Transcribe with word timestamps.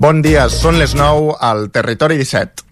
Bon 0.00 0.22
dia, 0.24 0.46
són 0.48 0.78
les 0.80 0.94
9 0.96 1.34
al 1.44 1.66
Territori 1.68 2.16
17. 2.16 2.62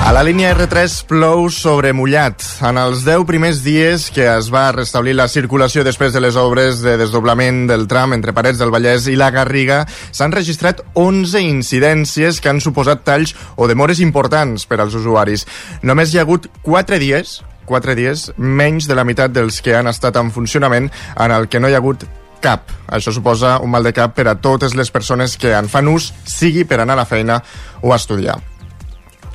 A 0.00 0.14
la 0.16 0.22
línia 0.24 0.54
R3 0.54 0.94
plou 1.10 1.50
sobre 1.52 1.90
mullat. 1.92 2.40
En 2.64 2.80
els 2.80 3.02
10 3.04 3.26
primers 3.28 3.60
dies 3.60 4.06
que 4.16 4.24
es 4.24 4.48
va 4.48 4.70
restablir 4.72 5.12
la 5.18 5.28
circulació 5.28 5.84
després 5.84 6.16
de 6.16 6.24
les 6.24 6.40
obres 6.40 6.80
de 6.80 6.96
desdoblament 6.96 7.66
del 7.68 7.84
tram 7.84 8.16
entre 8.16 8.32
Parets 8.32 8.64
del 8.64 8.72
Vallès 8.72 9.10
i 9.12 9.18
la 9.20 9.28
Garriga, 9.28 9.82
s'han 10.08 10.32
registrat 10.32 10.80
11 10.96 11.44
incidències 11.44 12.40
que 12.40 12.48
han 12.48 12.64
suposat 12.64 13.04
talls 13.04 13.36
o 13.60 13.68
demores 13.68 14.00
importants 14.00 14.64
per 14.64 14.80
als 14.80 14.96
usuaris. 14.96 15.44
Només 15.84 16.16
hi 16.16 16.22
ha 16.22 16.24
hagut 16.24 16.48
4 16.64 16.96
dies 17.04 17.36
4 17.68 17.96
dies, 17.98 18.28
menys 18.36 18.88
de 18.88 18.96
la 18.96 19.04
meitat 19.04 19.34
dels 19.34 19.60
que 19.64 19.76
han 19.76 19.90
estat 19.90 20.16
en 20.16 20.32
funcionament, 20.34 20.90
en 21.16 21.34
el 21.34 21.48
que 21.52 21.60
no 21.60 21.68
hi 21.68 21.76
ha 21.76 21.82
hagut 21.82 22.08
cap. 22.40 22.70
Això 22.88 23.12
suposa 23.14 23.58
un 23.62 23.70
mal 23.70 23.86
de 23.86 23.92
cap 23.92 24.14
per 24.16 24.28
a 24.30 24.38
totes 24.40 24.76
les 24.78 24.90
persones 24.94 25.36
que 25.36 25.52
en 25.56 25.68
fan 25.70 25.90
ús, 25.90 26.12
sigui 26.24 26.64
per 26.64 26.80
anar 26.80 26.96
a 26.96 27.02
la 27.04 27.08
feina 27.08 27.42
o 27.82 27.92
a 27.92 27.98
estudiar. 28.00 28.38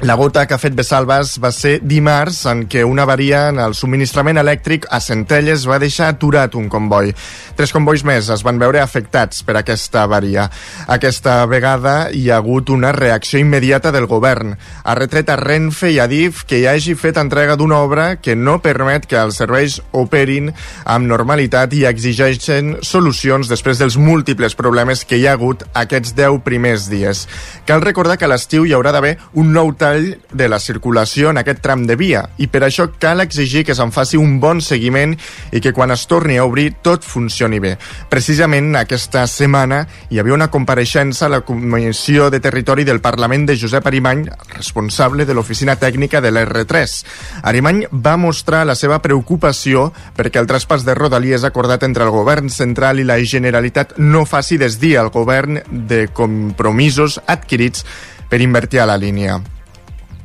La 0.03 0.15
gota 0.15 0.41
que 0.43 0.51
ha 0.51 0.59
fet 0.59 0.73
Bessalves 0.75 1.37
va 1.39 1.47
ser 1.55 1.77
dimarts 1.79 2.41
en 2.51 2.65
què 2.67 2.81
una 2.83 3.05
avaria 3.05 3.45
en 3.53 3.59
el 3.63 3.71
subministrament 3.71 4.35
elèctric 4.41 4.83
a 4.91 4.97
Centelles 4.99 5.63
va 5.63 5.77
deixar 5.79 6.09
aturat 6.11 6.57
un 6.59 6.65
comboi. 6.67 7.13
Tres 7.55 7.71
combois 7.71 8.03
més 8.03 8.27
es 8.33 8.43
van 8.43 8.59
veure 8.59 8.81
afectats 8.83 9.45
per 9.47 9.55
aquesta 9.55 10.01
avaria. 10.03 10.49
Aquesta 10.91 11.37
vegada 11.47 12.09
hi 12.11 12.25
ha 12.27 12.41
hagut 12.41 12.73
una 12.75 12.91
reacció 12.91 13.39
immediata 13.39 13.93
del 13.95 14.09
govern. 14.11 14.57
Ha 14.83 14.95
retret 14.99 15.31
a 15.31 15.37
Renfe 15.39 15.93
i 15.95 16.01
a 16.03 16.09
DIF 16.11 16.43
que 16.49 16.59
hi 16.59 16.67
hagi 16.67 16.97
fet 16.99 17.21
entrega 17.23 17.55
d'una 17.55 17.79
obra 17.85 18.09
que 18.17 18.35
no 18.35 18.57
permet 18.59 19.07
que 19.07 19.21
els 19.21 19.39
serveis 19.39 19.79
operin 19.93 20.51
amb 20.83 21.07
normalitat 21.07 21.77
i 21.79 21.85
exigeixen 21.87 22.75
solucions 22.83 23.47
després 23.47 23.79
dels 23.79 23.95
múltiples 23.95 24.59
problemes 24.59 25.07
que 25.07 25.21
hi 25.21 25.29
ha 25.31 25.39
hagut 25.39 25.63
aquests 25.71 26.11
10 26.19 26.43
primers 26.43 26.91
dies. 26.91 27.23
Cal 27.63 27.87
recordar 27.87 28.19
que 28.19 28.27
a 28.27 28.33
l'estiu 28.35 28.67
hi 28.67 28.75
haurà 28.75 28.91
d'haver 28.91 29.15
un 29.39 29.55
nou 29.55 29.71
tall 29.71 29.92
de 29.99 30.47
la 30.49 30.59
circulació 30.59 31.31
en 31.31 31.39
aquest 31.41 31.61
tram 31.63 31.85
de 31.87 31.97
via 31.99 32.23
i 32.37 32.47
per 32.51 32.63
això 32.65 32.87
cal 32.99 33.23
exigir 33.23 33.63
que 33.67 33.75
se'n 33.75 33.93
faci 33.93 34.19
un 34.19 34.39
bon 34.41 34.61
seguiment 34.61 35.15
i 35.51 35.61
que 35.61 35.73
quan 35.73 35.91
es 35.93 36.05
torni 36.07 36.37
a 36.37 36.45
obrir 36.45 36.75
tot 36.81 37.05
funcioni 37.05 37.59
bé. 37.63 37.75
Precisament 38.09 38.73
aquesta 38.79 39.25
setmana 39.27 39.83
hi 40.09 40.19
havia 40.19 40.35
una 40.37 40.49
compareixença 40.53 41.27
a 41.27 41.33
la 41.33 41.41
Comissió 41.45 42.29
de 42.33 42.39
Territori 42.43 42.83
del 42.83 43.01
Parlament 43.01 43.47
de 43.47 43.57
Josep 43.59 43.87
Arimany, 43.87 44.25
responsable 44.55 45.25
de 45.25 45.33
l'oficina 45.33 45.75
tècnica 45.79 46.21
de 46.21 46.31
l'R3. 46.33 46.97
Arimany 47.43 47.85
va 47.93 48.17
mostrar 48.17 48.65
la 48.67 48.75
seva 48.79 49.01
preocupació 49.03 49.91
perquè 50.17 50.41
el 50.41 50.49
traspàs 50.49 50.85
de 50.85 50.95
Rodalies 50.97 51.43
acordat 51.47 51.83
entre 51.83 52.07
el 52.07 52.13
govern 52.13 52.49
central 52.49 52.99
i 52.99 53.07
la 53.07 53.19
Generalitat 53.23 53.97
no 53.97 54.25
faci 54.25 54.57
desdir 54.57 54.97
al 54.97 55.11
govern 55.13 55.61
de 55.69 56.07
compromisos 56.13 57.19
adquirits 57.27 57.85
per 58.29 58.41
invertir 58.41 58.81
a 58.81 58.89
la 58.89 58.97
línia. 58.97 59.41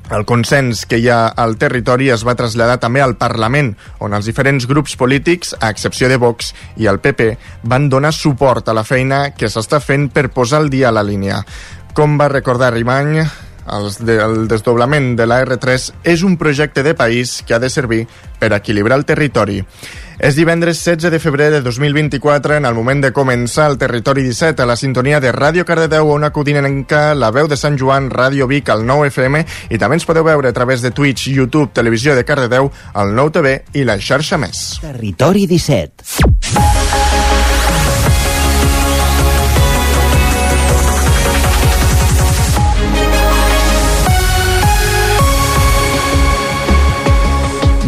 El 0.09 0.25
consens 0.25 0.87
que 0.89 0.97
hi 1.03 1.11
ha 1.13 1.27
al 1.37 1.59
territori 1.61 2.07
es 2.09 2.23
va 2.25 2.35
traslladar 2.37 2.79
també 2.81 3.03
al 3.05 3.19
Parlament, 3.21 3.75
on 4.01 4.17
els 4.17 4.25
diferents 4.31 4.65
grups 4.71 4.97
polítics, 4.97 5.53
a 5.61 5.69
excepció 5.69 6.09
de 6.09 6.17
Vox 6.17 6.55
i 6.81 6.89
el 6.89 7.01
PP, 7.05 7.35
van 7.69 7.91
donar 7.93 8.15
suport 8.17 8.69
a 8.69 8.77
la 8.77 8.87
feina 8.89 9.35
que 9.37 9.53
s'està 9.53 9.83
fent 9.85 10.09
per 10.09 10.31
posar 10.33 10.63
el 10.65 10.73
dia 10.73 10.89
a 10.89 10.95
la 10.97 11.05
línia. 11.05 11.43
Com 11.93 12.17
va 12.17 12.31
recordar 12.33 12.73
Rimany, 12.73 13.21
el 13.69 14.49
desdoblament 14.49 15.13
de 15.19 15.29
la 15.29 15.43
R3 15.45 15.91
és 16.09 16.25
un 16.25 16.39
projecte 16.41 16.83
de 16.83 16.97
país 16.97 17.43
que 17.45 17.53
ha 17.53 17.61
de 17.61 17.69
servir 17.69 18.07
per 18.41 18.55
equilibrar 18.57 18.97
el 18.97 19.05
territori. 19.05 19.61
És 20.19 20.35
divendres 20.35 20.81
16 20.83 21.13
de 21.15 21.21
febrer 21.23 21.51
de 21.53 21.61
2024, 21.63 22.57
en 22.59 22.67
el 22.67 22.75
moment 22.75 23.05
de 23.05 23.13
començar 23.15 23.69
el 23.71 23.79
Territori 23.79 24.25
17, 24.27 24.65
a 24.65 24.67
la 24.67 24.75
sintonia 24.77 25.21
de 25.23 25.31
Ràdio 25.33 25.63
Cardedeu, 25.65 26.11
una 26.11 26.33
codinenca, 26.35 27.15
la 27.15 27.31
veu 27.31 27.47
de 27.47 27.57
Sant 27.57 27.79
Joan, 27.79 28.11
Ràdio 28.11 28.49
Vic, 28.51 28.69
al 28.75 28.83
9 28.87 29.13
FM, 29.13 29.45
i 29.71 29.79
també 29.79 30.01
ens 30.01 30.09
podeu 30.09 30.27
veure 30.27 30.51
a 30.51 30.57
través 30.57 30.83
de 30.83 30.91
Twitch, 30.91 31.29
YouTube, 31.31 31.71
Televisió 31.73 32.19
de 32.19 32.27
Cardedeu, 32.27 32.73
el 32.99 33.15
9 33.15 33.37
TV 33.39 33.57
i 33.79 33.87
la 33.87 34.01
xarxa 34.03 34.43
més. 34.43 34.81
Territori 34.83 35.47
17. 35.47 36.88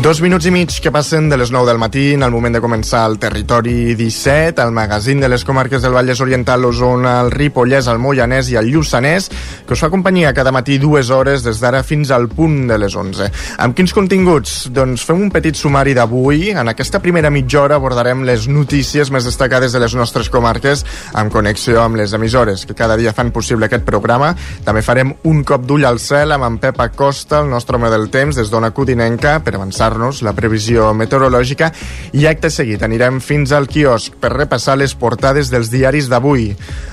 Dos 0.01 0.23
minuts 0.25 0.47
i 0.49 0.51
mig 0.51 0.73
que 0.81 0.89
passen 0.89 1.27
de 1.29 1.37
les 1.37 1.51
9 1.53 1.69
del 1.69 1.77
matí 1.77 2.15
en 2.15 2.23
el 2.25 2.31
moment 2.33 2.55
de 2.57 2.61
començar 2.65 3.03
el 3.05 3.19
Territori 3.21 3.93
17, 3.99 4.63
el 4.63 4.71
magazín 4.73 5.21
de 5.21 5.29
les 5.29 5.43
comarques 5.45 5.83
del 5.85 5.93
Vallès 5.93 6.23
Oriental, 6.25 6.63
l'Osona, 6.65 7.19
el 7.21 7.29
Ripollès, 7.35 7.85
el 7.93 8.01
Moianès 8.01 8.49
i 8.49 8.57
el 8.57 8.71
Lluçanès, 8.73 9.29
que 9.67 9.77
us 9.77 9.83
fa 9.85 9.91
companyia 9.93 10.33
cada 10.33 10.55
matí 10.57 10.79
dues 10.81 11.11
hores 11.13 11.45
des 11.45 11.61
d'ara 11.61 11.83
fins 11.85 12.09
al 12.17 12.31
punt 12.33 12.63
de 12.71 12.79
les 12.81 12.97
11. 12.97 13.29
Amb 13.61 13.77
quins 13.77 13.93
continguts? 13.93 14.71
Doncs 14.73 15.05
fem 15.05 15.21
un 15.21 15.29
petit 15.35 15.61
sumari 15.61 15.93
d'avui. 15.93 16.55
En 16.57 16.73
aquesta 16.73 17.03
primera 17.05 17.29
mitja 17.29 17.61
hora 17.67 17.77
abordarem 17.77 18.25
les 18.25 18.49
notícies 18.49 19.13
més 19.13 19.29
destacades 19.29 19.77
de 19.77 19.85
les 19.85 19.99
nostres 20.01 20.33
comarques 20.33 20.87
amb 21.13 21.29
connexió 21.29 21.85
amb 21.85 22.01
les 22.01 22.17
emissores 22.17 22.65
que 22.65 22.79
cada 22.79 22.97
dia 22.97 23.13
fan 23.13 23.35
possible 23.37 23.69
aquest 23.69 23.85
programa. 23.85 24.33
També 24.65 24.81
farem 24.81 25.13
un 25.29 25.45
cop 25.45 25.69
d'ull 25.69 25.85
al 25.85 26.01
cel 26.01 26.33
amb 26.33 26.49
en 26.49 26.59
Pep 26.65 26.81
Acosta, 26.89 27.45
el 27.45 27.53
nostre 27.53 27.77
home 27.77 27.93
del 27.93 28.09
temps, 28.09 28.41
des 28.41 28.49
d'Ona 28.49 28.73
Codinenca, 28.73 29.43
per 29.45 29.59
avançar 29.61 29.90
nos 29.99 30.23
la 30.23 30.35
previsió 30.37 30.91
meteorològica 30.95 31.71
i 32.13 32.27
acte 32.31 32.51
seguit 32.51 32.83
anirem 32.83 33.21
fins 33.25 33.53
al 33.57 33.69
quiosc 33.71 34.17
per 34.21 34.33
repassar 34.35 34.77
les 34.79 34.95
portades 34.95 35.51
dels 35.51 35.71
diaris 35.73 36.09
d'avui. 36.11 36.51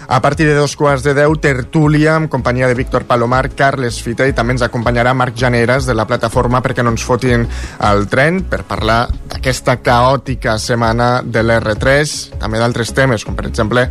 A 0.08 0.22
partir 0.22 0.47
de 0.47 0.56
dos 0.56 0.75
quarts 0.80 1.03
de 1.03 1.13
deu, 1.13 1.35
tertúlia 1.35 2.16
amb 2.16 2.31
companyia 2.31 2.68
de 2.68 2.78
Víctor 2.80 3.03
Palomar, 3.06 3.50
Carles 3.56 4.00
Fita 4.02 4.28
i 4.28 4.34
també 4.34 4.56
ens 4.56 4.63
acompanyarà 4.63 5.13
Marc 5.13 5.35
Janeres 5.35 5.85
de 5.85 5.94
la 5.94 6.08
plataforma 6.08 6.62
perquè 6.63 6.84
no 6.84 6.96
ens 6.96 7.03
fotin 7.03 7.44
el 7.90 8.08
tren 8.08 8.44
per 8.47 8.63
parlar 8.68 9.02
d'aquesta 9.28 9.81
caòtica 9.84 10.58
setmana 10.58 11.22
de 11.25 11.44
l'R3, 11.44 12.40
també 12.40 12.62
d'altres 12.64 12.96
temes, 12.96 13.28
com 13.28 13.35
per 13.35 13.50
exemple 13.52 13.90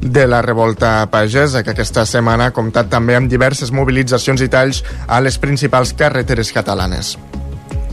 de 0.00 0.26
la 0.26 0.42
revolta 0.42 1.06
pagesa, 1.10 1.62
que 1.62 1.70
aquesta 1.70 2.06
setmana 2.06 2.50
ha 2.50 2.56
comptat 2.56 2.90
també 2.90 3.16
amb 3.18 3.30
diverses 3.30 3.72
mobilitzacions 3.74 4.42
i 4.42 4.50
talls 4.50 4.82
a 5.06 5.20
les 5.22 5.38
principals 5.38 5.94
carreteres 5.98 6.52
catalanes. 6.54 7.16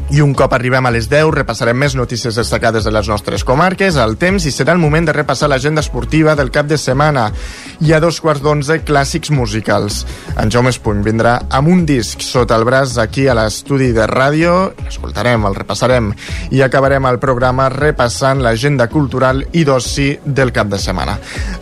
I 0.10 0.24
un 0.26 0.32
cop 0.34 0.56
arribem 0.58 0.88
a 0.88 0.90
les 0.90 1.06
10 1.06 1.28
repassarem 1.36 1.78
més 1.78 1.94
notícies 1.94 2.34
destacades 2.34 2.82
de 2.82 2.90
les 2.90 3.06
nostres 3.12 3.44
comarques, 3.46 3.94
al 3.94 4.16
temps, 4.18 4.42
i 4.42 4.50
serà 4.50 4.74
el 4.74 4.80
moment 4.82 5.06
de 5.06 5.14
repassar 5.14 5.46
l'agenda 5.52 5.84
esportiva 5.86 6.34
del 6.34 6.50
cap 6.50 6.66
de 6.66 6.80
setmana. 6.82 7.28
I 7.86 7.94
a 7.94 8.00
dos 8.02 8.18
quarts 8.18 8.42
d'onze, 8.42 8.80
clàssics 8.88 9.30
musicals. 9.30 10.00
En 10.34 10.50
Jaume 10.50 10.74
Espuny 10.74 11.04
vindrà 11.06 11.36
amb 11.54 11.70
un 11.70 11.84
disc 11.86 12.26
sota 12.26 12.58
el 12.58 12.66
braç 12.66 12.96
aquí 12.98 13.28
a 13.30 13.36
l'estudi 13.38 13.92
de 13.94 14.08
ràdio, 14.10 14.56
l'escoltarem, 14.82 15.46
el 15.46 15.60
repassarem, 15.60 16.10
i 16.58 16.64
acabarem 16.66 17.06
el 17.06 17.22
programa 17.22 17.70
repassant 17.70 18.42
l'agenda 18.42 18.90
cultural 18.90 19.46
i 19.54 19.64
d'oci 19.64 20.08
del 20.26 20.50
cap 20.50 20.74
de 20.74 20.82
setmana. 20.82 21.20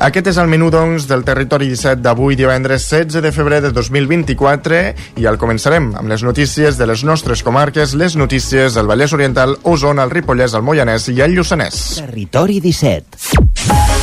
Aquest 0.08 0.32
és 0.32 0.40
el 0.40 0.48
menú, 0.48 0.72
doncs, 0.72 1.10
del 1.12 1.28
Territori 1.28 1.68
17 1.68 2.00
d'avui, 2.00 2.40
divendres 2.40 2.88
16 2.88 3.20
de 3.28 3.36
febrer 3.36 3.60
de 3.68 3.76
2024, 3.76 4.82
i 5.20 5.28
el 5.28 5.36
començarem 5.36 5.92
amb 6.00 6.08
les 6.08 6.24
notícies 6.24 6.80
de 6.80 6.88
les 6.88 7.04
nostres 7.04 7.44
comarques, 7.44 7.92
les 7.92 8.16
notícies 8.16 8.37
notícies 8.38 8.78
al 8.78 8.86
Vallès 8.86 9.14
Oriental, 9.14 9.58
Osona, 9.64 10.04
el 10.04 10.12
Ripollès, 10.14 10.54
el 10.54 10.62
Moianès 10.62 11.10
i 11.10 11.18
el 11.26 11.34
Lluçanès. 11.34 11.82
Territori 11.98 12.62
17. 12.62 13.97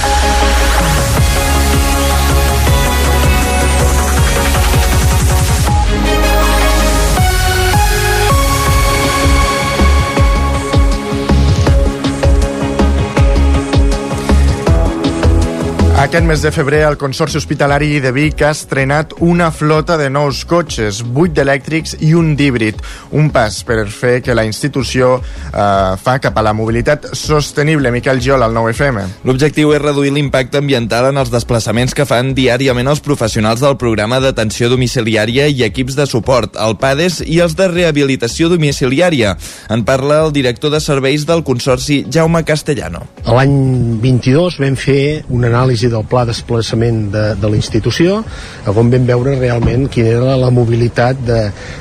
Aquest 16.14 16.28
mes 16.28 16.42
de 16.42 16.50
febrer, 16.54 16.84
el 16.86 16.94
Consorci 16.94 17.40
Hospitalari 17.40 17.96
de 17.98 18.12
Vic 18.14 18.44
ha 18.46 18.52
estrenat 18.54 19.16
una 19.26 19.48
flota 19.50 19.96
de 19.98 20.06
nous 20.06 20.44
cotxes, 20.46 21.00
8 21.02 21.32
d'elèctrics 21.34 21.96
i 22.06 22.12
un 22.14 22.36
d'híbrid. 22.38 22.78
Un 23.18 23.32
pas 23.34 23.56
per 23.66 23.80
fer 23.90 24.20
que 24.22 24.36
la 24.38 24.44
institució 24.46 25.16
eh, 25.18 25.96
fa 25.98 26.14
cap 26.22 26.38
a 26.38 26.44
la 26.46 26.52
mobilitat 26.54 27.08
sostenible. 27.18 27.90
Miquel 27.90 28.22
Giol, 28.22 28.44
al 28.46 28.54
9FM. 28.54 29.24
L'objectiu 29.26 29.72
és 29.74 29.82
reduir 29.82 30.12
l'impacte 30.14 30.60
ambiental 30.62 31.08
en 31.08 31.18
els 31.18 31.32
desplaçaments 31.34 31.98
que 31.98 32.06
fan 32.06 32.30
diàriament 32.38 32.92
els 32.94 33.02
professionals 33.02 33.66
del 33.66 33.74
programa 33.82 34.22
d'atenció 34.22 34.70
domiciliària 34.70 35.48
i 35.50 35.66
equips 35.66 35.98
de 35.98 36.06
suport, 36.06 36.54
el 36.54 36.78
PADES 36.78 37.24
i 37.26 37.40
els 37.42 37.58
de 37.58 37.66
rehabilitació 37.74 38.52
domiciliària. 38.54 39.34
En 39.66 39.82
parla 39.82 40.22
el 40.28 40.32
director 40.38 40.70
de 40.70 40.78
serveis 40.78 41.26
del 41.26 41.42
Consorci, 41.42 42.04
Jaume 42.06 42.46
Castellano. 42.46 43.02
L'any 43.26 43.98
22 43.98 44.62
vam 44.62 44.78
fer 44.78 45.02
una 45.26 45.50
anàlisi 45.50 45.90
del 45.90 46.03
el 46.04 46.10
pla 46.10 46.24
desplaçament 46.28 47.08
de, 47.12 47.24
de 47.40 47.50
la 47.50 47.56
institució, 47.58 48.20
on 48.68 48.90
vam 48.92 49.06
veure 49.08 49.36
realment 49.38 49.88
quina 49.92 50.12
era 50.18 50.36
la 50.38 50.50
mobilitat 50.54 51.20
de, 51.24 51.40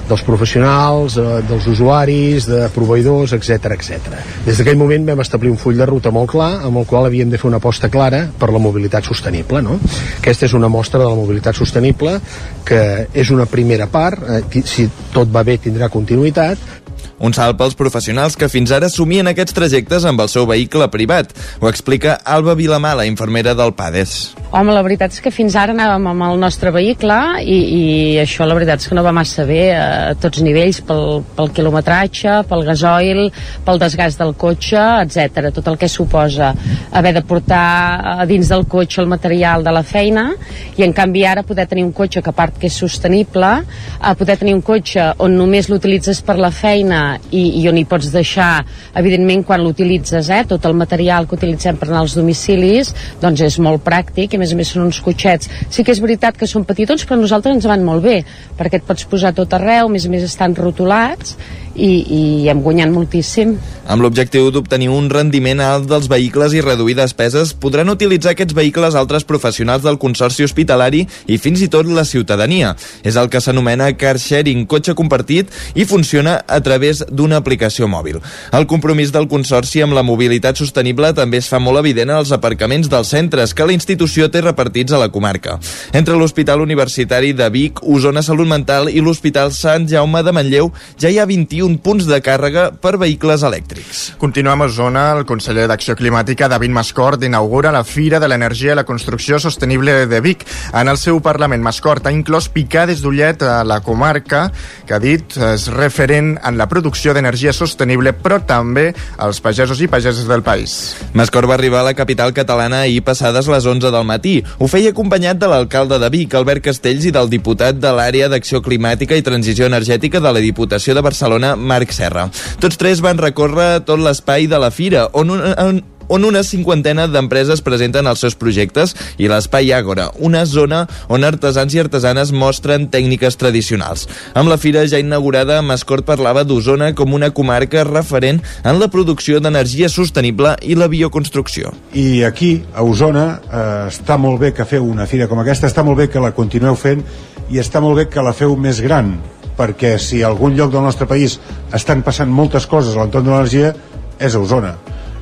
dels 0.09 0.23
professionals, 0.25 1.17
eh, 1.19 1.41
dels 1.49 1.67
usuaris, 1.69 2.47
de 2.49 2.67
proveïdors, 2.73 3.35
etc 3.35 3.73
etc. 3.75 4.21
Des 4.47 4.59
d'aquell 4.59 4.79
moment 4.79 5.09
vam 5.11 5.23
establir 5.23 5.51
un 5.51 5.59
full 5.59 5.79
de 5.79 5.87
ruta 5.89 6.11
molt 6.15 6.31
clar, 6.31 6.51
amb 6.63 6.79
el 6.81 6.87
qual 6.89 7.09
havíem 7.09 7.31
de 7.31 7.39
fer 7.41 7.49
una 7.51 7.59
aposta 7.61 7.91
clara 7.91 8.25
per 8.39 8.51
la 8.53 8.61
mobilitat 8.63 9.05
sostenible. 9.07 9.61
No? 9.65 9.79
Aquesta 10.19 10.47
és 10.47 10.55
una 10.57 10.71
mostra 10.71 11.01
de 11.03 11.09
la 11.09 11.19
mobilitat 11.19 11.59
sostenible 11.59 12.19
que 12.63 12.83
és 13.13 13.33
una 13.33 13.47
primera 13.49 13.89
part, 13.91 14.23
eh, 14.23 14.63
si 14.63 14.87
tot 15.13 15.31
va 15.33 15.43
bé 15.43 15.59
tindrà 15.61 15.91
continuïtat, 15.91 16.82
un 17.23 17.31
salt 17.31 17.55
pels 17.55 17.75
professionals 17.79 18.35
que 18.35 18.49
fins 18.51 18.71
ara 18.75 18.89
assumien 18.91 19.29
aquests 19.31 19.55
trajectes 19.55 20.03
amb 20.09 20.19
el 20.19 20.29
seu 20.31 20.45
vehicle 20.49 20.89
privat. 20.91 21.31
Ho 21.61 21.69
explica 21.69 22.17
Alba 22.27 22.55
Vilamala, 22.59 23.05
infermera 23.07 23.53
del 23.55 23.71
PADES. 23.77 24.15
Home, 24.51 24.73
la 24.75 24.83
veritat 24.85 25.15
és 25.15 25.23
que 25.23 25.31
fins 25.31 25.55
ara 25.57 25.71
anàvem 25.73 26.09
amb 26.11 26.25
el 26.27 26.41
nostre 26.41 26.73
vehicle 26.75 27.15
i, 27.41 27.55
i 27.55 27.83
això 28.21 28.45
la 28.45 28.57
veritat 28.57 28.83
és 28.83 28.91
que 28.91 28.97
no 28.97 29.05
va 29.05 29.13
massa 29.15 29.47
bé 29.47 29.61
a 29.73 29.85
tots 30.19 30.43
nivells, 30.43 30.81
pel, 30.85 31.23
pel 31.37 31.53
quilometratge, 31.55 32.41
pel 32.49 32.65
gasoil, 32.67 33.23
pel 33.63 33.79
desgast 33.81 34.19
del 34.19 34.35
cotxe, 34.39 34.83
etc. 35.05 35.49
Tot 35.55 35.71
el 35.71 35.79
que 35.79 35.89
suposa 35.89 36.51
haver 36.91 37.15
de 37.15 37.23
portar 37.25 38.27
dins 38.29 38.51
del 38.51 38.67
cotxe 38.67 39.01
el 39.01 39.09
material 39.09 39.63
de 39.63 39.71
la 39.73 39.85
feina 39.87 40.27
i 40.75 40.83
en 40.83 40.93
canvi 40.93 41.23
ara 41.25 41.45
poder 41.47 41.69
tenir 41.71 41.87
un 41.87 41.95
cotxe 41.95 42.21
que 42.21 42.33
a 42.33 42.35
part 42.35 42.59
que 42.59 42.67
és 42.67 42.77
sostenible, 42.83 43.55
a 43.99 44.13
poder 44.19 44.37
tenir 44.41 44.57
un 44.57 44.61
cotxe 44.65 45.13
on 45.23 45.39
només 45.39 45.71
l'utilitzes 45.71 46.19
per 46.25 46.35
la 46.41 46.51
feina 46.51 47.12
i, 47.31 47.43
i 47.61 47.67
on 47.69 47.79
hi 47.79 47.85
pots 47.89 48.11
deixar, 48.13 48.63
evidentment, 48.99 49.45
quan 49.47 49.63
l'utilitzes, 49.63 50.29
eh, 50.33 50.43
tot 50.49 50.65
el 50.69 50.77
material 50.77 51.27
que 51.27 51.37
utilitzem 51.39 51.79
per 51.79 51.89
anar 51.89 52.03
als 52.03 52.17
domicilis, 52.19 52.93
doncs 53.21 53.43
és 53.47 53.59
molt 53.63 53.83
pràctic 53.85 54.35
i 54.35 54.41
més 54.41 54.53
a 54.53 54.59
més 54.59 54.73
són 54.73 54.87
uns 54.87 55.01
cotxets. 55.03 55.49
Sí 55.73 55.83
que 55.83 55.93
és 55.95 56.03
veritat 56.03 56.37
que 56.39 56.49
són 56.49 56.67
petitons, 56.69 57.05
però 57.05 57.19
a 57.19 57.23
nosaltres 57.23 57.57
ens 57.57 57.69
van 57.69 57.83
molt 57.85 58.05
bé, 58.05 58.21
perquè 58.59 58.81
et 58.81 58.87
pots 58.87 59.07
posar 59.09 59.33
tot 59.37 59.53
arreu, 59.57 59.89
a 59.89 59.93
més 59.93 60.07
a 60.07 60.13
més 60.13 60.25
estan 60.27 60.55
rotulats 60.57 61.37
i, 61.75 61.91
i 62.03 62.49
hem 62.49 62.61
guanyat 62.63 62.91
moltíssim. 62.93 63.55
Amb 63.83 64.03
l'objectiu 64.05 64.47
d'obtenir 64.53 64.87
un 64.93 65.09
rendiment 65.11 65.59
alt 65.59 65.89
dels 65.89 66.07
vehicles 66.07 66.53
i 66.55 66.61
reduir 66.63 66.95
despeses, 66.95 67.51
podran 67.53 67.91
utilitzar 67.91 68.31
aquests 68.31 68.55
vehicles 68.55 68.95
altres 68.95 69.25
professionals 69.27 69.83
del 69.83 69.99
Consorci 69.99 70.45
Hospitalari 70.45 71.03
i 71.27 71.37
fins 71.41 71.63
i 71.65 71.69
tot 71.71 71.89
la 71.91 72.05
ciutadania. 72.07 72.73
És 73.03 73.17
el 73.19 73.27
que 73.33 73.41
s'anomena 73.43 73.89
car 73.99 74.15
sharing, 74.21 74.65
cotxe 74.71 74.95
compartit, 74.95 75.51
i 75.75 75.85
funciona 75.89 76.37
a 76.47 76.61
través 76.63 77.03
d'una 77.09 77.41
aplicació 77.41 77.89
mòbil. 77.91 78.21
El 78.53 78.67
compromís 78.71 79.11
del 79.11 79.27
Consorci 79.27 79.83
amb 79.83 79.97
la 79.97 80.05
mobilitat 80.05 80.61
sostenible 80.61 81.11
també 81.17 81.41
es 81.43 81.49
fa 81.51 81.59
molt 81.59 81.81
evident 81.83 82.13
als 82.13 82.31
aparcaments 82.31 82.89
dels 82.91 83.11
centres 83.11 83.53
que 83.53 83.67
la 83.67 83.75
institució 83.75 84.29
té 84.31 84.45
repartits 84.45 84.93
a 84.93 85.01
la 85.01 85.11
comarca. 85.11 85.59
Entre 85.91 86.15
l'Hospital 86.15 86.61
Universitari 86.61 87.33
de 87.33 87.49
Vic, 87.51 87.83
Osona 87.83 88.23
Salut 88.23 88.47
Mental 88.47 88.87
i 88.89 89.03
l'Hospital 89.03 89.51
Sant 89.51 89.89
Jaume 89.89 90.23
de 90.23 90.31
Manlleu 90.31 90.71
ja 91.01 91.11
hi 91.11 91.19
ha 91.19 91.27
21 91.27 91.62
21 91.63 91.79
punts 91.79 92.07
de 92.09 92.19
càrrega 92.19 92.65
per 92.83 92.97
vehicles 92.99 93.43
elèctrics. 93.47 94.01
Continuem 94.19 94.63
a 94.63 94.67
Osona. 94.67 95.03
El 95.15 95.25
conseller 95.27 95.65
d'Acció 95.69 95.95
Climàtica, 95.95 96.49
David 96.51 96.73
Mascort, 96.75 97.23
inaugura 97.23 97.71
la 97.71 97.85
Fira 97.87 98.19
de 98.19 98.27
l'Energia 98.27 98.73
i 98.73 98.75
la 98.75 98.83
Construcció 98.83 99.39
Sostenible 99.39 100.05
de 100.11 100.19
Vic. 100.21 100.43
En 100.73 100.91
el 100.91 100.99
seu 100.99 101.21
Parlament, 101.23 101.63
Mascort 101.63 102.07
ha 102.07 102.11
inclòs 102.11 102.49
picades 102.51 103.03
d'ullet 103.03 103.43
a 103.47 103.61
la 103.63 103.79
comarca, 103.85 104.49
que 104.87 104.95
ha 104.95 104.99
dit 104.99 105.37
és 105.53 105.69
referent 105.71 106.33
en 106.43 106.59
la 106.59 106.67
producció 106.67 107.13
d'energia 107.15 107.53
sostenible, 107.55 108.11
però 108.11 108.41
també 108.43 108.89
als 109.17 109.39
pagesos 109.43 109.79
i 109.79 109.87
pageses 109.87 110.27
del 110.27 110.43
país. 110.43 110.97
Mascort 111.13 111.47
va 111.47 111.55
arribar 111.55 111.79
a 111.81 111.89
la 111.91 111.95
capital 111.95 112.33
catalana 112.35 112.83
ahir 112.83 113.03
passades 113.07 113.47
les 113.47 113.65
11 113.65 113.93
del 113.93 114.07
matí. 114.09 114.35
Ho 114.59 114.67
feia 114.67 114.91
acompanyat 114.91 115.39
de 115.39 115.47
l'alcalde 115.47 115.99
de 116.01 116.11
Vic, 116.11 116.35
Albert 116.35 116.65
Castells, 116.67 117.07
i 117.07 117.15
del 117.15 117.31
diputat 117.31 117.79
de 117.79 117.95
l'àrea 117.95 118.27
d'Acció 118.31 118.61
Climàtica 118.65 119.15
i 119.15 119.23
Transició 119.23 119.69
Energètica 119.71 120.19
de 120.19 120.33
la 120.33 120.43
Diputació 120.43 120.95
de 120.97 121.05
Barcelona, 121.05 121.52
Marc 121.55 121.93
Serra. 121.95 122.29
Tots 122.59 122.79
tres 122.79 123.01
van 123.03 123.21
recórrer 123.21 123.83
tot 123.87 124.01
l'espai 124.01 124.47
de 124.51 124.59
la 124.59 124.71
fira, 124.73 125.07
on, 125.13 125.31
on, 125.33 125.81
on 126.07 126.25
una 126.25 126.43
cinquantena 126.43 127.07
d'empreses 127.07 127.61
presenten 127.65 128.07
els 128.09 128.21
seus 128.23 128.35
projectes 128.39 128.93
i 129.21 129.29
l'Espai 129.31 129.71
Àgora, 129.75 130.09
una 130.19 130.43
zona 130.49 130.83
on 131.11 131.25
artesans 131.27 131.73
i 131.75 131.81
artesanes 131.81 132.33
mostren 132.35 132.89
tècniques 132.93 133.37
tradicionals. 133.39 134.07
Amb 134.37 134.51
la 134.51 134.59
fira 134.61 134.85
ja 134.89 135.01
inaugurada, 135.01 135.61
Mascort 135.65 136.05
parlava 136.07 136.43
d'Osona 136.47 136.91
com 136.97 137.15
una 137.17 137.31
comarca 137.33 137.85
referent 137.87 138.41
en 138.63 138.79
la 138.81 138.89
producció 138.93 139.39
d'energia 139.43 139.89
sostenible 139.89 140.55
i 140.61 140.77
la 140.77 140.89
bioconstrucció. 140.91 141.73
I 141.93 142.23
aquí, 142.27 142.55
a 142.75 142.83
Osona, 142.83 143.27
eh, 143.43 143.67
està 143.89 144.17
molt 144.17 144.41
bé 144.41 144.53
que 144.53 144.67
feu 144.69 144.85
una 144.85 145.07
fira 145.07 145.27
com 145.27 145.39
aquesta, 145.39 145.67
està 145.67 145.83
molt 145.83 145.97
bé 145.97 146.09
que 146.09 146.23
la 146.23 146.33
continueu 146.35 146.75
fent 146.75 147.03
i 147.49 147.59
està 147.61 147.81
molt 147.83 147.97
bé 148.01 148.09
que 148.09 148.23
la 148.23 148.33
feu 148.33 148.55
més 148.57 148.79
gran, 148.81 149.15
perquè 149.57 149.97
si 150.01 150.21
a 150.23 150.29
algun 150.31 150.55
lloc 150.57 150.71
del 150.73 150.85
nostre 150.85 151.07
país 151.09 151.39
estan 151.73 152.03
passant 152.05 152.31
moltes 152.31 152.67
coses 152.67 152.95
a 152.95 153.03
l'entorn 153.03 153.27
de 153.27 153.31
l'energia 153.33 153.73
és 154.19 154.35
a 154.35 154.41
Osona 154.41 154.73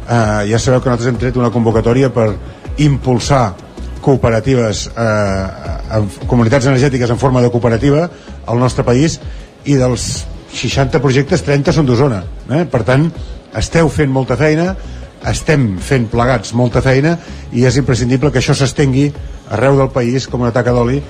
eh, 0.07 0.47
ja 0.51 0.59
sabeu 0.59 0.81
que 0.81 0.89
nosaltres 0.89 1.11
hem 1.11 1.19
tret 1.19 1.37
una 1.39 1.51
convocatòria 1.51 2.11
per 2.13 2.31
impulsar 2.83 3.53
cooperatives 4.01 4.87
eh, 4.95 5.45
en 5.97 6.09
comunitats 6.27 6.67
energètiques 6.71 7.09
en 7.09 7.19
forma 7.21 7.41
de 7.41 7.51
cooperativa 7.53 8.07
al 8.47 8.59
nostre 8.59 8.85
país 8.87 9.19
i 9.65 9.77
dels 9.77 10.25
60 10.51 10.99
projectes 11.03 11.43
30 11.47 11.75
són 11.75 11.87
d'Osona 11.87 12.23
eh? 12.49 12.65
per 12.65 12.83
tant 12.87 13.07
esteu 13.57 13.89
fent 13.91 14.11
molta 14.11 14.37
feina 14.39 14.71
estem 15.27 15.75
fent 15.83 16.07
plegats 16.09 16.55
molta 16.57 16.81
feina 16.81 17.17
i 17.53 17.65
és 17.69 17.77
imprescindible 17.77 18.31
que 18.31 18.41
això 18.41 18.55
s'estengui 18.57 19.11
arreu 19.53 19.77
del 19.77 19.91
país 19.93 20.27
com 20.27 20.41
una 20.41 20.53
taca 20.55 20.73
d'oli 20.73 21.01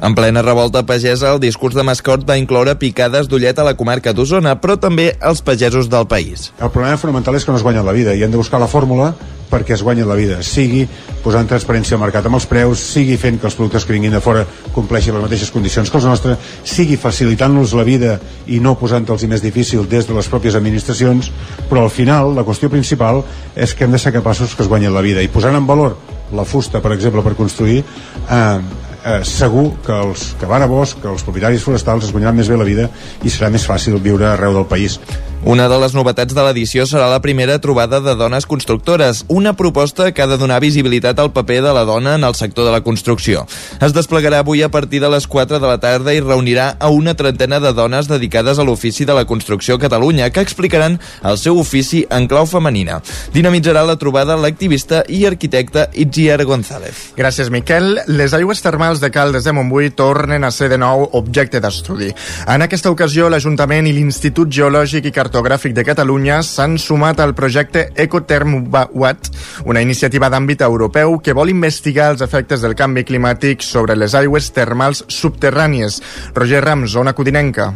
en 0.00 0.14
plena 0.14 0.42
revolta 0.42 0.84
pagesa, 0.86 1.32
el 1.32 1.40
discurs 1.40 1.74
de 1.74 1.84
Mascort 1.86 2.26
va 2.28 2.38
incloure 2.40 2.74
picades 2.80 3.28
d'ullet 3.28 3.58
a 3.58 3.66
la 3.66 3.76
comarca 3.78 4.12
d'Osona, 4.12 4.56
però 4.60 4.78
també 4.80 5.12
als 5.20 5.42
pagesos 5.42 5.90
del 5.90 6.08
país. 6.10 6.50
El 6.60 6.70
problema 6.70 6.98
fonamental 7.00 7.38
és 7.38 7.46
que 7.46 7.54
no 7.54 7.60
es 7.60 7.66
guanya 7.66 7.84
la 7.86 7.94
vida 7.96 8.14
i 8.14 8.22
hem 8.22 8.34
de 8.34 8.40
buscar 8.40 8.60
la 8.60 8.70
fórmula 8.70 9.14
perquè 9.54 9.76
es 9.76 9.82
guanyi 9.84 10.04
la 10.06 10.16
vida, 10.18 10.40
sigui 10.42 10.84
posant 11.22 11.46
transparència 11.48 11.94
al 11.96 12.02
mercat 12.02 12.26
amb 12.26 12.38
els 12.38 12.46
preus, 12.50 12.80
sigui 12.94 13.16
fent 13.20 13.38
que 13.40 13.46
els 13.48 13.56
productes 13.58 13.86
que 13.86 13.94
vinguin 13.94 14.16
de 14.16 14.22
fora 14.24 14.44
compleixin 14.74 15.14
les 15.14 15.22
mateixes 15.24 15.52
condicions 15.54 15.90
que 15.90 16.00
els 16.00 16.08
nostres, 16.08 16.54
sigui 16.66 16.98
facilitant-los 17.00 17.76
la 17.78 17.86
vida 17.86 18.16
i 18.50 18.58
no 18.64 18.74
posant-los 18.80 19.26
més 19.30 19.44
difícil 19.44 19.86
des 19.88 20.08
de 20.08 20.16
les 20.16 20.30
pròpies 20.30 20.58
administracions, 20.58 21.30
però 21.70 21.84
al 21.84 21.92
final 21.92 22.34
la 22.34 22.46
qüestió 22.46 22.72
principal 22.72 23.22
és 23.54 23.74
que 23.74 23.86
hem 23.86 23.94
de 23.94 24.02
ser 24.02 24.14
capaços 24.16 24.56
que 24.56 24.64
es 24.64 24.70
guanyin 24.70 24.94
la 24.94 25.04
vida 25.04 25.22
i 25.22 25.30
posant 25.30 25.56
en 25.56 25.70
valor 25.70 25.96
la 26.34 26.44
fusta, 26.44 26.80
per 26.82 26.92
exemple, 26.96 27.22
per 27.22 27.36
construir, 27.38 27.84
eh, 27.84 28.60
eh, 29.04 29.20
segur 29.28 29.68
que 29.84 29.94
els 29.94 30.32
que 30.40 30.48
van 30.50 30.64
a 30.64 30.70
bosc, 30.70 30.98
que 31.02 31.12
els 31.12 31.22
propietaris 31.26 31.62
forestals 31.64 32.08
es 32.08 32.16
guanyaran 32.16 32.36
més 32.40 32.50
bé 32.50 32.58
la 32.58 32.68
vida 32.68 32.88
i 33.22 33.32
serà 33.32 33.52
més 33.52 33.68
fàcil 33.68 34.00
viure 34.02 34.28
arreu 34.32 34.56
del 34.56 34.68
país. 34.70 34.98
Una 35.44 35.66
de 35.68 35.76
les 35.76 35.92
novetats 35.92 36.32
de 36.32 36.40
l'edició 36.40 36.86
serà 36.88 37.04
la 37.12 37.20
primera 37.20 37.58
trobada 37.60 37.98
de 38.00 38.14
dones 38.16 38.46
constructores, 38.48 39.26
una 39.28 39.52
proposta 39.52 40.06
que 40.16 40.22
ha 40.24 40.26
de 40.26 40.38
donar 40.40 40.62
visibilitat 40.64 41.18
al 41.20 41.34
paper 41.36 41.58
de 41.60 41.74
la 41.76 41.82
dona 41.84 42.14
en 42.16 42.24
el 42.24 42.34
sector 42.34 42.64
de 42.64 42.72
la 42.72 42.80
construcció. 42.80 43.42
Es 43.84 43.92
desplegarà 43.92 44.38
avui 44.40 44.62
a 44.64 44.70
partir 44.72 45.02
de 45.02 45.10
les 45.12 45.26
4 45.28 45.60
de 45.60 45.68
la 45.68 45.76
tarda 45.82 46.14
i 46.16 46.22
reunirà 46.24 46.70
a 46.80 46.88
una 46.88 47.12
trentena 47.12 47.58
de 47.60 47.74
dones 47.76 48.08
dedicades 48.08 48.56
a 48.58 48.64
l'ofici 48.64 49.04
de 49.04 49.12
la 49.12 49.26
construcció 49.28 49.76
a 49.76 49.82
Catalunya, 49.82 50.30
que 50.32 50.40
explicaran 50.40 50.96
el 51.22 51.36
seu 51.36 51.60
ofici 51.60 52.06
en 52.08 52.24
clau 52.24 52.48
femenina. 52.48 53.02
Dinamitzarà 53.36 53.84
la 53.84 53.98
trobada 54.00 54.38
l'activista 54.40 55.02
i 55.12 55.26
arquitecte 55.28 55.90
Itziar 55.92 56.40
González. 56.48 57.10
Gràcies, 57.20 57.52
Miquel. 57.52 57.98
Les 58.08 58.32
aigües 58.32 58.64
termals 58.64 58.93
de 59.00 59.10
Caldes 59.10 59.44
de 59.44 59.52
Montbui 59.52 59.90
tornen 59.96 60.44
a 60.44 60.50
ser 60.54 60.68
de 60.72 60.78
nou 60.78 61.06
objecte 61.18 61.60
d'estudi. 61.62 62.10
En 62.50 62.64
aquesta 62.64 62.90
ocasió, 62.92 63.30
l'Ajuntament 63.30 63.88
i 63.88 63.94
l'Institut 63.96 64.52
Geològic 64.52 65.08
i 65.08 65.14
Cartogràfic 65.14 65.74
de 65.76 65.84
Catalunya 65.86 66.42
s'han 66.42 66.76
sumat 66.78 67.20
al 67.20 67.34
projecte 67.34 67.88
Ecoterm 67.94 68.68
Watt, 68.72 69.30
una 69.64 69.82
iniciativa 69.82 70.30
d'àmbit 70.30 70.62
europeu 70.66 71.18
que 71.18 71.34
vol 71.36 71.50
investigar 71.54 72.12
els 72.12 72.22
efectes 72.26 72.62
del 72.62 72.76
canvi 72.78 73.04
climàtic 73.04 73.62
sobre 73.62 73.96
les 73.96 74.14
aigües 74.14 74.52
termals 74.52 75.04
subterrànies. 75.08 76.00
Roger 76.34 76.62
Rams, 76.64 76.92
zona 76.94 77.14
codinenca. 77.14 77.72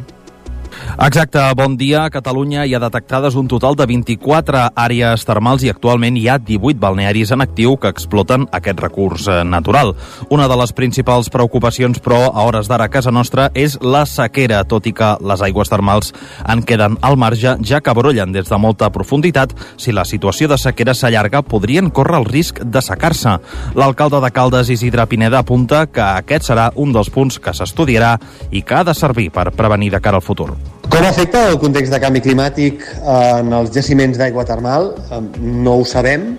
Exacte, 0.99 1.39
bon 1.55 1.77
dia. 1.79 2.05
A 2.05 2.11
Catalunya 2.11 2.65
hi 2.67 2.73
ha 2.75 2.81
detectades 2.83 3.37
un 3.39 3.47
total 3.47 3.77
de 3.79 3.87
24 3.87 4.65
àrees 4.75 5.23
termals 5.25 5.63
i 5.63 5.71
actualment 5.71 6.17
hi 6.19 6.25
ha 6.27 6.39
18 6.43 6.81
balnearis 6.83 7.31
en 7.35 7.45
actiu 7.45 7.77
que 7.79 7.91
exploten 7.93 8.49
aquest 8.51 8.81
recurs 8.83 9.29
eh, 9.31 9.45
natural. 9.47 9.93
Una 10.35 10.49
de 10.51 10.57
les 10.59 10.73
principals 10.75 11.31
preocupacions, 11.31 12.01
però, 12.03 12.33
a 12.33 12.47
hores 12.49 12.67
d'ara 12.67 12.89
a 12.89 12.93
casa 12.93 13.13
nostra 13.15 13.47
és 13.55 13.79
la 13.81 14.05
sequera, 14.11 14.65
tot 14.67 14.89
i 14.91 14.93
que 14.93 15.13
les 15.23 15.45
aigües 15.47 15.71
termals 15.71 16.11
en 16.47 16.65
queden 16.67 16.99
al 17.01 17.19
marge, 17.21 17.55
ja 17.63 17.81
que 17.81 17.95
brollen 17.95 18.35
des 18.35 18.51
de 18.51 18.59
molta 18.59 18.91
profunditat. 18.91 19.55
Si 19.79 19.95
la 19.95 20.07
situació 20.09 20.49
de 20.51 20.59
sequera 20.59 20.97
s'allarga, 20.99 21.45
podrien 21.47 21.93
córrer 21.95 22.19
el 22.19 22.27
risc 22.27 22.59
de 22.65 22.83
secar-se. 22.83 23.39
L'alcalde 23.79 24.19
de 24.25 24.33
Caldes, 24.35 24.75
Isidre 24.75 25.07
Pineda, 25.07 25.45
apunta 25.45 25.87
que 25.87 26.03
aquest 26.03 26.51
serà 26.51 26.73
un 26.75 26.91
dels 26.93 27.13
punts 27.15 27.39
que 27.39 27.55
s'estudiarà 27.55 28.17
i 28.51 28.65
que 28.67 28.81
ha 28.81 28.83
de 28.85 28.99
servir 28.99 29.31
per 29.31 29.53
prevenir 29.55 29.93
de 29.95 30.03
cara 30.03 30.19
al 30.19 30.27
futur. 30.27 30.57
Com 30.89 31.05
afecta 31.05 31.43
el 31.51 31.59
context 31.61 31.93
de 31.93 31.99
canvi 32.01 32.23
climàtic 32.25 32.85
en 33.05 33.53
els 33.53 33.75
jaciments 33.75 34.17
d'aigua 34.17 34.47
termal? 34.49 34.95
No 35.37 35.75
ho 35.79 35.85
sabem 35.87 36.31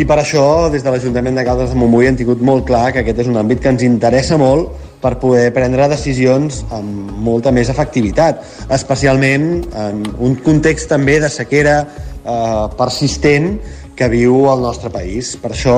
i 0.00 0.06
per 0.08 0.16
això 0.22 0.70
des 0.72 0.80
de 0.80 0.88
l'Ajuntament 0.88 1.36
de 1.36 1.44
Caldes 1.44 1.74
de 1.74 1.76
Montbui 1.76 2.08
hem 2.08 2.16
tingut 2.16 2.40
molt 2.40 2.64
clar 2.68 2.86
que 2.94 3.02
aquest 3.02 3.20
és 3.24 3.28
un 3.28 3.36
àmbit 3.36 3.60
que 3.60 3.68
ens 3.68 3.84
interessa 3.84 4.38
molt 4.40 4.70
per 5.02 5.18
poder 5.20 5.50
prendre 5.52 5.88
decisions 5.92 6.62
amb 6.72 7.10
molta 7.20 7.52
més 7.52 7.68
efectivitat, 7.68 8.40
especialment 8.72 9.50
en 9.76 10.00
un 10.16 10.38
context 10.46 10.88
també 10.94 11.18
de 11.20 11.28
sequera 11.28 11.82
eh, 11.84 12.64
persistent 12.80 13.52
que 13.96 14.08
viu 14.08 14.46
el 14.48 14.64
nostre 14.64 14.88
país. 14.88 15.34
Per 15.36 15.52
això, 15.52 15.76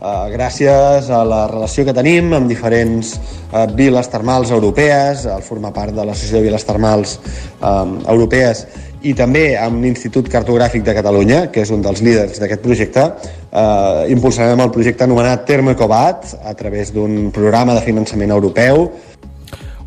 eh, 0.00 0.26
gràcies 0.32 1.10
a 1.10 1.22
la 1.26 1.44
relació 1.50 1.84
que 1.86 1.94
tenim 1.96 2.32
amb 2.36 2.50
diferents 2.50 3.14
eh, 3.16 3.66
viles 3.76 4.10
termals 4.12 4.52
europees, 4.54 5.26
al 5.30 5.44
formar 5.46 5.72
part 5.76 5.94
de 5.96 6.04
l'Associació 6.04 6.40
de 6.40 6.48
Viles 6.48 6.66
Termals 6.68 7.18
eh, 7.18 7.72
Europees 8.12 8.66
i 9.06 9.12
també 9.14 9.50
amb 9.60 9.84
l'Institut 9.84 10.28
Cartogràfic 10.32 10.82
de 10.86 10.94
Catalunya, 10.96 11.40
que 11.52 11.62
és 11.62 11.70
un 11.74 11.82
dels 11.84 12.00
líders 12.02 12.40
d'aquest 12.42 12.62
projecte, 12.64 13.04
eh, 13.50 14.06
impulsarem 14.14 14.62
el 14.64 14.72
projecte 14.74 15.04
anomenat 15.04 15.44
Termoecobat 15.46 16.32
a 16.42 16.54
través 16.58 16.92
d'un 16.94 17.30
programa 17.34 17.76
de 17.76 17.84
finançament 17.84 18.32
europeu 18.34 18.88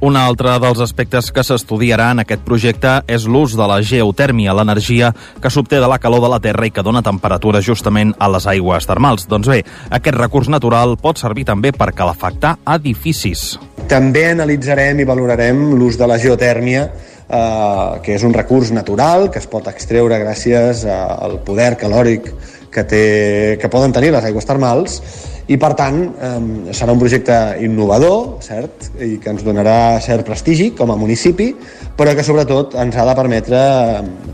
un 0.01 0.15
altre 0.15 0.53
dels 0.63 0.79
aspectes 0.79 1.27
que 1.35 1.43
s'estudiarà 1.43 2.09
en 2.13 2.23
aquest 2.23 2.43
projecte 2.47 2.93
és 3.11 3.25
l'ús 3.27 3.55
de 3.59 3.65
la 3.67 3.81
geotèrmia, 3.83 4.55
l'energia 4.55 5.11
que 5.41 5.51
s'obté 5.51 5.81
de 5.81 5.89
la 5.91 5.99
calor 5.99 6.23
de 6.23 6.29
la 6.31 6.39
Terra 6.39 6.67
i 6.67 6.71
que 6.71 6.83
dona 6.85 7.03
temperatura 7.03 7.61
justament 7.61 8.13
a 8.17 8.29
les 8.31 8.47
aigües 8.47 8.87
termals. 8.87 9.27
Doncs 9.27 9.49
bé, 9.51 9.59
aquest 9.91 10.17
recurs 10.17 10.47
natural 10.47 10.95
pot 11.01 11.19
servir 11.19 11.45
també 11.49 11.73
per 11.75 11.91
calefactar 11.95 12.55
edificis. 12.77 13.57
També 13.91 14.29
analitzarem 14.31 15.01
i 15.01 15.07
valorarem 15.09 15.65
l'ús 15.75 15.97
de 15.99 16.07
la 16.07 16.19
geotèrmia 16.21 16.85
eh, 16.85 17.99
que 18.05 18.15
és 18.15 18.23
un 18.23 18.33
recurs 18.33 18.71
natural 18.71 19.27
que 19.33 19.41
es 19.43 19.49
pot 19.51 19.67
extreure 19.67 20.21
gràcies 20.21 20.85
al 20.87 21.41
poder 21.43 21.73
calòric 21.81 22.31
que, 22.71 22.85
té, 22.85 23.03
que 23.59 23.71
poden 23.71 23.91
tenir 23.91 24.13
les 24.13 24.23
aigües 24.29 24.47
termals 24.47 25.01
i 25.49 25.57
per 25.57 25.71
tant 25.77 25.97
eh, 26.05 26.73
serà 26.77 26.93
un 26.93 27.01
projecte 27.01 27.35
innovador, 27.65 28.37
cert, 28.45 28.91
i 29.01 29.17
que 29.21 29.31
ens 29.33 29.41
donarà 29.45 29.97
cert 30.05 30.27
prestigi 30.27 30.69
com 30.77 30.93
a 30.93 30.97
municipi, 30.99 31.49
però 31.97 32.13
que 32.13 32.25
sobretot 32.25 32.77
ens 32.77 32.97
ha 32.97 33.07
de 33.09 33.15
permetre 33.17 33.61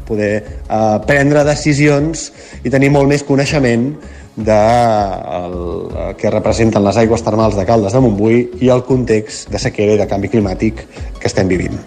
poder 0.08 0.34
eh, 0.36 0.98
prendre 1.08 1.46
decisions 1.48 2.28
i 2.64 2.74
tenir 2.74 2.92
molt 2.92 3.08
més 3.12 3.24
coneixement 3.24 3.88
de 4.36 4.52
el, 4.52 6.16
que 6.20 6.30
representen 6.30 6.84
les 6.84 6.98
aigües 7.00 7.24
termals 7.24 7.56
de 7.56 7.66
Caldes 7.66 7.96
de 7.96 8.02
Montbui 8.04 8.42
i 8.62 8.70
el 8.74 8.84
context 8.88 9.50
de 9.52 9.62
sequera 9.62 9.96
i 9.96 10.02
de 10.02 10.08
canvi 10.10 10.32
climàtic 10.34 10.84
que 11.20 11.30
estem 11.32 11.48
vivint. 11.48 11.80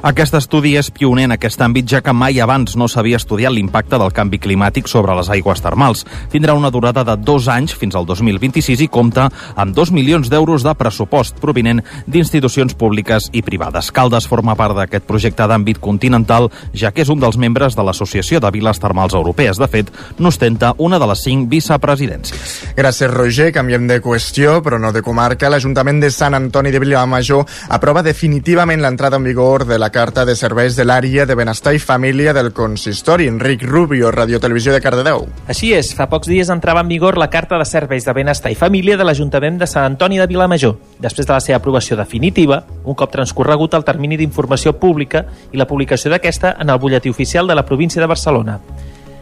Aquest 0.00 0.32
estudi 0.38 0.72
és 0.80 0.88
pioner 0.88 1.26
en 1.28 1.34
aquest 1.34 1.60
àmbit, 1.60 1.84
ja 1.84 2.00
que 2.00 2.14
mai 2.16 2.38
abans 2.40 2.72
no 2.80 2.86
s'havia 2.88 3.18
estudiat 3.20 3.52
l'impacte 3.52 3.98
del 4.00 4.14
canvi 4.16 4.38
climàtic 4.40 4.88
sobre 4.88 5.12
les 5.18 5.28
aigües 5.28 5.60
termals. 5.60 6.06
Tindrà 6.32 6.54
una 6.56 6.70
durada 6.72 7.04
de 7.04 7.18
dos 7.20 7.48
anys 7.52 7.74
fins 7.76 7.94
al 7.98 8.06
2026 8.08 8.80
i 8.80 8.88
compta 8.88 9.28
amb 9.54 9.76
dos 9.76 9.92
milions 9.92 10.30
d'euros 10.32 10.64
de 10.64 10.72
pressupost 10.74 11.36
provinent 11.42 11.82
d'institucions 12.06 12.72
públiques 12.80 13.28
i 13.36 13.42
privades. 13.44 13.90
Caldes 13.92 14.28
forma 14.30 14.56
part 14.56 14.78
d'aquest 14.78 15.04
projecte 15.04 15.44
d'àmbit 15.44 15.82
continental, 15.84 16.48
ja 16.72 16.94
que 16.96 17.04
és 17.04 17.12
un 17.12 17.20
dels 17.20 17.36
membres 17.36 17.76
de 17.76 17.84
l'Associació 17.84 18.40
de 18.40 18.50
Viles 18.56 18.80
Termals 18.80 19.14
Europees. 19.14 19.60
De 19.60 19.68
fet, 19.68 19.92
n'ostenta 20.18 20.72
una 20.78 20.98
de 20.98 21.10
les 21.12 21.26
cinc 21.28 21.50
vicepresidències. 21.98 22.74
Gràcies, 22.76 23.10
Roger. 23.10 23.50
Canviem 23.52 23.86
de 23.88 24.00
qüestió, 24.00 24.60
però 24.62 24.78
no 24.78 24.92
de 24.92 25.02
comarca. 25.02 25.50
L'Ajuntament 25.50 26.00
de 26.00 26.10
Sant 26.10 26.34
Antoni 26.34 26.70
de 26.70 26.80
Vilamajor 26.80 27.46
aprova 27.68 28.02
definitivament 28.02 28.80
l'entrada 28.82 29.16
en 29.16 29.24
vigor 29.24 29.66
de 29.66 29.78
la 29.78 29.90
Carta 29.90 30.24
de 30.24 30.36
Serveis 30.36 30.76
de 30.76 30.84
l'Àrea 30.84 31.26
de 31.26 31.34
Benestar 31.34 31.74
i 31.74 31.78
Família 31.78 32.32
del 32.32 32.52
Consistori. 32.52 33.28
Enric 33.28 33.62
Rubio, 33.62 34.10
Radio 34.10 34.40
Televisió 34.40 34.72
de 34.72 34.80
Cardedeu. 34.80 35.26
Així 35.48 35.72
és, 35.74 35.94
fa 35.94 36.08
pocs 36.10 36.28
dies 36.28 36.50
entrava 36.50 36.80
en 36.80 36.88
vigor 36.88 37.18
la 37.18 37.30
Carta 37.30 37.58
de 37.58 37.64
Serveis 37.68 38.06
de 38.06 38.14
Benestar 38.16 38.52
i 38.52 38.58
Família 38.58 38.96
de 38.96 39.04
l'Ajuntament 39.04 39.58
de 39.60 39.68
Sant 39.70 39.84
Antoni 39.92 40.18
de 40.18 40.28
Vilamajor, 40.30 40.76
després 41.00 41.26
de 41.26 41.34
la 41.34 41.40
seva 41.40 41.60
aprovació 41.60 41.96
definitiva, 41.96 42.64
un 42.84 42.94
cop 42.94 43.12
transcorregut 43.12 43.74
el 43.74 43.84
termini 43.84 44.18
d'informació 44.20 44.76
pública 44.78 45.24
i 45.52 45.58
la 45.58 45.66
publicació 45.66 46.10
d'aquesta 46.10 46.56
en 46.60 46.70
el 46.70 46.78
butlletí 46.78 47.10
oficial 47.10 47.46
de 47.46 47.54
la 47.54 47.66
província 47.66 48.00
de 48.00 48.08
Barcelona. 48.10 48.60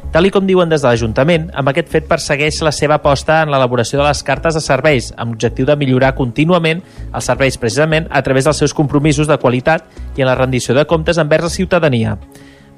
Tal 0.08 0.24
com 0.32 0.46
diuen 0.48 0.70
des 0.72 0.80
de 0.80 0.88
l'Ajuntament, 0.88 1.50
amb 1.52 1.68
aquest 1.68 1.90
fet 1.92 2.06
persegueix 2.08 2.62
la 2.64 2.70
seva 2.72 2.96
aposta 2.96 3.42
en 3.44 3.50
l'elaboració 3.52 3.98
de 4.00 4.06
les 4.06 4.22
cartes 4.24 4.56
de 4.56 4.62
serveis, 4.64 5.10
amb 5.20 5.34
l'objectiu 5.34 5.66
de 5.68 5.76
millorar 5.76 6.14
contínuament 6.16 6.80
els 7.12 7.28
serveis 7.28 7.60
precisament 7.60 8.06
a 8.08 8.22
través 8.24 8.48
dels 8.48 8.56
seus 8.64 8.72
compromisos 8.72 9.28
de 9.28 9.36
qualitat 9.36 9.84
i 10.16 10.24
en 10.24 10.30
la 10.30 10.38
rendició 10.38 10.72
de 10.72 10.86
comptes 10.88 11.20
envers 11.20 11.44
la 11.44 11.52
ciutadania 11.52 12.16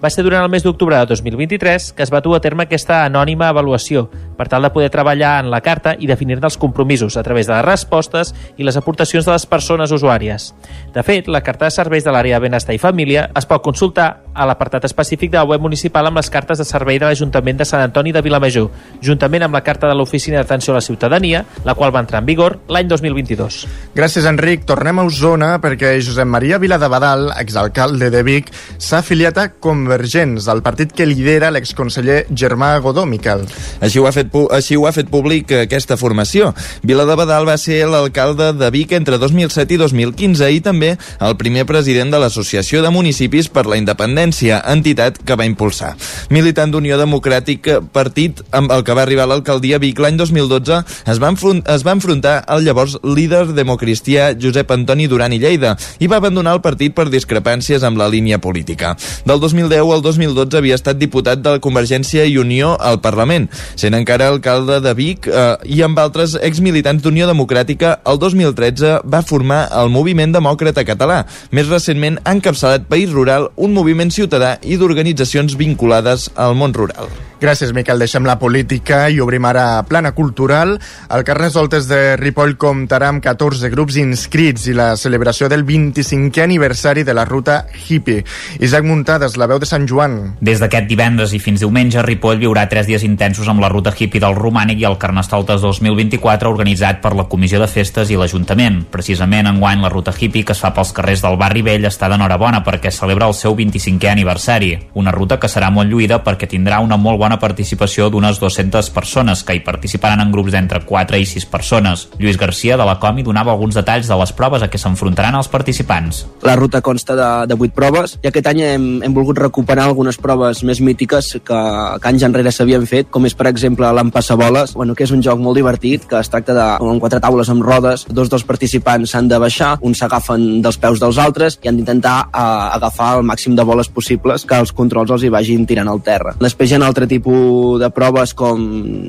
va 0.02 0.10
ser 0.10 0.24
durant 0.24 0.42
el 0.42 0.50
mes 0.50 0.64
d'octubre 0.64 0.96
de 0.96 1.06
2023 1.06 1.92
que 1.92 2.02
es 2.02 2.12
va 2.12 2.22
dur 2.24 2.36
a 2.36 2.40
terme 2.40 2.64
aquesta 2.64 3.02
anònima 3.04 3.50
avaluació 3.52 4.06
per 4.38 4.48
tal 4.48 4.64
de 4.64 4.70
poder 4.72 4.88
treballar 4.88 5.34
en 5.42 5.50
la 5.52 5.60
carta 5.60 5.92
i 5.98 6.08
definir-ne 6.08 6.46
els 6.48 6.56
compromisos 6.56 7.18
a 7.20 7.22
través 7.22 7.46
de 7.46 7.52
les 7.52 7.64
respostes 7.66 8.32
i 8.56 8.64
les 8.64 8.78
aportacions 8.80 9.26
de 9.26 9.34
les 9.34 9.44
persones 9.46 9.92
usuàries. 9.92 10.54
De 10.94 11.02
fet, 11.04 11.28
la 11.28 11.42
carta 11.44 11.68
de 11.68 11.74
serveis 11.74 12.06
de 12.06 12.14
l'àrea 12.14 12.38
de 12.38 12.46
benestar 12.46 12.74
i 12.74 12.80
família 12.80 13.28
es 13.36 13.44
pot 13.46 13.60
consultar 13.62 14.08
a 14.32 14.46
l'apartat 14.48 14.86
específic 14.88 15.32
de 15.34 15.38
la 15.38 15.44
web 15.44 15.60
municipal 15.60 16.06
amb 16.08 16.16
les 16.16 16.30
cartes 16.32 16.58
de 16.58 16.64
servei 16.64 16.98
de 16.98 17.04
l'Ajuntament 17.04 17.58
de 17.60 17.66
Sant 17.68 17.82
Antoni 17.84 18.14
de 18.16 18.22
Vilamajor, 18.24 18.70
juntament 19.04 19.44
amb 19.44 19.58
la 19.58 19.62
carta 19.66 19.90
de 19.90 19.96
l'Oficina 19.98 20.40
d'Atenció 20.40 20.72
a 20.72 20.78
la 20.78 20.84
Ciutadania, 20.86 21.44
la 21.64 21.74
qual 21.74 21.92
va 21.94 22.00
entrar 22.00 22.22
en 22.22 22.30
vigor 22.30 22.58
l'any 22.68 22.88
2022. 22.88 23.60
Gràcies, 23.94 24.24
Enric. 24.24 24.64
Tornem 24.64 25.02
a 25.02 25.04
Osona 25.04 25.50
perquè 25.60 25.92
Josep 26.00 26.28
Maria 26.28 26.58
Viladabadal, 26.62 27.30
exalcalde 27.40 28.10
de 28.10 28.22
Vic, 28.24 28.52
s'ha 28.78 29.02
afiliat 29.04 29.36
a 29.36 29.48
Convergents, 29.90 30.46
el 30.46 30.60
partit 30.62 30.92
que 30.94 31.02
lidera 31.02 31.48
l'exconseller 31.50 32.20
Germà 32.30 32.68
Godó, 32.78 33.02
Miquel. 33.10 33.40
Així 33.82 33.98
ho, 33.98 34.04
ha 34.06 34.12
fet, 34.14 34.28
així 34.54 34.76
ho 34.78 34.84
ha 34.86 34.92
fet 34.94 35.08
públic 35.10 35.50
aquesta 35.56 35.96
formació. 35.98 36.52
Viladabadal 36.86 37.48
va 37.48 37.56
ser 37.58 37.80
l'alcalde 37.90 38.52
de 38.54 38.68
Vic 38.70 38.94
entre 38.94 39.18
2007 39.18 39.74
i 39.74 39.78
2015 39.80 40.50
i 40.54 40.60
també 40.62 40.92
el 41.18 41.34
primer 41.40 41.64
president 41.66 42.14
de 42.14 42.20
l'Associació 42.22 42.84
de 42.84 42.92
Municipis 42.94 43.48
per 43.50 43.64
la 43.66 43.80
Independència, 43.80 44.60
entitat 44.70 45.18
que 45.26 45.34
va 45.34 45.48
impulsar. 45.50 45.96
Militant 46.30 46.70
d'Unió 46.70 47.00
Democràtica, 47.00 47.80
partit 47.82 48.44
amb 48.54 48.70
el 48.70 48.86
que 48.86 48.94
va 48.94 49.02
arribar 49.02 49.26
a 49.26 49.32
l'alcaldia 49.32 49.82
Vic 49.82 49.98
l'any 49.98 50.22
2012, 50.22 50.80
es 51.10 51.18
va, 51.18 51.32
es 51.74 51.86
va 51.88 51.96
enfrontar 51.98 52.36
al 52.46 52.62
llavors 52.62 52.94
líder 53.02 53.48
democristià 53.58 54.30
Josep 54.38 54.70
Antoni 54.70 55.10
Duran 55.10 55.34
i 55.34 55.42
Lleida 55.42 55.74
i 55.98 56.06
va 56.06 56.22
abandonar 56.22 56.54
el 56.54 56.62
partit 56.62 56.94
per 56.94 57.10
discrepàncies 57.10 57.82
amb 57.82 57.98
la 57.98 58.06
línia 58.06 58.38
política. 58.38 58.94
Del 59.26 59.42
2010 59.42 59.79
al 59.88 60.02
2012 60.04 60.58
havia 60.60 60.76
estat 60.76 60.98
diputat 61.00 61.40
de 61.40 61.54
la 61.56 61.62
Convergència 61.64 62.26
i 62.28 62.36
Unió 62.40 62.74
al 62.76 63.00
Parlament, 63.00 63.48
sent 63.80 63.96
encara 63.96 64.28
alcalde 64.28 64.80
de 64.84 64.92
Vic 64.98 65.30
eh, 65.30 65.54
i 65.64 65.80
amb 65.86 65.98
altres 66.02 66.36
exmilitants 66.36 67.00
d'Unió 67.06 67.30
Democràtica, 67.30 67.96
el 68.04 68.20
2013 68.20 69.00
va 69.08 69.24
formar 69.24 69.62
el 69.80 69.88
Moviment 69.94 70.36
Demòcrata 70.36 70.84
Català. 70.84 71.22
Més 71.56 71.72
recentment 71.72 72.20
ha 72.24 72.36
encapçalat 72.36 72.88
País 72.92 73.14
Rural, 73.16 73.48
un 73.56 73.72
moviment 73.72 74.12
ciutadà 74.12 74.58
i 74.62 74.76
d'organitzacions 74.76 75.56
vinculades 75.56 76.28
al 76.36 76.58
món 76.58 76.76
rural. 76.76 77.29
Gràcies, 77.40 77.70
Miquel. 77.72 77.96
Deixem 77.96 78.26
la 78.28 78.34
política 78.36 79.06
i 79.08 79.16
obrim 79.24 79.46
ara 79.48 79.80
plana 79.88 80.10
cultural. 80.12 80.74
El 81.08 81.22
Carnesoltes 81.24 81.86
de 81.88 82.18
Ripoll 82.20 82.58
comptarà 82.60 83.08
amb 83.08 83.22
14 83.24 83.70
grups 83.72 83.96
inscrits 83.96 84.66
i 84.68 84.74
la 84.76 84.90
celebració 85.00 85.48
del 85.48 85.64
25è 85.64 86.44
aniversari 86.44 87.00
de 87.00 87.14
la 87.16 87.24
ruta 87.24 87.62
hippie. 87.86 88.26
Isaac 88.60 88.84
Muntades, 88.84 89.38
la 89.40 89.48
veu 89.48 89.56
de 89.58 89.64
Sant 89.64 89.86
Joan. 89.88 90.18
Des 90.44 90.60
d'aquest 90.60 90.84
divendres 90.90 91.32
i 91.32 91.40
fins 91.40 91.64
diumenge, 91.64 92.02
Ripoll 92.04 92.42
viurà 92.42 92.66
tres 92.68 92.84
dies 92.90 93.06
intensos 93.08 93.48
amb 93.48 93.64
la 93.64 93.72
ruta 93.72 93.94
hippie 93.96 94.20
del 94.20 94.36
Romànic 94.36 94.84
i 94.84 94.86
el 94.90 94.98
Carnestoltes 95.00 95.64
2024 95.64 96.52
organitzat 96.52 97.00
per 97.00 97.14
la 97.16 97.24
Comissió 97.24 97.62
de 97.64 97.70
Festes 97.72 98.12
i 98.12 98.20
l'Ajuntament. 98.20 98.82
Precisament 98.92 99.48
enguany 99.48 99.80
la 99.80 99.88
ruta 99.88 100.12
hippie 100.12 100.44
que 100.44 100.52
es 100.52 100.60
fa 100.60 100.74
pels 100.76 100.92
carrers 100.92 101.24
del 101.24 101.40
barri 101.40 101.64
vell 101.64 101.88
està 101.88 102.12
d'enhorabona 102.12 102.60
perquè 102.68 102.92
celebra 102.92 103.32
el 103.32 103.38
seu 103.40 103.56
25è 103.56 104.12
aniversari. 104.12 104.74
Una 105.00 105.16
ruta 105.16 105.40
que 105.40 105.48
serà 105.48 105.72
molt 105.72 105.88
lluïda 105.88 106.20
perquè 106.20 106.44
tindrà 106.44 106.84
una 106.84 107.00
molt 107.00 107.16
bona 107.16 107.29
bona 107.30 107.38
participació 107.38 108.08
d'unes 108.10 108.40
200 108.42 108.88
persones 108.90 109.44
que 109.46 109.54
hi 109.54 109.60
participaran 109.62 110.18
en 110.24 110.32
grups 110.34 110.50
d'entre 110.50 110.80
4 110.82 111.18
i 111.20 111.26
6 111.28 111.46
persones. 111.46 112.08
Lluís 112.18 112.38
Garcia 112.40 112.74
de 112.76 112.86
la 112.86 112.96
Comi 112.98 113.22
donava 113.22 113.52
alguns 113.52 113.76
detalls 113.78 114.08
de 114.10 114.16
les 114.18 114.32
proves 114.34 114.64
a 114.64 114.68
què 114.70 114.80
s'enfrontaran 114.80 115.36
els 115.38 115.46
participants. 115.52 116.24
La 116.42 116.56
ruta 116.58 116.80
consta 116.82 117.14
de, 117.14 117.28
de 117.46 117.54
8 117.54 117.76
proves 117.76 118.16
i 118.18 118.30
aquest 118.30 118.48
any 118.50 118.62
hem, 118.66 118.88
hem 119.06 119.14
volgut 119.14 119.38
recuperar 119.38 119.84
algunes 119.86 120.18
proves 120.18 120.64
més 120.66 120.80
mítiques 120.82 121.28
que, 121.46 121.60
que 122.02 122.10
anys 122.10 122.24
enrere 122.26 122.50
s'havien 122.50 122.88
fet, 122.90 123.12
com 123.14 123.28
és 123.28 123.36
per 123.38 123.46
exemple 123.52 123.86
l'empassaboles, 123.94 124.74
bueno, 124.74 124.98
que 124.98 125.06
és 125.06 125.14
un 125.14 125.22
joc 125.22 125.38
molt 125.38 125.60
divertit, 125.60 126.08
que 126.10 126.18
es 126.18 126.32
tracta 126.32 126.56
de 126.56 126.66
amb 126.80 126.98
quatre 126.98 127.22
taules 127.22 127.52
amb 127.54 127.62
rodes, 127.62 128.08
dos 128.10 128.32
dels 128.32 128.46
participants 128.48 129.14
s'han 129.14 129.30
de 129.30 129.38
baixar, 129.38 129.76
uns 129.86 130.02
s'agafen 130.02 130.64
dels 130.64 130.80
peus 130.82 130.98
dels 130.98 131.22
altres 131.22 131.60
i 131.62 131.70
han 131.70 131.78
d'intentar 131.78 132.16
uh, 132.26 132.74
agafar 132.74 133.12
el 133.20 133.26
màxim 133.30 133.54
de 133.54 133.68
boles 133.68 133.92
possibles 133.92 134.48
que 134.48 134.58
els 134.58 134.74
controls 134.74 135.14
els 135.14 135.22
hi 135.22 135.30
vagin 135.30 135.68
tirant 135.68 135.92
al 135.92 136.02
terra. 136.02 136.34
Després 136.40 136.72
hi 136.72 136.78
ha 136.78 136.82
un 136.82 136.88
altre 136.88 137.06
tipus 137.06 137.19
tipus 137.20 137.78
de 137.80 137.90
proves 137.92 138.32
com 138.34 138.60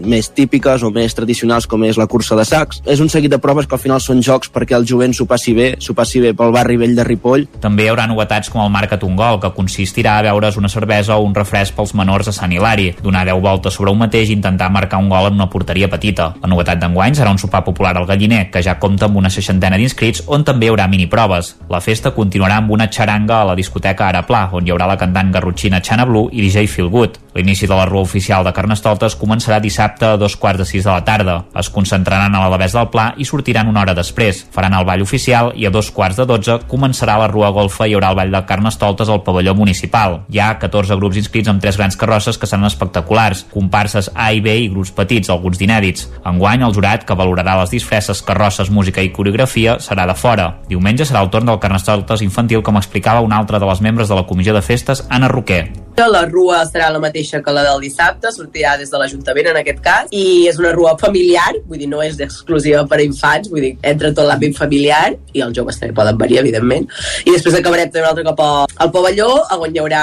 més 0.06 0.30
típiques 0.36 0.84
o 0.84 0.92
més 0.92 1.16
tradicionals 1.16 1.68
com 1.68 1.84
és 1.88 1.98
la 1.98 2.08
cursa 2.12 2.36
de 2.36 2.44
sacs. 2.46 2.82
És 2.86 3.00
un 3.00 3.10
seguit 3.10 3.32
de 3.32 3.40
proves 3.40 3.68
que 3.68 3.76
al 3.78 3.82
final 3.82 4.02
són 4.04 4.22
jocs 4.22 4.52
perquè 4.52 4.76
el 4.76 4.86
jovent 4.88 5.16
s'ho 5.16 5.26
passi 5.30 5.54
bé, 5.56 5.76
s'ho 5.80 5.96
passi 5.96 6.20
bé 6.20 6.34
pel 6.36 6.52
barri 6.52 6.78
vell 6.78 6.96
de 6.98 7.06
Ripoll. 7.08 7.48
També 7.64 7.86
hi 7.86 7.92
haurà 7.92 8.08
novetats 8.10 8.52
com 8.52 8.64
el 8.64 8.72
Marca't 8.74 9.06
un 9.08 9.16
gol, 9.16 9.40
que 9.42 9.54
consistirà 9.56 10.18
a 10.20 10.26
veure's 10.28 10.58
una 10.60 10.70
cervesa 10.70 11.18
o 11.18 11.26
un 11.26 11.36
refresc 11.36 11.76
pels 11.78 11.96
menors 11.96 12.28
a 12.28 12.36
Sant 12.36 12.52
Hilari, 12.52 12.92
donar 13.02 13.24
10 13.30 13.42
voltes 13.42 13.78
sobre 13.78 13.94
un 13.94 14.02
mateix 14.02 14.30
i 14.30 14.36
intentar 14.36 14.72
marcar 14.72 15.00
un 15.00 15.10
gol 15.10 15.30
en 15.30 15.40
una 15.40 15.50
porteria 15.50 15.90
petita. 15.90 16.34
La 16.44 16.52
novetat 16.52 16.82
d'enguany 16.82 17.16
serà 17.18 17.32
un 17.32 17.40
sopar 17.40 17.64
popular 17.64 17.96
al 17.98 18.08
Galliner, 18.10 18.50
que 18.52 18.64
ja 18.66 18.78
compta 18.80 19.08
amb 19.08 19.18
una 19.22 19.32
seixantena 19.32 19.80
d'inscrits, 19.80 20.26
on 20.28 20.44
també 20.48 20.68
hi 20.68 20.74
haurà 20.74 20.90
miniproves. 20.92 21.56
La 21.72 21.82
festa 21.82 22.12
continuarà 22.16 22.60
amb 22.62 22.76
una 22.76 22.90
xaranga 22.92 23.42
a 23.42 23.50
la 23.52 23.58
discoteca 23.58 24.10
Araplà, 24.10 24.48
on 24.52 24.68
hi 24.68 24.76
haurà 24.76 24.90
la 24.90 25.00
cantant 25.00 25.32
garrotxina 25.32 25.82
Xana 25.82 26.06
Blue 26.10 26.30
i 26.32 26.44
DJ 26.44 26.68
Feel 26.68 26.92
Good. 26.92 27.22
L'inici 27.34 27.68
de 27.68 27.76
la 27.76 27.86
rua 27.86 28.04
oficial 28.04 28.44
de 28.44 28.52
Carnestoltes 28.52 29.16
començarà 29.16 29.62
dissabte 29.64 30.04
a 30.04 30.18
dos 30.20 30.36
quarts 30.36 30.60
de 30.60 30.66
sis 30.68 30.84
de 30.84 30.92
la 30.92 31.04
tarda. 31.08 31.38
Es 31.56 31.70
concentraran 31.72 32.36
a 32.36 32.42
l'Alavés 32.44 32.76
del 32.76 32.90
Pla 32.92 33.14
i 33.16 33.26
sortiran 33.26 33.70
una 33.72 33.86
hora 33.86 33.96
després. 33.96 34.42
Faran 34.52 34.76
el 34.76 34.86
ball 34.88 35.04
oficial 35.06 35.54
i 35.56 35.66
a 35.66 35.72
dos 35.72 35.94
quarts 35.96 36.20
de 36.20 36.26
dotze 36.28 36.58
començarà 36.68 37.16
la 37.22 37.30
rua 37.32 37.54
golfa 37.56 37.88
i 37.88 37.94
hi 37.94 37.96
haurà 37.96 38.10
el 38.12 38.20
ball 38.20 38.36
de 38.36 38.42
Carnestoltes 38.50 39.08
al 39.10 39.24
pavelló 39.24 39.56
municipal. 39.56 40.20
Hi 40.28 40.42
ha 40.44 40.50
14 40.60 40.98
grups 41.00 41.22
inscrits 41.22 41.48
amb 41.48 41.64
tres 41.64 41.80
grans 41.80 41.96
carrosses 41.96 42.38
que 42.38 42.50
seran 42.50 42.68
espectaculars, 42.68 43.46
comparses 43.54 44.12
A 44.14 44.32
i 44.36 44.44
B 44.44 44.58
i 44.66 44.68
grups 44.74 44.92
petits, 44.92 45.32
alguns 45.32 45.62
d'inèdits. 45.62 46.10
Enguany, 46.28 46.66
el 46.68 46.76
jurat, 46.76 47.08
que 47.08 47.16
valorarà 47.16 47.56
les 47.62 47.72
disfresses, 47.72 48.24
carrosses, 48.28 48.70
música 48.70 49.00
i 49.02 49.14
coreografia, 49.16 49.78
serà 49.80 50.08
de 50.10 50.18
fora. 50.20 50.50
Diumenge 50.68 51.08
serà 51.08 51.24
el 51.24 51.32
torn 51.32 51.48
del 51.48 51.64
Carnestoltes 51.64 52.26
infantil, 52.28 52.60
com 52.62 52.80
explicava 52.80 53.24
una 53.24 53.40
altra 53.40 53.60
de 53.60 53.72
les 53.72 53.82
membres 53.82 54.12
de 54.12 54.20
la 54.20 54.28
comissió 54.28 54.54
de 54.54 54.66
festes, 54.66 55.06
Anna 55.10 55.32
Roquer. 55.32 55.64
La 56.02 56.24
rua 56.26 56.64
serà 56.66 56.88
la 56.90 56.98
mateixa 57.04 57.21
que 57.30 57.54
la 57.54 57.64
del 57.68 57.82
dissabte, 57.86 58.32
sortirà 58.34 58.78
des 58.80 58.92
de 58.92 58.98
l'Ajuntament 59.00 59.52
en 59.52 59.62
aquest 59.62 59.82
cas, 59.86 60.10
i 60.12 60.48
és 60.50 60.58
una 60.62 60.74
rua 60.74 60.96
familiar, 61.00 61.54
vull 61.68 61.80
dir, 61.82 61.90
no 61.92 62.02
és 62.04 62.20
exclusiva 62.20 62.84
per 62.90 63.00
a 63.00 63.06
infants, 63.06 63.50
vull 63.52 63.62
dir, 63.68 63.74
entra 63.94 64.14
tot 64.16 64.28
l'àmbit 64.28 64.58
familiar, 64.58 65.14
i 65.34 65.44
els 65.46 65.56
joves 65.58 65.80
també 65.80 65.96
poden 65.98 66.18
venir, 66.18 66.40
evidentment. 66.42 66.88
I 67.26 67.36
després 67.36 67.60
acabarem 67.60 67.92
també 67.92 68.06
un 68.06 68.12
altre 68.12 68.26
cop 68.28 68.42
al 68.42 68.92
pavelló, 68.94 69.30
on 69.62 69.76
hi 69.76 69.82
haurà 69.82 70.02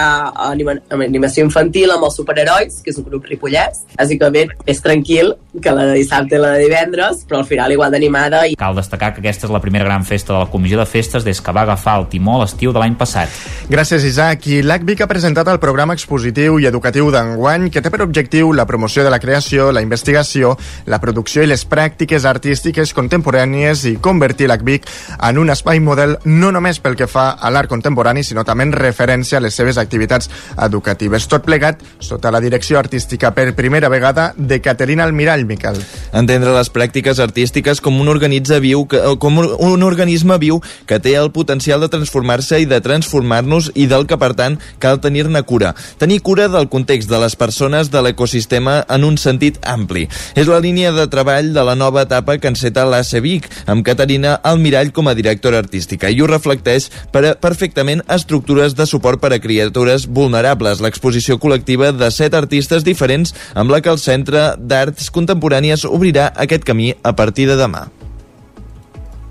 anima 0.49 0.77
animació 0.95 1.45
infantil 1.47 1.91
amb 1.95 2.07
els 2.07 2.17
superherois, 2.19 2.81
que 2.85 2.93
és 2.93 2.99
un 3.01 3.07
grup 3.09 3.27
ripollès. 3.29 3.83
Bàsicament, 3.99 4.53
és 4.69 4.81
tranquil 4.85 5.35
que 5.63 5.73
la 5.75 5.87
de 5.89 5.97
dissabte 5.99 6.37
i 6.37 6.43
la 6.43 6.53
de 6.55 6.63
divendres, 6.65 7.25
però 7.29 7.41
al 7.43 7.49
final 7.49 7.73
igual 7.75 7.93
d'animada. 7.95 8.45
I... 8.47 8.57
Cal 8.59 8.77
destacar 8.79 9.13
que 9.15 9.23
aquesta 9.23 9.49
és 9.49 9.55
la 9.55 9.63
primera 9.65 9.87
gran 9.89 10.05
festa 10.07 10.35
de 10.35 10.39
la 10.45 10.51
Comissió 10.53 10.79
de 10.79 10.87
Festes 10.87 11.27
des 11.27 11.41
que 11.43 11.55
va 11.55 11.65
agafar 11.67 11.99
el 12.03 12.09
timó 12.13 12.39
l'estiu 12.43 12.73
de 12.75 12.83
l'any 12.83 12.97
passat. 12.99 13.33
Gràcies, 13.71 14.07
Isaac. 14.07 14.47
I 14.49 14.61
l'ACVIC 14.63 15.03
ha 15.05 15.11
presentat 15.11 15.51
el 15.51 15.61
programa 15.63 15.97
expositiu 15.99 16.61
i 16.63 16.69
educatiu 16.71 17.08
d'enguany 17.13 17.69
que 17.71 17.83
té 17.85 17.91
per 17.93 18.03
objectiu 18.05 18.53
la 18.53 18.67
promoció 18.67 19.05
de 19.05 19.11
la 19.13 19.21
creació, 19.23 19.71
la 19.73 19.83
investigació, 19.85 20.55
la 20.87 21.01
producció 21.03 21.45
i 21.45 21.51
les 21.51 21.65
pràctiques 21.69 22.27
artístiques 22.29 22.95
contemporànies 22.97 23.85
i 23.91 23.97
convertir 24.03 24.49
l'ACVIC 24.51 24.89
en 25.29 25.39
un 25.39 25.53
espai 25.55 25.81
model 25.85 26.17
no 26.25 26.51
només 26.55 26.81
pel 26.83 26.97
que 26.99 27.07
fa 27.11 27.31
a 27.31 27.53
l'art 27.55 27.71
contemporani, 27.71 28.25
sinó 28.25 28.45
també 28.45 28.67
en 28.67 28.75
referència 28.75 29.39
a 29.39 29.45
les 29.45 29.55
seves 29.55 29.79
activitats 29.79 30.31
educatives. 30.57 31.29
Tot 31.31 31.47
plegat 31.47 31.85
sota 32.01 32.33
la 32.35 32.43
direcció 32.43 32.79
artística 32.81 33.31
per 33.37 33.55
primera 33.55 33.89
vegada 33.93 34.33
de 34.37 34.61
Caterina 34.65 35.05
Almirall, 35.05 35.47
Miquel. 35.47 35.79
Entendre 36.13 36.57
les 36.57 36.73
pràctiques 36.75 37.23
artístiques 37.23 37.83
com 37.85 38.01
un 38.01 38.11
organitza 38.11 38.59
viu 38.65 38.87
com 38.89 39.39
un, 39.39 39.53
un 39.59 39.87
organisme 39.87 40.39
viu 40.43 40.59
que 40.89 40.99
té 40.99 41.15
el 41.21 41.31
potencial 41.31 41.85
de 41.85 41.91
transformar-se 41.93 42.59
i 42.59 42.67
de 42.67 42.81
transformar-nos 42.83 43.71
i 43.79 43.87
del 43.87 44.09
que, 44.11 44.19
per 44.19 44.33
tant, 44.39 44.59
cal 44.83 44.99
tenir-ne 45.05 45.43
cura. 45.47 45.75
Tenir 46.03 46.21
cura 46.27 46.49
del 46.51 46.67
context 46.73 46.98
de 47.07 47.21
les 47.23 47.37
persones 47.39 47.91
de 47.93 48.03
l'ecosistema 48.03 48.81
en 48.91 49.05
un 49.07 49.19
sentit 49.21 49.61
ampli. 49.63 50.09
És 50.35 50.51
la 50.51 50.59
línia 50.65 50.91
de 50.97 51.07
treball 51.13 51.53
de 51.55 51.65
la 51.65 51.77
nova 51.79 52.03
etapa 52.03 52.39
que 52.43 52.51
enceta 52.51 52.87
l'ACEVIC, 52.89 53.47
amb 53.71 53.85
Caterina 53.87 54.35
Almirall 54.43 54.91
com 54.97 55.07
a 55.07 55.15
directora 55.15 55.61
artística, 55.63 56.11
i 56.11 56.19
ho 56.19 56.27
reflecteix 56.27 56.89
per 57.15 57.25
a, 57.25 57.35
perfectament 57.39 58.03
estructures 58.09 58.75
de 58.75 58.89
suport 58.91 59.23
per 59.23 59.35
a 59.37 59.41
criatures 59.45 60.09
vulnerables, 60.09 60.83
l'exposició 60.83 61.39
col·lectiva 61.39 61.93
de 61.95 62.11
set 62.11 62.35
artistes 62.35 62.83
diferents 62.83 63.37
amb 63.55 63.71
la 63.71 63.83
que 63.85 63.95
el 63.95 64.03
Centre 64.03 64.51
d'Arts 64.59 65.13
Contemporànies 65.15 65.87
obrirà 65.87 66.33
aquest 66.35 66.67
camí 66.67 66.95
a 67.03 67.15
partir 67.15 67.47
de 67.47 67.61
demà 67.61 67.87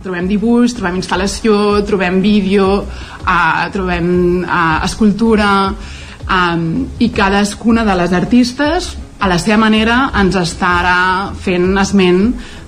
trobem 0.08 0.28
dibuix, 0.30 0.72
trobem 0.78 1.02
instal·lació, 1.02 1.54
trobem 1.88 2.22
vídeo, 2.24 2.68
uh, 2.80 3.66
trobem 3.74 4.08
uh, 4.46 4.80
escultura, 4.86 5.50
um, 6.30 6.88
i 7.00 7.10
cadascuna 7.16 7.86
de 7.88 7.96
les 7.96 8.14
artistes 8.14 8.96
a 9.20 9.28
la 9.28 9.40
seva 9.42 9.58
manera 9.58 10.12
ens 10.20 10.36
estarà 10.38 11.32
fent 11.42 11.72
esment 11.82 12.20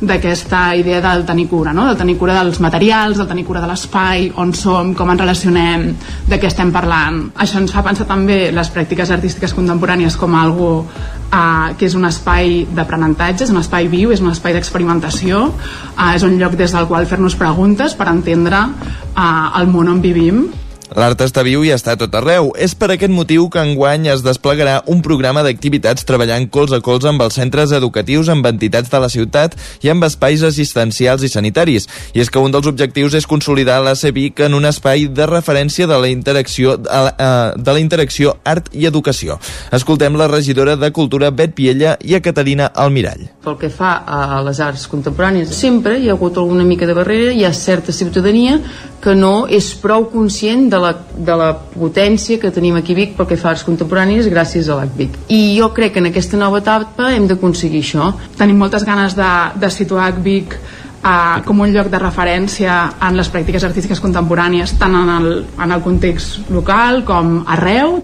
d'aquesta 0.01 0.61
idea 0.79 1.01
del 1.03 1.21
tenir 1.27 1.45
cura, 1.51 1.73
no? 1.75 1.85
del 1.85 1.97
tenir 1.99 2.15
cura 2.17 2.39
dels 2.39 2.57
materials, 2.63 3.19
del 3.19 3.27
tenir 3.29 3.43
cura 3.45 3.61
de 3.61 3.67
l'espai, 3.69 4.29
on 4.41 4.53
som, 4.57 4.95
com 4.97 5.11
ens 5.13 5.21
relacionem, 5.21 5.83
de 6.25 6.39
què 6.41 6.49
estem 6.49 6.71
parlant. 6.73 7.27
Això 7.37 7.61
ens 7.61 7.73
fa 7.75 7.83
pensar 7.85 8.07
també 8.09 8.47
les 8.55 8.71
pràctiques 8.73 9.11
artístiques 9.13 9.53
contemporànies 9.53 10.17
com 10.17 10.33
algo 10.39 10.71
eh, 10.87 11.75
que 11.77 11.85
és 11.85 11.97
un 11.99 12.09
espai 12.09 12.63
d'aprenentatge, 12.73 13.45
és 13.45 13.53
un 13.53 13.61
espai 13.61 13.91
viu, 13.91 14.15
és 14.15 14.23
un 14.23 14.31
espai 14.31 14.57
d'experimentació, 14.57 15.45
eh, 15.91 16.15
és 16.15 16.25
un 16.25 16.39
lloc 16.41 16.57
des 16.57 16.73
del 16.73 16.89
qual 16.89 17.05
fer-nos 17.05 17.37
preguntes 17.37 17.93
per 17.93 18.09
entendre 18.09 18.65
eh, 18.65 19.61
el 19.61 19.69
món 19.69 19.93
on 19.93 20.01
vivim 20.01 20.47
L'art 20.97 21.21
està 21.21 21.43
viu 21.45 21.61
i 21.61 21.69
està 21.69 21.93
a 21.93 21.99
tot 21.99 22.15
arreu. 22.17 22.49
És 22.57 22.73
per 22.73 22.89
aquest 22.89 23.13
motiu 23.13 23.45
que 23.53 23.61
enguany 23.61 24.07
es 24.09 24.23
desplegarà 24.25 24.79
un 24.89 25.03
programa 25.05 25.43
d'activitats 25.45 26.05
treballant 26.07 26.47
cols 26.49 26.73
a 26.73 26.79
cols 26.81 27.05
amb 27.05 27.21
els 27.21 27.37
centres 27.37 27.73
educatius, 27.75 28.29
amb 28.33 28.47
entitats 28.49 28.89
de 28.89 29.01
la 29.01 29.09
ciutat 29.13 29.53
i 29.85 29.91
amb 29.93 30.07
espais 30.07 30.41
assistencials 30.47 31.23
i 31.23 31.29
sanitaris. 31.29 31.85
I 32.17 32.23
és 32.23 32.33
que 32.33 32.41
un 32.41 32.53
dels 32.55 32.67
objectius 32.69 33.13
és 33.19 33.29
consolidar 33.29 33.79
la 33.85 33.93
CEVIC 33.95 34.45
en 34.47 34.57
un 34.57 34.65
espai 34.65 35.05
de 35.13 35.29
referència 35.29 35.85
de 35.87 35.99
la 36.01 36.09
interacció, 36.09 36.77
de 36.79 37.71
la 37.73 37.79
interacció 37.79 38.35
art 38.43 38.73
i 38.73 38.89
educació. 38.89 39.37
Escoltem 39.75 40.17
la 40.17 40.27
regidora 40.31 40.75
de 40.75 40.91
Cultura, 40.91 41.29
Bet 41.29 41.53
Piella, 41.53 41.97
i 42.01 42.17
a 42.17 42.23
Caterina 42.25 42.71
Almirall. 42.73 43.27
Pel 43.45 43.59
que 43.61 43.69
fa 43.69 43.99
a 44.05 44.41
les 44.45 44.59
arts 44.63 44.87
contemporànies, 44.89 45.53
sempre 45.53 45.99
hi 45.99 46.09
ha 46.09 46.17
hagut 46.17 46.37
alguna 46.41 46.65
mica 46.65 46.89
de 46.89 46.97
barrera, 46.97 47.31
hi 47.33 47.45
ha 47.45 47.53
certa 47.53 47.93
ciutadania 47.93 48.57
que 49.03 49.15
no 49.15 49.47
és 49.47 49.71
prou 49.79 50.09
conscient 50.11 50.67
de 50.71 50.79
la, 50.81 50.91
de 51.15 51.35
la 51.39 51.53
potència 51.55 52.39
que 52.41 52.51
tenim 52.51 52.75
aquí 52.79 52.95
Vic 52.97 53.15
pel 53.17 53.29
que 53.29 53.37
fa 53.39 53.53
als 53.53 53.63
contemporanis 53.67 54.27
gràcies 54.31 54.67
a 54.67 54.79
l'ACVIC. 54.79 55.15
I 55.31 55.41
jo 55.59 55.71
crec 55.75 55.95
que 55.95 56.03
en 56.03 56.09
aquesta 56.11 56.39
nova 56.39 56.59
etapa 56.59 57.13
hem 57.15 57.29
d'aconseguir 57.29 57.83
això. 57.85 58.11
Tenim 58.39 58.59
moltes 58.59 58.85
ganes 58.87 59.15
de, 59.15 59.31
de 59.59 59.71
situar 59.71 60.09
ACVIC 60.09 60.59
uh, 61.03 61.39
com 61.45 61.61
un 61.63 61.71
lloc 61.73 61.89
de 61.91 61.99
referència 62.01 62.75
en 63.05 63.17
les 63.17 63.29
pràctiques 63.31 63.63
artístiques 63.65 64.01
contemporànies 64.03 64.75
tant 64.79 64.95
en 64.95 65.11
el, 65.15 65.29
en 65.61 65.73
el 65.75 65.83
context 65.85 66.49
local 66.53 67.03
com 67.07 67.39
arreu. 67.47 67.99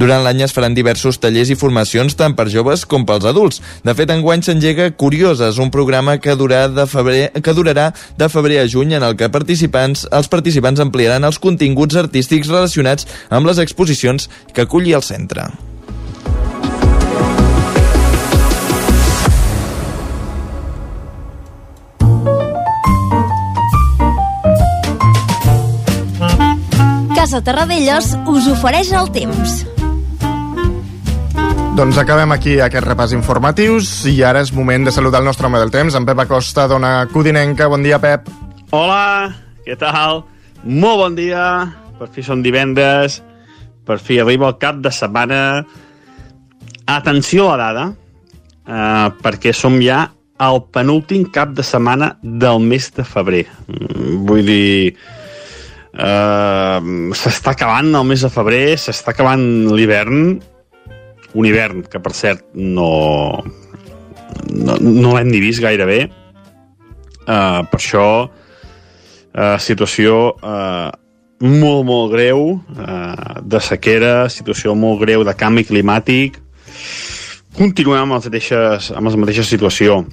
Durant 0.00 0.24
l'any 0.24 0.42
es 0.46 0.54
faran 0.56 0.76
diversos 0.76 1.20
tallers 1.22 1.52
i 1.52 1.58
formacions 1.58 2.16
tant 2.18 2.34
per 2.38 2.48
joves 2.52 2.84
com 2.88 3.06
pels 3.08 3.28
adults. 3.28 3.62
De 3.84 3.94
fet, 3.98 4.10
enguany 4.14 4.44
s'engega 4.46 4.90
Curioses, 4.98 5.60
un 5.62 5.72
programa 5.74 6.18
que, 6.22 6.36
durà 6.38 6.66
de 6.72 6.88
febrer, 6.88 7.30
que 7.44 7.54
durarà 7.56 7.90
de 8.18 8.28
febrer 8.32 8.62
a 8.62 8.68
juny 8.68 8.96
en 8.98 9.06
el 9.06 9.16
que 9.18 9.30
participants, 9.32 10.06
els 10.12 10.32
participants 10.32 10.82
ampliaran 10.84 11.28
els 11.28 11.40
continguts 11.42 11.98
artístics 12.00 12.50
relacionats 12.52 13.08
amb 13.30 13.48
les 13.48 13.62
exposicions 13.62 14.30
que 14.54 14.64
aculli 14.64 14.96
el 14.96 15.04
centre. 15.06 15.50
Casa 27.28 27.44
Terradellos 27.44 28.06
us 28.32 28.46
ofereix 28.48 28.88
el 28.96 29.10
temps. 29.12 29.58
Doncs 31.76 31.98
acabem 32.00 32.32
aquí 32.32 32.54
aquest 32.64 32.86
repàs 32.86 33.12
informatius 33.12 33.90
i 34.08 34.14
ara 34.24 34.40
és 34.40 34.48
moment 34.56 34.88
de 34.88 34.94
saludar 34.96 35.20
el 35.20 35.28
nostre 35.28 35.44
home 35.44 35.60
del 35.60 35.68
temps, 35.68 35.92
en 35.92 36.06
Pep 36.08 36.22
Acosta, 36.24 36.64
dona 36.72 37.02
Codinenca. 37.12 37.66
Bon 37.68 37.84
dia, 37.84 37.98
Pep. 38.00 38.30
Hola, 38.72 39.28
què 39.66 39.76
tal? 39.76 40.22
Molt 40.64 41.02
bon 41.02 41.20
dia. 41.20 41.44
Per 42.00 42.08
fi 42.16 42.24
són 42.24 42.40
divendres, 42.40 43.18
per 43.84 44.00
fi 44.00 44.22
arriba 44.24 44.48
el 44.48 44.56
cap 44.64 44.80
de 44.80 44.88
setmana. 44.88 45.42
Atenció 46.88 47.50
a 47.52 47.60
la 47.60 47.68
dada, 47.68 47.86
eh, 48.64 49.06
perquè 49.20 49.52
som 49.52 49.76
ja 49.84 50.06
al 50.40 50.62
penúltim 50.72 51.28
cap 51.28 51.52
de 51.52 51.60
setmana 51.76 52.14
del 52.22 52.64
mes 52.72 52.88
de 52.96 53.04
febrer. 53.04 53.44
Mm, 53.68 54.24
vull 54.24 54.48
dir, 54.48 54.96
Uh, 55.88 57.10
s'està 57.16 57.54
acabant 57.54 57.88
el 57.96 58.06
mes 58.06 58.22
de 58.22 58.30
febrer, 58.30 58.76
s'està 58.78 59.14
acabant 59.14 59.42
l'hivern, 59.72 60.36
un 61.34 61.48
hivern 61.48 61.82
que 61.88 62.00
per 62.02 62.12
cert 62.16 62.44
no, 62.54 62.90
no, 64.52 64.76
no 64.78 65.14
l'hem 65.14 65.32
ni 65.32 65.40
vist 65.42 65.64
gaire 65.64 65.88
bé. 65.88 66.00
Uh, 67.28 67.64
per 67.68 67.80
això, 67.80 68.08
uh, 68.28 69.56
situació 69.60 70.20
uh, 70.36 70.90
molt, 71.44 71.82
molt 71.88 72.12
greu 72.12 72.44
uh, 72.58 73.40
de 73.42 73.60
sequera, 73.64 74.28
situació 74.32 74.76
molt 74.76 75.02
greu 75.04 75.24
de 75.24 75.36
canvi 75.36 75.66
climàtic. 75.68 76.40
continuem 77.58 78.06
amb, 78.06 78.14
les 78.14 78.28
mateixes, 78.28 78.92
amb 78.94 79.10
la 79.10 79.18
mateixa 79.18 79.42
situació. 79.42 80.04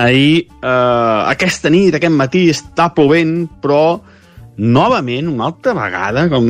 Ahir, 0.00 0.46
eh, 0.48 1.20
aquesta 1.28 1.68
nit, 1.68 1.94
aquest 1.94 2.14
matí, 2.16 2.46
està 2.48 2.88
plovent, 2.94 3.48
però 3.60 4.00
novament, 4.56 5.28
una 5.30 5.48
altra 5.50 5.74
vegada, 5.76 6.26
com, 6.32 6.48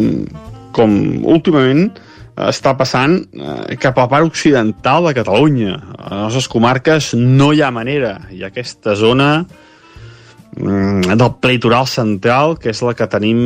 com 0.74 0.96
últimament, 1.28 1.90
està 2.40 2.72
passant 2.78 3.18
eh, 3.36 3.76
cap 3.80 3.98
a 4.00 4.06
part 4.08 4.26
occidental 4.26 5.08
de 5.08 5.14
Catalunya. 5.18 5.76
A 5.98 6.08
les 6.08 6.22
nostres 6.22 6.48
comarques 6.48 7.12
no 7.18 7.52
hi 7.52 7.60
ha 7.62 7.70
manera. 7.74 8.14
Ha 8.24 8.46
aquesta 8.48 8.94
zona 8.96 9.44
mm, 10.56 11.12
del 11.12 11.34
pleitoral 11.44 11.86
central, 11.86 12.56
que 12.58 12.72
és 12.72 12.82
la 12.82 12.94
que 12.96 13.10
tenim 13.12 13.38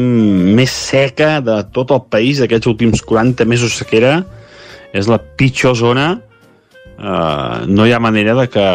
més 0.56 0.70
seca 0.70 1.40
de 1.42 1.60
tot 1.74 1.90
el 1.90 2.04
país 2.10 2.40
d'aquests 2.40 2.70
últims 2.70 3.02
40 3.02 3.48
mesos 3.48 3.74
sequera. 3.80 4.20
És 4.94 5.10
la 5.10 5.18
pitjor 5.18 5.74
zona. 5.76 6.12
Eh, 6.96 7.58
no 7.66 7.86
hi 7.86 7.92
ha 7.92 8.00
manera 8.00 8.38
de 8.38 8.46
que 8.48 8.68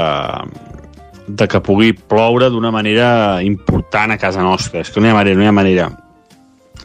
de 1.32 1.48
que 1.48 1.64
pugui 1.64 1.94
ploure 1.96 2.52
d'una 2.52 2.72
manera 2.74 3.42
important 3.46 4.12
a 4.12 4.20
casa 4.22 4.44
nostra. 4.44 4.84
És 4.84 4.92
que 4.92 5.00
no 5.00 5.08
hi 5.08 5.14
ha 5.14 5.20
manera, 5.20 5.40
no 5.40 5.48
hi 5.48 5.52
ha 5.52 5.60
manera 5.64 5.92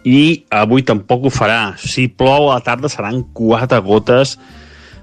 i 0.06 0.46
avui 0.54 0.85
tampoc 0.87 1.26
ho 1.26 1.32
farà. 1.35 1.74
Si 1.82 2.06
plou 2.06 2.50
a 2.50 2.56
la 2.56 2.64
tarda 2.64 2.88
seran 2.88 3.24
quatre 3.35 3.80
gotes 3.82 4.37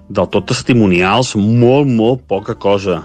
del 0.07 0.29
tot 0.31 0.47
testimonials, 0.47 1.35
molt, 1.35 1.89
molt 1.91 2.23
poca 2.29 2.55
cosa. 2.55 3.01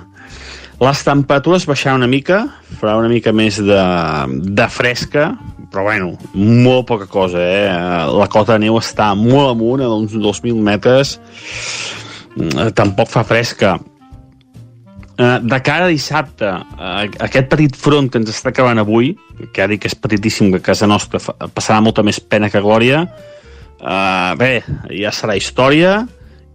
Les 0.78 1.02
temperatures 1.02 1.66
baixaran 1.66 1.98
una 1.98 2.10
mica, 2.10 2.44
farà 2.78 2.94
una 3.00 3.10
mica 3.10 3.32
més 3.34 3.58
de, 3.58 3.82
de 4.30 4.68
fresca, 4.70 5.32
però 5.72 5.88
bueno, 5.88 6.12
molt 6.38 6.86
poca 6.86 7.08
cosa, 7.10 7.42
eh? 7.42 7.66
La 8.14 8.28
cota 8.30 8.54
de 8.54 8.68
neu 8.68 8.78
està 8.78 9.10
molt 9.18 9.56
amunt, 9.56 9.82
a 9.82 9.90
uns 9.90 10.14
2.000 10.14 10.62
metres, 10.62 11.16
tampoc 12.78 13.10
fa 13.10 13.26
fresca. 13.26 13.74
Eh, 15.18 15.38
de 15.42 15.58
cara 15.66 15.88
a 15.88 15.90
dissabte, 15.90 16.46
uh, 16.46 17.00
aquest 17.26 17.48
petit 17.50 17.74
front 17.74 18.06
que 18.06 18.20
ens 18.20 18.28
està 18.30 18.52
acabant 18.52 18.78
avui, 18.78 19.16
que 19.40 19.64
ja 19.64 19.66
dic 19.66 19.82
que 19.82 19.90
és 19.90 19.96
petitíssim, 19.98 20.52
que 20.52 20.60
a 20.62 20.66
casa 20.68 20.86
nostra 20.86 21.18
passarà 21.56 21.80
molta 21.82 22.04
més 22.06 22.20
pena 22.22 22.46
que 22.52 22.62
glòria, 22.62 23.00
uh, 23.82 24.36
bé, 24.38 24.60
ja 24.94 25.10
serà 25.10 25.34
història 25.34 25.96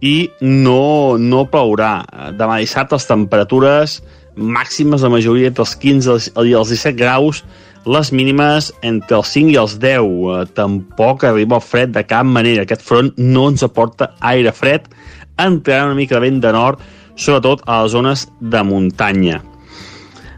i 0.00 0.30
no, 0.40 1.18
no 1.20 1.44
plourà. 1.52 1.92
Demà 2.40 2.56
dissabte 2.62 2.96
les 2.96 3.08
temperatures 3.10 3.98
màximes 4.34 5.04
la 5.04 5.12
majoria 5.12 5.52
entre 5.52 5.62
els 5.68 5.76
15 5.84 6.16
i 6.32 6.56
els 6.56 6.72
17 6.72 6.96
graus, 6.96 7.44
les 7.84 8.10
mínimes 8.16 8.72
entre 8.80 9.20
els 9.20 9.36
5 9.36 9.52
i 9.52 9.60
els 9.60 9.76
10. 9.76 10.08
Uh, 10.08 10.40
tampoc 10.56 11.28
arriba 11.28 11.60
el 11.60 11.68
fred 11.68 11.92
de 11.92 12.08
cap 12.08 12.24
manera. 12.24 12.64
Aquest 12.64 12.88
front 12.88 13.12
no 13.20 13.50
ens 13.52 13.68
aporta 13.68 14.14
aire 14.24 14.56
fred, 14.56 14.88
entrarà 15.36 15.90
una 15.90 16.00
mica 16.00 16.16
de 16.16 16.24
vent 16.30 16.40
de 16.40 16.56
nord, 16.56 16.80
sobretot 17.16 17.64
a 17.66 17.82
les 17.82 17.92
zones 17.94 18.28
de 18.40 18.62
muntanya. 18.62 19.40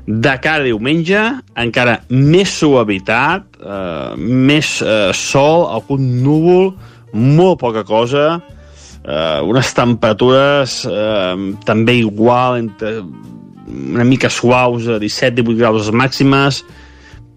De 0.07 0.33
cara 0.39 0.63
a 0.63 0.67
diumenge, 0.67 1.21
encara 1.59 1.99
més 2.11 2.53
suavitat, 2.61 3.49
eh, 3.59 4.13
més 4.17 4.77
eh, 4.83 5.11
sol, 5.17 5.67
algun 5.67 6.05
núvol, 6.23 6.71
molt 7.17 7.59
poca 7.59 7.83
cosa, 7.83 8.37
eh, 9.03 9.41
unes 9.43 9.73
temperatures 9.75 10.85
eh, 10.87 11.35
també 11.67 11.99
igual, 12.05 12.61
entre 12.63 13.01
una 13.67 14.07
mica 14.07 14.31
suaus, 14.31 14.87
a 14.87 15.01
17-18 15.03 15.59
graus 15.59 15.91
màximes, 15.91 16.63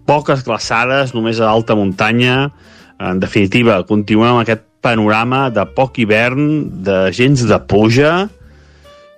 poques 0.06 0.44
glaçades, 0.46 1.14
només 1.14 1.40
a 1.40 1.50
alta 1.50 1.74
muntanya. 1.74 2.50
En 3.00 3.18
definitiva, 3.18 3.80
continuem 3.88 4.34
amb 4.34 4.44
aquest 4.44 4.66
panorama 4.84 5.48
de 5.50 5.64
poc 5.76 5.98
hivern, 5.98 6.44
de 6.84 7.08
gens 7.16 7.42
de 7.48 7.58
pluja, 7.66 8.28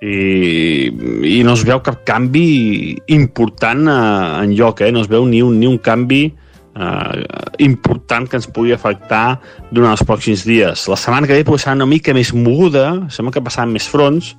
i, 0.02 0.90
i 1.30 1.40
no 1.46 1.54
es 1.54 1.62
veu 1.66 1.80
cap 1.84 2.02
canvi 2.06 2.98
important 3.14 3.86
eh, 3.86 4.42
en 4.42 4.54
lloc, 4.58 4.82
eh? 4.82 4.90
no 4.90 5.04
es 5.04 5.10
veu 5.10 5.26
ni 5.28 5.42
un, 5.46 5.60
ni 5.60 5.68
un 5.70 5.78
canvi 5.78 6.24
eh, 6.26 7.22
important 7.62 8.26
que 8.28 8.40
ens 8.40 8.48
pugui 8.50 8.74
afectar 8.74 9.38
durant 9.70 9.94
els 9.94 10.02
pròxims 10.06 10.42
dies. 10.48 10.88
La 10.90 10.98
setmana 10.98 11.30
que 11.30 11.38
ve 11.38 11.46
pot 11.46 11.62
ser 11.62 11.76
una 11.78 11.86
mica 11.86 12.14
més 12.16 12.32
moguda, 12.34 12.88
sembla 13.14 13.36
que 13.36 13.44
passaran 13.44 13.70
més 13.74 13.86
fronts, 13.88 14.32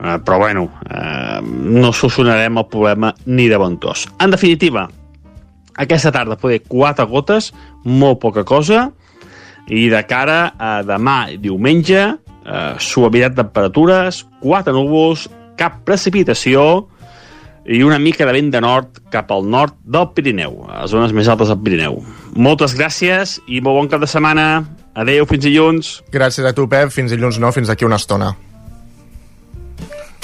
eh, 0.00 0.18
però 0.26 0.40
bueno, 0.42 0.66
eh, 0.90 1.38
no 1.44 1.92
solucionarem 1.92 2.58
el 2.58 2.68
problema 2.72 3.14
ni 3.26 3.46
de 3.52 3.60
bon 3.62 3.78
tos. 3.78 4.08
En 4.18 4.34
definitiva, 4.34 4.88
aquesta 5.78 6.10
tarda 6.14 6.40
poder 6.40 6.64
quatre 6.66 7.06
gotes, 7.06 7.52
molt 7.84 8.18
poca 8.22 8.42
cosa, 8.42 8.88
i 9.70 9.86
de 9.88 10.02
cara 10.04 10.50
a 10.60 10.74
demà 10.84 11.38
diumenge 11.40 12.02
eh, 12.44 12.74
suavitat 12.78 13.34
de 13.34 13.42
temperatures, 13.42 14.24
quatre 14.42 14.74
núvols, 14.76 15.28
cap 15.58 15.82
precipitació 15.86 16.86
i 17.64 17.80
una 17.82 17.98
mica 17.98 18.26
de 18.26 18.32
vent 18.36 18.50
de 18.52 18.60
nord 18.60 19.00
cap 19.12 19.30
al 19.32 19.46
nord 19.48 19.76
del 19.84 20.10
Pirineu, 20.14 20.64
a 20.68 20.82
les 20.82 20.92
zones 20.92 21.14
més 21.16 21.28
altes 21.32 21.48
del 21.48 21.60
Pirineu. 21.64 22.00
Moltes 22.36 22.76
gràcies 22.76 23.38
i 23.48 23.62
molt 23.64 23.80
bon 23.80 23.92
cap 23.92 24.02
de 24.02 24.10
setmana. 24.10 24.64
Adeu, 24.94 25.26
fins 25.26 25.46
dilluns. 25.46 25.94
Gràcies 26.12 26.46
a 26.46 26.52
tu, 26.54 26.68
Pep. 26.70 26.92
Fins 26.94 27.10
dilluns 27.14 27.40
no, 27.42 27.50
fins 27.54 27.70
d'aquí 27.70 27.86
una 27.88 27.98
estona. 27.98 28.34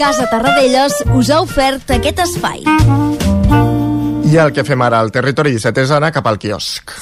Casa 0.01 0.29
Tarradellas 0.31 1.03
us 1.17 1.31
ha 1.33 1.41
ofert 1.45 1.91
aquest 1.97 2.23
espai. 2.25 2.63
I 4.31 4.39
el 4.39 4.55
que 4.55 4.65
fem 4.65 4.81
ara 4.87 5.01
al 5.03 5.11
Territori 5.13 5.53
17 5.57 5.89
és 5.89 5.97
anar 5.97 6.13
cap 6.15 6.29
al 6.31 6.39
quiosc. 6.41 6.95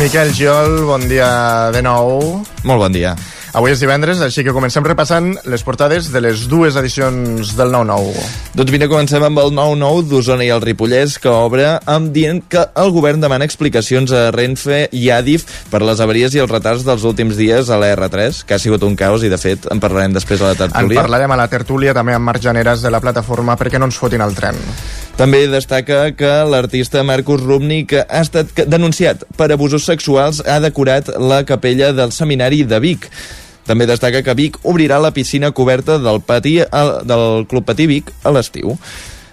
Miquel 0.00 0.30
Giol, 0.32 0.86
bon 0.88 1.02
dia 1.04 1.68
de 1.76 1.82
nou. 1.84 2.40
Molt 2.64 2.80
bon 2.80 2.94
dia. 2.94 3.12
Avui 3.50 3.72
és 3.74 3.80
divendres, 3.82 4.20
així 4.22 4.44
que 4.46 4.52
comencem 4.54 4.84
repassant 4.86 5.32
les 5.50 5.64
portades 5.66 6.06
de 6.14 6.20
les 6.22 6.44
dues 6.46 6.76
edicions 6.78 7.50
del 7.58 7.72
9-9. 7.74 8.12
Doncs 8.54 8.70
vine, 8.70 8.86
comencem 8.86 9.24
amb 9.26 9.40
el 9.42 9.50
9-9 9.56 10.04
d'Osona 10.06 10.46
i 10.46 10.52
el 10.54 10.62
Ripollès, 10.62 11.16
que 11.18 11.32
obre 11.34 11.72
amb 11.90 12.12
dient 12.14 12.44
que 12.46 12.62
el 12.78 12.94
govern 12.94 13.18
demana 13.24 13.48
explicacions 13.48 14.14
a 14.14 14.28
Renfe 14.30 14.84
i 14.94 15.08
Adif 15.10 15.48
per 15.72 15.82
les 15.82 15.98
avaries 15.98 16.36
i 16.36 16.44
els 16.44 16.52
retards 16.52 16.86
dels 16.86 17.02
últims 17.10 17.34
dies 17.40 17.74
a 17.74 17.80
la 17.82 17.90
R3, 17.96 18.44
que 18.46 18.54
ha 18.54 18.62
sigut 18.62 18.86
un 18.86 18.94
caos 18.94 19.26
i, 19.26 19.32
de 19.32 19.40
fet, 19.40 19.66
en 19.74 19.82
parlarem 19.82 20.14
després 20.14 20.46
a 20.46 20.52
la 20.52 20.60
tertúlia. 20.62 21.00
En 21.00 21.02
parlarem 21.02 21.34
a 21.34 21.42
la 21.42 21.50
tertúlia 21.50 21.96
també 21.96 22.14
amb 22.14 22.30
Marc 22.30 22.46
Janeres 22.46 22.86
de 22.86 22.94
la 22.94 23.02
plataforma 23.02 23.58
perquè 23.58 23.82
no 23.82 23.90
ens 23.90 23.98
fotin 23.98 24.22
el 24.22 24.38
tren. 24.38 24.62
També 25.18 25.42
destaca 25.50 26.04
que 26.16 26.32
l'artista 26.48 27.02
Marcus 27.04 27.42
Rubnik 27.42 27.98
ha 27.98 28.22
estat 28.22 28.54
denunciat 28.70 29.26
per 29.36 29.50
abusos 29.50 29.90
sexuals, 29.90 30.40
ha 30.46 30.62
decorat 30.62 31.10
la 31.18 31.42
capella 31.44 31.90
del 31.92 32.14
seminari 32.14 32.62
de 32.62 32.78
Vic. 32.80 33.10
També 33.70 33.86
destaca 33.86 34.24
que 34.26 34.34
Vic 34.34 34.58
obrirà 34.66 34.98
la 34.98 35.12
piscina 35.14 35.52
coberta 35.54 36.00
del, 36.02 36.18
pati, 36.26 36.58
del 37.06 37.46
Club 37.46 37.68
Patí 37.68 37.86
Vic 37.86 38.10
a 38.26 38.34
l'estiu. 38.34 38.74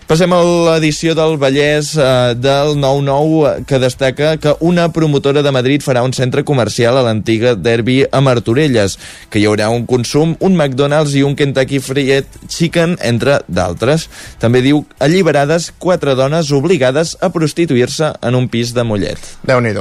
Passem 0.08 0.32
a 0.32 0.38
l'edició 0.40 1.12
del 1.18 1.34
Vallès 1.36 1.90
eh, 2.00 2.36
del 2.40 2.78
9-9 2.80 3.66
que 3.68 3.80
destaca 3.82 4.30
que 4.40 4.54
una 4.64 4.86
promotora 4.96 5.42
de 5.44 5.52
Madrid 5.52 5.84
farà 5.84 6.04
un 6.06 6.14
centre 6.16 6.46
comercial 6.48 6.96
a 6.96 7.04
l'antiga 7.04 7.56
Derby 7.60 7.98
a 8.08 8.22
Martorelles, 8.24 8.96
que 9.28 9.42
hi 9.42 9.50
haurà 9.50 9.68
un 9.74 9.84
consum, 9.90 10.38
un 10.40 10.56
McDonald's 10.56 11.18
i 11.18 11.26
un 11.28 11.36
Kentucky 11.36 11.82
Fried 11.84 12.40
Chicken, 12.46 12.96
entre 13.04 13.42
d'altres. 13.50 14.08
També 14.40 14.62
diu 14.64 14.86
alliberades 15.04 15.74
quatre 15.76 16.16
dones 16.16 16.54
obligades 16.56 17.18
a 17.20 17.34
prostituir-se 17.34 18.14
en 18.22 18.40
un 18.40 18.48
pis 18.54 18.72
de 18.78 18.88
Mollet. 18.88 19.34
déu 19.50 19.60
nhi 19.60 19.76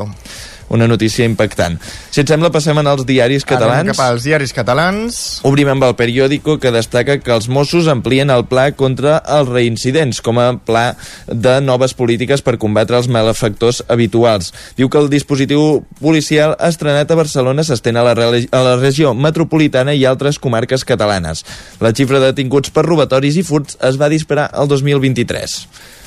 una 0.68 0.88
notícia 0.88 1.24
impactant. 1.24 1.78
Si 2.10 2.22
et 2.22 2.30
sembla, 2.30 2.50
passem 2.54 2.78
als 2.80 3.04
diaris 3.06 3.44
catalans. 3.46 3.82
Anem 3.84 3.94
cap 3.94 4.02
als 4.06 4.26
diaris 4.26 4.52
catalans. 4.56 5.20
Obrim 5.46 5.70
amb 5.72 5.86
el 5.86 5.94
periòdico 5.98 6.58
que 6.62 6.72
destaca 6.74 7.18
que 7.22 7.34
els 7.34 7.48
Mossos 7.52 7.88
amplien 7.92 8.30
el 8.34 8.46
pla 8.50 8.70
contra 8.76 9.18
els 9.38 9.50
reincidents 9.50 10.20
com 10.24 10.40
a 10.42 10.48
pla 10.58 10.86
de 11.26 11.58
noves 11.64 11.94
polítiques 11.94 12.42
per 12.42 12.56
combatre 12.62 12.98
els 12.98 13.10
malefactors 13.12 13.82
habituals. 13.88 14.52
Diu 14.78 14.90
que 14.90 15.00
el 15.02 15.10
dispositiu 15.12 15.84
policial 16.00 16.56
estrenat 16.60 17.10
a 17.10 17.18
Barcelona 17.18 17.64
s'estén 17.66 17.96
a, 17.96 18.04
la 18.06 18.16
a 18.16 18.62
la 18.64 18.76
regió 18.80 19.14
metropolitana 19.14 19.94
i 19.94 20.04
altres 20.04 20.40
comarques 20.42 20.84
catalanes. 20.84 21.44
La 21.80 21.94
xifra 21.94 22.20
de 22.20 22.32
detinguts 22.32 22.72
per 22.74 22.86
robatoris 22.86 23.38
i 23.38 23.46
furts 23.46 23.78
es 23.86 24.00
va 24.00 24.10
disparar 24.12 24.50
el 24.54 24.68
2023. 24.68 25.60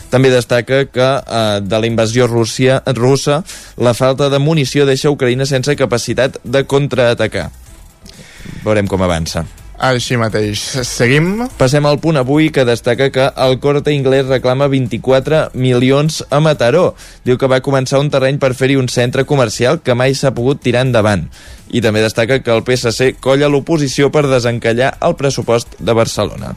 També 0.10 0.32
destaca 0.34 0.84
que 0.90 1.10
eh, 1.20 1.62
de 1.62 1.80
la 1.80 1.88
invasió 1.88 2.28
Rússia, 2.28 2.82
russa 2.98 3.44
la 3.78 3.94
falta 3.94 4.30
de 4.30 4.42
munició 4.42 4.86
deixa 4.90 5.14
Ucraïna 5.14 5.46
sense 5.46 5.76
capacitat 5.78 6.42
de 6.44 6.66
contraatacar. 6.66 7.50
Veurem 8.66 8.90
com 8.90 9.02
avança. 9.06 9.46
Així 9.80 10.18
mateix. 10.20 10.60
Seguim. 10.84 11.46
Passem 11.56 11.86
al 11.88 12.02
punt 12.04 12.20
avui 12.20 12.50
que 12.52 12.66
destaca 12.68 13.08
que 13.16 13.30
el 13.32 13.56
Corte 13.64 13.94
Inglés 13.96 14.26
reclama 14.28 14.68
24 14.68 15.56
milions 15.56 16.20
a 16.30 16.42
Mataró. 16.44 16.98
Diu 17.24 17.40
que 17.40 17.48
va 17.48 17.62
començar 17.64 18.02
un 18.04 18.12
terreny 18.12 18.42
per 18.42 18.52
fer-hi 18.60 18.76
un 18.76 18.92
centre 18.92 19.24
comercial 19.24 19.80
que 19.80 19.96
mai 19.96 20.18
s'ha 20.20 20.34
pogut 20.36 20.60
tirar 20.60 20.84
endavant. 20.84 21.30
I 21.72 21.80
també 21.86 22.04
destaca 22.04 22.42
que 22.44 22.52
el 22.52 22.66
PSC 22.68 23.14
colla 23.24 23.48
l'oposició 23.48 24.12
per 24.12 24.26
desencallar 24.28 24.98
el 25.00 25.16
pressupost 25.16 25.80
de 25.80 25.96
Barcelona. 25.96 26.52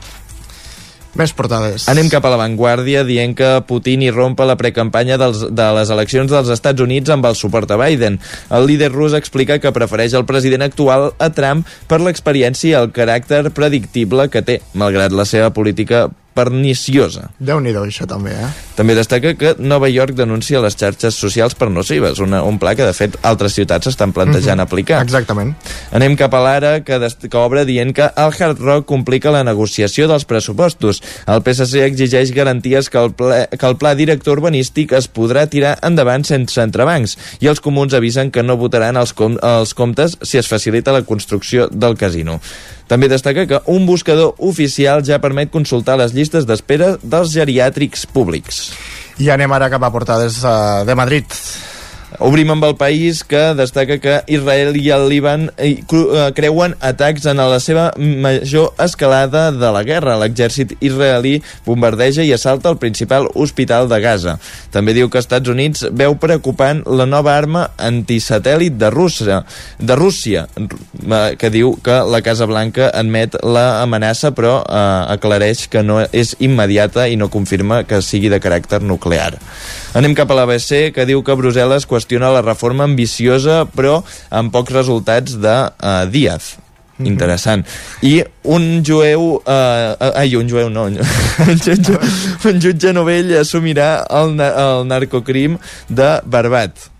Més 1.19 1.35
portades. 1.37 1.85
Anem 1.93 2.09
cap 2.13 2.25
a 2.25 2.31
l'avantguàrdia 2.33 3.03
dient 3.05 3.35
que 3.37 3.51
Putin 3.69 4.05
irrompa 4.07 4.47
la 4.49 4.57
precampanya 4.57 5.19
dels, 5.21 5.43
de 5.53 5.67
les 5.77 5.93
eleccions 5.93 6.33
dels 6.33 6.49
Estats 6.55 6.81
Units 6.81 7.13
amb 7.13 7.29
el 7.29 7.37
suport 7.37 7.71
a 7.71 7.77
Biden. 7.81 8.17
El 8.49 8.67
líder 8.71 8.89
rus 8.95 9.13
explica 9.19 9.59
que 9.61 9.75
prefereix 9.77 10.17
el 10.17 10.25
president 10.29 10.65
actual 10.65 11.11
a 11.21 11.29
Trump 11.37 11.69
per 11.91 12.01
l'experiència 12.01 12.73
i 12.73 12.81
el 12.81 12.91
caràcter 12.97 13.45
predictible 13.53 14.31
que 14.33 14.45
té, 14.47 14.61
malgrat 14.73 15.13
la 15.13 15.29
seva 15.29 15.53
política 15.53 16.07
perniciosa. 16.35 17.31
déu 17.39 17.61
nhi 17.61 17.73
això 17.73 18.07
també, 18.07 18.31
eh? 18.33 18.49
També 18.77 18.95
destaca 18.95 19.35
que 19.37 19.55
Nova 19.59 19.89
York 19.89 20.15
denuncia 20.15 20.61
les 20.61 20.77
xarxes 20.77 21.15
socials 21.15 21.55
per 21.55 21.69
nocives, 21.71 22.19
una, 22.19 22.43
un 22.43 22.59
pla 22.59 22.75
que 22.75 22.85
de 22.85 22.93
fet 22.93 23.17
altres 23.23 23.55
ciutats 23.55 23.87
estan 23.87 24.13
plantejant 24.13 24.59
Mhm. 24.59 24.61
aplicar. 24.67 25.03
Exactament. 25.03 25.55
Anem 25.93 26.17
cap 26.17 26.33
a 26.35 26.41
l'ara, 26.41 26.85
que, 26.85 26.99
que 27.29 27.37
obre 27.37 27.65
dient 27.65 27.93
que 27.95 28.03
el 28.17 28.33
Hard 28.39 28.59
Rock 28.61 28.87
complica 28.87 29.31
la 29.31 29.45
negociació 29.45 30.09
dels 30.09 30.25
pressupostos. 30.25 31.03
El 31.27 31.43
PSC 31.43 31.85
exigeix 31.85 32.33
garanties 32.33 32.89
que 32.91 32.99
el, 32.99 33.13
ple, 33.13 33.49
que 33.59 33.67
el 33.67 33.77
pla 33.77 33.95
director 33.95 34.39
urbanístic 34.39 34.93
es 34.93 35.09
podrà 35.13 35.47
tirar 35.49 35.79
endavant 35.83 36.25
sense 36.25 36.61
entrebancs 36.61 37.17
i 37.41 37.47
els 37.49 37.61
comuns 37.61 37.95
avisen 37.95 38.31
que 38.31 38.43
no 38.43 38.57
votaran 38.57 38.97
els, 38.97 39.13
com, 39.13 39.39
els 39.43 39.75
comptes 39.75 40.19
si 40.23 40.39
es 40.39 40.49
facilita 40.49 40.93
la 40.93 41.03
construcció 41.03 41.69
del 41.69 41.97
casino. 41.97 42.41
També 42.93 43.09
destaca 43.09 43.47
que 43.49 43.59
un 43.73 43.87
buscador 43.89 44.35
oficial 44.45 45.01
ja 45.01 45.17
permet 45.23 45.49
consultar 45.49 45.95
les 45.97 46.13
llistes 46.13 46.45
d'espera 46.45 46.99
dels 47.01 47.33
geriàtrics 47.33 48.05
públics. 48.13 48.67
I 49.17 49.31
anem 49.33 49.53
ara 49.57 49.71
cap 49.73 49.87
a 49.87 49.89
portades 49.95 50.43
uh, 50.45 50.83
de 50.85 50.97
Madrid. 50.99 51.25
Obrim 52.21 52.51
amb 52.53 52.65
el 52.65 52.75
país 52.77 53.23
que 53.25 53.41
destaca 53.57 53.97
que 53.99 54.19
Israel 54.27 54.77
i 54.77 54.91
el 54.93 55.09
Líban 55.09 55.49
eh, 55.57 55.81
eh, 55.81 56.27
creuen 56.37 56.75
atacs 56.85 57.25
en 57.31 57.41
la 57.41 57.61
seva 57.61 57.91
major 57.97 58.75
escalada 58.83 59.51
de 59.53 59.71
la 59.73 59.83
guerra. 59.83 60.19
L'exèrcit 60.21 60.75
israelí 60.85 61.39
bombardeja 61.67 62.25
i 62.27 62.33
assalta 62.37 62.69
el 62.71 62.77
principal 62.77 63.29
hospital 63.35 63.89
de 63.89 64.01
Gaza. 64.05 64.37
També 64.75 64.95
diu 64.95 65.09
que 65.09 65.23
Estats 65.23 65.49
Units 65.49 65.87
veu 65.91 66.17
preocupant 66.21 66.83
la 66.87 67.07
nova 67.09 67.33
arma 67.37 67.65
antisatèl·lit 67.79 68.77
de 68.77 68.93
Rússia, 68.93 69.43
de 69.79 69.97
Rússia 69.97 70.47
eh, 70.59 71.35
que 71.41 71.51
diu 71.51 71.77
que 71.83 72.03
la 72.05 72.23
Casa 72.23 72.47
Blanca 72.47 72.91
admet 72.93 73.39
la 73.43 73.83
amenaça 73.83 74.35
però 74.37 74.61
eh, 74.61 75.17
aclareix 75.17 75.67
que 75.73 75.83
no 75.83 76.03
és 76.13 76.37
immediata 76.45 77.09
i 77.09 77.17
no 77.17 77.33
confirma 77.33 77.83
que 77.89 78.03
sigui 78.05 78.29
de 78.33 78.43
caràcter 78.43 78.83
nuclear. 78.85 79.33
Anem 79.97 80.15
cap 80.17 80.31
a 80.33 80.37
l'ABC 80.39 80.93
que 80.97 81.05
diu 81.09 81.21
que 81.25 81.37
Brussel·les 81.37 81.85
qüestiona 81.89 82.02
la 82.11 82.43
reforma 82.43 82.85
ambiciosa 82.85 83.65
però 83.67 84.03
amb 84.31 84.53
pocs 84.53 84.73
resultats 84.73 85.39
de 85.41 85.57
uh, 85.71 86.05
Díaz. 86.11 86.57
Interessant. 87.03 87.65
I 88.03 88.23
un 88.45 88.83
jueu... 88.85 89.41
Uh, 89.43 90.13
ai, 90.13 90.35
un 90.37 90.49
jueu 90.49 90.71
no. 90.71 90.87
un, 91.49 91.59
jutge, 91.59 91.99
un 92.47 92.63
jutge 92.63 92.93
novell 92.95 93.33
assumirà 93.41 94.05
el, 94.21 94.37
el 94.39 94.87
narcocrim 94.87 95.59
de 95.89 96.15
Barbat. 96.27 96.92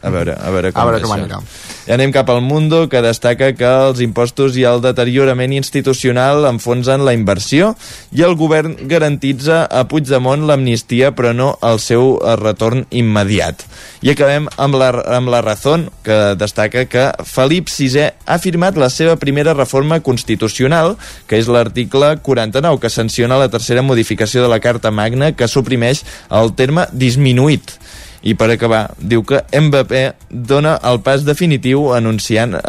A 0.00 0.10
veure, 0.14 0.36
a 0.38 0.50
veure 0.54 0.70
com, 0.70 0.80
A 0.80 0.84
veure 0.86 1.02
com 1.02 1.12
anirà. 1.16 1.40
I 1.88 1.92
anem 1.96 2.12
cap 2.14 2.28
al 2.30 2.38
Mundo, 2.44 2.84
que 2.86 3.00
destaca 3.02 3.48
que 3.56 3.66
els 3.88 3.98
impostos 4.04 4.54
i 4.60 4.62
el 4.68 4.78
deteriorament 4.84 5.54
institucional 5.56 6.46
enfonsen 6.46 7.02
la 7.02 7.14
inversió 7.16 7.72
i 8.14 8.22
el 8.22 8.36
govern 8.38 8.76
garantitza 8.90 9.64
a 9.66 9.82
Puigdemont 9.90 10.46
l'amnistia, 10.46 11.10
però 11.16 11.32
no 11.34 11.48
el 11.66 11.82
seu 11.82 12.14
eh, 12.20 12.36
retorn 12.38 12.84
immediat. 12.94 13.64
I 14.06 14.12
acabem 14.14 14.46
amb 14.54 14.78
la, 14.78 14.92
amb 15.18 15.32
la 15.34 15.42
Razón, 15.42 15.88
que 16.06 16.36
destaca 16.38 16.84
que 16.86 17.08
Felip 17.26 17.72
VI 17.72 18.12
ha 18.22 18.38
firmat 18.38 18.78
la 18.78 18.92
seva 18.94 19.16
primera 19.18 19.56
reforma 19.56 19.98
constitucional, 19.98 20.94
que 21.26 21.40
és 21.42 21.50
l'article 21.50 22.18
49, 22.22 22.78
que 22.84 22.92
sanciona 22.92 23.40
la 23.40 23.50
tercera 23.50 23.82
modificació 23.82 24.46
de 24.46 24.52
la 24.52 24.60
Carta 24.62 24.94
Magna, 24.94 25.32
que 25.32 25.50
suprimeix 25.50 26.04
el 26.30 26.54
terme 26.54 26.86
disminuït. 26.92 27.74
I 28.22 28.34
per 28.34 28.50
acabar, 28.50 28.88
diu 28.98 29.22
que 29.26 29.44
Mbappé 29.54 30.02
dona 30.30 30.74
el 30.88 31.00
pas 31.06 31.22
definitiu 31.26 31.92
anunciant 31.94 32.56
eh, 32.58 32.64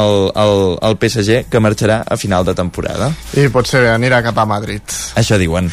el, 0.00 0.16
el, 0.32 0.56
el 0.88 0.98
PSG 1.02 1.44
que 1.52 1.60
marxarà 1.60 2.02
a 2.06 2.16
final 2.16 2.46
de 2.48 2.56
temporada. 2.56 3.12
I 3.36 3.50
potser 3.52 3.86
anirà 3.92 4.22
cap 4.24 4.40
a 4.40 4.48
Madrid. 4.48 4.96
Això 5.20 5.38
diuen. 5.40 5.72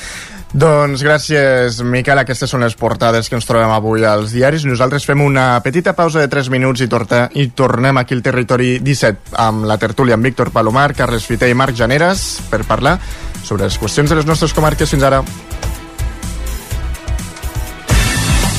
Doncs 0.53 1.01
gràcies, 1.01 1.79
Miquel. 1.81 2.19
Aquestes 2.21 2.51
són 2.53 2.61
les 2.61 2.75
portades 2.77 3.25
que 3.25 3.33
ens 3.39 3.47
trobem 3.49 3.71
avui 3.73 4.05
als 4.05 4.35
diaris. 4.35 4.67
Nosaltres 4.69 5.07
fem 5.09 5.23
una 5.25 5.47
petita 5.65 5.95
pausa 5.97 6.21
de 6.21 6.29
3 6.29 6.51
minuts 6.53 6.83
i, 6.85 6.87
torta, 6.91 7.25
i 7.33 7.47
tornem 7.57 7.97
aquí 7.97 8.13
al 8.13 8.21
territori 8.21 8.75
17 8.77 9.33
amb 9.41 9.65
la 9.65 9.79
tertúlia 9.81 10.13
amb 10.13 10.29
Víctor 10.29 10.53
Palomar, 10.53 10.91
Carles 10.93 11.25
Fiter 11.25 11.49
i 11.49 11.57
Marc 11.57 11.79
Janeres 11.79 12.43
per 12.53 12.61
parlar 12.69 12.99
sobre 13.41 13.65
les 13.65 13.81
qüestions 13.81 14.13
de 14.13 14.21
les 14.21 14.29
nostres 14.29 14.53
comarques 14.53 14.93
fins 14.93 15.09
ara. 15.09 15.23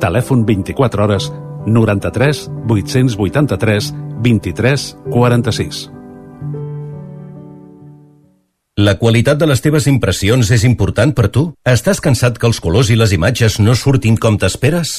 Telèfon 0.00 0.44
24 0.46 1.04
hores 1.04 1.32
93 1.66 2.46
883 2.68 3.92
23 4.22 4.96
46. 5.10 5.90
La 8.76 8.98
qualitat 9.00 9.38
de 9.40 9.46
les 9.48 9.62
teves 9.64 9.86
impressions 9.88 10.50
és 10.52 10.66
important 10.68 11.14
per 11.16 11.30
tu? 11.32 11.46
Estàs 11.64 12.02
cansat 12.04 12.36
que 12.36 12.44
els 12.44 12.60
colors 12.60 12.90
i 12.92 12.98
les 13.00 13.14
imatges 13.16 13.56
no 13.58 13.72
surtin 13.72 14.20
com 14.20 14.36
t'esperes? 14.36 14.98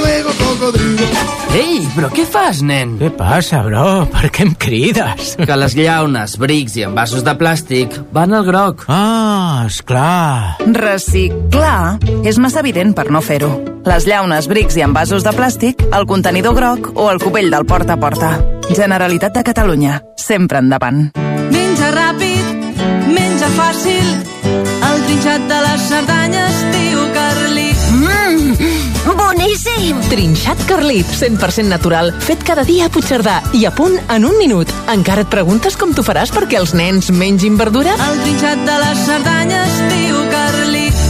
cocodrilo. 0.71 1.29
Ei, 1.51 1.81
però 1.91 2.07
què 2.13 2.23
fas, 2.23 2.61
nen? 2.63 2.93
Què 3.01 3.09
passa, 3.17 3.59
bro? 3.65 4.05
Per 4.11 4.29
què 4.31 4.45
em 4.45 4.53
crides? 4.55 5.33
Que 5.35 5.57
les 5.59 5.75
llaunes, 5.75 6.37
brics 6.39 6.77
i 6.79 6.85
envasos 6.87 7.25
de 7.27 7.33
plàstic 7.35 7.97
van 8.15 8.31
al 8.33 8.45
groc. 8.47 8.85
Ah, 8.87 9.65
esclar. 9.67 10.61
Reciclar 10.63 11.99
és 12.23 12.39
massa 12.39 12.61
evident 12.63 12.95
per 12.95 13.09
no 13.11 13.19
fer-ho. 13.21 13.51
Les 13.83 14.05
llaunes, 14.07 14.47
brics 14.47 14.77
i 14.77 14.85
envasos 14.85 15.25
de 15.25 15.33
plàstic, 15.35 15.83
el 15.91 16.07
contenidor 16.07 16.55
groc 16.55 16.91
o 16.95 17.09
el 17.11 17.19
cubell 17.19 17.51
del 17.51 17.65
porta 17.67 17.97
a 17.97 17.99
porta. 17.99 18.31
Generalitat 18.71 19.35
de 19.35 19.43
Catalunya. 19.43 19.99
Sempre 20.15 20.61
endavant. 20.63 21.09
Menja 21.51 21.91
ràpid, 21.91 22.79
menja 23.11 23.49
fàcil, 23.57 24.13
el 24.45 25.03
trinxat 25.09 25.49
de 25.51 25.59
les 25.67 25.89
Cerdanyes, 25.89 26.63
tio 26.71 27.07
Carlit. 27.17 27.87
Mmm, 27.97 28.90
boníssim! 29.05 29.97
Trinxat 30.09 30.61
Carlit, 30.69 31.07
100% 31.07 31.67
natural, 31.67 32.11
fet 32.21 32.43
cada 32.45 32.63
dia 32.67 32.85
a 32.87 32.93
Puigcerdà 32.93 33.39
i 33.57 33.65
a 33.65 33.71
punt 33.73 33.97
en 34.09 34.27
un 34.27 34.37
minut. 34.37 34.69
Encara 34.93 35.25
et 35.25 35.31
preguntes 35.31 35.77
com 35.79 35.93
t'ho 35.95 36.05
faràs 36.05 36.33
perquè 36.33 36.59
els 36.61 36.75
nens 36.77 37.11
mengin 37.15 37.57
verdura? 37.59 37.97
El 38.07 38.21
trinxat 38.25 38.63
de 38.67 38.77
les 38.85 39.03
Cerdanyes, 39.09 39.81
tio 39.91 40.23
Carlit. 40.31 41.03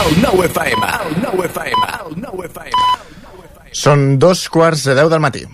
El 0.00 0.20
nou 0.24 0.44
FM, 0.48 0.92
el 1.06 1.16
nou 1.22 1.46
FM, 1.46 1.94
el 2.06 2.20
nou 2.24 2.44
FM. 2.48 2.84
Són 3.70 4.18
dos 4.18 4.48
quarts 4.50 4.88
de 4.88 4.96
deu 4.98 5.12
del 5.12 5.22
matí. 5.22 5.44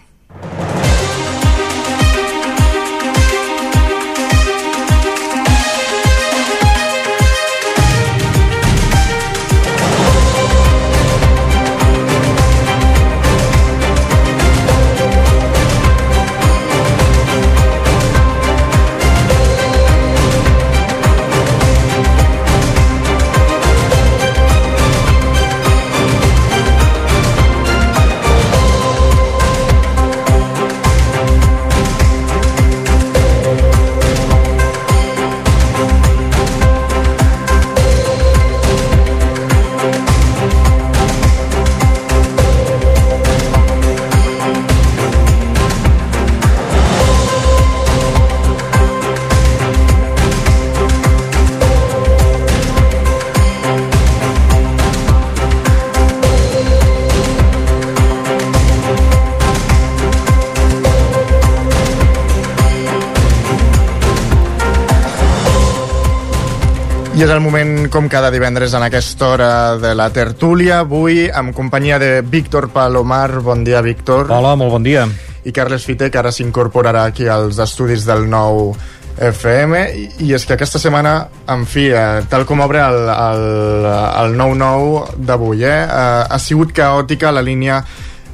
I 67.16 67.22
és 67.24 67.30
el 67.32 67.40
moment, 67.40 67.86
com 67.88 68.10
cada 68.12 68.28
divendres, 68.28 68.74
en 68.76 68.82
aquesta 68.84 69.30
hora 69.32 69.52
de 69.80 69.94
la 69.96 70.10
tertúlia. 70.12 70.82
Avui, 70.82 71.22
amb 71.32 71.54
companyia 71.56 71.96
de 71.96 72.20
Víctor 72.20 72.68
Palomar. 72.74 73.40
Bon 73.40 73.62
dia, 73.64 73.80
Víctor. 73.80 74.28
Hola, 74.28 74.50
molt 74.52 74.74
bon 74.74 74.84
dia. 74.84 75.06
I 75.48 75.52
Carles 75.56 75.86
Fite, 75.88 76.10
que 76.12 76.20
ara 76.20 76.28
s'incorporarà 76.28 77.06
aquí 77.08 77.24
als 77.24 77.56
estudis 77.64 78.04
del 78.04 78.26
nou 78.28 78.74
FM. 79.16 79.80
I, 80.26 80.28
és 80.36 80.44
que 80.44 80.58
aquesta 80.58 80.76
setmana, 80.82 81.14
en 81.48 81.64
fi, 81.64 81.86
eh, 81.88 82.20
tal 82.28 82.44
com 82.44 82.60
obre 82.60 82.84
el, 82.84 83.08
el, 83.08 83.88
el 84.26 84.36
9-9 84.36 85.16
d'avui, 85.16 85.64
eh, 85.64 85.72
eh, 85.72 86.20
ha 86.28 86.38
sigut 86.38 86.76
caòtica 86.76 87.32
la 87.32 87.40
línia 87.40 87.80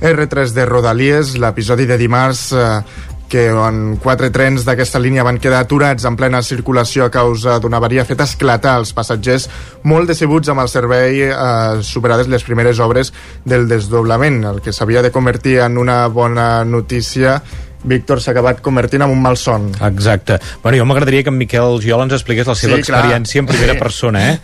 R3 0.03 0.59
de 0.59 0.67
Rodalies, 0.67 1.37
l'episodi 1.39 1.87
de 1.87 2.03
dimarts 2.03 2.49
eh, 2.51 2.67
que 3.33 3.47
en 3.49 3.97
quatre 3.97 4.29
trens 4.29 4.67
d'aquesta 4.67 5.01
línia 5.01 5.25
van 5.25 5.39
quedar 5.41 5.63
aturats 5.65 6.05
en 6.05 6.19
plena 6.21 6.43
circulació 6.45 7.07
a 7.07 7.13
causa 7.15 7.57
d'una 7.63 7.79
avaria 7.81 8.05
fet 8.05 8.21
esclatar 8.21 8.75
els 8.83 8.93
passatgers 8.93 9.49
molt 9.89 10.13
decebuts 10.13 10.53
amb 10.53 10.61
el 10.61 10.69
servei 10.69 11.23
eh, 11.31 11.81
superades 11.81 12.29
les 12.29 12.45
primeres 12.45 12.83
obres 12.85 13.15
del 13.49 13.65
desdoblament, 13.71 14.43
el 14.45 14.61
que 14.61 14.77
s'havia 14.77 15.01
de 15.01 15.15
convertir 15.15 15.63
en 15.65 15.81
una 15.81 16.03
bona 16.13 16.51
notícia 16.69 17.39
Víctor 17.85 18.21
s'ha 18.23 18.31
acabat 18.31 18.61
convertint 18.63 19.03
en 19.03 19.11
un 19.11 19.21
mal 19.21 19.37
son. 19.37 19.73
Exacte. 19.83 20.39
Bueno, 20.63 20.79
jo 20.79 20.85
m'agradaria 20.87 21.25
que 21.25 21.31
en 21.31 21.39
Miquel 21.39 21.81
Giol 21.83 22.03
ens 22.05 22.13
expliqués 22.15 22.47
la 22.47 22.55
seva 22.55 22.77
Sí, 22.77 22.83
clar. 22.83 23.01
experiència 23.01 23.41
en 23.41 23.47
primera 23.47 23.73
Sí. 23.75 23.79
persona, 23.81 24.23
eh? 24.33 24.39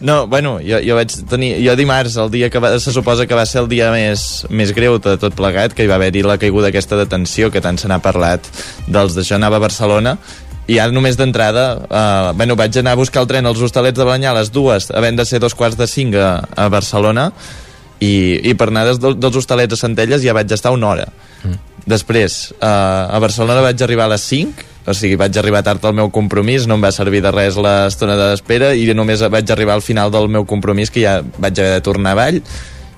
No, 0.00 0.26
bueno, 0.26 0.58
jo, 0.60 0.78
jo 0.84 0.94
vaig 0.98 1.08
tenir... 1.30 1.54
Jo 1.66 1.74
dimarts, 1.76 2.16
el 2.16 2.30
dia 2.30 2.50
que 2.50 2.58
va, 2.60 2.78
se 2.78 2.92
suposa 2.92 3.26
que 3.26 3.34
va 3.34 3.46
ser 3.46 3.62
el 3.62 3.68
dia 3.68 3.90
més, 3.90 4.44
més 4.50 4.74
greu 4.76 4.98
de 4.98 5.16
tot 5.16 5.34
plegat, 5.34 5.72
que 5.72 5.84
hi 5.84 5.90
va 5.90 5.94
haver-hi 5.96 6.22
la 6.22 6.36
caiguda 6.38 6.68
aquesta 6.68 6.96
detenció, 7.00 7.50
que 7.50 7.60
tant 7.64 7.78
se 7.78 7.88
n'ha 7.88 8.00
parlat 8.04 8.44
dels 8.86 9.14
d'això, 9.16 9.36
anava 9.40 9.56
a 9.56 9.64
Barcelona, 9.64 10.18
i 10.68 10.78
ara 10.78 10.92
només 10.92 11.16
d'entrada, 11.16 11.64
eh, 11.88 12.32
bueno, 12.36 12.54
vaig 12.56 12.76
anar 12.78 12.92
a 12.92 13.00
buscar 13.00 13.22
el 13.22 13.26
tren 13.28 13.46
als 13.46 13.58
hostalets 13.60 13.98
de 13.98 14.04
Balanyà 14.04 14.30
a 14.30 14.38
les 14.38 14.52
dues, 14.52 14.90
havent 14.92 15.16
de 15.18 15.24
ser 15.24 15.40
dos 15.40 15.54
quarts 15.54 15.76
de 15.80 15.86
cinc 15.86 16.14
a, 16.14 16.44
a 16.56 16.68
Barcelona, 16.68 17.32
i, 18.02 18.40
i 18.50 18.54
per 18.58 18.68
anar 18.68 18.84
des, 18.88 18.98
del- 19.02 19.18
dels 19.18 19.36
hostalets 19.36 19.74
a 19.74 19.80
Centelles 19.86 20.22
ja 20.22 20.32
vaig 20.34 20.50
estar 20.52 20.72
una 20.74 20.88
hora. 20.92 21.08
Mm. 21.44 21.58
Després, 21.86 22.54
eh, 22.60 22.66
a 22.66 23.18
Barcelona 23.18 23.62
vaig 23.64 23.82
arribar 23.82 24.06
a 24.06 24.14
les 24.14 24.26
5, 24.30 24.68
o 24.86 24.94
sigui, 24.94 25.16
vaig 25.18 25.36
arribar 25.38 25.62
tard 25.62 25.84
al 25.84 25.94
meu 25.94 26.10
compromís, 26.10 26.66
no 26.66 26.74
em 26.78 26.84
va 26.84 26.92
servir 26.94 27.22
de 27.22 27.30
res 27.30 27.58
l'estona 27.58 28.16
d'espera 28.18 28.72
i 28.74 28.86
només 28.94 29.22
vaig 29.30 29.50
arribar 29.50 29.74
al 29.78 29.82
final 29.82 30.10
del 30.10 30.28
meu 30.28 30.46
compromís 30.46 30.90
que 30.90 31.04
ja 31.04 31.20
vaig 31.22 31.58
haver 31.58 31.76
de 31.78 31.84
tornar 31.86 32.16
avall 32.16 32.40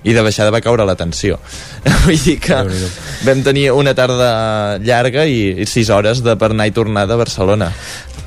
i 0.05 0.13
de 0.13 0.23
baixada 0.25 0.53
va 0.53 0.61
caure 0.65 0.85
la 0.85 0.97
tensió. 1.01 1.39
Vull 2.05 2.21
dir 2.21 2.39
que 2.45 2.61
vam 3.25 3.43
tenir 3.45 3.71
una 3.73 3.95
tarda 3.97 4.77
llarga 4.85 5.25
i, 5.25 5.55
i 5.65 5.69
sis 5.69 5.91
hores 5.91 6.21
de 6.25 6.37
per 6.41 6.53
anar 6.53 6.69
i 6.69 6.77
tornar 6.77 7.07
de 7.09 7.17
Barcelona. 7.17 7.73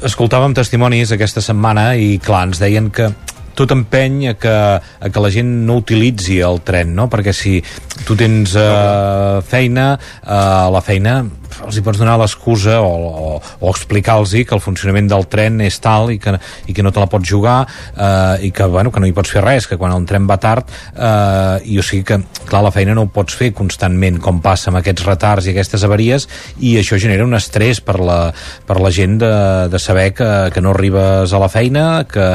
escoltàvem 0.05 0.53
testimonis 0.53 1.11
aquesta 1.13 1.41
setmana 1.41 1.95
i 1.97 2.17
clar, 2.21 2.47
ens 2.49 2.61
deien 2.61 2.89
que 2.93 3.09
tot 3.57 3.73
empeny 3.73 4.29
a 4.31 4.35
que, 4.37 4.53
a 4.77 5.09
que 5.09 5.23
la 5.23 5.31
gent 5.33 5.49
no 5.65 5.79
utilitzi 5.81 6.39
el 6.45 6.61
tren, 6.67 6.93
no? 6.97 7.07
Perquè 7.11 7.33
si 7.33 7.57
tu 8.05 8.15
tens 8.19 8.53
uh, 8.59 9.41
feina, 9.45 9.95
uh, 9.97 10.67
la 10.73 10.83
feina 10.85 11.19
els 11.65 11.77
hi 11.77 11.83
pots 11.85 11.99
donar 11.99 12.17
l'excusa 12.19 12.79
o, 12.81 12.91
o, 12.91 13.29
o 13.37 13.71
explicar-los 13.71 14.35
que 14.47 14.55
el 14.55 14.63
funcionament 14.63 15.07
del 15.09 15.27
tren 15.31 15.61
és 15.65 15.79
tal 15.83 16.11
i 16.13 16.19
que, 16.21 16.35
i 16.67 16.75
que 16.75 16.83
no 16.85 16.91
te 16.93 17.01
la 17.01 17.09
pots 17.11 17.27
jugar 17.29 17.59
eh, 17.65 18.47
i 18.47 18.51
que, 18.51 18.67
bueno, 18.71 18.91
que 18.91 19.01
no 19.01 19.09
hi 19.09 19.15
pots 19.15 19.31
fer 19.33 19.43
res 19.45 19.67
que 19.67 19.77
quan 19.79 19.93
el 19.95 20.05
tren 20.09 20.27
va 20.29 20.39
tard 20.41 20.69
eh, 20.93 21.71
i 21.71 21.79
o 21.79 21.85
sigui 21.85 22.03
que, 22.07 22.19
clar, 22.47 22.63
la 22.65 22.73
feina 22.75 22.95
no 22.97 23.07
ho 23.07 23.11
pots 23.13 23.37
fer 23.37 23.51
constantment 23.57 24.19
com 24.23 24.41
passa 24.43 24.71
amb 24.71 24.81
aquests 24.81 25.07
retards 25.07 25.47
i 25.47 25.53
aquestes 25.53 25.85
avaries 25.87 26.27
i 26.59 26.75
això 26.81 26.99
genera 27.01 27.25
un 27.27 27.37
estrès 27.37 27.81
per 27.83 27.99
la, 28.01 28.19
per 28.67 28.79
la 28.83 28.91
gent 28.93 29.17
de, 29.23 29.33
de 29.71 29.81
saber 29.81 30.11
que, 30.17 30.31
que 30.53 30.63
no 30.63 30.75
arribes 30.75 31.33
a 31.33 31.41
la 31.41 31.49
feina 31.51 31.87
que, 32.09 32.27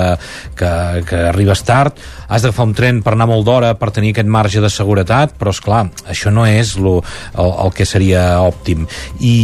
que, 0.58 0.72
que 1.08 1.22
arribes 1.32 1.64
tard 1.68 1.98
has 2.32 2.44
d'agafar 2.44 2.66
un 2.70 2.74
tren 2.76 3.00
per 3.04 3.12
anar 3.12 3.28
molt 3.28 3.44
d'hora 3.46 3.74
per 3.78 3.90
tenir 3.94 4.12
aquest 4.14 4.30
marge 4.32 4.62
de 4.64 4.70
seguretat 4.72 5.36
però 5.38 5.52
és 5.52 5.60
clar, 5.60 5.82
això 6.08 6.32
no 6.32 6.46
és 6.48 6.74
lo, 6.80 6.98
el, 7.36 7.52
el 7.66 7.72
que 7.76 7.86
seria 7.88 8.22
òptim. 8.40 8.86
I, 9.20 9.36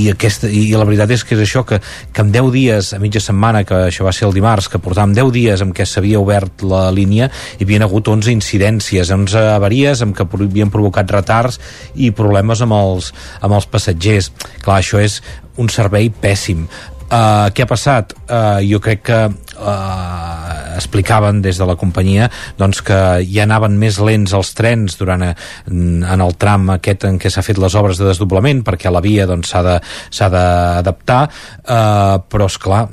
i, 0.00 0.08
aquesta, 0.12 0.48
i 0.48 0.70
la 0.76 0.86
veritat 0.88 1.12
és 1.12 1.24
que 1.26 1.36
és 1.36 1.44
això 1.44 1.64
que, 1.68 1.80
que 2.12 2.24
en 2.24 2.32
10 2.34 2.50
dies, 2.54 2.92
a 2.96 3.00
mitja 3.02 3.22
setmana 3.22 3.64
que 3.68 3.86
això 3.90 4.06
va 4.06 4.14
ser 4.16 4.28
el 4.28 4.34
dimarts, 4.36 4.70
que 4.72 4.80
portàvem 4.82 5.14
10 5.16 5.32
dies 5.36 5.64
en 5.64 5.74
què 5.76 5.86
s'havia 5.86 6.22
obert 6.22 6.64
la 6.66 6.86
línia 6.94 7.30
hi 7.58 7.66
havien 7.66 7.84
hagut 7.86 8.08
11 8.12 8.32
incidències 8.32 9.12
11 9.12 9.46
avaries 9.54 10.02
en 10.04 10.14
què 10.16 10.26
havien 10.26 10.72
provocat 10.72 11.10
retards 11.12 11.60
i 11.94 12.12
problemes 12.16 12.62
amb 12.64 12.76
els, 12.76 13.12
amb 13.40 13.56
els 13.56 13.68
passatgers. 13.70 14.32
Clar, 14.62 14.80
això 14.80 15.02
és 15.02 15.20
un 15.60 15.70
servei 15.72 16.10
pèssim. 16.10 16.66
Uh, 17.06 17.46
què 17.54 17.62
ha 17.62 17.70
passat? 17.70 18.16
Uh, 18.26 18.58
jo 18.66 18.80
crec 18.82 19.04
que 19.06 19.18
uh, 19.30 20.65
explicaven 20.76 21.42
des 21.44 21.58
de 21.58 21.68
la 21.68 21.76
companyia 21.80 22.30
doncs 22.58 22.82
que 22.86 22.98
ja 23.26 23.44
anaven 23.46 23.78
més 23.80 23.98
lents 23.98 24.34
els 24.36 24.52
trens 24.56 24.98
durant 25.00 25.24
a, 25.26 25.32
en 25.70 26.24
el 26.26 26.36
tram 26.38 26.70
aquest 26.76 27.06
en 27.08 27.20
què 27.20 27.32
s'ha 27.32 27.44
fet 27.46 27.60
les 27.62 27.74
obres 27.78 28.00
de 28.00 28.08
desdoblament 28.08 28.62
perquè 28.66 28.92
la 28.92 29.02
via 29.04 29.26
doncs, 29.28 29.50
s'ha 29.52 29.78
s'ha 30.10 30.28
d'adaptar 30.32 31.22
uh, 31.26 32.16
però 32.28 32.48
és 32.50 32.58
clar 32.62 32.84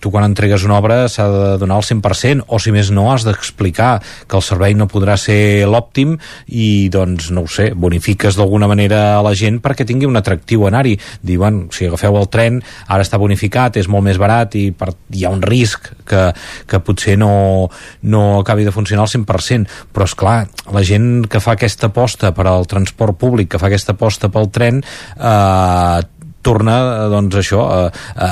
tu 0.00 0.12
quan 0.14 0.26
entregues 0.28 0.64
una 0.66 0.78
obra 0.78 1.00
s'ha 1.08 1.28
de 1.32 1.50
donar 1.60 1.80
el 1.82 1.86
100% 1.86 2.48
o 2.48 2.58
si 2.62 2.72
més 2.74 2.92
no 2.94 3.08
has 3.12 3.26
d'explicar 3.26 3.98
que 4.28 4.38
el 4.38 4.44
servei 4.44 4.76
no 4.78 4.88
podrà 4.90 5.16
ser 5.20 5.66
l'òptim 5.68 6.16
i 6.48 6.88
doncs 6.92 7.30
no 7.34 7.44
ho 7.44 7.50
sé, 7.50 7.70
bonifiques 7.74 8.36
d'alguna 8.38 8.68
manera 8.70 9.18
a 9.18 9.22
la 9.24 9.34
gent 9.38 9.60
perquè 9.64 9.86
tingui 9.88 10.08
un 10.08 10.18
atractiu 10.18 10.66
anar-hi. 10.68 10.96
Bueno, 11.38 11.68
si 11.74 11.88
agafeu 11.88 12.16
el 12.18 12.28
tren 12.32 12.60
ara 12.86 13.04
està 13.04 13.20
bonificat, 13.20 13.78
és 13.80 13.88
molt 13.88 14.06
més 14.06 14.20
barat 14.20 14.56
i 14.58 14.68
per, 14.76 14.92
hi 15.14 15.24
ha 15.24 15.32
un 15.34 15.42
risc 15.44 15.90
que, 16.08 16.28
que 16.68 16.82
potser 16.84 17.07
potser 17.08 17.16
no, 17.18 17.70
no 18.02 18.40
acabi 18.40 18.64
de 18.64 18.72
funcionar 18.72 19.06
al 19.06 19.12
100%, 19.12 19.68
però 19.92 20.04
és 20.04 20.14
clar, 20.14 20.48
la 20.74 20.82
gent 20.84 21.26
que 21.30 21.40
fa 21.40 21.56
aquesta 21.56 21.88
aposta 21.88 22.32
per 22.36 22.46
al 22.46 22.66
transport 22.68 23.16
públic, 23.18 23.52
que 23.52 23.60
fa 23.60 23.68
aquesta 23.68 23.96
aposta 23.96 24.28
pel 24.28 24.50
tren, 24.52 24.82
eh, 25.16 26.00
torna 26.48 26.78
doncs 27.12 27.38
això 27.42 27.62
a, 27.68 27.80
a, 28.16 28.28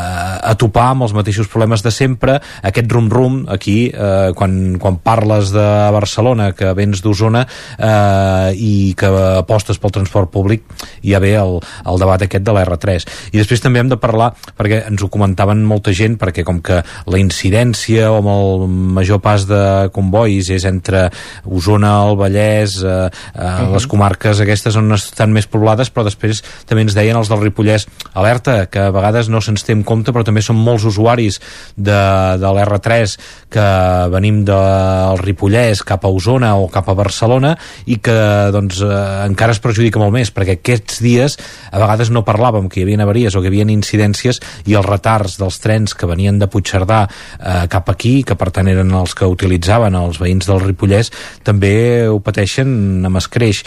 a 0.53 0.55
topar 0.59 0.89
amb 0.95 1.07
els 1.07 1.15
mateixos 1.17 1.51
problemes 1.53 1.85
de 1.85 1.93
sempre 1.93 2.39
aquest 2.67 2.93
rum-rum 2.93 3.43
aquí 3.53 3.91
eh, 3.91 4.33
quan, 4.37 4.77
quan 4.81 4.99
parles 5.05 5.53
de 5.55 5.67
Barcelona 5.95 6.51
que 6.57 6.73
vens 6.79 7.03
d'Osona 7.05 7.45
eh, 7.45 8.51
i 8.57 8.95
que 8.99 9.11
apostes 9.37 9.81
pel 9.83 9.95
transport 9.95 10.33
públic 10.33 10.65
ja 11.05 11.21
ve 11.23 11.35
el, 11.37 11.59
el 11.61 12.01
debat 12.01 12.25
aquest 12.25 12.47
de 12.47 12.55
l'R3 12.57 13.07
i 13.35 13.41
després 13.41 13.63
també 13.65 13.83
hem 13.83 13.93
de 13.93 14.01
parlar 14.01 14.33
perquè 14.57 14.83
ens 14.89 15.05
ho 15.05 15.11
comentaven 15.13 15.65
molta 15.69 15.95
gent 15.97 16.17
perquè 16.21 16.47
com 16.47 16.63
que 16.65 16.81
la 16.83 17.21
incidència 17.21 18.11
o 18.13 18.21
amb 18.23 18.33
el 18.33 18.67
major 18.97 19.21
pas 19.25 19.45
de 19.49 19.63
convois 19.95 20.51
és 20.53 20.65
entre 20.69 21.07
Osona, 21.45 21.93
el 22.07 22.17
Vallès 22.21 22.79
eh, 22.83 22.89
eh, 22.89 23.11
uh 23.11 23.45
-huh. 23.45 23.73
les 23.75 23.87
comarques 23.87 24.41
aquestes 24.41 24.77
on 24.77 24.93
estan 24.97 25.33
més 25.33 25.47
poblades 25.47 25.93
però 25.93 26.05
després 26.05 26.43
també 26.67 26.83
ens 26.83 26.95
deien 26.95 27.17
els 27.17 27.29
del 27.29 27.43
Ripollès 27.43 27.87
alerta, 28.15 28.67
que 28.71 28.87
a 28.89 28.93
vegades 28.95 29.31
no 29.33 29.41
se'ns 29.43 29.65
té 29.67 29.75
en 29.75 29.83
compte, 29.87 30.13
però 30.15 30.25
també 30.27 30.43
són 30.45 30.59
molts 30.61 30.87
usuaris 30.89 31.41
de, 31.77 32.01
de 32.41 32.53
l'R3 32.57 33.17
que 33.53 33.67
venim 34.13 34.43
del 34.47 35.21
Ripollès 35.23 35.83
cap 35.87 36.05
a 36.05 36.13
Osona 36.13 36.55
o 36.61 36.69
cap 36.73 36.89
a 36.91 36.97
Barcelona 36.99 37.55
i 37.87 37.99
que 38.03 38.17
doncs, 38.55 38.81
eh, 38.85 39.01
encara 39.27 39.55
es 39.55 39.63
perjudica 39.63 40.03
molt 40.03 40.15
més, 40.15 40.33
perquè 40.35 40.59
aquests 40.59 41.01
dies 41.05 41.39
a 41.71 41.83
vegades 41.83 42.11
no 42.15 42.25
parlàvem 42.27 42.69
que 42.71 42.81
hi 42.81 42.87
havia 42.87 43.03
avaries 43.07 43.35
o 43.35 43.43
que 43.43 43.51
hi 43.51 43.55
havia 43.55 43.69
incidències 43.73 44.41
i 44.67 44.77
els 44.79 44.87
retards 44.87 45.39
dels 45.41 45.61
trens 45.63 45.95
que 45.95 46.09
venien 46.11 46.39
de 46.41 46.49
Puigcerdà 46.51 47.05
eh, 47.07 47.65
cap 47.73 47.91
aquí, 47.93 48.21
que 48.27 48.37
per 48.39 48.51
tant 48.55 48.69
eren 48.71 48.93
els 48.97 49.15
que 49.17 49.29
utilitzaven 49.31 49.97
els 49.99 50.21
veïns 50.23 50.49
del 50.49 50.63
Ripollès, 50.65 51.13
també 51.47 52.07
ho 52.11 52.19
pateixen 52.25 53.07
amb 53.07 53.21
escreix. 53.21 53.63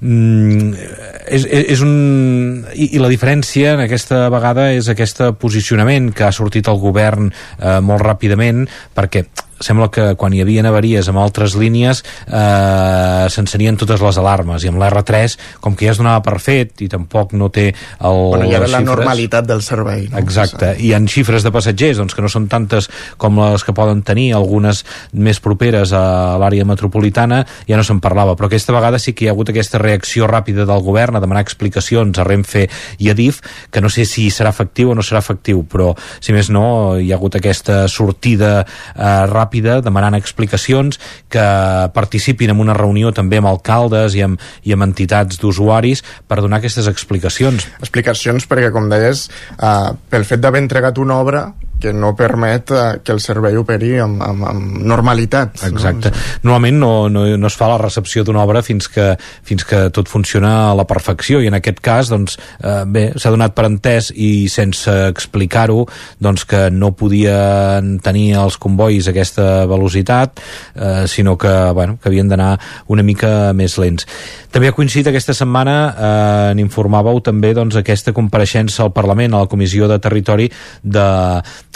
Mm, 0.00 0.74
és, 1.26 1.44
és 1.74 1.80
un... 1.82 1.94
I, 2.74 2.92
I 2.94 3.02
la 3.02 3.10
diferència 3.10 3.57
en 3.66 3.82
aquesta 3.84 4.26
vegada 4.32 4.68
és 4.76 4.88
aquest 4.92 5.22
posicionament 5.40 6.12
que 6.14 6.26
ha 6.26 6.32
sortit 6.34 6.68
el 6.70 6.80
govern 6.82 7.30
eh, 7.30 7.78
molt 7.84 8.04
ràpidament 8.04 8.66
perquè 8.94 9.24
sembla 9.60 9.90
que 9.90 10.14
quan 10.18 10.34
hi 10.34 10.42
havia 10.42 10.64
avaries 10.68 11.08
amb 11.10 11.20
altres 11.22 11.54
línies 11.58 12.02
eh, 12.26 13.26
s'encenien 13.32 13.78
totes 13.78 14.02
les 14.02 14.18
alarmes 14.20 14.64
i 14.64 14.70
amb 14.70 14.80
l'R3 14.80 15.36
com 15.64 15.76
que 15.76 15.86
ja 15.86 15.94
es 15.94 16.00
donava 16.00 16.22
per 16.24 16.38
fet 16.42 16.82
i 16.84 16.88
tampoc 16.90 17.34
no 17.38 17.48
té 17.54 17.68
el, 17.70 18.18
bueno, 18.34 18.48
ja 18.50 18.60
la 18.62 18.68
xifres, 18.70 18.86
normalitat 18.86 19.48
del 19.48 19.62
servei 19.64 20.06
no? 20.08 20.18
exacte, 20.20 20.74
i 20.82 20.92
en 20.96 21.08
xifres 21.10 21.46
de 21.46 21.52
passatgers 21.54 22.00
doncs, 22.00 22.16
que 22.16 22.24
no 22.24 22.30
són 22.32 22.48
tantes 22.50 22.90
com 23.20 23.38
les 23.40 23.64
que 23.64 23.74
poden 23.76 24.02
tenir 24.06 24.30
algunes 24.36 24.84
més 25.12 25.40
properes 25.44 25.94
a 25.96 26.36
l'àrea 26.40 26.66
metropolitana 26.68 27.44
ja 27.68 27.78
no 27.78 27.86
se'n 27.86 28.02
parlava, 28.04 28.36
però 28.38 28.50
aquesta 28.50 28.74
vegada 28.76 29.00
sí 29.02 29.14
que 29.14 29.26
hi 29.26 29.30
ha 29.30 29.36
hagut 29.36 29.52
aquesta 29.52 29.80
reacció 29.82 30.28
ràpida 30.30 30.66
del 30.68 30.84
govern 30.84 31.18
a 31.18 31.22
demanar 31.24 31.44
explicacions 31.46 32.18
a 32.18 32.26
Renfe 32.26 32.66
i 32.98 33.10
a 33.10 33.16
DIF 33.18 33.40
que 33.72 33.82
no 33.84 33.90
sé 33.92 34.06
si 34.08 34.28
serà 34.34 34.52
efectiu 34.54 34.92
o 34.92 34.98
no 34.98 35.06
serà 35.06 35.22
efectiu 35.22 35.64
però 35.68 35.92
si 36.20 36.34
més 36.36 36.50
no 36.52 36.98
hi 36.98 37.12
ha 37.12 37.18
hagut 37.18 37.38
aquesta 37.38 37.86
sortida 37.90 38.52
eh, 38.62 39.24
ràpida 39.28 39.47
ràpida 39.48 39.80
demanant 39.82 40.16
explicacions 40.18 40.98
que 41.32 41.44
participin 41.94 42.52
en 42.52 42.60
una 42.60 42.76
reunió 42.76 43.12
també 43.12 43.40
amb 43.40 43.48
alcaldes 43.48 44.14
i 44.14 44.22
amb, 44.22 44.40
i 44.64 44.72
amb 44.76 44.84
entitats 44.84 45.40
d'usuaris 45.40 46.04
per 46.28 46.40
donar 46.42 46.60
aquestes 46.60 46.88
explicacions. 46.88 47.66
Explicacions 47.80 48.46
perquè, 48.48 48.70
com 48.72 48.88
deies, 48.92 49.28
eh, 49.58 49.92
pel 50.10 50.24
fet 50.28 50.40
d'haver 50.40 50.62
entregat 50.62 50.98
una 50.98 51.18
obra 51.18 51.48
que 51.80 51.92
no 51.92 52.14
permet 52.16 52.70
eh, 52.70 52.84
que 53.04 53.14
el 53.14 53.20
servei 53.22 53.56
operi 53.58 53.94
amb, 54.02 54.22
amb, 54.24 54.44
amb 54.50 54.78
normalitat. 54.82 55.62
Exacte. 55.68 56.10
No? 56.10 56.50
Normalment 56.50 56.80
no, 56.82 56.92
no, 57.12 57.24
no 57.38 57.50
es 57.50 57.56
fa 57.58 57.70
la 57.70 57.78
recepció 57.80 58.24
d'una 58.26 58.42
obra 58.44 58.62
fins 58.66 58.90
que, 58.92 59.12
fins 59.46 59.64
que 59.68 59.86
tot 59.94 60.10
funciona 60.10 60.70
a 60.70 60.74
la 60.78 60.86
perfecció 60.88 61.42
i 61.42 61.48
en 61.50 61.58
aquest 61.58 61.82
cas 61.84 62.10
doncs, 62.12 62.38
eh, 62.62 62.82
bé, 62.86 63.04
s'ha 63.16 63.32
donat 63.34 63.54
per 63.56 63.68
entès 63.68 64.10
i 64.14 64.48
sense 64.52 64.92
explicar-ho 65.08 65.84
doncs 66.22 66.44
que 66.48 66.66
no 66.74 66.92
podien 66.98 67.96
tenir 68.04 68.32
els 68.42 68.58
convois 68.60 69.08
aquesta 69.10 69.66
velocitat 69.70 70.42
eh, 70.74 71.06
sinó 71.08 71.36
que, 71.38 71.54
bueno, 71.74 71.98
que 72.02 72.10
havien 72.10 72.28
d'anar 72.28 72.56
una 72.88 73.04
mica 73.06 73.52
més 73.56 73.78
lents. 73.78 74.06
També 74.52 74.70
ha 74.70 74.76
coincidit 74.76 75.10
aquesta 75.10 75.34
setmana, 75.36 75.76
eh, 75.88 76.54
n'informàveu 76.58 77.20
també 77.24 77.52
doncs, 77.56 77.76
aquesta 77.78 78.14
compareixença 78.16 78.82
al 78.84 78.94
Parlament, 78.96 79.34
a 79.34 79.44
la 79.44 79.50
Comissió 79.50 79.88
de 79.90 79.98
Territori 80.02 80.48
de, 80.82 81.08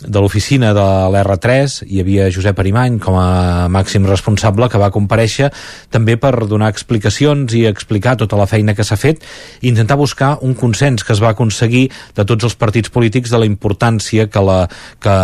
de 0.03 0.19
l'oficina 0.19 0.73
de 0.75 0.85
l'R3, 1.15 1.83
hi 1.87 2.01
havia 2.03 2.29
Josep 2.33 2.59
Arimany 2.59 2.99
com 3.03 3.17
a 3.21 3.69
màxim 3.71 4.07
responsable 4.09 4.69
que 4.71 4.81
va 4.81 4.91
compareixer 4.95 5.53
també 5.95 6.17
per 6.19 6.47
donar 6.51 6.73
explicacions 6.73 7.55
i 7.55 7.65
explicar 7.71 8.17
tota 8.19 8.39
la 8.41 8.49
feina 8.51 8.75
que 8.75 8.87
s'ha 8.87 8.99
fet 8.99 9.23
i 9.61 9.69
intentar 9.71 9.99
buscar 10.01 10.37
un 10.43 10.57
consens 10.59 11.07
que 11.07 11.15
es 11.15 11.23
va 11.23 11.31
aconseguir 11.37 11.89
de 12.17 12.27
tots 12.27 12.49
els 12.49 12.59
partits 12.59 12.91
polítics 12.91 13.31
de 13.31 13.43
la 13.43 13.49
importància 13.49 14.27
que 14.27 14.43
la, 14.43 14.61
que, 15.03 15.17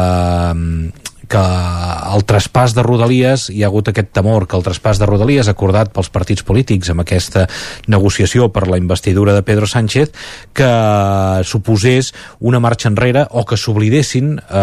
que 1.28 1.44
el 2.08 2.24
traspàs 2.28 2.72
de 2.74 2.82
Rodalies, 2.82 3.48
hi 3.52 3.62
ha 3.62 3.68
hagut 3.68 3.90
aquest 3.90 4.10
temor 4.16 4.46
que 4.48 4.56
el 4.56 4.64
traspàs 4.64 4.98
de 5.00 5.06
Rodalies 5.06 5.50
acordat 5.50 5.92
pels 5.92 6.08
partits 6.12 6.44
polítics 6.46 6.90
amb 6.92 7.04
aquesta 7.04 7.44
negociació 7.86 8.48
per 8.52 8.66
la 8.68 8.78
investidura 8.80 9.34
de 9.36 9.44
Pedro 9.46 9.68
Sánchez 9.68 10.14
que 10.56 10.70
suposés 11.44 12.14
una 12.40 12.60
marxa 12.64 12.88
enrere 12.88 13.26
o 13.30 13.44
que 13.44 13.58
s'oblidessin 13.60 14.38
eh, 14.38 14.62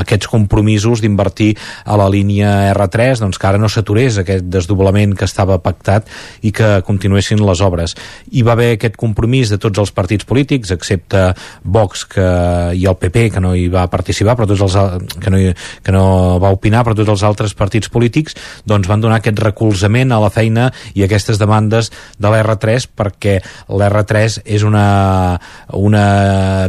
aquests 0.00 0.30
compromisos 0.32 1.04
d'invertir 1.04 1.52
a 1.84 1.98
la 2.00 2.08
línia 2.12 2.72
R3 2.72 3.20
doncs 3.20 3.38
que 3.38 3.50
ara 3.50 3.60
no 3.60 3.68
s'aturés 3.68 4.20
aquest 4.22 4.48
desdoblament 4.48 5.14
que 5.16 5.28
estava 5.28 5.60
pactat 5.62 6.08
i 6.40 6.52
que 6.56 6.80
continuessin 6.86 7.42
les 7.44 7.60
obres. 7.60 7.96
Hi 8.32 8.42
va 8.46 8.56
haver 8.56 8.72
aquest 8.74 8.96
compromís 8.96 9.52
de 9.52 9.60
tots 9.60 9.78
els 9.82 9.92
partits 9.92 10.24
polítics 10.24 10.72
excepte 10.72 11.28
Vox 11.62 12.06
que, 12.08 12.26
i 12.72 12.86
el 12.88 12.96
PP 12.96 13.28
que 13.36 13.44
no 13.44 13.54
hi 13.54 13.68
va 13.72 13.86
participar 13.92 14.36
però 14.36 14.48
tots 14.48 14.64
els 14.64 15.12
que 15.20 15.30
no 15.32 15.40
hi, 15.40 15.52
que 15.82 15.94
no 15.94 16.38
va 16.42 16.52
opinar, 16.54 16.84
però 16.84 16.96
tots 16.98 17.12
els 17.16 17.24
altres 17.26 17.54
partits 17.58 17.90
polítics 17.92 18.36
doncs 18.66 18.88
van 18.88 19.02
donar 19.02 19.20
aquest 19.20 19.40
recolzament 19.42 20.12
a 20.12 20.20
la 20.22 20.30
feina 20.32 20.70
i 20.94 21.04
aquestes 21.04 21.40
demandes 21.40 21.90
de 22.18 22.32
l'R3 22.32 22.88
perquè 22.96 23.38
l'R3 23.68 24.40
és 24.44 24.66
una, 24.66 25.38
una 25.76 26.06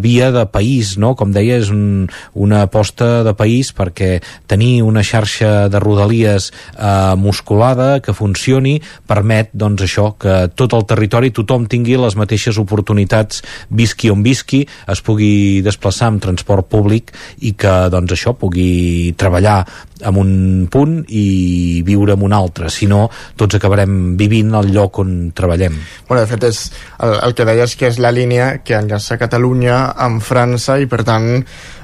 via 0.04 0.32
de 0.32 0.46
país, 0.52 0.96
no? 0.98 1.14
com 1.18 1.32
deia, 1.36 1.60
és 1.62 1.72
un, 1.74 2.08
una 2.34 2.64
aposta 2.68 3.24
de 3.28 3.34
país 3.38 3.72
perquè 3.76 4.18
tenir 4.48 4.82
una 4.86 5.04
xarxa 5.06 5.68
de 5.72 5.82
rodalies 5.84 6.52
eh, 6.52 7.16
musculada 7.18 8.00
que 8.04 8.16
funcioni 8.16 8.78
permet 9.08 9.52
doncs 9.54 9.86
això, 9.88 10.12
que 10.20 10.48
tot 10.56 10.76
el 10.78 10.86
territori 10.90 11.32
tothom 11.36 11.68
tingui 11.70 11.98
les 12.00 12.18
mateixes 12.20 12.60
oportunitats 12.62 13.44
visqui 13.70 14.12
on 14.14 14.24
visqui, 14.26 14.64
es 14.88 15.04
pugui 15.06 15.62
desplaçar 15.66 16.12
amb 16.12 16.24
transport 16.24 16.68
públic 16.72 17.14
i 17.46 17.54
que 17.58 17.74
doncs 17.94 18.16
això 18.16 18.34
pugui 18.38 18.70
treballar 19.18 19.66
en 20.02 20.20
un 20.20 20.68
punt 20.72 21.00
i 21.10 21.82
viure 21.86 22.14
en 22.18 22.26
un 22.26 22.36
altre, 22.36 22.70
si 22.74 22.88
no 22.90 23.08
tots 23.38 23.58
acabarem 23.58 24.16
vivint 24.20 24.54
al 24.58 24.72
lloc 24.74 25.00
on 25.04 25.16
treballem. 25.36 25.78
Bueno, 26.08 26.22
de 26.24 26.30
fet, 26.30 26.48
és 26.50 26.62
el, 27.04 27.18
el 27.28 27.38
que 27.38 27.48
deies 27.48 27.76
que 27.80 27.90
és 27.90 28.00
la 28.04 28.14
línia 28.14 28.58
que 28.66 28.78
enllaça 28.78 29.20
Catalunya 29.20 29.80
amb 30.08 30.24
França 30.24 30.78
i 30.82 30.88
per 30.90 31.04
tant 31.08 31.28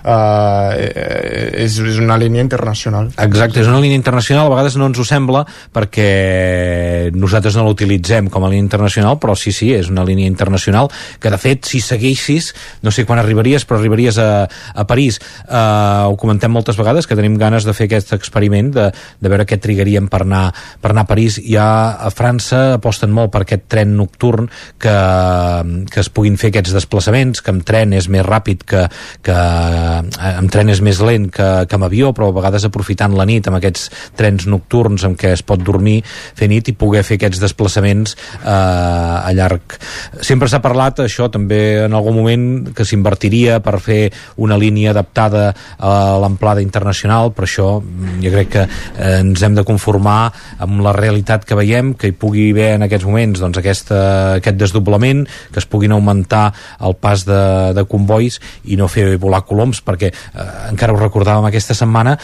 eh, 0.03 1.61
és, 1.63 1.77
és 1.79 1.99
una 2.01 2.17
línia 2.19 2.43
internacional. 2.43 3.09
Exacte, 3.23 3.61
és 3.63 3.69
una 3.69 3.81
línia 3.83 3.99
internacional, 3.99 4.47
a 4.47 4.53
vegades 4.55 4.77
no 4.79 4.89
ens 4.89 4.99
ho 4.99 5.07
sembla 5.07 5.43
perquè 5.73 7.11
nosaltres 7.15 7.57
no 7.57 7.65
l'utilitzem 7.67 8.29
com 8.33 8.45
a 8.45 8.51
línia 8.51 8.67
internacional, 8.67 9.17
però 9.21 9.35
sí, 9.39 9.53
sí, 9.55 9.71
és 9.73 9.89
una 9.91 10.05
línia 10.07 10.29
internacional 10.29 10.91
que 11.19 11.31
de 11.31 11.39
fet, 11.41 11.65
si 11.69 11.81
segueixis, 11.83 12.51
no 12.83 12.91
sé 12.91 13.07
quan 13.07 13.21
arribaries, 13.21 13.65
però 13.65 13.79
arribaries 13.79 14.19
a, 14.21 14.29
a 14.47 14.87
París. 14.89 15.19
Eh, 15.47 15.63
ho 16.09 16.17
comentem 16.19 16.51
moltes 16.51 16.77
vegades, 16.79 17.07
que 17.07 17.17
tenim 17.19 17.37
ganes 17.39 17.67
de 17.67 17.75
fer 17.75 17.87
aquest 17.89 18.02
experiment, 18.11 18.71
de, 18.75 18.89
de 18.91 19.31
veure 19.31 19.45
què 19.47 19.57
trigaríem 19.61 20.09
per 20.11 20.23
anar, 20.25 20.43
per 20.81 20.91
anar 20.91 21.05
a 21.05 21.09
París. 21.09 21.39
Ja 21.47 21.67
a 22.03 22.11
França 22.13 22.75
aposten 22.75 23.13
molt 23.13 23.31
per 23.33 23.43
aquest 23.45 23.69
tren 23.71 23.95
nocturn 23.97 24.49
que, 24.81 24.95
que 25.89 26.01
es 26.03 26.11
puguin 26.13 26.37
fer 26.41 26.51
aquests 26.51 26.75
desplaçaments, 26.75 27.41
que 27.43 27.53
amb 27.53 27.63
tren 27.67 27.93
és 27.95 28.09
més 28.11 28.25
ràpid 28.25 28.65
que, 28.67 28.83
que 29.23 29.37
eh, 29.37 30.33
amb 30.33 30.51
tren 30.51 30.73
és 30.73 30.81
més 30.83 30.99
lent 31.03 31.29
que, 31.33 31.49
que 31.69 31.79
amb 31.79 31.87
avió, 31.87 32.11
però 32.15 32.29
a 32.31 32.37
vegades 32.37 32.67
aprofitant 32.67 33.15
la 33.17 33.27
nit 33.29 33.47
amb 33.47 33.59
aquests 33.59 33.89
trens 34.19 34.47
nocturns 34.49 35.05
en 35.07 35.15
què 35.19 35.33
es 35.37 35.45
pot 35.45 35.61
dormir, 35.63 36.01
fer 36.35 36.49
nit 36.51 36.69
i 36.69 36.77
poder 36.77 37.03
fer 37.07 37.19
aquests 37.19 37.41
desplaçaments 37.43 38.17
eh, 38.41 38.49
a 38.49 39.31
llarg. 39.35 39.77
Sempre 40.21 40.49
s'ha 40.51 40.61
parlat, 40.63 41.03
això 41.05 41.29
també 41.31 41.85
en 41.85 41.95
algun 41.95 42.17
moment, 42.17 42.45
que 42.75 42.85
s'invertiria 42.87 43.59
per 43.63 43.77
fer 43.83 44.01
una 44.43 44.57
línia 44.59 44.91
adaptada 44.93 45.49
a 45.77 45.93
l'amplada 46.21 46.63
internacional, 46.63 47.33
però 47.33 47.47
això 47.49 47.67
jo 48.23 48.31
crec 48.33 48.51
que 48.53 48.63
eh, 48.65 49.19
ens 49.19 49.43
hem 49.43 49.57
de 49.57 49.65
conformar 49.67 50.31
amb 50.63 50.83
la 50.85 50.93
realitat 50.95 51.45
que 51.47 51.57
veiem, 51.57 51.93
que 51.99 52.11
hi 52.11 52.17
pugui 52.17 52.49
haver 52.51 52.73
en 52.77 52.87
aquests 52.87 53.07
moments 53.09 53.43
doncs, 53.43 53.59
aquesta, 53.59 53.99
aquest 54.39 54.59
desdoblament, 54.59 55.25
que 55.51 55.61
es 55.61 55.69
puguin 55.69 55.95
augmentar 55.95 56.45
el 56.83 56.97
pas 56.99 57.25
de, 57.27 57.43
de 57.77 57.85
convois 57.89 58.39
i 58.65 58.79
no 58.79 58.89
fer 58.91 59.11
volar 59.21 59.43
coloms, 59.49 59.83
perquè 59.85 60.11
eh, 60.13 60.49
encara 60.71 60.95
ho 60.95 61.01
recordàvem 61.01 61.49
aquesta 61.49 61.77
setmana, 61.77 62.17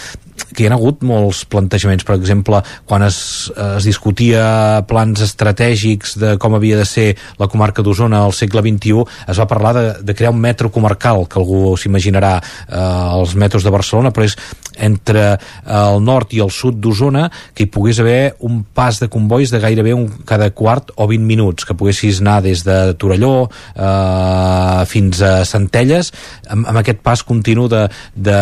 que 0.55 0.63
hi 0.63 0.70
ha 0.70 0.76
hagut 0.76 1.03
molts 1.05 1.43
plantejaments, 1.51 2.05
per 2.07 2.15
exemple, 2.17 2.61
quan 2.88 3.03
es, 3.05 3.20
es 3.51 3.88
discutia 3.88 4.82
plans 4.89 5.22
estratègics 5.26 6.15
de 6.22 6.36
com 6.41 6.55
havia 6.57 6.80
de 6.80 6.88
ser 6.88 7.07
la 7.41 7.49
comarca 7.51 7.84
d'Osona 7.86 8.24
al 8.26 8.36
segle 8.36 8.63
XXI, 8.65 9.05
es 9.30 9.41
va 9.41 9.49
parlar 9.49 9.74
de, 9.78 9.86
de 10.05 10.15
crear 10.15 10.34
un 10.34 10.41
metro 10.41 10.72
comarcal, 10.74 11.26
que 11.30 11.39
algú 11.41 11.76
s'imaginarà 11.78 12.38
eh, 12.39 12.82
els 13.20 13.36
metros 13.39 13.65
de 13.65 13.74
Barcelona, 13.74 14.13
però 14.15 14.28
és 14.28 14.38
entre 14.80 15.26
el 15.66 16.03
nord 16.03 16.34
i 16.36 16.41
el 16.43 16.51
sud 16.53 16.80
d'Osona 16.82 17.28
que 17.53 17.66
hi 17.66 17.72
pogués 17.72 17.99
haver 17.99 18.36
un 18.45 18.62
pas 18.64 18.99
de 19.01 19.10
convois 19.12 19.51
de 19.51 19.60
gairebé 19.62 19.93
un, 19.93 20.07
cada 20.26 20.49
quart 20.55 20.93
o 20.95 21.07
20 21.10 21.26
minuts, 21.26 21.66
que 21.66 21.78
poguessis 21.78 22.22
anar 22.22 22.39
des 22.45 22.64
de 22.68 22.93
Torelló 22.99 23.49
eh, 23.76 24.86
fins 24.89 25.22
a 25.26 25.34
Centelles 25.47 26.12
amb, 26.49 26.68
amb 26.70 26.82
aquest 26.82 27.01
pas 27.05 27.24
continu 27.24 27.68
de, 27.72 27.86
de, 28.16 28.39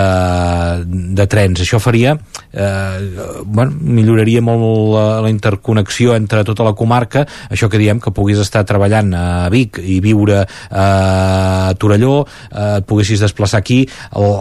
de 1.18 1.28
trens. 1.30 1.62
Això 1.64 1.80
faria 1.84 2.18
eh, 2.52 3.44
bueno, 3.46 3.74
milloraria 3.82 4.42
molt 4.46 4.94
la, 4.94 5.08
la 5.26 5.32
interconnexió 5.34 6.16
entre 6.16 6.44
tota 6.48 6.66
la 6.68 6.76
comarca, 6.78 7.26
això 7.50 7.70
que 7.72 7.82
diem 7.82 8.02
que 8.04 8.14
puguis 8.16 8.42
estar 8.44 8.66
treballant 8.68 9.14
a 9.18 9.26
Vic 9.54 9.82
i 9.84 10.00
viure 10.04 10.44
a 10.46 11.74
Torelló, 11.80 12.22
eh, 12.52 12.78
et 12.78 12.88
poguessis 12.88 13.24
desplaçar 13.24 13.62
aquí, 13.64 13.84
el, 14.16 14.32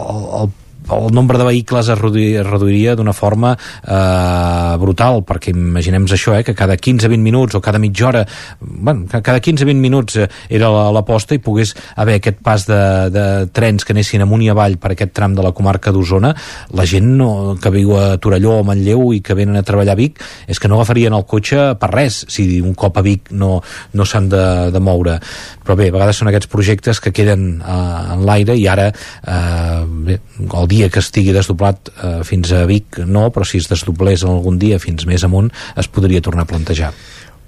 el, 0.41 0.55
el 0.91 1.13
nombre 1.13 1.37
de 1.37 1.43
vehicles 1.43 1.89
es 1.89 1.99
reduiria 1.99 2.95
d'una 2.95 3.13
forma 3.13 3.53
eh, 3.57 4.77
brutal, 4.79 5.21
perquè 5.27 5.51
imaginem 5.51 6.07
això, 6.07 6.35
eh, 6.37 6.43
que 6.47 6.55
cada 6.55 6.77
15-20 6.77 7.23
minuts 7.23 7.57
o 7.57 7.61
cada 7.61 7.79
mitja 7.79 8.07
hora, 8.07 8.23
bueno, 8.59 9.05
cada 9.09 9.39
15-20 9.41 9.75
minuts 9.75 10.15
eh, 10.15 10.27
era 10.49 10.69
l'aposta 10.95 11.35
i 11.35 11.41
pogués 11.43 11.73
haver 11.95 12.17
aquest 12.19 12.39
pas 12.43 12.65
de, 12.67 12.81
de 13.11 13.25
trens 13.51 13.83
que 13.83 13.95
anessin 13.95 14.23
amunt 14.23 14.45
i 14.45 14.51
avall 14.53 14.77
per 14.79 14.93
aquest 14.93 15.13
tram 15.17 15.35
de 15.35 15.43
la 15.43 15.51
comarca 15.51 15.91
d'Osona, 15.91 16.33
la 16.71 16.87
gent 16.87 17.09
no, 17.19 17.57
que 17.61 17.73
viu 17.73 17.93
a 17.97 18.17
Torelló 18.23 18.59
o 18.61 18.65
Manlleu 18.67 19.11
i 19.15 19.21
que 19.21 19.35
venen 19.37 19.59
a 19.59 19.65
treballar 19.67 19.97
a 19.97 19.99
Vic, 19.99 20.23
és 20.47 20.59
que 20.59 20.71
no 20.71 20.79
agafarien 20.79 21.15
el 21.17 21.27
cotxe 21.27 21.73
per 21.81 21.91
res, 21.91 22.23
si 22.31 22.61
un 22.61 22.75
cop 22.77 22.97
a 22.97 23.03
Vic 23.05 23.33
no, 23.35 23.59
no 23.93 24.07
s'han 24.07 24.31
de, 24.31 24.45
de 24.71 24.83
moure. 24.83 25.17
Però 25.67 25.75
bé, 25.75 25.89
a 25.91 25.97
vegades 25.97 26.21
són 26.21 26.31
aquests 26.31 26.51
projectes 26.51 27.03
que 27.03 27.11
queden 27.11 27.47
eh, 27.59 28.15
en 28.15 28.23
l'aire 28.27 28.55
i 28.55 28.67
ara 28.71 28.87
eh, 28.87 29.83
bé, 30.07 30.19
el 30.47 30.67
dia 30.71 30.76
dia 30.77 30.89
que 30.93 31.01
estigui 31.01 31.33
desdoblat 31.35 31.89
eh, 31.89 32.17
fins 32.27 32.53
a 32.53 32.65
Vic 32.69 33.01
no, 33.05 33.27
però 33.33 33.45
si 33.47 33.61
es 33.61 33.69
desdoblés 33.71 34.25
algun 34.27 34.59
dia 34.61 34.77
fins 34.81 35.07
més 35.09 35.25
amunt 35.25 35.49
es 35.75 35.89
podria 35.89 36.21
tornar 36.21 36.45
a 36.45 36.51
plantejar. 36.51 36.93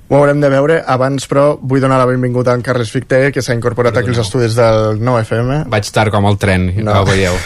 Ho 0.09 0.17
haurem 0.17 0.39
de 0.41 0.49
veure. 0.49 0.79
Abans, 0.89 1.27
però, 1.29 1.43
vull 1.61 1.83
donar 1.83 1.99
la 2.01 2.07
benvinguda 2.09 2.49
a 2.49 2.57
en 2.57 2.63
Carles 2.65 2.89
Ficté, 2.89 3.19
que 3.29 3.43
s'ha 3.45 3.53
incorporat 3.53 3.99
aquí 3.99 4.09
als 4.09 4.23
estudis 4.23 4.55
del 4.57 4.97
9FM. 4.97 5.67
Vaig 5.69 5.91
tard 5.93 6.09
com 6.09 6.25
el 6.25 6.39
tren, 6.41 6.65
no, 6.79 6.87
no 6.87 7.03
ho 7.03 7.05
veieu. 7.05 7.37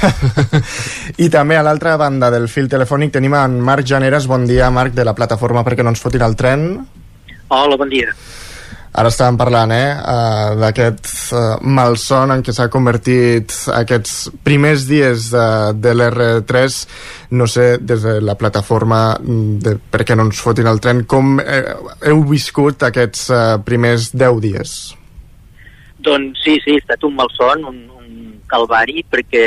I 1.25 1.27
també 1.34 1.59
a 1.59 1.65
l'altra 1.67 1.97
banda 1.99 2.31
del 2.31 2.47
fil 2.47 2.71
telefònic 2.71 3.11
tenim 3.17 3.36
en 3.36 3.59
Marc 3.59 3.89
Janeres. 3.91 4.29
Bon 4.31 4.47
dia, 4.47 4.71
Marc, 4.71 4.95
de 4.95 5.03
la 5.03 5.15
plataforma 5.17 5.65
perquè 5.67 5.84
no 5.84 5.91
ens 5.91 6.03
fotin 6.05 6.23
el 6.23 6.39
tren. 6.39 6.69
Hola, 7.51 7.75
bon 7.75 7.91
dia. 7.91 8.15
Ara 8.93 9.09
estàvem 9.09 9.37
parlant 9.41 9.71
eh, 9.73 9.85
uh, 9.97 10.51
d'aquest 10.61 11.07
uh, 11.33 11.39
malson 11.65 12.29
en 12.29 12.43
què 12.45 12.53
s'ha 12.53 12.67
convertit 12.73 13.55
aquests 13.73 14.29
primers 14.45 14.85
dies 14.85 15.31
de, 15.33 15.45
de 15.81 15.93
l'R3 15.97 16.77
no 17.33 17.47
sé, 17.49 17.79
des 17.81 18.05
de 18.05 18.19
la 18.21 18.35
plataforma 18.37 19.15
de 19.17 19.79
perquè 19.91 20.13
no 20.13 20.27
ens 20.27 20.41
fotin 20.45 20.69
el 20.69 20.81
tren 20.83 21.01
com 21.09 21.39
eh, 21.41 21.63
heu 22.05 22.21
viscut 22.29 22.85
aquests 22.85 23.31
primers 23.65 24.11
10 24.13 24.41
dies? 24.45 24.75
Doncs 26.05 26.45
sí, 26.45 26.59
sí, 26.61 26.77
ha 26.77 26.83
estat 26.83 27.07
un 27.07 27.17
malson, 27.17 27.65
un, 27.65 27.81
un 27.97 28.37
calvari 28.51 29.01
perquè, 29.09 29.45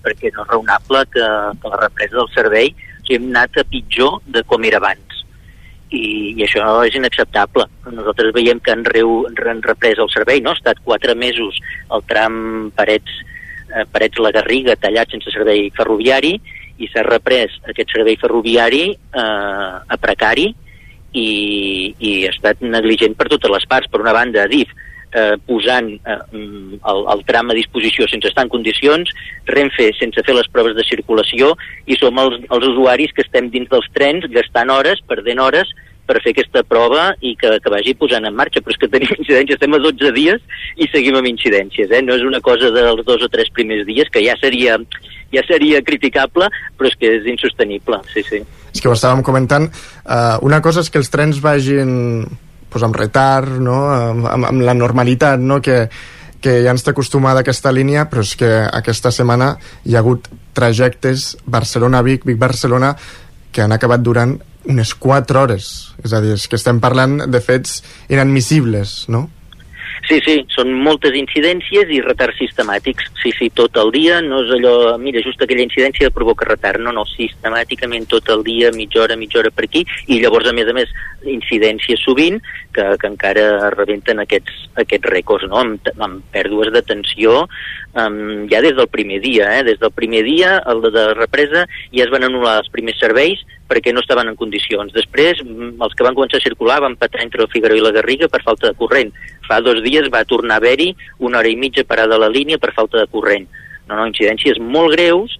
perquè 0.00 0.32
no 0.32 0.46
és 0.46 0.52
raonable 0.54 1.04
que, 1.12 1.28
que 1.60 1.74
la 1.74 1.82
represa 1.84 2.22
del 2.22 2.32
servei 2.32 2.72
sigui, 3.06 3.20
hem 3.20 3.28
anat 3.34 3.60
a 3.60 3.68
pitjor 3.68 4.22
de 4.32 4.42
com 4.48 4.64
era 4.64 4.80
abans 4.80 5.05
i, 5.90 6.34
i 6.34 6.42
això 6.44 6.66
és 6.86 6.96
inacceptable. 6.98 7.66
Nosaltres 7.86 8.34
veiem 8.34 8.60
que 8.60 8.74
han, 8.74 8.84
reu, 8.84 9.24
han 9.28 9.62
reprès 9.64 10.00
el 10.02 10.10
servei, 10.12 10.42
no? 10.42 10.52
ha 10.52 10.58
estat 10.58 10.82
quatre 10.84 11.14
mesos 11.14 11.58
el 11.94 12.04
tram 12.10 12.70
Parets, 12.76 13.20
eh, 13.70 13.86
Parets 13.92 14.22
la 14.22 14.34
Garriga 14.34 14.76
tallat 14.80 15.12
sense 15.14 15.32
servei 15.34 15.70
ferroviari 15.76 16.34
i 16.82 16.88
s'ha 16.92 17.06
reprès 17.06 17.54
aquest 17.70 17.94
servei 17.94 18.18
ferroviari 18.20 18.90
eh, 18.92 19.76
a 19.86 19.98
precari 20.00 20.50
i, 21.16 21.28
i 21.96 22.10
ha 22.26 22.34
estat 22.34 22.60
negligent 22.60 23.16
per 23.16 23.30
totes 23.32 23.52
les 23.52 23.68
parts. 23.70 23.88
Per 23.92 24.02
una 24.02 24.14
banda, 24.16 24.48
DIF, 24.50 24.74
eh, 25.16 25.36
posant 25.48 25.88
eh, 25.96 26.18
el, 26.36 27.02
el 27.14 27.24
tram 27.28 27.50
a 27.50 27.56
disposició 27.56 28.08
sense 28.10 28.28
estar 28.30 28.44
en 28.46 28.52
condicions, 28.52 29.10
Renfe 29.48 29.90
sense 29.96 30.22
fer 30.26 30.36
les 30.36 30.48
proves 30.52 30.76
de 30.76 30.84
circulació 30.86 31.54
i 31.86 31.98
som 31.98 32.18
els, 32.22 32.38
els 32.50 32.70
usuaris 32.74 33.14
que 33.16 33.24
estem 33.24 33.50
dins 33.54 33.70
dels 33.72 33.88
trens 33.96 34.28
gastant 34.34 34.72
hores, 34.74 35.02
perdent 35.08 35.42
hores 35.42 35.72
per 36.06 36.20
fer 36.22 36.32
aquesta 36.32 36.62
prova 36.62 37.08
i 37.24 37.34
que, 37.38 37.50
que 37.62 37.72
vagi 37.72 37.96
posant 37.98 38.28
en 38.28 38.36
marxa, 38.38 38.62
però 38.62 38.74
és 38.74 38.80
que 38.82 38.90
tenim 38.92 39.10
incidències, 39.18 39.58
estem 39.58 39.74
a 39.74 39.82
12 39.82 40.12
dies 40.14 40.62
i 40.78 40.88
seguim 40.92 41.18
amb 41.18 41.30
incidències, 41.32 41.90
eh? 41.90 42.02
no 42.04 42.14
és 42.14 42.24
una 42.26 42.42
cosa 42.44 42.70
dels 42.74 43.02
dos 43.08 43.26
o 43.26 43.30
tres 43.32 43.50
primers 43.56 43.86
dies, 43.88 44.10
que 44.12 44.22
ja 44.24 44.36
seria, 44.42 44.78
ja 45.34 45.44
seria 45.48 45.82
criticable, 45.86 46.50
però 46.78 46.92
és 46.92 46.98
que 47.00 47.16
és 47.18 47.30
insostenible, 47.32 47.98
sí, 48.14 48.22
sí. 48.28 48.42
És 48.70 48.82
que 48.82 48.90
ho 48.90 48.94
estàvem 48.94 49.24
comentant, 49.26 49.70
uh, 50.04 50.36
una 50.46 50.60
cosa 50.62 50.84
és 50.84 50.92
que 50.92 51.00
els 51.00 51.10
trens 51.10 51.40
vagin 51.42 52.26
pues, 52.70 52.84
amb 52.86 52.96
retard, 52.96 53.58
no? 53.62 53.78
amb, 53.92 54.26
amb, 54.30 54.48
amb 54.50 54.66
la 54.66 54.74
normalitat 54.76 55.42
no? 55.42 55.60
que, 55.62 55.86
que 56.40 56.58
ja 56.64 56.74
ens 56.74 56.84
té 56.86 56.92
acostumada 56.92 57.44
aquesta 57.44 57.72
línia, 57.74 58.06
però 58.10 58.24
és 58.26 58.34
que 58.38 58.50
aquesta 58.64 59.12
setmana 59.14 59.54
hi 59.84 59.96
ha 59.96 60.02
hagut 60.02 60.28
trajectes 60.56 61.34
Barcelona-Vic, 61.46 62.26
Vic-Barcelona, 62.28 62.94
que 63.52 63.64
han 63.64 63.72
acabat 63.72 64.02
durant 64.04 64.36
unes 64.66 64.92
4 64.98 65.40
hores. 65.40 65.70
És 66.04 66.12
a 66.12 66.20
dir, 66.20 66.34
és 66.36 66.46
que 66.50 66.58
estem 66.58 66.80
parlant 66.82 67.22
de 67.30 67.40
fets 67.40 67.80
inadmissibles, 68.12 69.04
no? 69.12 69.26
Sí, 70.04 70.20
sí, 70.22 70.36
són 70.52 70.70
moltes 70.84 71.16
incidències 71.18 71.88
i 71.90 72.02
retards 72.04 72.38
sistemàtics. 72.38 73.08
Sí, 73.22 73.32
sí, 73.38 73.48
tot 73.56 73.78
el 73.80 73.90
dia, 73.94 74.20
no 74.22 74.42
és 74.44 74.52
allò, 74.58 74.74
mira, 75.02 75.22
just 75.24 75.40
aquella 75.42 75.64
incidència 75.64 76.12
provoca 76.14 76.46
retard, 76.48 76.82
no, 76.84 76.92
no, 76.94 77.06
sistemàticament 77.16 78.06
tot 78.12 78.28
el 78.34 78.44
dia, 78.46 78.70
mitja 78.76 79.02
hora, 79.02 79.16
mitja 79.18 79.40
hora 79.40 79.52
per 79.54 79.66
aquí, 79.66 79.82
i 80.12 80.20
llavors, 80.22 80.50
a 80.50 80.54
més 80.56 80.68
a 80.70 80.76
més, 80.76 80.92
incidències 81.26 82.02
sovint 82.04 82.38
que, 82.76 82.84
que 83.00 83.10
encara 83.10 83.72
rebenten 83.74 84.22
aquests, 84.22 84.68
aquests 84.84 85.10
rècords, 85.10 85.48
no?, 85.50 85.64
amb, 85.64 85.90
amb 85.96 86.22
pèrdues 86.34 86.70
d'atenció 86.74 87.46
um, 87.96 88.46
ja 88.50 88.60
des 88.62 88.76
del 88.76 88.88
primer 88.92 89.20
dia, 89.24 89.48
eh? 89.58 89.64
des 89.64 89.78
del 89.80 89.90
primer 89.90 90.22
dia, 90.24 90.56
el 90.68 90.82
de, 90.84 90.92
de 90.94 91.04
represa, 91.14 91.66
ja 91.92 92.04
es 92.04 92.12
van 92.12 92.26
anul·lar 92.28 92.58
els 92.60 92.72
primers 92.72 93.00
serveis 93.00 93.42
perquè 93.66 93.92
no 93.92 94.02
estaven 94.04 94.30
en 94.30 94.38
condicions. 94.38 94.92
Després, 94.94 95.42
mm, 95.42 95.76
els 95.82 95.96
que 95.96 96.06
van 96.06 96.14
començar 96.14 96.38
a 96.38 96.46
circular 96.46 96.80
van 96.84 96.98
patar 97.00 97.24
entre 97.24 97.42
el 97.42 97.50
Figueroa 97.52 97.80
i 97.80 97.84
la 97.84 97.94
Garriga 97.96 98.30
per 98.30 98.44
falta 98.46 98.70
de 98.70 98.78
corrent. 98.78 99.12
Fa 99.48 99.60
dos 99.64 99.82
dies 99.82 100.10
va 100.12 100.26
tornar 100.28 100.60
a 100.60 100.62
haver-hi 100.62 100.92
una 101.18 101.40
hora 101.40 101.50
i 101.50 101.56
mitja 101.58 101.84
parada 101.84 102.16
a 102.16 102.22
la 102.22 102.32
línia 102.32 102.58
per 102.62 102.74
falta 102.76 103.00
de 103.02 103.10
corrent. 103.10 103.48
No, 103.86 103.94
no, 103.94 104.06
incidències 104.10 104.58
molt 104.58 104.96
greus 104.96 105.36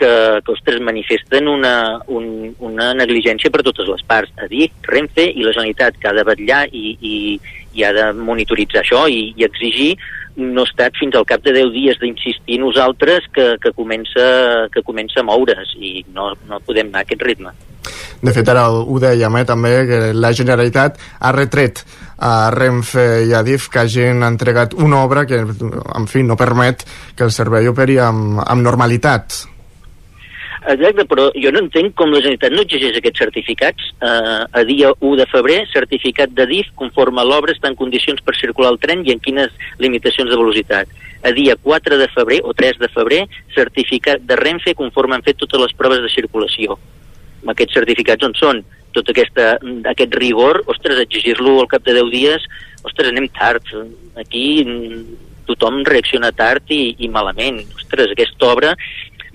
que, 0.00 0.12
que 0.44 0.54
ostres, 0.54 0.80
manifesten 0.84 1.48
una, 1.48 1.74
un, 2.08 2.54
una 2.64 2.90
negligència 2.96 3.52
per 3.52 3.64
totes 3.66 3.88
les 3.90 4.04
parts. 4.08 4.32
A 4.40 4.48
dir, 4.50 4.70
Renfe 4.88 5.28
i 5.28 5.44
la 5.44 5.54
Generalitat 5.54 6.00
que 6.00 6.10
ha 6.10 6.16
de 6.16 6.24
vetllar 6.26 6.64
i, 6.72 6.96
i, 7.00 7.16
i 7.76 7.84
ha 7.84 7.92
de 7.96 8.10
monitoritzar 8.16 8.82
això 8.82 9.06
i, 9.12 9.30
i 9.36 9.46
exigir 9.46 9.92
no 10.40 10.62
ha 10.62 10.68
estat 10.68 10.96
fins 10.98 11.16
al 11.18 11.26
cap 11.28 11.42
de 11.44 11.52
10 11.52 11.72
dies 11.74 11.98
d'insistir 12.00 12.60
nosaltres 12.62 13.26
que, 13.34 13.56
que, 13.60 13.72
comença, 13.76 14.68
que 14.72 14.82
comença 14.86 15.20
a 15.20 15.26
moure's 15.26 15.74
i 15.76 16.00
no, 16.14 16.30
no 16.48 16.60
podem 16.64 16.88
anar 16.88 17.02
a 17.02 17.08
aquest 17.08 17.26
ritme. 17.26 17.52
De 18.20 18.32
fet, 18.36 18.48
ara 18.52 18.66
ho 18.70 18.98
dèiem, 19.00 19.36
eh, 19.40 19.46
també, 19.48 19.72
que 19.88 20.00
la 20.12 20.32
Generalitat 20.36 20.98
ha 21.20 21.32
retret 21.32 21.82
a 22.20 22.50
Renfe 22.52 23.24
i 23.24 23.32
a 23.32 23.40
DIF 23.42 23.70
que 23.72 23.80
hagin 23.80 24.24
entregat 24.26 24.76
una 24.76 25.00
obra 25.06 25.24
que, 25.26 25.40
en 25.40 26.08
fi, 26.10 26.22
no 26.22 26.36
permet 26.36 26.84
que 27.16 27.24
el 27.24 27.32
servei 27.32 27.70
operi 27.70 27.96
amb, 28.04 28.42
amb 28.44 28.66
normalitat. 28.66 29.40
Exacte, 30.68 31.06
però 31.08 31.30
jo 31.40 31.50
no 31.54 31.62
entenc 31.62 31.94
com 31.96 32.10
la 32.12 32.20
Generalitat 32.20 32.52
no 32.52 32.64
exigeix 32.66 32.96
aquests 32.98 33.22
certificats. 33.22 33.86
Eh, 34.04 34.40
a 34.60 34.64
dia 34.68 34.90
1 34.92 35.16
de 35.16 35.26
febrer, 35.30 35.60
certificat 35.72 36.34
de 36.36 36.44
DIF 36.50 36.68
conforme 36.76 37.24
l'obra 37.24 37.54
està 37.56 37.70
en 37.70 37.78
condicions 37.78 38.20
per 38.20 38.36
circular 38.36 38.74
el 38.74 38.80
tren 38.82 39.04
i 39.06 39.14
en 39.14 39.22
quines 39.24 39.54
limitacions 39.80 40.28
de 40.28 40.36
velocitat. 40.36 40.92
A 41.24 41.32
dia 41.36 41.56
4 41.56 41.96
de 42.00 42.08
febrer 42.12 42.42
o 42.44 42.52
3 42.52 42.76
de 42.80 42.90
febrer, 42.92 43.22
certificat 43.56 44.20
de 44.20 44.36
Renfe 44.36 44.76
conforme 44.76 45.16
han 45.16 45.24
fet 45.24 45.40
totes 45.40 45.64
les 45.64 45.72
proves 45.76 46.04
de 46.04 46.12
circulació. 46.12 46.76
Aquests 47.48 47.80
certificats 47.80 48.28
on 48.28 48.36
són? 48.36 48.62
Tot 48.92 49.08
aquesta, 49.08 49.54
aquest 49.88 50.14
rigor, 50.20 50.60
ostres, 50.68 51.00
exigir-lo 51.00 51.60
al 51.62 51.72
cap 51.72 51.84
de 51.86 51.96
10 51.96 52.12
dies, 52.12 52.46
ostres, 52.84 53.12
anem 53.14 53.30
tard. 53.32 53.64
Aquí 54.20 54.44
tothom 55.50 55.80
reacciona 55.86 56.30
tard 56.36 56.68
i, 56.70 56.96
i 56.98 57.08
malament. 57.08 57.62
Ostres, 57.78 58.12
aquesta 58.12 58.50
obra 58.50 58.74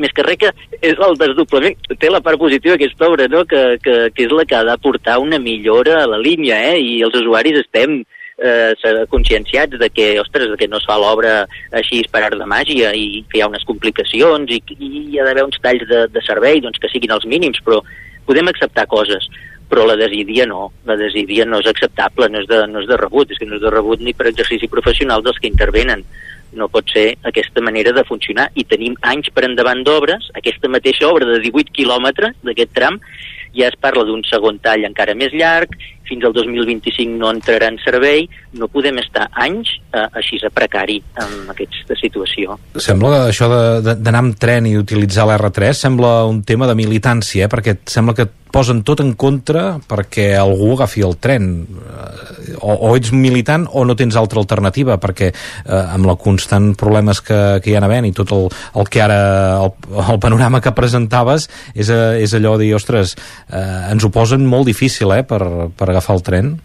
més 0.02 0.14
que 0.16 0.26
res 0.26 0.40
que 0.42 0.52
és 0.82 1.00
el 1.00 1.18
desdoblament, 1.20 1.80
té 2.02 2.12
la 2.12 2.22
part 2.26 2.40
positiva 2.42 2.76
aquesta 2.76 3.08
obra, 3.08 3.28
no? 3.32 3.46
que, 3.50 3.64
que, 3.84 3.96
que 4.16 4.28
és 4.28 4.36
la 4.36 4.46
que 4.46 4.58
ha 4.58 4.66
de 4.68 4.78
portar 4.84 5.20
una 5.24 5.40
millora 5.40 6.04
a 6.04 6.10
la 6.12 6.20
línia, 6.22 6.60
eh? 6.74 6.78
i 6.80 7.02
els 7.06 7.16
usuaris 7.22 7.62
estem 7.62 8.02
eh, 8.38 9.06
conscienciats 9.10 9.80
de 9.80 9.90
que, 9.90 10.20
ostres, 10.20 10.50
de 10.52 10.58
que 10.58 10.68
no 10.68 10.78
es 10.82 10.88
fa 10.88 10.98
l'obra 11.00 11.46
així 11.72 12.04
per 12.12 12.26
art 12.26 12.38
de 12.40 12.48
màgia 12.50 12.92
i 12.96 13.24
que 13.30 13.40
hi 13.40 13.46
ha 13.46 13.50
unes 13.52 13.66
complicacions 13.68 14.52
i, 14.52 14.62
i 14.76 14.92
hi 15.12 15.20
ha 15.20 15.28
d'haver 15.28 15.48
uns 15.48 15.60
talls 15.64 15.88
de, 15.90 16.06
de 16.12 16.24
servei 16.26 16.62
doncs, 16.64 16.80
que 16.82 16.92
siguin 16.92 17.16
els 17.16 17.28
mínims, 17.30 17.62
però 17.66 17.82
podem 18.28 18.50
acceptar 18.52 18.90
coses 18.92 19.30
però 19.70 19.86
la 19.88 19.96
desídia 19.98 20.46
no, 20.46 20.72
la 20.86 20.96
desídia 20.96 21.46
no 21.46 21.60
és 21.60 21.68
acceptable, 21.70 22.30
no 22.30 22.42
és, 22.44 22.48
de, 22.50 22.62
no 22.70 22.84
és 22.84 22.90
de 22.90 22.98
rebut, 23.02 23.32
és 23.32 23.40
que 23.42 23.48
no 23.50 23.58
és 23.58 23.64
de 23.64 23.72
rebut 23.74 24.04
ni 24.04 24.14
per 24.14 24.28
exercici 24.30 24.70
professional 24.70 25.24
dels 25.26 25.40
que 25.42 25.50
intervenen. 25.50 26.04
No 26.56 26.70
pot 26.72 26.90
ser 26.94 27.18
aquesta 27.28 27.62
manera 27.62 27.92
de 27.96 28.06
funcionar. 28.08 28.50
I 28.56 28.64
tenim 28.68 28.96
anys 29.04 29.32
per 29.36 29.46
endavant 29.48 29.84
d'obres, 29.84 30.30
aquesta 30.40 30.72
mateixa 30.72 31.10
obra 31.10 31.28
de 31.30 31.40
18 31.44 31.76
quilòmetres 31.76 32.38
d'aquest 32.48 32.72
tram, 32.78 33.00
ja 33.56 33.70
es 33.72 33.78
parla 33.80 34.04
d'un 34.08 34.24
segon 34.28 34.60
tall 34.64 34.88
encara 34.88 35.16
més 35.16 35.36
llarg, 35.36 35.76
fins 36.08 36.26
al 36.28 36.34
2025 36.36 37.18
no 37.20 37.32
entrarà 37.34 37.70
en 37.72 37.80
servei, 37.84 38.28
no 38.56 38.70
podem 38.72 39.00
estar 39.04 39.28
anys 39.34 39.76
eh, 39.92 40.06
així 40.20 40.40
a 40.46 40.52
precari 40.54 41.02
en 41.22 41.52
aquesta 41.54 41.98
situació. 42.00 42.60
Sembla 42.78 43.12
que 43.14 43.22
això 43.34 43.50
d'anar 43.84 44.22
amb 44.22 44.40
tren 44.40 44.70
i 44.70 44.78
utilitzar 44.80 45.28
l'R3 45.30 45.86
sembla 45.86 46.16
un 46.30 46.44
tema 46.48 46.70
de 46.70 46.78
militància, 46.78 47.46
eh? 47.46 47.52
perquè 47.52 47.80
sembla 47.90 48.16
que 48.18 48.30
posen 48.56 48.86
tot 48.88 49.02
en 49.04 49.12
contra 49.20 49.82
perquè 49.84 50.30
algú 50.40 50.76
agafi 50.78 51.04
el 51.04 51.18
tren. 51.20 51.52
Eh, 51.66 52.36
O, 52.62 52.74
o 52.88 52.92
ets 52.96 53.12
militant 53.12 53.66
o 53.74 53.84
no 53.86 53.96
tens 53.98 54.16
altra 54.20 54.40
alternativa, 54.42 55.00
perquè 55.02 55.32
eh, 55.32 55.96
amb 55.96 56.06
la 56.08 56.16
constant 56.20 56.74
problemes 56.78 57.22
que, 57.26 57.38
que 57.64 57.72
hi 57.72 57.76
ha 57.76 57.82
havent 57.84 58.08
i 58.08 58.14
tot 58.16 58.32
el, 58.36 58.46
el 58.80 58.90
que 58.92 59.02
ara, 59.02 59.18
el, 59.64 59.72
el 60.04 60.20
panorama 60.22 60.62
que 60.62 60.74
presentaves, 60.78 61.48
és, 61.74 61.90
eh, 61.90 62.22
és 62.24 62.36
allò 62.38 62.56
de 62.56 62.66
dir, 62.66 62.76
ostres, 62.78 63.16
eh, 63.50 63.92
ens 63.92 64.06
ho 64.06 64.12
posen 64.14 64.46
molt 64.50 64.70
difícil 64.70 65.14
eh, 65.16 65.24
per, 65.28 65.42
per 65.76 65.90
agafar 65.96 66.20
el 66.20 66.26
tren. 66.30 66.56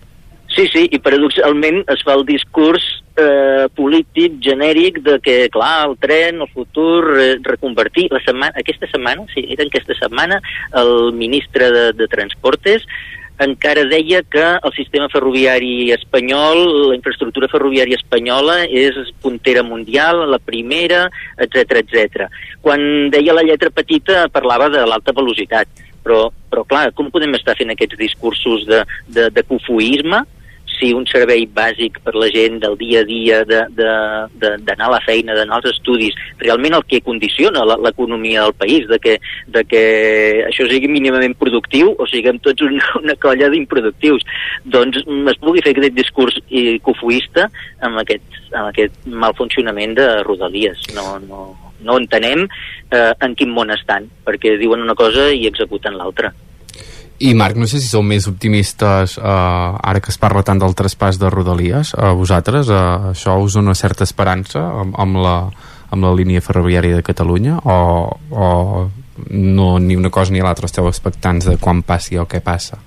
Sí, 0.50 0.66
sí, 0.66 0.88
i 0.90 0.98
paradoxalment 0.98 1.84
es 1.92 2.02
fa 2.02 2.16
el 2.18 2.24
discurs 2.26 2.82
eh, 3.14 3.68
polític 3.78 4.40
genèric 4.42 4.98
de 5.06 5.20
que, 5.22 5.36
clar, 5.54 5.86
el 5.86 5.94
tren, 6.02 6.42
el 6.42 6.50
futur, 6.50 7.14
eh, 7.22 7.36
reconvertir... 7.46 8.08
La 8.10 8.18
setmana, 8.24 8.52
aquesta 8.58 8.88
setmana, 8.90 9.28
sí, 9.30 9.46
era 9.54 9.62
aquesta 9.68 9.94
setmana, 9.94 10.40
el 10.82 11.12
ministre 11.14 11.70
de, 11.70 11.86
de 11.94 12.10
Transportes 12.10 12.86
encara 13.40 13.86
deia 13.88 14.20
que 14.22 14.42
el 14.60 14.72
sistema 14.76 15.08
ferroviari 15.08 15.90
espanyol, 15.94 16.90
la 16.90 16.96
infraestructura 16.98 17.48
ferroviària 17.48 17.96
espanyola 17.96 18.58
és 18.68 18.98
puntera 19.24 19.62
mundial, 19.64 20.26
la 20.28 20.38
primera, 20.38 21.06
etc 21.40 21.80
etc. 21.80 22.26
Quan 22.60 23.08
deia 23.14 23.36
la 23.36 23.46
lletra 23.46 23.72
petita 23.72 24.26
parlava 24.28 24.68
de 24.68 24.84
l'alta 24.84 25.16
velocitat, 25.16 25.88
però, 26.04 26.28
però 26.50 26.66
clar, 26.68 26.90
com 26.96 27.10
podem 27.12 27.34
estar 27.38 27.56
fent 27.58 27.72
aquests 27.74 27.98
discursos 28.00 28.66
de, 28.68 28.84
de, 29.08 29.30
de 29.34 29.46
cofoisme 29.48 30.24
si 30.80 30.94
un 30.96 31.04
servei 31.08 31.44
bàsic 31.44 31.98
per 32.04 32.14
la 32.16 32.30
gent 32.32 32.58
del 32.62 32.76
dia 32.80 33.02
a 33.02 33.06
dia, 33.06 33.40
d'anar 33.44 34.86
a 34.86 34.90
la 34.94 35.00
feina, 35.04 35.36
d'anar 35.36 35.58
als 35.58 35.70
estudis, 35.74 36.16
realment 36.40 36.78
el 36.78 36.86
que 36.88 37.02
condiciona 37.04 37.66
l'economia 37.68 38.46
del 38.46 38.56
país, 38.56 38.88
de 38.88 38.98
que, 39.02 39.18
de 39.52 39.64
que 39.68 39.82
això 40.48 40.66
sigui 40.70 40.88
mínimament 40.88 41.36
productiu 41.40 41.92
o 41.98 42.08
siguem 42.08 42.40
tots 42.40 42.64
una, 42.66 42.92
una 43.02 43.16
colla 43.20 43.50
d'improductius, 43.52 44.24
doncs 44.64 45.04
es 45.04 45.42
pugui 45.44 45.64
fer 45.64 45.76
aquest 45.76 45.98
discurs 45.98 46.40
cofoista 46.86 47.50
amb 47.84 48.00
aquest, 48.04 48.40
amb 48.54 48.70
aquest 48.72 48.96
mal 49.06 49.36
funcionament 49.38 49.98
de 49.98 50.08
Rodalies. 50.24 50.88
No, 50.96 51.18
no, 51.28 51.50
no 51.86 51.98
entenem 52.00 52.46
eh, 52.46 53.12
en 53.20 53.34
quin 53.38 53.52
món 53.54 53.72
estan, 53.74 54.08
perquè 54.26 54.56
diuen 54.60 54.84
una 54.84 54.96
cosa 54.98 55.30
i 55.32 55.46
executen 55.48 55.98
l'altra. 55.98 56.32
I 57.20 57.34
Marc, 57.36 57.58
no 57.60 57.66
sé 57.68 57.82
si 57.82 57.88
sou 57.90 58.00
més 58.00 58.24
optimistes 58.30 59.18
eh, 59.20 59.24
ara 59.24 60.00
que 60.00 60.08
es 60.12 60.20
parla 60.20 60.44
tant 60.46 60.60
del 60.62 60.76
traspàs 60.76 61.18
de 61.20 61.28
Rodalies, 61.28 61.92
a 61.92 62.14
vosaltres 62.16 62.70
eh, 62.72 62.84
això 63.12 63.36
us 63.42 63.58
dona 63.58 63.76
certa 63.76 64.06
esperança 64.08 64.62
amb, 64.84 64.96
amb, 64.96 65.20
la, 65.20 65.36
amb 65.92 66.06
la 66.06 66.14
línia 66.16 66.40
ferroviària 66.40 66.96
de 66.96 67.04
Catalunya 67.04 67.58
o, 67.60 67.76
o 68.30 68.48
no 69.28 69.74
ni 69.78 69.96
una 70.00 70.08
cosa 70.08 70.32
ni 70.32 70.40
l'altra 70.40 70.70
esteu 70.70 70.88
expectants 70.88 71.50
de 71.50 71.58
quan 71.60 71.82
passi 71.84 72.16
o 72.16 72.24
què 72.24 72.40
passa? 72.40 72.80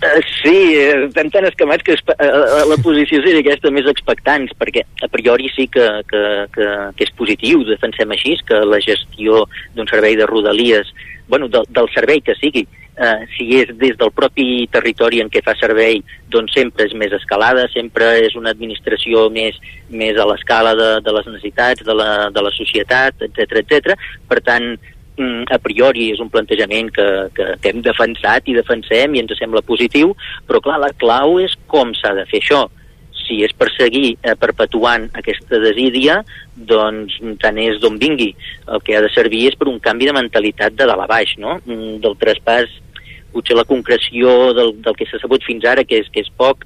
Uh, 0.00 0.22
sí, 0.40 0.72
eh, 0.80 1.04
estem 1.04 1.28
tan 1.28 1.44
escamats 1.44 1.84
que 1.84 1.92
espe- 1.92 2.16
uh, 2.16 2.64
la 2.64 2.78
posició 2.80 3.18
seria 3.20 3.42
aquesta 3.44 3.68
més 3.68 3.84
expectants, 3.90 4.54
perquè 4.56 4.80
a 5.04 5.08
priori 5.12 5.50
sí 5.52 5.66
que, 5.68 5.84
que, 6.08 6.22
que, 6.54 6.68
que 6.96 7.04
és 7.04 7.10
positiu, 7.18 7.66
defensem 7.68 8.14
així, 8.16 8.32
que 8.48 8.62
la 8.64 8.78
gestió 8.80 9.42
d'un 9.76 9.90
servei 9.90 10.16
de 10.16 10.24
rodalies, 10.24 10.88
bueno, 11.28 11.50
del, 11.52 11.68
del 11.68 11.90
servei 11.92 12.22
que 12.24 12.32
sigui, 12.38 12.62
uh, 12.96 13.26
si 13.34 13.50
és 13.58 13.74
des 13.76 13.98
del 14.00 14.12
propi 14.16 14.46
territori 14.72 15.20
en 15.20 15.28
què 15.28 15.42
fa 15.44 15.52
servei, 15.60 16.00
doncs 16.32 16.56
sempre 16.56 16.88
és 16.88 16.96
més 16.96 17.12
escalada, 17.20 17.66
sempre 17.74 18.08
és 18.24 18.38
una 18.40 18.54
administració 18.56 19.26
més, 19.28 19.60
més 19.92 20.16
a 20.16 20.24
l'escala 20.32 20.72
de, 20.80 20.88
de 21.04 21.14
les 21.18 21.28
necessitats 21.28 21.84
de 21.84 21.98
la, 22.00 22.08
de 22.32 22.46
la 22.48 22.54
societat, 22.56 23.20
etc 23.28 23.60
etc. 23.60 24.00
Per 24.32 24.40
tant, 24.48 24.72
a 25.50 25.58
priori 25.62 26.10
és 26.14 26.20
un 26.22 26.30
plantejament 26.32 26.90
que, 26.96 27.06
que, 27.36 27.46
que 27.62 27.72
hem 27.72 27.80
defensat 27.84 28.48
i 28.48 28.56
defensem 28.56 29.14
i 29.14 29.22
ens 29.22 29.32
sembla 29.38 29.62
positiu, 29.66 30.14
però 30.48 30.60
clar, 30.64 30.78
la 30.82 30.92
clau 31.00 31.38
és 31.42 31.56
com 31.70 31.94
s'ha 31.94 32.14
de 32.18 32.26
fer 32.30 32.40
això. 32.42 32.66
Si 33.20 33.42
és 33.46 33.52
per 33.54 33.68
seguir 33.76 34.16
eh, 34.26 34.34
perpetuant 34.34 35.04
aquesta 35.14 35.60
desídia, 35.62 36.20
doncs 36.56 37.18
tant 37.42 37.58
és 37.62 37.78
d'on 37.82 37.98
vingui. 38.00 38.32
El 38.66 38.80
que 38.82 38.96
ha 38.96 39.02
de 39.04 39.10
servir 39.14 39.44
és 39.52 39.58
per 39.60 39.68
un 39.70 39.78
canvi 39.78 40.08
de 40.08 40.16
mentalitat 40.16 40.74
de 40.74 40.88
dalt 40.88 41.04
a 41.04 41.06
baix, 41.10 41.36
no? 41.38 41.58
Mm, 41.64 42.00
Del 42.02 42.16
traspàs, 42.18 42.72
potser 43.30 43.54
la 43.54 43.64
concreció 43.68 44.52
del, 44.56 44.74
del 44.82 44.96
que 44.98 45.06
s'ha 45.06 45.20
sabut 45.22 45.44
fins 45.46 45.64
ara, 45.68 45.84
que 45.86 46.00
és, 46.02 46.08
que 46.10 46.24
és 46.24 46.32
poc, 46.36 46.64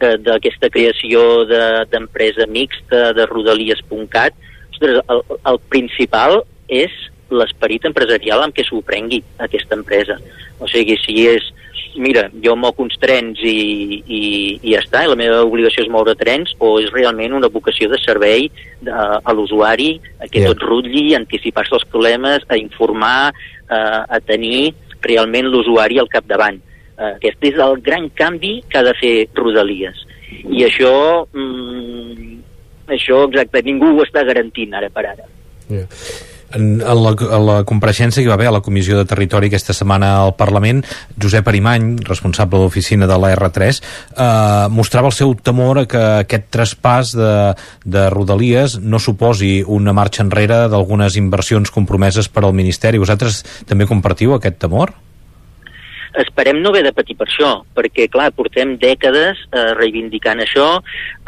eh, 0.00 0.16
d'aquesta 0.16 0.70
creació 0.72 1.44
de- 1.44 1.84
d'empresa 1.92 2.46
de, 2.46 2.52
mixta 2.54 3.12
de 3.12 3.26
rodalies.cat, 3.28 4.32
ostres, 4.72 5.02
el, 5.12 5.22
el 5.52 5.58
principal 5.68 6.40
és 6.72 6.94
l'esperit 7.30 7.84
empresarial 7.88 8.42
amb 8.44 8.54
què 8.56 8.64
s'ho 8.66 8.82
prengui 8.86 9.22
aquesta 9.38 9.76
empresa. 9.78 10.18
O 10.60 10.68
sigui, 10.68 10.96
si 11.00 11.26
és, 11.30 11.46
mira, 11.96 12.28
jo 12.44 12.54
moc 12.56 12.78
uns 12.82 12.96
trens 13.00 13.40
i, 13.42 14.02
i, 14.06 14.20
i 14.62 14.74
ja 14.74 14.82
està, 14.82 15.04
i 15.04 15.10
la 15.10 15.18
meva 15.18 15.40
obligació 15.46 15.84
és 15.84 15.90
moure 15.90 16.14
trens, 16.18 16.52
o 16.58 16.78
és 16.82 16.90
realment 16.94 17.34
una 17.38 17.48
vocació 17.52 17.88
de 17.90 17.98
servei 18.02 18.50
de, 18.80 18.92
a 18.92 19.32
l'usuari, 19.36 20.00
que 20.30 20.44
Ja. 20.44 20.52
tot 20.52 20.62
rutlli, 20.66 21.14
anticipar-se 21.14 21.74
als 21.74 21.86
problemes, 21.88 22.44
a 22.48 22.56
informar, 22.60 23.32
a, 23.68 23.80
a 24.08 24.20
tenir 24.20 24.74
realment 25.02 25.48
l'usuari 25.48 25.98
al 25.98 26.08
capdavant. 26.12 26.60
Aquest 27.00 27.44
és 27.48 27.56
el 27.56 27.78
gran 27.80 28.10
canvi 28.12 28.58
que 28.68 28.76
ha 28.78 28.82
de 28.84 28.92
fer 29.00 29.14
Rodalies. 29.34 30.02
I 30.52 30.66
això, 30.66 31.24
mm, 31.32 32.36
això 32.92 33.22
exacte, 33.28 33.62
ningú 33.64 33.94
ho 33.96 34.04
està 34.04 34.22
garantint 34.28 34.74
ara 34.76 34.90
per 34.92 35.06
ara. 35.14 35.24
En, 36.52 36.80
en, 36.80 37.02
la, 37.04 37.12
en 37.14 37.44
la 37.46 37.56
compareixença 37.68 38.20
que 38.20 38.26
hi 38.26 38.30
va 38.30 38.36
haver 38.38 38.48
a 38.50 38.54
la 38.56 38.62
Comissió 38.64 38.96
de 38.98 39.06
Territori 39.08 39.50
aquesta 39.50 39.74
setmana 39.76 40.12
al 40.24 40.34
Parlament, 40.38 40.82
Josep 41.20 41.46
Arimany, 41.48 41.92
responsable 42.08 42.58
de 42.58 42.64
l'oficina 42.64 43.06
de 43.10 43.18
la 43.22 43.32
R3, 43.36 43.80
eh, 43.80 44.70
mostrava 44.74 45.10
el 45.10 45.16
seu 45.16 45.34
temor 45.34 45.82
a 45.82 45.86
que 45.90 46.02
aquest 46.24 46.48
traspàs 46.54 47.14
de, 47.18 47.34
de 47.84 48.08
Rodalies 48.10 48.80
no 48.82 48.98
suposi 48.98 49.60
una 49.66 49.94
marxa 49.96 50.24
enrere 50.26 50.64
d'algunes 50.72 51.18
inversions 51.20 51.70
compromeses 51.70 52.28
per 52.28 52.44
al 52.44 52.56
Ministeri. 52.56 52.98
Vosaltres 52.98 53.44
també 53.70 53.86
compartiu 53.90 54.34
aquest 54.34 54.58
temor? 54.66 54.96
Esperem 56.18 56.58
no 56.62 56.72
haver 56.72 56.82
de 56.88 56.92
patir 56.94 57.14
per 57.18 57.28
això, 57.28 57.50
perquè, 57.76 58.08
clar, 58.10 58.30
portem 58.34 58.74
dècades 58.82 59.38
eh, 59.50 59.66
reivindicant 59.78 60.42
això, 60.42 60.68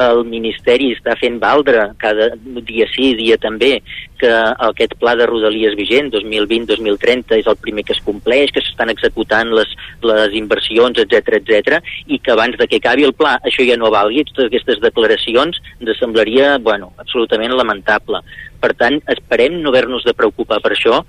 el 0.02 0.24
Ministeri 0.26 0.90
està 0.96 1.14
fent 1.20 1.38
valdre 1.42 1.92
cada 2.02 2.32
dia 2.66 2.88
sí, 2.90 3.12
dia 3.18 3.38
també, 3.38 3.76
que 4.18 4.30
aquest 4.66 4.94
pla 4.98 5.14
de 5.18 5.26
rodalies 5.26 5.74
vigent, 5.78 6.10
2020-2030, 6.14 7.38
és 7.42 7.50
el 7.50 7.58
primer 7.62 7.84
que 7.86 7.94
es 7.94 8.02
compleix, 8.06 8.50
que 8.54 8.62
s'estan 8.62 8.90
executant 8.90 9.50
les, 9.54 9.70
les 10.06 10.34
inversions, 10.38 10.98
etc 11.02 11.38
etc 11.38 11.78
i 12.06 12.18
que 12.18 12.34
abans 12.34 12.56
de 12.58 12.68
que 12.70 12.78
acabi 12.82 13.06
el 13.06 13.14
pla 13.18 13.36
això 13.46 13.66
ja 13.66 13.78
no 13.78 13.90
valgui, 13.94 14.24
totes 14.30 14.50
aquestes 14.50 14.82
declaracions 14.82 15.58
ens 15.80 15.98
semblaria, 15.98 16.56
bueno, 16.62 16.92
absolutament 17.02 17.54
lamentable. 17.58 18.22
Per 18.62 18.72
tant, 18.78 19.00
esperem 19.10 19.58
no 19.62 19.72
haver-nos 19.72 20.04
de 20.06 20.14
preocupar 20.14 20.60
per 20.62 20.74
això, 20.76 21.02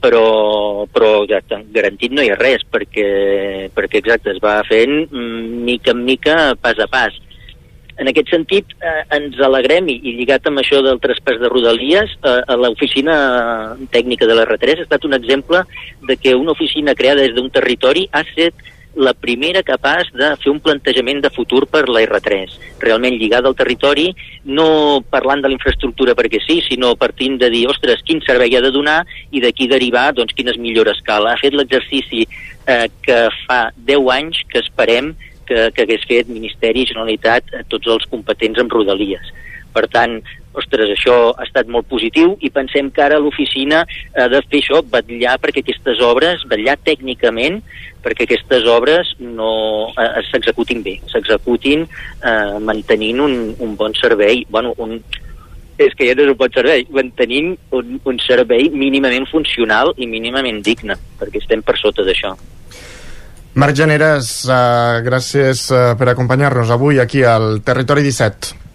però, 0.00 0.86
però 0.92 1.22
exacte, 1.24 1.60
garantit 1.74 2.12
no 2.16 2.24
hi 2.24 2.30
ha 2.32 2.38
res 2.40 2.64
perquè, 2.68 3.70
perquè 3.76 4.00
exacte, 4.00 4.34
es 4.34 4.40
va 4.42 4.60
fent 4.68 5.04
mm, 5.06 5.60
mica 5.66 5.94
en 5.94 6.04
mica, 6.06 6.38
pas 6.60 6.78
a 6.80 6.88
pas. 6.90 7.16
En 8.00 8.08
aquest 8.08 8.30
sentit 8.32 8.72
eh, 8.80 9.02
ens 9.12 9.36
alegrem 9.44 9.90
i, 9.92 9.98
i 10.08 10.14
lligat 10.16 10.48
amb 10.48 10.62
això 10.62 10.80
del 10.84 11.00
traspàs 11.02 11.36
de 11.42 11.50
Rodalies 11.52 12.14
eh, 12.24 12.56
l'oficina 12.56 13.16
tècnica 13.92 14.28
de 14.28 14.38
l'R3 14.38 14.80
ha 14.80 14.86
estat 14.88 15.04
un 15.04 15.16
exemple 15.18 15.60
de 16.08 16.16
que 16.16 16.34
una 16.34 16.56
oficina 16.56 16.96
creada 16.96 17.26
des 17.26 17.36
d'un 17.36 17.52
territori 17.52 18.06
ha 18.16 18.24
set 18.32 18.56
la 18.94 19.12
primera 19.14 19.62
capaç 19.62 20.10
de 20.16 20.32
fer 20.42 20.50
un 20.50 20.58
plantejament 20.60 21.20
de 21.22 21.30
futur 21.30 21.62
per 21.70 21.84
la 21.88 22.02
R3, 22.02 22.56
realment 22.82 23.16
lligada 23.20 23.48
al 23.48 23.56
territori, 23.58 24.08
no 24.44 25.00
parlant 25.10 25.42
de 25.42 25.50
la 25.50 25.56
infraestructura 25.56 26.16
perquè 26.18 26.40
sí, 26.42 26.60
sinó 26.66 26.94
partint 26.98 27.38
de 27.40 27.50
dir, 27.52 27.66
ostres, 27.70 28.02
quin 28.06 28.22
servei 28.26 28.56
ha 28.56 28.62
de 28.64 28.72
donar 28.74 29.00
i 29.30 29.42
d'aquí 29.44 29.68
derivar 29.70 30.10
doncs, 30.16 30.34
quines 30.34 30.58
millores 30.58 31.02
cal. 31.06 31.28
Ha 31.30 31.38
fet 31.40 31.54
l'exercici 31.54 32.26
eh, 32.26 32.86
que 33.04 33.20
fa 33.44 33.62
10 33.76 34.10
anys 34.16 34.42
que 34.50 34.62
esperem 34.64 35.14
que, 35.46 35.70
que 35.74 35.86
hagués 35.86 36.06
fet 36.08 36.30
Ministeri 36.30 36.84
i 36.84 36.90
Generalitat 36.90 37.54
a 37.58 37.64
tots 37.70 37.90
els 37.90 38.06
competents 38.10 38.58
en 38.62 38.70
Rodalies. 38.70 39.32
Per 39.74 39.86
tant, 39.90 40.18
ostres, 40.58 40.90
això 40.90 41.16
ha 41.36 41.44
estat 41.46 41.68
molt 41.70 41.86
positiu 41.90 42.34
i 42.42 42.50
pensem 42.50 42.90
que 42.90 43.04
ara 43.04 43.20
l'oficina 43.22 43.84
ha 44.18 44.26
de 44.32 44.42
fer 44.48 44.62
això, 44.62 44.82
vetllar 44.82 45.36
perquè 45.42 45.62
aquestes 45.62 46.02
obres, 46.02 46.42
vetllar 46.50 46.76
tècnicament 46.86 47.60
perquè 48.02 48.26
aquestes 48.26 48.66
obres 48.70 49.14
no 49.20 49.52
eh, 49.94 50.22
s'executin 50.30 50.82
bé, 50.82 50.96
s'executin 51.12 51.84
eh, 51.84 52.58
mantenint 52.64 53.20
un, 53.26 53.36
un 53.58 53.74
bon 53.78 53.94
servei, 53.98 54.44
bueno, 54.50 54.72
un, 54.78 54.96
és 55.80 55.94
que 55.96 56.08
ja 56.08 56.16
no 56.16 56.24
és 56.26 56.32
un 56.32 56.38
bon 56.40 56.52
servei, 56.54 56.86
mantenint 56.96 57.52
un, 57.76 57.98
un 58.04 58.22
servei 58.24 58.70
mínimament 58.72 59.28
funcional 59.30 59.94
i 59.96 60.08
mínimament 60.08 60.62
digne, 60.64 60.96
perquè 61.20 61.40
estem 61.42 61.62
per 61.64 61.76
sota 61.80 62.04
d'això. 62.06 62.34
Marc 63.60 63.74
Generes, 63.74 64.28
uh, 64.46 65.00
gràcies 65.02 65.64
uh, 65.74 65.94
per 65.98 66.12
acompanyar-nos 66.12 66.70
avui 66.70 67.00
aquí 67.02 67.24
al 67.26 67.64
Territori 67.66 68.04
17. 68.06 68.69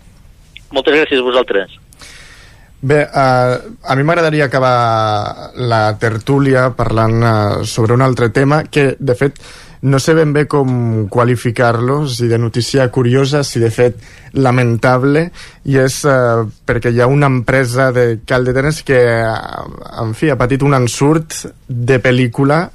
Moltes 0.75 0.99
gràcies 0.99 1.23
a 1.23 1.25
vosaltres. 1.25 1.75
Bé, 2.85 3.01
uh, 3.01 3.75
a 3.81 3.95
mi 3.95 4.03
m'agradaria 4.05 4.45
acabar 4.45 5.53
la 5.57 5.95
tertúlia 5.97 6.67
parlant 6.77 7.23
uh, 7.23 7.63
sobre 7.65 7.95
un 7.95 8.03
altre 8.05 8.29
tema 8.29 8.65
que, 8.69 8.91
de 8.99 9.15
fet, 9.17 9.39
no 9.85 9.97
sé 10.01 10.13
ben 10.17 10.33
bé 10.35 10.43
com 10.49 11.07
qualificar-lo, 11.09 12.03
si 12.09 12.27
de 12.29 12.37
notícia 12.37 12.85
curiosa, 12.91 13.43
si 13.43 13.61
de 13.63 13.71
fet 13.73 13.97
lamentable, 14.37 15.29
i 15.65 15.79
és 15.81 15.97
uh, 16.05 16.43
perquè 16.67 16.91
hi 16.93 17.01
ha 17.01 17.09
una 17.09 17.31
empresa 17.31 17.91
de 17.95 18.19
Caldetenes 18.27 18.83
que, 18.85 19.01
uh, 19.23 19.85
en 20.03 20.13
fi, 20.13 20.29
ha 20.29 20.37
patit 20.37 20.65
un 20.65 20.77
ensurt 20.77 21.45
de 21.65 22.01
pel·lícula, 22.03 22.67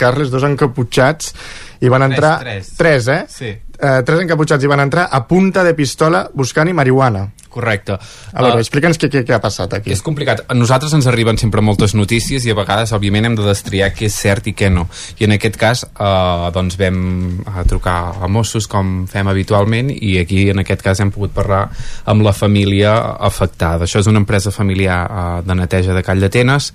Carles, 0.00 0.32
dos 0.32 0.48
encaputxats, 0.48 1.34
i 1.82 1.92
van 1.92 2.08
entrar... 2.08 2.38
Tres, 2.42 2.72
tres. 2.78 3.06
Tres, 3.06 3.12
eh? 3.14 3.22
Sí. 3.30 3.52
Uh, 3.82 3.98
tres 4.06 4.20
encaputxats 4.22 4.62
i 4.62 4.68
van 4.70 4.78
entrar 4.78 5.08
a 5.10 5.24
punta 5.26 5.64
de 5.66 5.72
pistola 5.74 6.28
buscant-hi 6.38 6.70
marihuana. 6.70 7.24
Correcte. 7.52 7.96
A 8.30 8.44
veure, 8.44 8.60
uh, 8.60 8.62
explica'ns 8.62 8.96
què, 8.96 9.08
què, 9.10 9.24
què 9.26 9.34
ha 9.34 9.40
passat 9.42 9.74
aquí. 9.74 9.90
És 9.90 10.04
complicat. 10.06 10.44
A 10.46 10.54
nosaltres 10.54 10.94
ens 10.94 11.08
arriben 11.10 11.36
sempre 11.40 11.64
moltes 11.66 11.96
notícies 11.98 12.46
i 12.46 12.54
a 12.54 12.56
vegades, 12.56 12.94
òbviament, 12.94 13.26
hem 13.26 13.34
de 13.40 13.48
destriar 13.48 13.90
què 13.90 14.06
és 14.06 14.20
cert 14.22 14.46
i 14.46 14.54
què 14.54 14.70
no. 14.70 14.86
I 15.18 15.26
en 15.26 15.34
aquest 15.34 15.58
cas, 15.58 15.82
eh, 15.90 16.46
doncs 16.54 16.78
vam 16.78 17.02
a 17.50 17.66
trucar 17.66 17.98
a 18.22 18.30
Mossos, 18.30 18.70
com 18.70 19.02
fem 19.10 19.28
habitualment, 19.28 19.90
i 19.92 20.14
aquí, 20.22 20.46
en 20.54 20.62
aquest 20.62 20.86
cas, 20.86 21.02
hem 21.02 21.10
pogut 21.10 21.34
parlar 21.34 21.64
amb 22.06 22.22
la 22.22 22.32
família 22.32 22.94
afectada. 23.18 23.90
Això 23.90 24.00
és 24.00 24.08
una 24.08 24.22
empresa 24.22 24.54
familiar 24.54 25.02
eh, 25.04 25.24
de 25.42 25.58
neteja 25.58 25.98
de 25.98 26.06
Call 26.06 26.22
d'Atenes, 26.22 26.72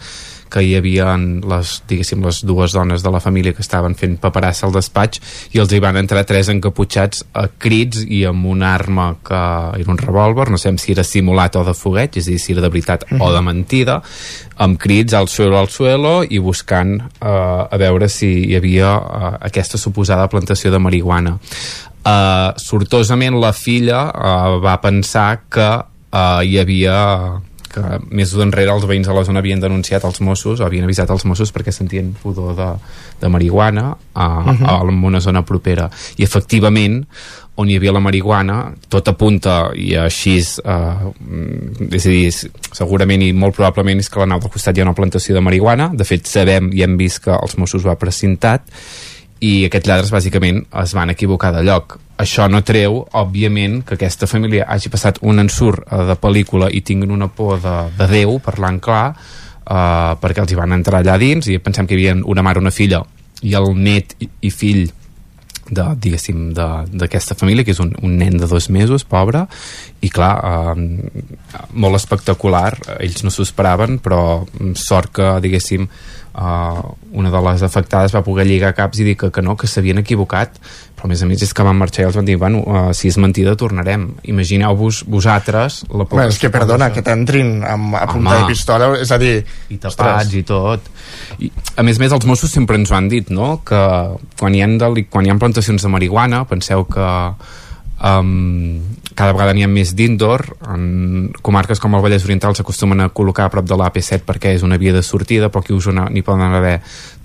que 0.50 0.64
hi 0.64 0.76
havia 0.78 1.14
les, 1.18 1.74
diguéssim, 1.90 2.24
les 2.26 2.42
dues 2.48 2.74
dones 2.76 3.04
de 3.04 3.12
la 3.14 3.22
família 3.24 3.54
que 3.54 3.64
estaven 3.66 3.96
fent 4.00 4.18
paperassa 4.22 4.68
al 4.68 4.76
despatx 4.76 5.22
i 5.56 5.62
els 5.64 5.74
hi 5.74 5.82
van 5.84 6.00
entrar 6.00 6.26
tres 6.28 6.50
encaputxats 6.54 7.26
a 7.38 7.48
crits 7.58 8.04
i 8.04 8.24
amb 8.30 8.48
una 8.50 8.74
arma 8.76 9.10
que 9.26 9.42
era 9.82 9.92
un 9.94 10.00
revòlver, 10.02 10.50
no 10.52 10.60
sé 10.62 10.74
si 10.82 10.94
era 10.96 11.06
simulat 11.08 11.56
o 11.56 11.64
de 11.68 11.76
fogueig, 11.78 12.18
és 12.18 12.28
a 12.28 12.34
dir, 12.34 12.40
si 12.42 12.54
era 12.54 12.66
de 12.66 12.72
veritat 12.74 13.04
uh 13.04 13.18
-huh. 13.18 13.24
o 13.24 13.34
de 13.34 13.42
mentida, 13.42 14.02
amb 14.58 14.80
crits 14.80 15.14
al 15.14 15.28
suelo 15.28 15.58
al 15.58 15.70
suelo 15.70 16.24
i 16.24 16.40
buscant 16.40 17.02
eh, 17.02 17.28
a 17.72 17.78
veure 17.78 18.10
si 18.10 18.50
hi 18.50 18.56
havia 18.56 18.96
eh, 18.98 19.38
aquesta 19.42 19.78
suposada 19.78 20.30
plantació 20.30 20.72
de 20.72 20.80
marihuana. 20.80 21.38
Eh, 22.08 22.52
sortosament 22.58 23.40
la 23.40 23.54
filla 23.54 24.08
eh, 24.14 24.60
va 24.64 24.80
pensar 24.82 25.44
que 25.50 25.70
eh, 26.12 26.46
hi 26.46 26.58
havia 26.60 26.98
que 27.72 28.00
més 28.10 28.34
d'enrere 28.36 28.74
els 28.74 28.86
veïns 28.90 29.08
de 29.08 29.16
la 29.16 29.24
zona 29.28 29.42
havien 29.44 29.62
denunciat 29.62 30.06
als 30.08 30.22
Mossos, 30.22 30.62
havien 30.62 30.88
avisat 30.88 31.10
als 31.12 31.26
Mossos 31.26 31.54
perquè 31.54 31.74
sentien 31.76 32.14
pudor 32.22 32.56
de, 32.58 32.70
de 33.22 33.30
marihuana 33.30 33.90
a, 34.14 34.28
uh 34.28 34.54
-huh. 34.54 34.70
a, 34.70 34.82
en 34.82 35.04
una 35.04 35.22
zona 35.22 35.44
propera. 35.46 35.90
I 36.18 36.24
efectivament 36.24 37.06
on 37.56 37.70
hi 37.70 37.76
havia 37.76 37.92
la 37.92 38.00
marihuana, 38.00 38.74
tot 38.88 39.08
apunta 39.08 39.72
i 39.74 39.96
així 39.96 40.38
eh, 40.38 41.92
és 41.92 42.06
a 42.06 42.10
dir, 42.10 42.32
segurament 42.72 43.22
i 43.22 43.34
molt 43.34 43.56
probablement 43.56 44.00
és 44.00 44.10
que 44.10 44.20
a 44.20 44.26
la 44.26 44.30
nau 44.34 44.40
del 44.40 44.52
costat 44.54 44.78
hi 44.78 44.82
ha 44.82 44.84
una 44.84 44.94
plantació 44.94 45.34
de 45.36 45.42
marihuana. 45.42 45.90
De 45.94 46.06
fet 46.06 46.28
sabem 46.30 46.70
i 46.74 46.84
hem 46.84 46.98
vist 46.98 47.24
que 47.24 47.32
els 47.32 47.58
Mossos 47.58 47.86
ho 47.86 47.90
ha 47.90 47.98
precintat 47.98 48.62
i 49.40 49.68
aquests 49.68 49.90
lladres 49.90 50.12
bàsicament 50.14 50.64
es 50.82 50.94
van 50.98 51.12
equivocar 51.14 51.54
de 51.56 51.64
lloc. 51.66 51.98
Això 52.18 52.48
no 52.50 52.64
treu, 52.66 53.04
òbviament, 53.14 53.84
que 53.86 53.98
aquesta 53.98 54.30
família 54.30 54.66
hagi 54.66 54.90
passat 54.90 55.20
un 55.22 55.44
ensurt 55.44 55.84
eh, 55.86 56.04
de 56.10 56.16
pel·lícula 56.18 56.72
i 56.74 56.82
tinguin 56.82 57.14
una 57.14 57.30
por 57.30 57.62
de, 57.62 57.76
de 57.98 58.08
Déu, 58.10 58.40
parlant 58.44 58.80
clar, 58.82 59.06
eh, 59.14 60.14
perquè 60.22 60.44
els 60.44 60.54
hi 60.54 60.58
van 60.58 60.74
entrar 60.78 61.04
allà 61.04 61.18
dins 61.22 61.50
i 61.52 61.60
pensem 61.62 61.86
que 61.86 61.96
hi 61.96 62.02
havia 62.02 62.18
una 62.26 62.46
mare, 62.46 62.64
una 62.64 62.74
filla 62.74 63.04
i 63.46 63.54
el 63.54 63.70
net 63.78 64.18
i, 64.24 64.30
i 64.50 64.50
fill 64.50 64.88
de, 65.70 65.84
diguéssim, 66.00 66.52
d'aquesta 66.56 67.36
família, 67.38 67.66
que 67.68 67.74
és 67.76 67.82
un, 67.84 67.92
un 68.02 68.18
nen 68.20 68.38
de 68.40 68.48
dos 68.50 68.70
mesos, 68.74 69.04
pobre, 69.08 69.44
i 70.02 70.10
clar, 70.14 70.34
eh, 70.40 71.64
molt 71.76 72.00
espectacular, 72.00 72.72
ells 72.98 73.26
no 73.26 73.34
s'ho 73.34 73.46
esperaven, 73.48 74.00
però 74.04 74.22
sort 74.80 75.14
que, 75.18 75.34
diguéssim, 75.44 75.88
eh, 76.38 76.82
una 77.18 77.32
de 77.34 77.42
les 77.50 77.64
afectades 77.66 78.14
va 78.16 78.24
poder 78.26 78.46
lligar 78.48 78.76
caps 78.78 79.02
i 79.02 79.08
dir 79.08 79.16
que, 79.18 79.32
que 79.34 79.42
no, 79.42 79.56
que 79.58 79.70
s'havien 79.70 80.02
equivocat, 80.04 80.60
però 80.98 81.08
a 81.08 81.12
més 81.12 81.22
a 81.22 81.30
més 81.30 81.44
és 81.46 81.54
que 81.54 81.66
van 81.66 81.78
marxar 81.78 82.06
i 82.06 82.08
els 82.10 82.18
van 82.18 82.26
dir, 82.26 82.38
bueno, 82.42 82.64
uh, 82.66 82.90
si 82.98 83.10
és 83.12 83.18
mentida 83.22 83.54
tornarem. 83.60 84.08
Imagineu-vos 84.32 85.04
vosaltres 85.10 85.84
la 85.92 86.06
por... 86.06 86.18
Bueno, 86.18 86.34
és 86.34 86.40
que 86.42 86.50
perdona, 86.54 86.90
que 86.94 87.04
t'entrin 87.06 87.62
amb, 87.66 87.94
a 88.00 88.08
punta 88.10 88.40
de 88.40 88.48
pistola, 88.50 88.90
és 88.98 89.14
a 89.14 89.20
dir... 89.22 89.36
I 89.70 89.78
tapats 89.78 90.26
ostres. 90.26 90.34
i 90.40 90.44
tot. 90.48 90.90
I, 91.38 91.52
a 91.78 91.86
més 91.86 92.02
a 92.02 92.06
més, 92.06 92.18
els 92.18 92.26
Mossos 92.30 92.54
sempre 92.54 92.80
ens 92.82 92.94
ho 92.94 92.98
han 92.98 93.12
dit, 93.14 93.30
no?, 93.30 93.60
que 93.68 93.84
quan 94.40 94.58
hi 94.58 94.66
ha, 94.66 94.72
quan 95.14 95.26
hi 95.28 95.34
ha 95.34 95.38
plantacions 95.38 95.86
de 95.86 95.94
marihuana, 95.94 96.44
penseu 96.50 96.86
que 96.90 97.12
um, 98.02 98.82
cada 99.18 99.34
vegada 99.34 99.56
n'hi 99.58 99.66
ha 99.66 99.70
més 99.72 99.96
d'indoor. 99.98 100.44
En 100.70 101.32
comarques 101.42 101.82
com 101.82 101.96
el 101.98 102.04
Vallès 102.06 102.26
Oriental 102.28 102.54
s'acostumen 102.58 103.02
a 103.02 103.10
col·locar 103.10 103.48
a 103.48 103.54
prop 103.54 103.66
de 103.66 103.78
l'AP7 103.80 104.22
perquè 104.28 104.54
és 104.54 104.66
una 104.66 104.78
via 104.78 104.94
de 104.94 105.02
sortida 105.02 105.50
però 105.50 105.64
aquí 105.64 105.74
Osona 105.74 106.06
n'hi 106.14 106.22
poden 106.26 106.54
haver 106.54 106.76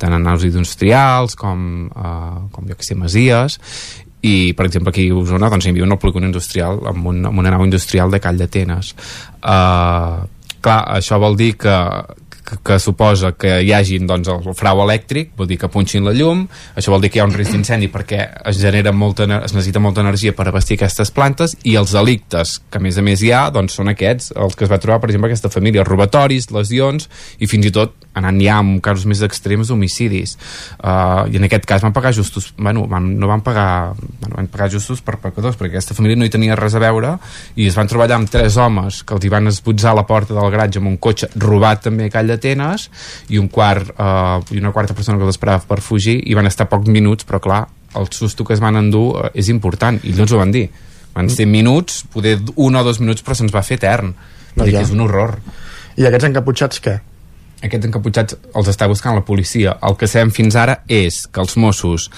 tant 0.01 0.17
en 0.17 0.31
industrials 0.49 1.37
com, 1.37 1.91
uh, 1.93 2.49
com 2.53 2.69
jo 2.69 2.79
que 2.79 2.87
sé, 2.87 2.97
masies. 2.97 3.59
I 4.23 4.55
per 4.57 4.67
exemple 4.71 4.95
aquí 4.95 5.11
a 5.11 5.19
Osona 5.19 5.51
doncs, 5.53 5.67
hi 5.67 5.75
havia 5.75 5.85
un 5.85 5.99
polígon 5.99 6.25
industrial 6.25 6.81
amb, 6.89 7.07
un, 7.13 7.27
amb 7.29 7.39
una 7.39 7.53
nau 7.53 7.65
industrial 7.65 8.11
de 8.11 8.21
Call 8.21 8.41
d'Atenes. 8.41 8.95
Uh, 9.43 10.25
clar, 10.65 10.81
això 10.97 11.21
vol 11.21 11.37
dir 11.37 11.57
que, 11.61 11.77
que, 12.45 12.59
que 12.65 12.79
suposa 12.83 13.33
que 13.39 13.61
hi 13.63 13.73
hagin 13.75 14.07
doncs, 14.07 14.29
el 14.29 14.57
frau 14.59 14.83
elèctric, 14.85 15.33
vol 15.39 15.49
dir 15.51 15.59
que 15.61 15.71
punxin 15.73 16.07
la 16.07 16.15
llum, 16.17 16.45
això 16.77 16.93
vol 16.95 17.03
dir 17.05 17.13
que 17.13 17.21
hi 17.21 17.23
ha 17.23 17.29
un 17.29 17.35
risc 17.37 17.55
d'incendi 17.55 17.91
perquè 17.93 18.25
es 18.51 18.61
genera 18.61 18.93
molta, 18.93 19.27
es 19.43 19.55
necessita 19.55 19.83
molta 19.83 20.03
energia 20.05 20.35
per 20.37 20.49
abastir 20.51 20.79
aquestes 20.79 21.13
plantes 21.15 21.57
i 21.69 21.77
els 21.81 21.95
delictes 21.95 22.59
que 22.71 22.81
a 22.81 22.85
més 22.85 22.99
a 22.99 23.07
més 23.07 23.23
hi 23.23 23.33
ha 23.33 23.47
doncs, 23.55 23.79
són 23.79 23.93
aquests, 23.93 24.33
els 24.37 24.57
que 24.59 24.67
es 24.67 24.73
va 24.73 24.81
trobar 24.83 25.01
per 25.03 25.13
exemple 25.13 25.31
aquesta 25.31 25.53
família, 25.53 25.87
robatoris, 25.87 26.51
lesions 26.55 27.09
i 27.39 27.51
fins 27.51 27.71
i 27.71 27.75
tot 27.75 27.97
anant 28.19 28.41
ja 28.43 28.59
amb 28.61 28.81
casos 28.85 29.07
més 29.09 29.23
extrems 29.25 29.71
d'homicidis 29.71 30.35
uh, 30.85 31.25
i 31.33 31.39
en 31.39 31.47
aquest 31.47 31.65
cas 31.69 31.85
van 31.85 31.95
pagar 31.97 32.13
justos 32.13 32.51
bueno, 32.59 32.85
van, 32.91 33.07
no 33.19 33.31
van 33.31 33.41
pagar 33.45 33.95
bueno, 33.97 34.35
van 34.37 34.51
pagar 34.53 34.69
justos 34.75 35.01
per 35.05 35.17
pecadors 35.23 35.57
perquè 35.57 35.79
aquesta 35.79 35.97
família 35.97 36.19
no 36.21 36.29
hi 36.29 36.33
tenia 36.33 36.59
res 36.59 36.77
a 36.77 36.83
veure 36.83 37.15
i 37.57 37.71
es 37.71 37.79
van 37.79 37.89
trobar 37.89 38.09
allà 38.09 38.21
amb 38.21 38.33
tres 38.33 38.59
homes 38.61 39.01
que 39.07 39.17
els 39.17 39.25
hi 39.25 39.33
van 39.33 39.49
esbutzar 39.49 39.95
la 39.97 40.05
porta 40.09 40.37
del 40.37 40.53
garatge 40.53 40.83
amb 40.83 40.93
un 40.93 40.99
cotxe 41.01 41.31
robat 41.41 41.87
també 41.89 42.11
a 42.11 42.13
Call 42.13 42.32
d'Atenes 42.33 42.89
i 43.33 43.41
un 43.41 43.51
quart 43.53 43.93
uh, 43.95 44.41
i 44.51 44.61
una 44.61 44.73
quarta 44.75 44.97
persona 44.97 45.21
que 45.21 45.29
els 45.29 45.37
esperava 45.37 45.63
per 45.69 45.81
fugir 45.85 46.19
i 46.25 46.37
van 46.39 46.51
estar 46.51 46.69
pocs 46.73 46.91
minuts 46.91 47.29
però 47.29 47.41
clar, 47.45 47.63
el 47.99 48.11
susto 48.11 48.47
que 48.49 48.57
es 48.57 48.65
van 48.65 48.81
endur 48.81 49.07
uh, 49.13 49.31
és 49.35 49.53
important 49.53 50.01
i 50.03 50.17
no 50.17 50.27
ens 50.27 50.35
ho 50.35 50.43
van 50.43 50.55
dir 50.55 50.67
van 51.13 51.29
ser 51.29 51.45
minuts, 51.45 52.07
poder 52.09 52.39
un 52.57 52.77
o 52.77 52.83
dos 52.85 52.99
minuts 53.03 53.23
però 53.23 53.37
se'ns 53.37 53.53
va 53.53 53.65
fer 53.67 53.77
etern 53.81 54.15
no, 54.57 54.65
ja. 54.65 54.79
que 54.79 54.85
és 54.87 54.93
un 54.95 55.05
horror 55.05 55.39
i 56.01 56.09
aquests 56.09 56.31
encaputxats 56.31 56.81
què? 56.83 56.99
aquests 57.63 57.89
encaputxats 57.89 58.39
els 58.59 58.71
està 58.73 58.89
buscant 58.91 59.15
la 59.15 59.25
policia. 59.27 59.77
El 59.87 59.95
que 59.99 60.09
sabem 60.11 60.33
fins 60.35 60.57
ara 60.59 60.81
és 60.91 61.23
que 61.31 61.43
els 61.43 61.55
Mossos 61.61 62.09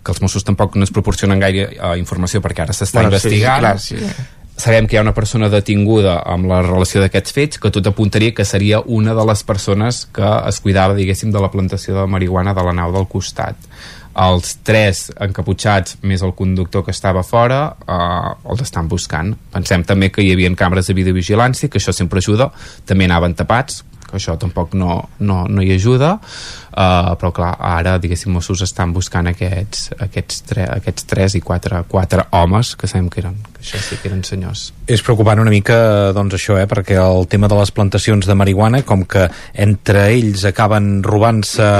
que 0.00 0.14
els 0.14 0.20
Mossos 0.24 0.44
tampoc 0.46 0.76
no 0.80 0.86
es 0.86 0.92
proporcionen 0.96 1.40
gaire 1.42 1.66
uh, 1.76 1.94
informació 2.00 2.40
perquè 2.44 2.64
ara 2.64 2.76
s'està 2.76 3.02
bueno, 3.02 3.10
investigant. 3.12 3.66
Sí, 3.80 3.96
clar, 3.96 4.12
sí. 4.16 4.28
Sabem 4.60 4.84
que 4.84 4.96
hi 4.96 4.98
ha 4.98 5.02
una 5.06 5.14
persona 5.16 5.48
detinguda 5.48 6.18
amb 6.28 6.44
la 6.50 6.58
relació 6.60 7.00
d'aquests 7.00 7.32
fets 7.32 7.60
que 7.62 7.70
tot 7.72 7.86
apuntaria 7.88 8.34
que 8.36 8.44
seria 8.44 8.82
una 8.84 9.14
de 9.16 9.24
les 9.24 9.40
persones 9.48 10.02
que 10.12 10.32
es 10.50 10.58
cuidava, 10.60 10.96
diguéssim, 10.98 11.30
de 11.32 11.40
la 11.40 11.48
plantació 11.48 11.96
de 11.96 12.04
marihuana 12.12 12.52
de 12.52 12.64
la 12.66 12.74
nau 12.76 12.92
del 12.92 13.08
costat. 13.08 13.56
Els 14.20 14.58
tres 14.66 15.06
encaputxats 15.16 15.96
més 16.04 16.20
el 16.26 16.34
conductor 16.36 16.84
que 16.84 16.92
estava 16.92 17.22
fora 17.24 17.60
eh, 17.86 18.50
els 18.52 18.60
estan 18.66 18.90
buscant. 18.90 19.32
Pensem 19.54 19.86
també 19.88 20.10
que 20.12 20.26
hi 20.26 20.34
havia 20.34 20.52
càmeres 20.52 20.92
de 20.92 20.98
videovigilància 20.98 21.70
que 21.72 21.80
això 21.80 21.96
sempre 21.96 22.20
ajuda. 22.20 22.50
També 22.84 23.08
anaven 23.08 23.38
tapats 23.38 23.80
que 24.10 24.18
això 24.20 24.36
tampoc 24.40 24.74
no, 24.78 25.02
no, 25.20 25.44
no 25.48 25.62
hi 25.62 25.72
ajuda 25.76 26.18
uh, 26.80 27.14
però 27.18 27.30
clar, 27.34 27.50
ara 27.58 27.96
diguéssim 28.00 28.32
Mossos 28.34 28.62
estan 28.64 28.94
buscant 28.94 29.28
aquests, 29.30 29.90
aquests, 30.06 30.42
tre, 30.48 30.66
aquests 30.78 31.06
tres 31.10 31.36
i 31.38 31.42
quatre, 31.44 31.82
quatre 31.90 32.26
homes 32.36 32.74
que 32.78 32.90
sabem 32.90 33.10
que 33.12 33.22
eren, 33.22 33.36
que 33.54 33.64
això 33.64 33.80
sí 33.82 33.98
que 34.00 34.10
eren 34.10 34.22
senyors. 34.26 34.68
És 34.90 35.04
preocupant 35.06 35.42
una 35.42 35.52
mica 35.52 35.76
doncs 36.16 36.38
això, 36.38 36.58
eh, 36.60 36.66
perquè 36.70 36.98
el 37.00 37.26
tema 37.30 37.50
de 37.50 37.58
les 37.58 37.72
plantacions 37.74 38.26
de 38.26 38.38
marihuana, 38.38 38.82
com 38.86 39.04
que 39.04 39.26
entre 39.54 40.06
ells 40.14 40.44
acaben 40.48 41.00
robant-se 41.06 41.70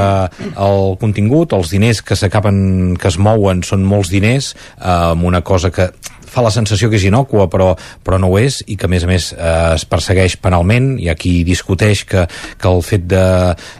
el 0.50 0.96
contingut, 1.00 1.54
els 1.56 1.74
diners 1.74 2.02
que 2.02 2.18
s'acaben 2.18 2.96
que 3.00 3.10
es 3.10 3.18
mouen 3.18 3.64
són 3.66 3.86
molts 3.86 4.12
diners, 4.12 4.54
eh, 4.78 4.88
amb 4.90 5.28
una 5.30 5.42
cosa 5.46 5.70
que 5.74 5.90
fa 6.30 6.44
la 6.44 6.52
sensació 6.54 6.90
que 6.90 6.98
és 7.00 7.06
inocua 7.08 7.48
però, 7.50 7.72
però 8.04 8.18
no 8.22 8.30
ho 8.30 8.38
és 8.40 8.60
i 8.70 8.76
que 8.78 8.86
a 8.88 8.92
més 8.92 9.04
a 9.04 9.10
més 9.10 9.30
eh, 9.34 9.74
es 9.74 9.84
persegueix 9.90 10.36
penalment 10.42 10.92
hi 11.00 11.10
ha 11.10 11.16
qui 11.18 11.40
discuteix 11.46 12.04
que, 12.08 12.26
que 12.60 12.70
el 12.70 12.82
fet 12.86 13.06
de, 13.10 13.24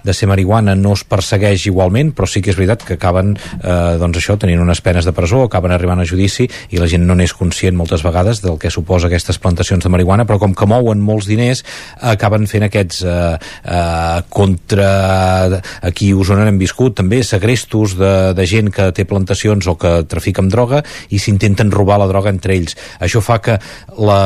de 0.04 0.16
ser 0.16 0.28
marihuana 0.30 0.74
no 0.78 0.94
es 0.98 1.04
persegueix 1.08 1.66
igualment 1.70 2.12
però 2.16 2.28
sí 2.30 2.42
que 2.42 2.52
és 2.52 2.58
veritat 2.58 2.84
que 2.86 2.98
acaben 2.98 3.36
eh, 3.36 3.96
doncs 4.00 4.20
això, 4.20 4.36
tenint 4.40 4.62
unes 4.62 4.82
penes 4.84 5.06
de 5.06 5.14
presó 5.16 5.44
acaben 5.46 5.74
arribant 5.74 6.02
a 6.02 6.08
judici 6.08 6.48
i 6.70 6.80
la 6.80 6.88
gent 6.90 7.06
no 7.06 7.16
n'és 7.18 7.34
conscient 7.36 7.78
moltes 7.78 8.04
vegades 8.06 8.42
del 8.44 8.58
que 8.60 8.72
suposa 8.72 9.08
aquestes 9.10 9.38
plantacions 9.42 9.84
de 9.84 9.92
marihuana 9.92 10.26
però 10.28 10.40
com 10.42 10.54
que 10.56 10.68
mouen 10.70 11.02
molts 11.04 11.28
diners 11.30 11.62
acaben 12.12 12.48
fent 12.50 12.66
aquests 12.66 13.04
eh, 13.06 13.36
eh, 13.64 14.18
contra 14.28 14.90
aquí 15.86 16.10
a 16.10 16.18
Osona 16.20 16.48
hem 16.48 16.58
viscut 16.60 16.96
també 16.98 17.22
segrestos 17.26 17.96
de, 17.98 18.32
de 18.36 18.46
gent 18.48 18.70
que 18.74 18.90
té 18.96 19.06
plantacions 19.08 19.68
o 19.70 19.76
que 19.80 19.92
trafica 20.10 20.42
amb 20.42 20.52
droga 20.52 20.82
i 21.10 21.20
s'intenten 21.22 21.72
robar 21.72 22.00
la 22.00 22.08
droga 22.10 22.32
entre 22.40 22.56
ells. 22.56 22.76
Això 23.04 23.22
fa 23.24 23.38
que 23.44 23.60
la, 24.00 24.20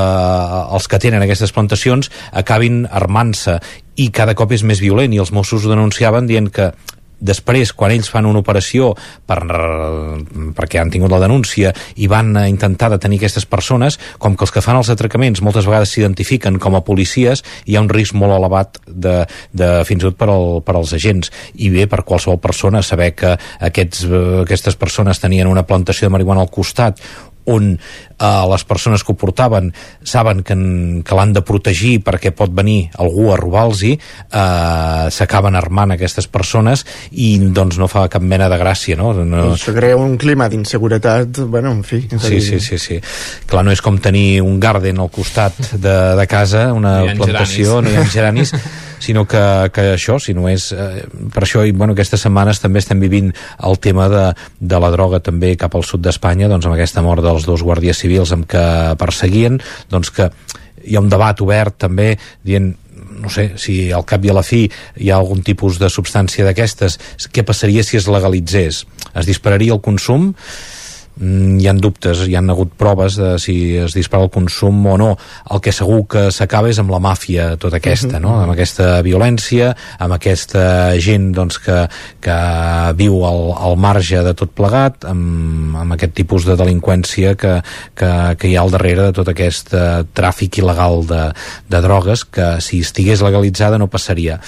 els 0.73 0.89
que 0.89 1.03
tenen 1.03 1.27
aquestes 1.27 1.53
plantacions 1.53 2.11
acabin 2.33 2.85
armant-se 2.91 3.59
i 4.01 4.11
cada 4.15 4.35
cop 4.39 4.55
és 4.55 4.65
més 4.67 4.83
violent 4.83 5.12
i 5.15 5.23
els 5.23 5.35
Mossos 5.35 5.67
ho 5.67 5.75
denunciaven 5.75 6.31
dient 6.31 6.51
que 6.55 6.73
després, 7.25 7.73
quan 7.73 7.93
ells 7.95 8.11
fan 8.12 8.27
una 8.29 8.43
operació 8.43 8.93
per, 9.27 9.39
perquè 10.57 10.81
han 10.81 10.93
tingut 10.93 11.12
la 11.12 11.23
denúncia 11.23 11.73
i 11.97 12.09
van 12.11 12.35
intentar 12.45 12.91
detenir 12.93 13.21
aquestes 13.23 13.47
persones, 13.49 13.99
com 14.19 14.37
que 14.37 14.45
els 14.47 14.55
que 14.55 14.62
fan 14.65 14.79
els 14.81 14.91
atracaments 14.93 15.43
moltes 15.45 15.69
vegades 15.69 15.95
s'identifiquen 15.95 16.59
com 16.62 16.77
a 16.77 16.85
policies, 16.85 17.45
hi 17.65 17.77
ha 17.77 17.85
un 17.85 17.91
risc 17.93 18.17
molt 18.19 18.37
elevat 18.37 18.81
de, 18.87 19.23
de 19.53 19.71
fins 19.89 20.05
i 20.05 20.09
tot 20.11 20.19
per, 20.21 20.31
al, 20.33 20.61
per 20.67 20.77
als 20.77 20.95
agents. 20.97 21.33
I 21.57 21.71
bé, 21.75 21.89
per 21.91 22.05
qualsevol 22.05 22.41
persona, 22.43 22.83
saber 22.85 23.12
que 23.17 23.37
aquests, 23.71 24.05
aquestes 24.45 24.77
persones 24.81 25.23
tenien 25.23 25.51
una 25.51 25.65
plantació 25.67 26.09
de 26.09 26.17
marihuana 26.19 26.45
al 26.45 26.53
costat 26.53 27.01
on 27.51 27.75
eh, 27.75 28.45
les 28.51 28.65
persones 28.65 29.05
que 29.05 29.13
ho 29.13 29.17
portaven 29.19 29.73
saben 30.03 30.43
que, 30.43 30.57
que 31.05 31.19
l'han 31.19 31.35
de 31.37 31.43
protegir 31.47 31.99
perquè 32.05 32.33
pot 32.37 32.53
venir 32.55 32.91
algú 33.01 33.31
a 33.33 33.39
robar-los 33.41 33.85
eh, 33.85 33.97
s'acaben 35.11 35.57
armant 35.59 35.95
aquestes 35.95 36.29
persones 36.29 36.85
i 37.13 37.37
doncs 37.39 37.79
no 37.81 37.89
fa 37.91 38.07
cap 38.13 38.23
mena 38.23 38.49
de 38.53 38.59
gràcia 38.61 38.99
no? 39.01 39.13
no... 39.25 39.45
Això 39.55 39.75
crea 39.77 39.99
un 40.01 40.17
clima 40.21 40.49
d'inseguretat 40.49 41.45
bueno, 41.49 41.73
en 41.73 41.85
fi 41.85 42.03
sí, 42.09 42.41
sí, 42.41 42.61
sí, 42.61 42.79
sí. 42.79 43.01
clar, 43.47 43.65
no 43.67 43.75
és 43.75 43.83
com 43.85 43.99
tenir 44.03 44.41
un 44.45 44.59
garden 44.61 45.01
al 45.03 45.13
costat 45.13 45.59
de, 45.75 45.97
de 46.19 46.27
casa 46.31 46.71
una 46.73 46.99
No 47.01 47.07
hi 47.07 47.13
ha 47.13 47.19
plantació, 47.19 47.81
geranis. 47.81 47.85
no 47.85 47.91
hi 47.91 48.03
ha 48.03 48.11
geranis 48.13 48.55
sinó 49.05 49.27
que, 49.29 49.43
que 49.75 49.87
això, 49.95 50.19
si 50.23 50.35
no 50.37 50.49
és 50.51 50.71
eh, 50.73 51.05
per 51.35 51.45
això, 51.45 51.65
i 51.67 51.75
bueno, 51.77 51.95
aquestes 51.97 52.25
setmanes 52.25 52.63
també 52.63 52.83
estem 52.83 53.03
vivint 53.03 53.33
el 53.69 53.79
tema 53.85 54.09
de, 54.13 54.27
de 54.61 54.81
la 54.81 54.93
droga 54.95 55.21
també 55.25 55.55
cap 55.61 55.77
al 55.77 55.87
sud 55.87 56.05
d'Espanya, 56.05 56.49
doncs 56.53 56.69
amb 56.69 56.79
aquesta 56.79 57.05
mort 57.05 57.25
dels 57.25 57.47
dos 57.49 57.65
guàrdies 57.67 58.01
civils 58.01 58.33
amb 58.35 58.49
què 58.51 58.65
perseguien 59.01 59.61
doncs 59.93 60.13
que 60.15 60.31
hi 60.85 60.97
ha 60.97 61.05
un 61.05 61.13
debat 61.13 61.41
obert 61.45 61.79
també 61.87 62.15
dient 62.45 62.75
no 63.15 63.31
sé, 63.31 63.55
si 63.61 63.93
al 63.93 64.05
cap 64.09 64.25
i 64.25 64.31
a 64.31 64.37
la 64.37 64.45
fi 64.45 64.65
hi 64.67 65.11
ha 65.11 65.19
algun 65.21 65.43
tipus 65.47 65.79
de 65.81 65.91
substància 65.93 66.45
d'aquestes, 66.47 66.99
què 67.33 67.45
passaria 67.47 67.85
si 67.87 67.99
es 67.99 68.09
legalitzés? 68.11 68.85
Es 69.15 69.29
dispararia 69.29 69.75
el 69.77 69.83
consum? 69.85 70.33
Mm, 71.15 71.61
hi 71.62 71.69
han 71.71 71.79
dubtes, 71.79 72.25
hi 72.27 72.35
han 72.35 72.51
hagut 72.51 72.73
proves 72.79 73.15
de 73.21 73.37
si 73.39 73.55
es 73.79 73.95
dispara 73.95 74.27
el 74.27 74.33
consum 74.35 74.81
o 74.91 74.97
no. 74.99 75.12
El 75.55 75.62
que 75.62 75.73
segur 75.73 76.01
que 76.11 76.27
s'acaba 76.35 76.73
és 76.73 76.81
amb 76.83 76.91
la 76.91 76.99
màfia 77.03 77.53
tota 77.61 77.79
aquesta, 77.79 78.19
no? 78.23 78.35
amb 78.43 78.55
aquesta 78.57 78.99
violència, 79.07 79.71
amb 80.03 80.17
aquesta 80.17 80.65
gent 80.99 81.31
doncs, 81.37 81.61
que, 81.62 81.85
que 82.25 82.39
viu 82.99 83.23
al, 83.29 83.43
al 83.69 83.79
marge 83.79 84.25
de 84.27 84.35
tot 84.35 84.55
plegat, 84.59 85.07
amb, 85.07 85.79
amb 85.85 85.95
aquest 85.95 86.17
tipus 86.19 86.49
de 86.49 86.59
delinqüència 86.59 87.37
que, 87.39 87.61
que, 87.95 88.12
que 88.39 88.51
hi 88.51 88.57
ha 88.59 88.65
al 88.67 88.75
darrere 88.75 89.09
de 89.09 89.17
tot 89.17 89.31
aquest 89.31 89.75
eh, 89.75 90.03
tràfic 90.15 90.62
il·legal 90.65 91.05
de, 91.07 91.25
de 91.71 91.85
drogues 91.85 92.27
que 92.27 92.57
si 92.65 92.83
estigués 92.83 93.23
legalitzada 93.23 93.79
no 93.79 93.91
passaria 93.93 94.41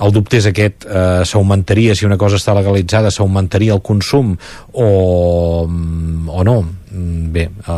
el 0.00 0.12
dubte 0.16 0.40
és 0.40 0.48
aquest, 0.50 0.86
eh, 0.88 1.22
s'augmentaria 1.28 1.94
si 1.94 2.08
una 2.08 2.18
cosa 2.20 2.40
està 2.40 2.54
legalitzada, 2.56 3.12
s'augmentaria 3.14 3.76
el 3.76 3.82
consum 3.84 4.36
o, 4.72 4.90
o 5.66 6.44
no 6.44 6.60
Mm, 6.90 7.30
bé, 7.30 7.44
eh, 7.46 7.72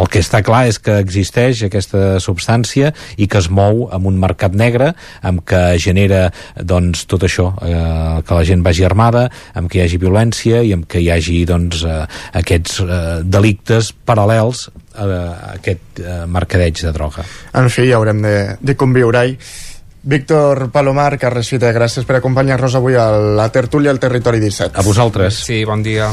el 0.00 0.08
que 0.10 0.18
està 0.18 0.40
clar 0.42 0.64
és 0.66 0.80
que 0.82 0.96
existeix 0.98 1.60
aquesta 1.62 2.18
substància 2.18 2.90
i 3.14 3.28
que 3.30 3.38
es 3.38 3.46
mou 3.54 3.84
amb 3.94 4.08
un 4.10 4.18
mercat 4.18 4.56
negre 4.58 4.90
amb 5.22 5.44
que 5.46 5.60
genera 5.78 6.24
doncs 6.56 7.04
tot 7.06 7.22
això, 7.28 7.52
eh, 7.62 8.18
que 8.26 8.34
la 8.34 8.46
gent 8.48 8.64
vagi 8.66 8.82
armada 8.88 9.28
amb 9.54 9.70
que 9.70 9.78
hi 9.78 9.84
hagi 9.84 10.02
violència 10.02 10.64
i 10.66 10.74
amb 10.74 10.88
que 10.90 10.98
hi 10.98 11.06
hagi 11.14 11.44
doncs 11.46 11.84
eh, 11.86 12.02
aquests 12.42 12.82
eh, 12.82 12.98
delictes 13.22 13.92
paral·lels 13.94 14.66
a, 14.96 15.06
a 15.06 15.54
aquest 15.54 16.02
eh, 16.02 16.24
mercadeig 16.26 16.82
de 16.82 16.92
droga. 16.96 17.22
En 17.54 17.70
fi, 17.70 17.86
ja 17.92 18.02
haurem 18.02 18.26
de, 18.26 18.36
de 18.58 18.74
conviure-hi. 18.74 19.38
Víctor 20.08 20.70
Palomar, 20.72 21.18
Carles 21.20 21.50
Fita, 21.52 21.68
gràcies 21.76 22.06
per 22.08 22.14
acompanyar-nos 22.16 22.78
avui 22.78 22.94
a 22.96 23.10
la 23.12 23.50
tertúlia 23.52 23.90
al 23.92 23.98
Territori 24.00 24.40
17. 24.40 24.72
A 24.72 24.84
vosaltres. 24.86 25.42
Sí, 25.44 25.58
bon 25.68 25.82
dia. 25.84 26.06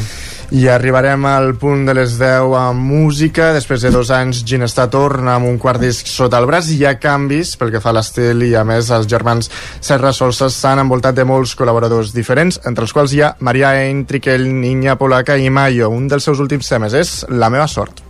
I 0.51 0.65
arribarem 0.67 1.23
al 1.29 1.53
punt 1.55 1.85
de 1.87 1.95
les 1.95 2.17
10 2.19 2.51
amb 2.59 2.83
música. 2.91 3.53
Després 3.55 3.85
de 3.85 3.93
dos 3.95 4.11
anys, 4.11 4.43
Ginestar 4.43 4.89
torna 4.91 5.37
amb 5.39 5.47
un 5.47 5.55
quart 5.57 5.79
disc 5.79 6.11
sota 6.11 6.43
el 6.43 6.49
braç. 6.49 6.73
Hi 6.75 6.83
ha 6.83 6.97
canvis 6.99 7.55
pel 7.55 7.71
que 7.71 7.79
fa 7.79 7.93
a 7.93 7.95
l'estil 7.95 8.43
i, 8.43 8.51
a 8.59 8.65
més, 8.67 8.91
els 8.91 9.07
germans 9.07 9.47
Serra 9.79 10.11
Solsa 10.11 10.51
s'han 10.51 10.83
envoltat 10.83 11.15
de 11.15 11.23
molts 11.23 11.55
col·laboradors 11.55 12.11
diferents, 12.11 12.59
entre 12.67 12.83
els 12.83 12.91
quals 12.91 13.15
hi 13.15 13.23
ha 13.23 13.31
Maria 13.39 13.71
Ein, 13.79 14.03
Triquel, 14.11 14.43
Niña 14.59 14.99
Polaca 14.99 15.39
i 15.39 15.47
Mayo. 15.47 15.87
Un 15.87 16.11
dels 16.11 16.27
seus 16.27 16.43
últims 16.43 16.67
temes 16.67 16.99
és 16.99 17.21
La 17.31 17.47
meva 17.47 17.71
sort. 17.71 18.04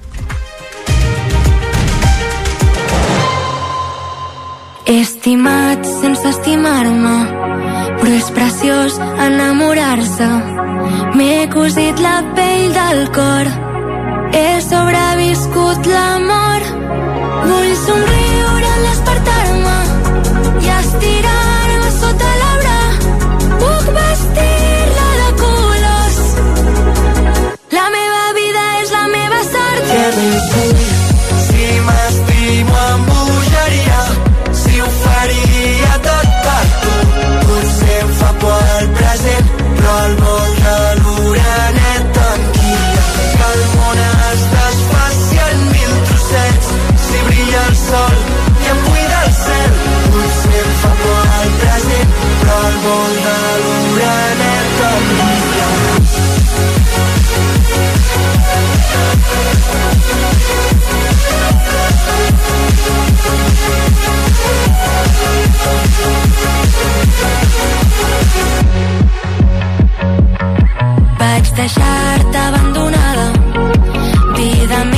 He 4.88 5.00
estimat 5.02 5.86
sense 6.02 6.28
estimar-me, 6.30 7.16
però 7.98 8.12
és 8.20 8.28
preciós 8.36 9.00
enamorar-se. 9.28 10.28
M'he 11.18 11.48
cosit 11.56 12.04
la 12.06 12.20
pell 12.38 12.68
del 12.78 13.02
cor, 13.18 13.50
he 14.38 14.46
sobreviscut 14.68 15.90
l'amor. 15.96 16.70
Vull 17.48 17.74
somriure 17.88 18.25
deixar-te 71.56 72.38
abandonada. 72.38 73.34
Vida 74.36 74.86
meva. 74.86 74.95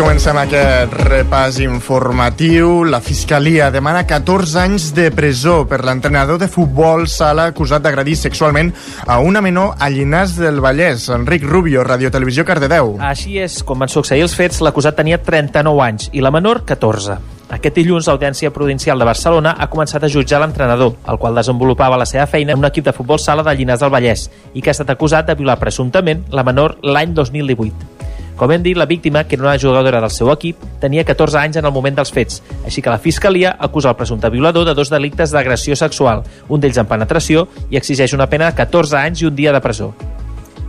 Comencem 0.00 0.38
aquest 0.40 0.94
repàs 1.04 1.58
informatiu. 1.60 2.86
La 2.88 3.02
Fiscalia 3.04 3.66
demana 3.74 4.06
14 4.08 4.56
anys 4.62 4.86
de 4.96 5.10
presó 5.12 5.66
per 5.68 5.82
l'entrenador 5.84 6.38
de 6.40 6.48
futbol 6.48 7.04
sala 7.10 7.50
acusat 7.50 7.84
d'agredir 7.84 8.16
sexualment 8.16 8.70
a 9.04 9.18
una 9.20 9.42
menor 9.44 9.74
a 9.76 9.90
Llinars 9.92 10.38
del 10.40 10.62
Vallès. 10.64 11.10
Enric 11.12 11.44
Rubio, 11.44 11.84
Radio 11.84 12.08
Televisió 12.10 12.46
Cardedeu. 12.48 12.94
Així 13.10 13.36
és, 13.44 13.60
com 13.66 13.84
van 13.84 13.92
succeir 13.92 14.24
els 14.24 14.36
fets, 14.38 14.62
l'acusat 14.64 14.96
tenia 14.96 15.20
39 15.20 15.84
anys 15.84 16.08
i 16.16 16.24
la 16.24 16.32
menor 16.32 16.64
14. 16.64 17.20
Aquest 17.60 17.76
dilluns, 17.76 18.08
l'Audiència 18.08 18.54
Provincial 18.56 18.98
de 18.98 19.08
Barcelona 19.10 19.56
ha 19.58 19.68
començat 19.68 20.04
a 20.06 20.12
jutjar 20.12 20.40
l'entrenador, 20.40 20.96
el 21.04 21.20
qual 21.20 21.36
desenvolupava 21.36 22.00
la 22.00 22.08
seva 22.08 22.28
feina 22.30 22.56
en 22.56 22.64
un 22.64 22.70
equip 22.72 22.88
de 22.88 22.96
futbol 22.96 23.20
sala 23.20 23.44
de 23.44 23.58
Llinars 23.58 23.84
del 23.84 23.92
Vallès 23.92 24.30
i 24.54 24.62
que 24.62 24.72
ha 24.72 24.78
estat 24.78 24.96
acusat 24.96 25.28
de 25.28 25.36
violar 25.36 25.60
presumptament 25.60 26.24
la 26.32 26.46
menor 26.46 26.78
l'any 26.80 27.12
2018. 27.12 27.99
Com 28.40 28.54
hem 28.54 28.62
dit, 28.64 28.76
la 28.80 28.86
víctima, 28.88 29.24
que 29.28 29.36
era 29.36 29.44
una 29.44 29.58
jugadora 29.60 30.00
del 30.00 30.12
seu 30.14 30.30
equip, 30.32 30.62
tenia 30.80 31.04
14 31.04 31.36
anys 31.42 31.58
en 31.60 31.68
el 31.68 31.74
moment 31.76 31.98
dels 31.98 32.12
fets, 32.16 32.38
així 32.64 32.80
que 32.80 32.88
la 32.88 32.96
Fiscalia 32.96 33.50
acusa 33.68 33.90
el 33.92 33.98
presumpte 33.98 34.30
violador 34.32 34.64
de 34.64 34.74
dos 34.78 34.88
delictes 34.88 35.34
d'agressió 35.36 35.76
sexual, 35.76 36.24
un 36.48 36.64
d'ells 36.64 36.80
en 36.80 36.88
penetració, 36.88 37.44
i 37.68 37.76
exigeix 37.76 38.16
una 38.16 38.30
pena 38.32 38.48
de 38.48 38.56
14 38.62 38.96
anys 39.02 39.20
i 39.20 39.28
un 39.28 39.36
dia 39.36 39.52
de 39.52 39.60
presó. 39.60 39.92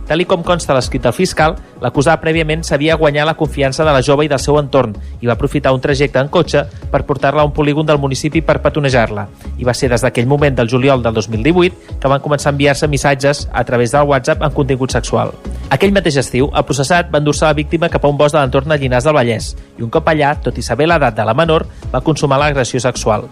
Tal 0.06 0.24
com 0.26 0.42
consta 0.42 0.74
l'escrit 0.74 1.02
del 1.04 1.14
fiscal, 1.14 1.54
l'acusat 1.80 2.20
prèviament 2.20 2.64
sabia 2.66 2.96
guanyar 2.98 3.24
la 3.26 3.36
confiança 3.38 3.84
de 3.86 3.92
la 3.94 4.02
jove 4.02 4.26
i 4.26 4.30
del 4.30 4.40
seu 4.42 4.58
entorn 4.58 4.96
i 5.20 5.30
va 5.30 5.36
aprofitar 5.36 5.72
un 5.72 5.80
trajecte 5.80 6.18
en 6.18 6.28
cotxe 6.28 6.64
per 6.90 7.04
portar-la 7.06 7.42
a 7.42 7.48
un 7.48 7.54
polígon 7.54 7.86
del 7.86 8.00
municipi 8.02 8.42
per 8.42 8.58
petonejar-la. 8.62 9.28
I 9.58 9.64
va 9.64 9.74
ser 9.74 9.88
des 9.92 10.02
d'aquell 10.02 10.26
moment 10.26 10.58
del 10.58 10.68
juliol 10.68 11.02
del 11.02 11.14
2018 11.14 11.98
que 12.02 12.10
van 12.10 12.20
començar 12.20 12.50
a 12.50 12.56
enviar-se 12.56 12.90
missatges 12.90 13.46
a 13.52 13.64
través 13.64 13.94
del 13.94 14.08
WhatsApp 14.10 14.42
amb 14.42 14.54
contingut 14.54 14.92
sexual. 14.92 15.32
Aquell 15.70 15.94
mateix 15.94 16.18
estiu, 16.20 16.50
el 16.52 16.66
processat 16.68 17.08
va 17.12 17.22
endur-se 17.22 17.46
la 17.46 17.56
víctima 17.56 17.88
cap 17.88 18.04
a 18.04 18.10
un 18.10 18.18
bosc 18.18 18.34
de 18.34 18.42
l'entorn 18.42 18.68
de 18.68 18.78
Llinars 18.82 19.06
del 19.08 19.16
Vallès 19.16 19.54
i 19.78 19.86
un 19.86 19.90
cop 19.90 20.08
allà, 20.10 20.34
tot 20.42 20.58
i 20.58 20.66
saber 20.66 20.90
l'edat 20.90 21.16
de 21.16 21.24
la 21.24 21.34
menor, 21.34 21.64
va 21.94 22.04
consumar 22.04 22.42
l'agressió 22.42 22.82
sexual. 22.82 23.30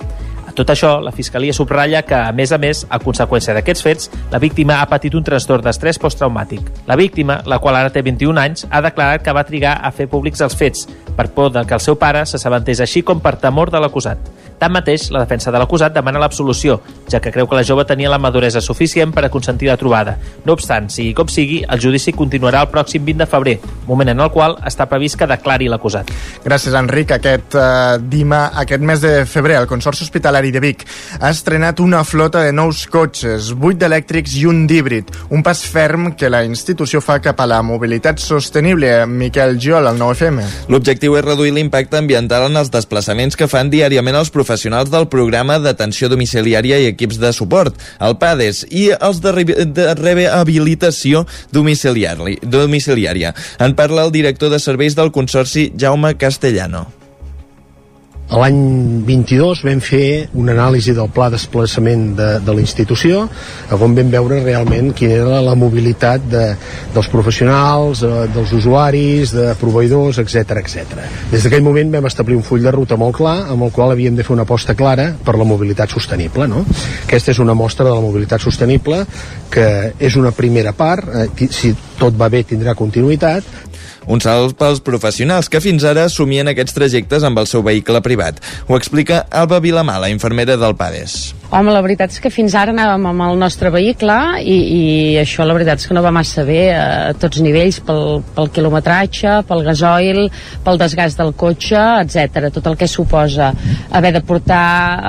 A 0.50 0.52
tot 0.52 0.66
això, 0.72 0.96
la 0.98 1.12
Fiscalia 1.14 1.54
subratlla 1.54 2.00
que, 2.02 2.16
a 2.18 2.32
més 2.34 2.50
a 2.50 2.56
més, 2.58 2.80
a 2.90 2.98
conseqüència 2.98 3.54
d'aquests 3.54 3.84
fets, 3.86 4.08
la 4.32 4.40
víctima 4.42 4.80
ha 4.82 4.88
patit 4.90 5.14
un 5.14 5.22
trastorn 5.22 5.62
d'estrès 5.62 6.00
posttraumàtic. 6.02 6.66
La 6.90 6.96
víctima, 6.98 7.36
la 7.46 7.60
qual 7.62 7.78
ara 7.78 7.92
té 7.94 8.02
21 8.02 8.42
anys, 8.42 8.66
ha 8.66 8.82
declarat 8.82 9.22
que 9.22 9.34
va 9.36 9.46
trigar 9.46 9.76
a 9.78 9.92
fer 9.94 10.08
públics 10.10 10.42
els 10.42 10.58
fets, 10.58 10.88
per 11.14 11.28
por 11.36 11.52
de 11.54 11.62
que 11.62 11.78
el 11.78 11.84
seu 11.84 11.94
pare 11.94 12.24
s'assabentés 12.26 12.82
així 12.82 13.04
com 13.06 13.22
per 13.22 13.36
temor 13.38 13.70
de 13.70 13.78
l'acusat. 13.78 14.49
Tanmateix, 14.60 15.06
la 15.08 15.22
defensa 15.24 15.48
de 15.48 15.56
l'acusat 15.56 15.94
demana 15.96 16.20
l'absolució, 16.20 16.74
ja 17.08 17.16
que 17.24 17.30
creu 17.32 17.46
que 17.48 17.56
la 17.56 17.64
jove 17.64 17.86
tenia 17.88 18.10
la 18.12 18.18
maduresa 18.20 18.60
suficient 18.60 19.14
per 19.16 19.22
a 19.24 19.30
consentir 19.32 19.70
la 19.70 19.76
trobada. 19.80 20.18
No 20.44 20.52
obstant, 20.52 20.90
sigui 20.92 21.14
com 21.16 21.30
sigui, 21.32 21.62
el 21.64 21.80
judici 21.80 22.12
continuarà 22.12 22.60
el 22.66 22.68
pròxim 22.68 23.06
20 23.06 23.24
de 23.24 23.26
febrer, 23.30 23.54
moment 23.88 24.12
en 24.12 24.20
el 24.20 24.28
qual 24.34 24.58
està 24.68 24.84
previst 24.90 25.16
que 25.16 25.28
declari 25.30 25.70
l'acusat. 25.72 26.12
Gràcies, 26.44 26.76
Enric. 26.76 27.14
Aquest, 27.16 27.56
uh, 27.56 27.96
dima, 28.04 28.42
aquest 28.60 28.84
mes 28.84 29.00
de 29.00 29.14
febrer, 29.24 29.56
el 29.62 29.68
Consorci 29.70 30.04
Hospitalari 30.04 30.52
de 30.52 30.60
Vic 30.60 30.84
ha 31.18 31.32
estrenat 31.32 31.80
una 31.80 32.04
flota 32.04 32.44
de 32.44 32.52
nous 32.52 32.84
cotxes, 32.92 33.54
8 33.56 33.80
d'elèctrics 33.80 34.36
i 34.42 34.44
un 34.50 34.66
d'híbrid, 34.68 35.08
un 35.32 35.42
pas 35.46 35.64
ferm 35.64 36.12
que 36.20 36.28
la 36.28 36.44
institució 36.44 37.00
fa 37.00 37.16
cap 37.24 37.40
a 37.40 37.48
la 37.48 37.62
mobilitat 37.64 38.20
sostenible. 38.20 38.92
Miquel 39.08 39.56
Giol, 39.56 39.88
al 39.88 39.96
9FM. 39.96 40.68
L'objectiu 40.68 41.16
és 41.16 41.24
reduir 41.24 41.56
l'impacte 41.56 41.96
ambiental 41.96 42.50
en 42.50 42.60
els 42.60 42.68
desplaçaments 42.72 43.40
que 43.40 43.48
fan 43.48 43.72
diàriament 43.72 44.20
els 44.20 44.28
professionals 44.28 44.49
del 44.90 45.08
programa 45.08 45.58
d'atenció 45.58 46.08
domiciliària 46.10 46.78
i 46.80 46.90
equips 46.90 47.18
de 47.22 47.32
suport, 47.32 47.74
el 48.00 48.16
PADES, 48.20 48.66
i 48.70 48.90
els 48.98 49.20
de, 49.22 49.32
re 49.32 49.44
de 49.64 49.94
rehabilitació 49.94 51.26
domiciliària. 51.52 53.34
En 53.58 53.74
parla 53.74 54.04
el 54.04 54.12
director 54.12 54.50
de 54.50 54.58
serveis 54.58 54.96
del 54.96 55.12
Consorci, 55.12 55.72
Jaume 55.76 56.16
Castellano. 56.16 56.99
L'any 58.30 58.58
22 59.08 59.64
vam 59.66 59.80
fer 59.82 60.28
una 60.38 60.52
anàlisi 60.54 60.92
del 60.94 61.08
pla 61.10 61.26
de 61.26 61.34
desplaçament 61.34 62.12
de, 62.14 62.28
de 62.46 62.54
la 62.54 62.62
institució, 62.62 63.24
on 63.74 63.96
vam 63.96 64.12
veure 64.12 64.38
realment 64.44 64.92
quina 64.94 65.16
era 65.24 65.40
la 65.42 65.56
mobilitat 65.58 66.28
de, 66.30 66.44
dels 66.94 67.08
professionals, 67.10 68.04
eh, 68.06 68.28
dels 68.30 68.52
usuaris, 68.54 69.34
de 69.34 69.48
proveïdors, 69.58 70.20
etc 70.22 70.60
etc. 70.62 71.00
Des 71.32 71.42
d'aquell 71.42 71.66
moment 71.66 71.90
vam 71.96 72.06
establir 72.06 72.38
un 72.38 72.46
full 72.46 72.62
de 72.62 72.74
ruta 72.74 72.98
molt 73.00 73.18
clar, 73.18 73.36
amb 73.50 73.66
el 73.66 73.74
qual 73.74 73.96
havíem 73.96 74.14
de 74.14 74.26
fer 74.26 74.36
una 74.36 74.46
aposta 74.46 74.76
clara 74.78 75.10
per 75.24 75.34
la 75.34 75.48
mobilitat 75.48 75.90
sostenible. 75.90 76.46
No? 76.50 76.62
Aquesta 77.08 77.34
és 77.34 77.42
una 77.42 77.58
mostra 77.58 77.88
de 77.88 77.96
la 77.96 78.04
mobilitat 78.04 78.46
sostenible 78.46 79.02
que 79.50 79.66
és 79.98 80.14
una 80.20 80.30
primera 80.30 80.70
part, 80.76 81.10
eh, 81.10 81.50
si 81.50 81.74
tot 81.98 82.14
va 82.14 82.30
bé 82.30 82.44
tindrà 82.46 82.76
continuïtat, 82.78 83.69
un 84.10 84.22
salt 84.22 84.58
pels 84.58 84.82
professionals 84.84 85.48
que 85.48 85.62
fins 85.62 85.86
ara 85.86 86.08
assumien 86.10 86.50
aquests 86.50 86.76
trajectes 86.76 87.26
amb 87.26 87.38
el 87.38 87.46
seu 87.50 87.62
vehicle 87.66 88.02
privat. 88.04 88.42
Ho 88.66 88.78
explica 88.78 89.24
Alba 89.30 89.62
Vilamala, 89.62 90.10
infermera 90.10 90.58
del 90.58 90.76
PADES. 90.76 91.39
Home, 91.50 91.72
la 91.74 91.80
veritat 91.82 92.12
és 92.14 92.20
que 92.22 92.30
fins 92.30 92.54
ara 92.54 92.70
anàvem 92.70 93.08
amb 93.10 93.24
el 93.24 93.40
nostre 93.40 93.72
vehicle 93.74 94.14
i, 94.38 94.54
i 94.54 94.82
això 95.18 95.42
la 95.42 95.54
veritat 95.56 95.80
és 95.82 95.88
que 95.90 95.94
no 95.96 96.02
va 96.04 96.12
massa 96.14 96.44
bé 96.46 96.60
a 96.70 96.84
tots 97.18 97.40
nivells, 97.42 97.80
pel, 97.82 98.20
pel 98.36 98.52
quilometratge, 98.54 99.32
pel 99.48 99.64
gasoil, 99.66 100.20
pel 100.62 100.78
desgast 100.78 101.18
del 101.18 101.32
cotxe, 101.34 101.80
etc. 102.04 102.52
Tot 102.54 102.68
el 102.70 102.76
que 102.78 102.86
suposa 102.86 103.48
haver 103.90 104.12
de 104.14 104.20
portar 104.28 104.60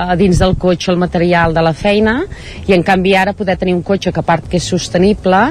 a 0.07 0.15
dins 0.17 0.41
del 0.41 0.55
cotxe 0.57 0.89
el 0.89 0.97
material 1.03 1.53
de 1.53 1.61
la 1.61 1.75
feina 1.77 2.15
i 2.65 2.73
en 2.73 2.81
canvi 2.89 3.13
ara 3.21 3.35
poder 3.37 3.59
tenir 3.61 3.77
un 3.77 3.85
cotxe 3.85 4.09
que 4.09 4.23
a 4.23 4.25
part 4.25 4.49
que 4.49 4.57
és 4.57 4.71
sostenible, 4.73 5.43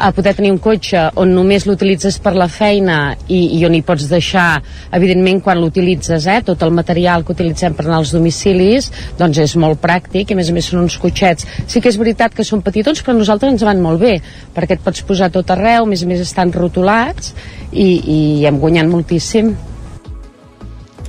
a 0.00 0.10
poder 0.16 0.32
tenir 0.40 0.54
un 0.54 0.62
cotxe 0.64 1.10
on 1.20 1.36
només 1.36 1.68
l'utilitzes 1.68 2.16
per 2.24 2.32
la 2.32 2.48
feina 2.48 3.18
i, 3.26 3.42
i 3.58 3.60
on 3.68 3.76
hi 3.76 3.82
pots 3.84 4.08
deixar, 4.08 4.62
evidentment 4.96 5.44
quan 5.44 5.60
l'utilitzes, 5.60 6.24
eh, 6.24 6.40
tot 6.48 6.64
el 6.64 6.72
material 6.72 7.20
que 7.20 7.36
utilitzem 7.36 7.76
per 7.76 7.84
anar 7.84 8.00
als 8.00 8.16
domicilis, 8.16 8.88
doncs 9.20 9.44
és 9.44 9.58
molt 9.60 9.84
pràctic 9.84 10.32
i 10.32 10.37
més 10.38 10.50
a 10.50 10.56
més 10.56 10.70
són 10.70 10.84
uns 10.84 10.98
cotxets. 11.02 11.46
Sí 11.66 11.82
que 11.82 11.90
és 11.90 11.98
veritat 12.00 12.34
que 12.34 12.46
són 12.46 12.62
petitons, 12.66 13.02
però 13.02 13.16
a 13.16 13.20
nosaltres 13.20 13.56
ens 13.56 13.66
van 13.66 13.82
molt 13.84 14.02
bé, 14.02 14.18
perquè 14.54 14.78
et 14.78 14.84
pots 14.84 15.02
posar 15.08 15.32
tot 15.34 15.50
arreu, 15.54 15.86
més 15.90 16.04
a 16.04 16.10
més 16.10 16.22
estan 16.24 16.54
rotulats 16.54 17.34
i, 17.72 17.88
i 17.88 18.20
hem 18.48 18.62
guanyat 18.62 18.88
moltíssim 18.90 19.56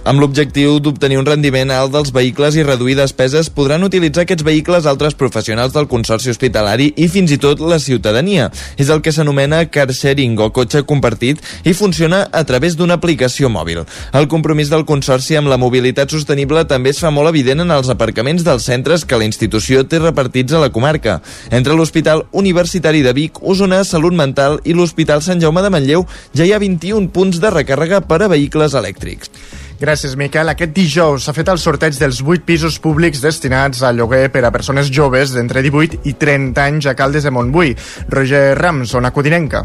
amb 0.05 0.21
l'objectiu 0.21 0.77
d'obtenir 0.79 1.17
un 1.19 1.25
rendiment 1.27 1.71
alt 1.73 1.91
dels 1.93 2.11
vehicles 2.15 2.55
i 2.55 2.63
reduir 2.63 2.95
despeses, 2.97 3.49
podran 3.51 3.83
utilitzar 3.83 4.23
aquests 4.23 4.45
vehicles 4.45 4.87
altres 4.89 5.15
professionals 5.19 5.73
del 5.75 5.87
Consorci 5.91 6.31
Hospitalari 6.31 6.89
i 6.97 7.07
fins 7.11 7.33
i 7.35 7.37
tot 7.41 7.59
la 7.59 7.79
ciutadania. 7.83 8.49
És 8.77 8.89
el 8.89 9.03
que 9.03 9.13
s'anomena 9.15 9.61
car 9.67 9.89
sharing 9.93 10.39
o 10.39 10.49
cotxe 10.55 10.83
compartit 10.87 11.43
i 11.63 11.73
funciona 11.73 12.25
a 12.31 12.43
través 12.47 12.77
d'una 12.79 12.99
aplicació 12.99 13.49
mòbil. 13.51 13.83
El 14.13 14.29
compromís 14.31 14.71
del 14.71 14.85
Consorci 14.87 15.37
amb 15.39 15.51
la 15.51 15.59
mobilitat 15.61 16.11
sostenible 16.15 16.65
també 16.69 16.93
es 16.95 17.03
fa 17.03 17.11
molt 17.11 17.29
evident 17.33 17.65
en 17.65 17.75
els 17.75 17.91
aparcaments 17.91 18.45
dels 18.47 18.67
centres 18.71 19.05
que 19.05 19.19
la 19.19 19.27
institució 19.27 19.85
té 19.85 19.99
repartits 19.99 20.53
a 20.53 20.63
la 20.63 20.71
comarca. 20.71 21.19
Entre 21.51 21.75
l'Hospital 21.75 22.25
Universitari 22.31 23.03
de 23.05 23.13
Vic, 23.13 23.41
Osona, 23.43 23.83
Salut 23.83 24.13
Mental 24.13 24.59
i 24.63 24.73
l'Hospital 24.77 25.21
Sant 25.25 25.41
Jaume 25.43 25.63
de 25.65 25.73
Manlleu 25.73 26.05
ja 26.33 26.45
hi 26.45 26.53
ha 26.53 26.61
21 26.61 27.09
punts 27.15 27.41
de 27.41 27.51
recàrrega 27.53 28.01
per 28.07 28.23
a 28.23 28.31
vehicles 28.31 28.77
elèctrics. 28.77 29.33
Gràcies, 29.80 30.17
Miquel. 30.19 30.51
Aquest 30.51 30.73
dijous 30.75 31.23
s'ha 31.23 31.34
fet 31.36 31.47
el 31.47 31.59
sorteig 31.61 31.95
dels 31.95 32.19
8 32.19 32.43
pisos 32.43 32.75
públics 32.84 33.21
destinats 33.23 33.80
a 33.80 33.93
lloguer 33.95 34.25
per 34.34 34.43
a 34.43 34.51
persones 34.51 34.91
joves 34.91 35.32
d'entre 35.32 35.63
18 35.63 36.01
i 36.03 36.17
30 36.19 36.65
anys 36.65 36.89
a 36.91 36.95
Caldes 36.99 37.23
de 37.23 37.32
Montbui. 37.32 37.75
Roger 38.11 38.57
Rams, 38.59 38.91
zona 38.91 39.13
codinenca. 39.15 39.63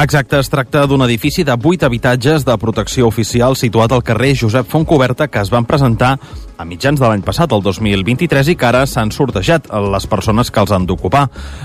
Exacte, 0.00 0.38
es 0.40 0.48
tracta 0.48 0.86
d'un 0.88 1.04
edifici 1.04 1.44
de 1.44 1.52
8 1.52 1.84
habitatges 1.84 2.46
de 2.48 2.56
protecció 2.56 3.10
oficial 3.10 3.52
situat 3.60 3.92
al 3.92 4.00
carrer 4.00 4.32
Josep 4.40 4.70
Fontcoberta 4.72 5.28
que 5.28 5.42
es 5.44 5.52
van 5.52 5.68
presentar 5.68 6.14
a 6.62 6.64
mitjans 6.64 7.00
de 7.00 7.08
l'any 7.08 7.22
passat, 7.26 7.50
el 7.50 7.62
2023, 7.64 8.52
i 8.52 8.54
que 8.54 8.66
ara 8.68 8.84
s'han 8.86 9.10
sortejat 9.10 9.66
les 9.90 10.04
persones 10.06 10.50
que 10.50 10.62
els 10.62 10.70
han 10.70 10.84
d'ocupar. 10.86 11.24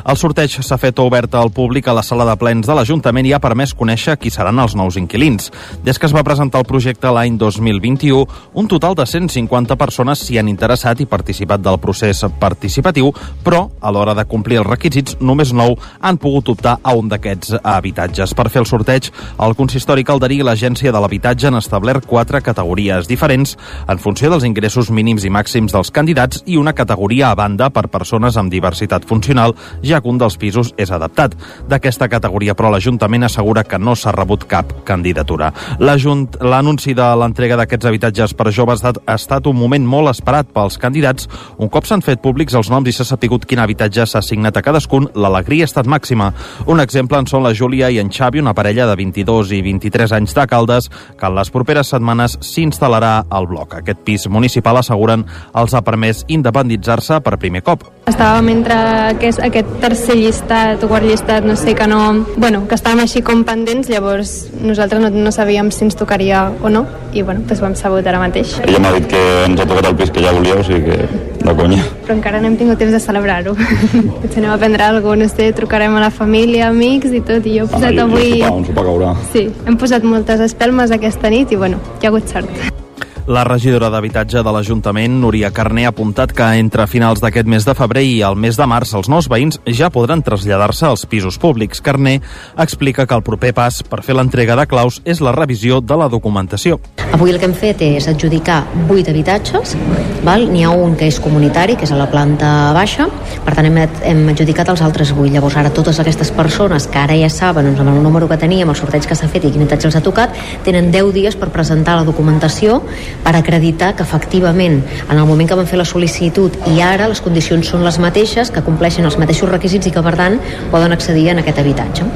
El 0.09 0.17
sorteig 0.17 0.55
s'ha 0.65 0.79
fet 0.81 0.97
obert 1.03 1.35
al 1.37 1.51
públic 1.53 1.87
a 1.87 1.93
la 1.93 2.01
sala 2.01 2.25
de 2.25 2.33
plens 2.41 2.65
de 2.65 2.73
l'Ajuntament 2.73 3.27
i 3.29 3.33
ha 3.35 3.41
permès 3.43 3.75
conèixer 3.77 4.17
qui 4.17 4.31
seran 4.33 4.57
els 4.63 4.73
nous 4.75 4.97
inquilins. 4.97 5.51
Des 5.85 5.99
que 5.99 6.09
es 6.09 6.15
va 6.15 6.23
presentar 6.25 6.63
el 6.63 6.69
projecte 6.69 7.11
l'any 7.13 7.37
2021, 7.37 8.23
un 8.57 8.67
total 8.71 8.97
de 8.97 9.05
150 9.05 9.77
persones 9.77 10.23
s'hi 10.25 10.39
han 10.41 10.49
interessat 10.49 11.03
i 11.03 11.05
participat 11.05 11.61
del 11.61 11.77
procés 11.83 12.23
participatiu, 12.41 13.11
però 13.45 13.67
a 13.79 13.93
l'hora 13.93 14.17
de 14.17 14.25
complir 14.25 14.63
els 14.63 14.69
requisits, 14.71 15.19
només 15.21 15.53
nou 15.53 15.77
han 16.01 16.17
pogut 16.17 16.49
optar 16.55 16.79
a 16.81 16.95
un 16.97 17.13
d'aquests 17.13 17.59
habitatges. 17.61 18.33
Per 18.33 18.49
fer 18.49 18.63
el 18.65 18.69
sorteig, 18.69 19.11
el 19.45 19.55
consistori 19.59 20.07
calderí 20.07 20.41
i 20.41 20.47
l'Agència 20.47 20.91
de 20.91 21.05
l'Habitatge 21.05 21.51
han 21.51 21.61
establert 21.61 22.09
quatre 22.09 22.41
categories 22.41 23.05
diferents 23.07 23.53
en 23.87 24.01
funció 24.01 24.33
dels 24.33 24.47
ingressos 24.47 24.86
ingressos 24.87 24.95
mínims 24.95 25.25
i 25.25 25.31
màxims 25.31 25.73
dels 25.73 25.91
candidats 25.91 26.43
i 26.45 26.57
una 26.57 26.73
categoria 26.73 27.31
a 27.31 27.35
banda 27.35 27.69
per 27.69 27.87
persones 27.89 28.37
amb 28.37 28.51
diversitat 28.51 29.05
funcional, 29.05 29.55
ja 29.83 30.01
que 30.01 30.09
un 30.09 30.17
dels 30.17 30.37
pisos 30.37 30.73
és 30.77 30.91
adaptat. 30.91 31.35
D'aquesta 31.67 32.07
categoria, 32.07 32.55
però, 32.55 32.71
l'Ajuntament 32.71 33.23
assegura 33.23 33.63
que 33.63 33.77
no 33.77 33.95
s'ha 33.95 34.11
rebut 34.11 34.45
cap 34.47 34.83
candidatura. 34.85 35.51
L'anunci 35.79 36.93
de 36.93 37.07
l'entrega 37.15 37.57
d'aquests 37.57 37.85
habitatges 37.85 38.33
per 38.33 38.51
joves 38.51 38.83
ha 38.83 38.93
estat 39.15 39.47
un 39.47 39.57
moment 39.57 39.85
molt 39.85 40.09
esperat 40.09 40.47
pels 40.53 40.77
candidats. 40.77 41.27
Un 41.57 41.69
cop 41.69 41.85
s'han 41.85 42.01
fet 42.01 42.21
públics 42.21 42.55
els 42.55 42.69
noms 42.69 42.87
i 42.87 42.93
s'ha 42.93 43.05
sapigut 43.05 43.45
quin 43.45 43.59
habitatge 43.59 44.05
s'ha 44.05 44.19
assignat 44.19 44.57
a 44.57 44.61
cadascun, 44.61 45.09
l'alegria 45.15 45.63
ha 45.63 45.71
estat 45.71 45.87
màxima. 45.87 46.33
Un 46.67 46.79
exemple 46.79 47.17
en 47.17 47.27
són 47.27 47.43
la 47.43 47.53
Júlia 47.53 47.89
i 47.89 47.99
en 47.99 48.11
Xavi, 48.11 48.39
una 48.39 48.55
parella 48.55 48.87
de 48.87 48.95
22 48.95 49.51
i 49.57 49.61
23 49.61 50.13
anys 50.13 50.35
de 50.35 50.47
Caldes, 50.47 50.89
que 51.17 51.27
en 51.27 51.35
les 51.35 51.51
properes 51.51 51.91
setmanes 51.93 52.37
s'instal·larà 52.41 53.25
al 53.29 53.47
bloc. 53.47 53.75
Aquest 53.81 54.03
pis 54.05 54.27
municipal, 54.29 54.76
asseguren, 54.79 55.25
els 55.57 55.73
ha 55.73 55.83
permès 55.85 56.23
independitzar-se 56.27 57.21
per 57.25 57.37
primer 57.41 57.63
cop. 57.65 57.85
Estàvem 58.07 58.53
entre 58.53 58.77
aquest, 59.11 59.41
aquest 59.43 59.71
tercer 59.83 60.15
llistat 60.15 60.83
o 60.83 60.91
quart 60.91 61.07
llistat, 61.07 61.45
no 61.47 61.57
sé, 61.59 61.75
que 61.75 61.87
no... 61.89 62.01
Bueno, 62.37 62.63
que 62.69 62.77
estàvem 62.79 63.03
així 63.03 63.23
com 63.25 63.43
pendents, 63.47 63.89
llavors 63.91 64.37
nosaltres 64.61 65.03
no, 65.03 65.11
no 65.11 65.33
sabíem 65.35 65.71
si 65.75 65.85
ens 65.87 65.97
tocaria 65.99 66.47
o 66.61 66.71
no, 66.71 66.85
i 67.13 67.23
bueno, 67.23 67.43
doncs 67.47 67.61
ho 67.61 67.67
hem 67.67 67.75
sabut 67.79 68.07
ara 68.07 68.21
mateix. 68.21 68.57
Ella 68.63 68.79
m'ha 68.83 68.93
dit 68.97 69.09
que 69.11 69.23
ens 69.47 69.59
ha 69.59 69.67
tocat 69.67 69.91
el 69.91 69.97
pis 69.99 70.13
que 70.13 70.23
ja 70.23 70.35
volia, 70.35 70.55
o 70.61 70.65
sigui 70.67 70.85
que 70.87 71.27
de 71.47 71.55
conya. 71.55 71.83
Però 72.05 72.15
encara 72.17 72.41
no 72.41 72.49
hem 72.51 72.57
tingut 72.59 72.79
temps 72.81 72.95
de 72.95 73.01
celebrar-ho. 73.03 73.55
Potser 74.21 74.41
anem 74.41 74.53
a 74.53 74.57
prendre 74.61 74.87
alguna 74.87 75.05
cosa, 75.07 75.23
no 75.23 75.29
sé, 75.35 75.51
trucarem 75.57 75.95
a 75.95 76.03
la 76.07 76.11
família, 76.11 76.71
amics 76.71 77.13
i 77.13 77.21
tot, 77.21 77.45
i 77.45 77.57
jo 77.59 77.67
he 77.67 77.71
posat 77.75 77.95
i 77.95 78.03
avui... 78.03 78.25
Un 78.31 78.41
sopar, 78.41 78.57
un 78.57 78.67
sopar 78.71 78.87
caurà. 78.89 79.13
Sí, 79.33 79.47
hem 79.65 79.79
posat 79.79 80.07
moltes 80.07 80.43
espelmes 80.49 80.95
aquesta 80.95 81.31
nit 81.33 81.53
i 81.53 81.63
bueno, 81.63 81.81
hi 82.01 82.07
ha 82.07 82.13
hagut 82.13 82.27
sort. 82.31 82.86
La 83.27 83.43
regidora 83.43 83.89
d'Habitatge 83.91 84.39
de 84.39 84.51
l'Ajuntament, 84.55 85.17
Núria 85.19 85.49
Carné, 85.51 85.83
ha 85.83 85.91
apuntat 85.91 86.31
que 86.31 86.45
entre 86.61 86.85
finals 86.87 87.19
d'aquest 87.19 87.49
mes 87.51 87.65
de 87.67 87.73
febrer 87.75 88.05
i 88.07 88.21
el 88.23 88.37
mes 88.39 88.55
de 88.55 88.63
març 88.63 88.93
els 88.95 89.09
nous 89.11 89.27
veïns 89.27 89.59
ja 89.67 89.89
podran 89.91 90.21
traslladar-se 90.23 90.85
als 90.87 91.03
pisos 91.11 91.35
públics. 91.35 91.81
Carné 91.83 92.21
explica 92.55 93.03
que 93.03 93.17
el 93.19 93.25
proper 93.27 93.51
pas 93.51 93.81
per 93.83 93.99
fer 94.07 94.15
l'entrega 94.15 94.55
de 94.55 94.63
claus 94.71 95.01
és 95.03 95.19
la 95.19 95.33
revisió 95.35 95.81
de 95.83 95.97
la 95.99 96.07
documentació. 96.07 96.79
Avui 97.11 97.33
el 97.33 97.39
que 97.41 97.49
hem 97.49 97.55
fet 97.55 97.83
és 97.83 98.07
adjudicar 98.07 98.61
8 98.87 99.11
habitatges, 99.11 99.75
n'hi 100.23 100.63
ha 100.63 100.71
un 100.71 100.95
que 100.95 101.11
és 101.11 101.19
comunitari, 101.19 101.75
que 101.75 101.83
és 101.83 101.91
a 101.91 101.99
la 101.99 102.07
planta 102.07 102.71
baixa, 102.75 103.09
per 103.43 103.57
tant 103.59 103.67
hem, 103.67 103.81
hem 104.07 104.23
adjudicat 104.31 104.71
els 104.71 104.85
altres 104.87 105.11
8. 105.11 105.27
Llavors 105.35 105.59
ara 105.59 105.73
totes 105.75 105.99
aquestes 105.99 106.31
persones 106.31 106.87
que 106.87 107.03
ara 107.03 107.19
ja 107.19 107.27
saben 107.27 107.67
doncs, 107.67 107.83
amb 107.83 107.91
el 107.91 108.01
número 108.07 108.31
que 108.31 108.39
teníem, 108.39 108.71
el 108.71 108.79
sorteig 108.79 109.07
que 109.07 109.19
s'ha 109.19 109.27
fet 109.27 109.43
i 109.43 109.51
quin 109.51 109.67
habitatge 109.67 109.91
els 109.91 109.99
ha 109.99 110.03
tocat, 110.03 110.35
tenen 110.63 110.91
10 110.95 111.11
dies 111.15 111.35
per 111.35 111.51
presentar 111.51 111.99
la 111.99 112.07
documentació 112.07 112.81
per 113.27 113.35
acreditar 113.35 113.91
que 113.93 114.05
efectivament 114.07 114.77
en 115.09 115.17
el 115.17 115.25
moment 115.27 115.49
que 115.49 115.57
van 115.59 115.67
fer 115.67 115.81
la 115.81 115.87
sol·licitud 115.89 116.55
i 116.71 116.79
ara 116.79 117.09
les 117.11 117.19
condicions 117.25 117.73
són 117.73 117.83
les 117.83 117.99
mateixes, 117.99 118.53
que 118.55 118.63
compleixen 118.63 119.11
els 119.11 119.19
mateixos 119.19 119.51
requisits 119.51 119.91
i 119.91 119.95
que 119.97 120.07
per 120.09 120.15
tant 120.15 120.39
poden 120.71 120.95
accedir 120.95 121.27
en 121.35 121.43
aquest 121.43 121.59
habitatge. 121.59 122.07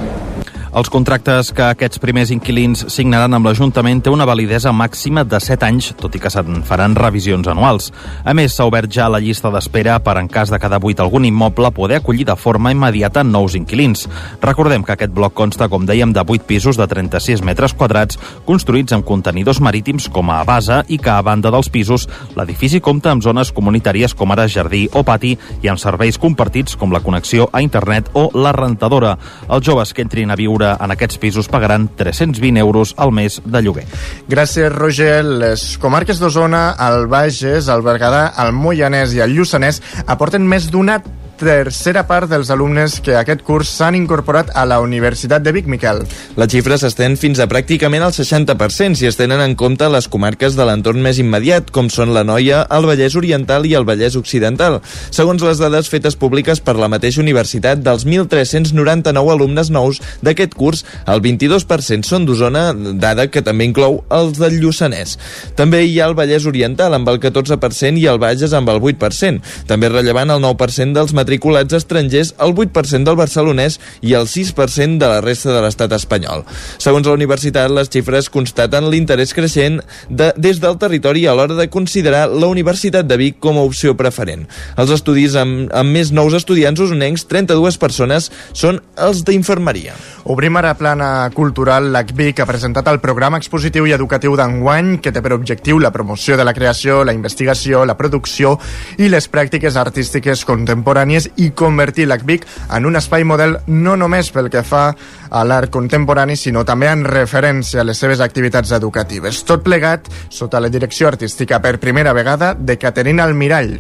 Els 0.72 0.88
contractes 0.88 1.50
que 1.52 1.66
aquests 1.68 2.00
primers 2.00 2.30
inquilins 2.32 2.86
signaran 2.94 3.34
amb 3.36 3.50
l'Ajuntament 3.50 4.00
té 4.06 4.12
una 4.14 4.24
validesa 4.24 4.72
màxima 4.72 5.26
de 5.28 5.36
7 5.44 5.66
anys, 5.68 5.90
tot 6.00 6.14
i 6.16 6.20
que 6.24 6.30
se'n 6.32 6.62
faran 6.64 6.94
revisions 6.96 7.50
anuals. 7.52 7.90
A 8.24 8.32
més, 8.32 8.54
s'ha 8.56 8.64
obert 8.70 8.88
ja 8.88 9.10
la 9.12 9.20
llista 9.20 9.52
d'espera 9.52 9.98
per, 10.00 10.14
en 10.22 10.30
cas 10.32 10.48
de 10.48 10.60
cada 10.64 10.80
buit 10.80 11.02
algun 11.04 11.28
immoble, 11.28 11.74
poder 11.76 11.98
acollir 12.00 12.24
de 12.30 12.38
forma 12.40 12.72
immediata 12.72 13.20
nous 13.28 13.58
inquilins. 13.60 14.06
Recordem 14.40 14.86
que 14.88 14.94
aquest 14.96 15.12
bloc 15.12 15.36
consta, 15.36 15.68
com 15.68 15.84
dèiem, 15.84 16.14
de 16.16 16.24
8 16.24 16.48
pisos 16.48 16.80
de 16.80 16.88
36 16.88 17.44
metres 17.44 17.76
quadrats, 17.76 18.16
construïts 18.48 18.96
amb 18.96 19.04
contenidors 19.04 19.60
marítims 19.60 20.08
com 20.08 20.32
a 20.32 20.40
base 20.48 20.80
i 20.88 21.02
que, 21.04 21.12
a 21.12 21.20
banda 21.20 21.52
dels 21.52 21.68
pisos, 21.68 22.08
l'edifici 22.40 22.80
compta 22.80 23.12
amb 23.12 23.28
zones 23.28 23.52
comunitàries 23.52 24.16
com 24.16 24.32
ara 24.32 24.48
jardí 24.48 24.86
o 24.96 25.04
pati 25.04 25.36
i 25.36 25.68
amb 25.68 25.84
serveis 25.84 26.16
compartits 26.16 26.80
com 26.80 26.96
la 26.96 27.04
connexió 27.04 27.52
a 27.52 27.60
internet 27.60 28.08
o 28.16 28.30
la 28.40 28.56
rentadora. 28.56 29.18
Els 29.52 29.68
joves 29.68 29.92
que 29.92 30.08
entrin 30.08 30.32
a 30.32 30.40
viure 30.40 30.61
viure 30.62 30.78
en 30.84 30.94
aquests 30.94 31.18
pisos 31.22 31.50
pagaran 31.52 31.90
320 31.98 32.60
euros 32.62 32.94
al 32.98 33.12
mes 33.12 33.42
de 33.46 33.62
lloguer. 33.62 33.86
Gràcies, 34.30 34.70
Roger. 34.74 35.24
Les 35.26 35.78
comarques 35.82 36.22
d'Osona, 36.22 36.76
el 36.90 37.08
Bages, 37.08 37.68
el 37.72 37.82
Berguedà, 37.86 38.32
el 38.44 38.54
Moianès 38.54 39.16
i 39.18 39.24
el 39.26 39.36
Lluçanès 39.36 39.82
aporten 40.06 40.46
més 40.48 40.70
d'una 40.72 41.02
tercera 41.42 42.04
part 42.06 42.30
dels 42.30 42.52
alumnes 42.54 43.00
que 43.02 43.16
aquest 43.18 43.42
curs 43.42 43.70
s'han 43.74 43.96
incorporat 43.98 44.52
a 44.54 44.62
la 44.70 44.78
Universitat 44.84 45.42
de 45.42 45.54
Vic, 45.56 45.66
Miquel. 45.66 46.04
La 46.38 46.46
xifra 46.52 46.78
s'estén 46.78 47.16
fins 47.18 47.42
a 47.42 47.48
pràcticament 47.50 48.06
el 48.06 48.14
60% 48.14 49.00
si 49.00 49.08
es 49.10 49.18
tenen 49.18 49.42
en 49.42 49.56
compte 49.58 49.88
les 49.90 50.08
comarques 50.12 50.54
de 50.58 50.68
l'entorn 50.68 51.02
més 51.02 51.18
immediat, 51.22 51.72
com 51.74 51.90
són 51.90 52.14
la 52.14 52.24
Noia, 52.28 52.62
el 52.70 52.86
Vallès 52.86 53.18
Oriental 53.18 53.66
i 53.66 53.74
el 53.78 53.88
Vallès 53.90 54.18
Occidental. 54.20 54.80
Segons 55.10 55.42
les 55.42 55.62
dades 55.62 55.90
fetes 55.90 56.18
públiques 56.20 56.62
per 56.62 56.78
la 56.78 56.92
mateixa 56.92 57.24
universitat, 57.24 57.82
dels 57.82 58.06
1.399 58.06 59.34
alumnes 59.34 59.74
nous 59.74 60.02
d'aquest 60.22 60.54
curs, 60.54 60.86
el 61.10 61.26
22% 61.26 62.06
són 62.06 62.30
d'Osona, 62.30 62.70
dada 63.02 63.28
que 63.34 63.42
també 63.42 63.66
inclou 63.66 64.04
els 64.14 64.38
del 64.38 64.60
Lluçanès. 64.62 65.18
També 65.58 65.82
hi 65.88 65.98
ha 66.00 66.12
el 66.12 66.18
Vallès 66.20 66.46
Oriental, 66.46 66.94
amb 66.94 67.10
el 67.10 67.18
14%, 67.24 67.98
i 67.98 68.06
el 68.12 68.22
Bages, 68.22 68.54
amb 68.54 68.70
el 68.70 68.82
8%. 68.94 69.42
També 69.66 69.90
és 69.90 69.96
rellevant 69.98 70.38
el 70.38 70.46
9% 70.46 70.94
dels 70.94 71.14
matriculats 71.18 71.31
estrangers, 71.38 72.34
el 72.40 72.56
8% 72.56 73.04
del 73.06 73.16
barcelonès 73.16 73.80
i 74.02 74.14
el 74.14 74.28
6% 74.28 74.98
de 74.98 75.08
la 75.08 75.22
resta 75.22 75.54
de 75.54 75.62
l'estat 75.62 75.92
espanyol. 75.94 76.44
Segons 76.78 77.08
la 77.08 77.14
universitat, 77.14 77.72
les 77.72 77.90
xifres 77.90 78.30
constaten 78.30 78.90
l'interès 78.90 79.34
creixent 79.34 79.82
de, 80.10 80.32
des 80.38 80.60
del 80.60 80.78
territori 80.78 81.28
a 81.28 81.36
l'hora 81.36 81.56
de 81.56 81.70
considerar 81.70 82.28
la 82.30 82.48
Universitat 82.48 83.06
de 83.08 83.18
Vic 83.18 83.40
com 83.40 83.58
a 83.58 83.66
opció 83.68 83.96
preferent. 83.98 84.48
Els 84.78 84.92
estudis 84.92 85.36
amb, 85.36 85.70
amb 85.74 85.92
més 85.92 86.12
nous 86.12 86.34
estudiants 86.34 86.80
usonencs, 86.80 87.28
32 87.30 87.78
persones, 87.78 88.32
són 88.54 88.82
els 88.98 89.24
d'infermeria. 89.28 89.96
Obrim 90.32 90.58
ara 90.58 90.74
plana 90.78 91.30
cultural. 91.34 91.92
L'ACVIC 91.92 92.42
ha 92.42 92.50
presentat 92.50 92.88
el 92.92 93.02
programa 93.04 93.40
expositiu 93.42 93.88
i 93.88 93.96
educatiu 93.96 94.36
d'enguany 94.38 94.98
que 95.02 95.12
té 95.14 95.22
per 95.22 95.34
objectiu 95.36 95.80
la 95.80 95.92
promoció 95.92 96.38
de 96.38 96.46
la 96.48 96.54
creació, 96.54 97.04
la 97.06 97.16
investigació, 97.16 97.86
la 97.86 97.98
producció 97.98 98.58
i 98.98 99.10
les 99.12 99.28
pràctiques 99.32 99.78
artístiques 99.80 100.46
contemporànies 100.48 101.21
i 101.38 101.52
convertir 101.52 102.08
l'ACVIC 102.10 102.48
en 102.78 102.86
un 102.90 103.00
espai 103.00 103.26
model 103.28 103.58
no 103.68 103.98
només 104.00 104.32
pel 104.32 104.50
que 104.52 104.64
fa 104.64 104.92
a 105.32 105.44
l'art 105.48 105.72
contemporani, 105.72 106.36
sinó 106.36 106.66
també 106.68 106.90
en 106.92 107.06
referència 107.08 107.82
a 107.82 107.86
les 107.88 107.98
seves 107.98 108.20
activitats 108.20 108.74
educatives. 108.76 109.44
Tot 109.48 109.64
plegat 109.64 110.10
sota 110.30 110.60
la 110.60 110.70
direcció 110.70 111.08
artística 111.08 111.62
per 111.64 111.80
primera 111.80 112.12
vegada 112.14 112.52
de 112.54 112.76
Caterina 112.78 113.24
Almirall. 113.24 113.78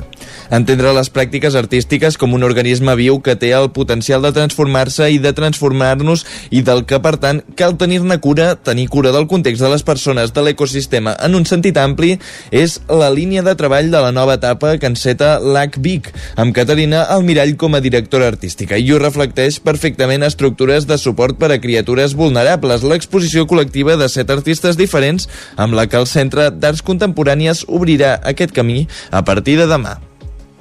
Entendre 0.51 0.93
les 0.95 1.11
pràctiques 1.11 1.55
artístiques 1.59 2.17
com 2.17 2.33
un 2.37 2.45
organisme 2.47 2.95
viu 2.95 3.19
que 3.23 3.35
té 3.35 3.51
el 3.57 3.69
potencial 3.75 4.23
de 4.23 4.31
transformar-se 4.35 5.09
i 5.11 5.19
de 5.19 5.33
transformar-nos 5.35 6.25
i 6.51 6.63
del 6.63 6.85
que, 6.87 7.01
per 7.03 7.17
tant, 7.19 7.43
cal 7.59 7.75
tenir-ne 7.79 8.17
cura, 8.23 8.53
tenir 8.55 8.87
cura 8.91 9.11
del 9.11 9.27
context 9.27 9.63
de 9.63 9.71
les 9.73 9.83
persones 9.83 10.31
de 10.31 10.45
l'ecosistema 10.45 11.17
en 11.19 11.35
un 11.35 11.47
sentit 11.47 11.77
ampli, 11.77 12.15
és 12.51 12.79
la 12.87 13.11
línia 13.11 13.43
de 13.43 13.55
treball 13.59 13.91
de 13.91 14.03
la 14.03 14.11
nova 14.15 14.37
etapa 14.39 14.77
que 14.79 14.87
enceta 14.87 15.37
l'ACVIC, 15.39 16.11
amb 16.39 16.55
Caterina 16.55 17.03
Almirall 17.21 17.53
com 17.55 17.75
a 17.77 17.81
directora 17.83 18.25
artística, 18.31 18.79
i 18.81 18.89
ho 18.89 18.97
reflecteix 18.97 19.59
perfectament 19.61 20.25
estructures 20.25 20.87
de 20.89 20.97
suport 20.97 21.37
per 21.37 21.51
a 21.53 21.59
criatures 21.61 22.15
vulnerables, 22.17 22.81
l'exposició 22.81 23.45
col·lectiva 23.45 23.93
de 23.99 24.07
set 24.09 24.33
artistes 24.33 24.79
diferents 24.79 25.29
amb 25.61 25.77
la 25.77 25.85
que 25.85 25.99
el 26.01 26.09
Centre 26.09 26.49
d'Arts 26.49 26.81
Contemporànies 26.87 27.67
obrirà 27.69 28.15
aquest 28.33 28.55
camí 28.57 28.87
a 29.11 29.21
partir 29.21 29.59
de 29.61 29.69
demà. 29.69 29.99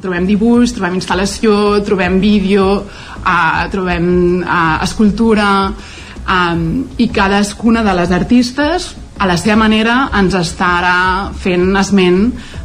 Trobem 0.04 0.28
dibuix, 0.28 0.74
trobem 0.76 1.00
instal·lació, 1.00 1.80
trobem 1.88 2.20
vídeo, 2.20 2.66
uh, 3.24 3.64
trobem 3.72 4.10
uh, 4.44 4.80
escultura 4.84 5.48
um, 5.70 6.66
i 7.00 7.08
cadascuna 7.08 7.84
de 7.88 7.96
les 8.02 8.12
artistes 8.20 8.92
a 9.20 9.26
la 9.28 9.36
seva 9.36 9.58
manera 9.60 9.94
ens 10.16 10.32
estarà 10.38 11.28
fent 11.36 11.74
esment 11.76 12.22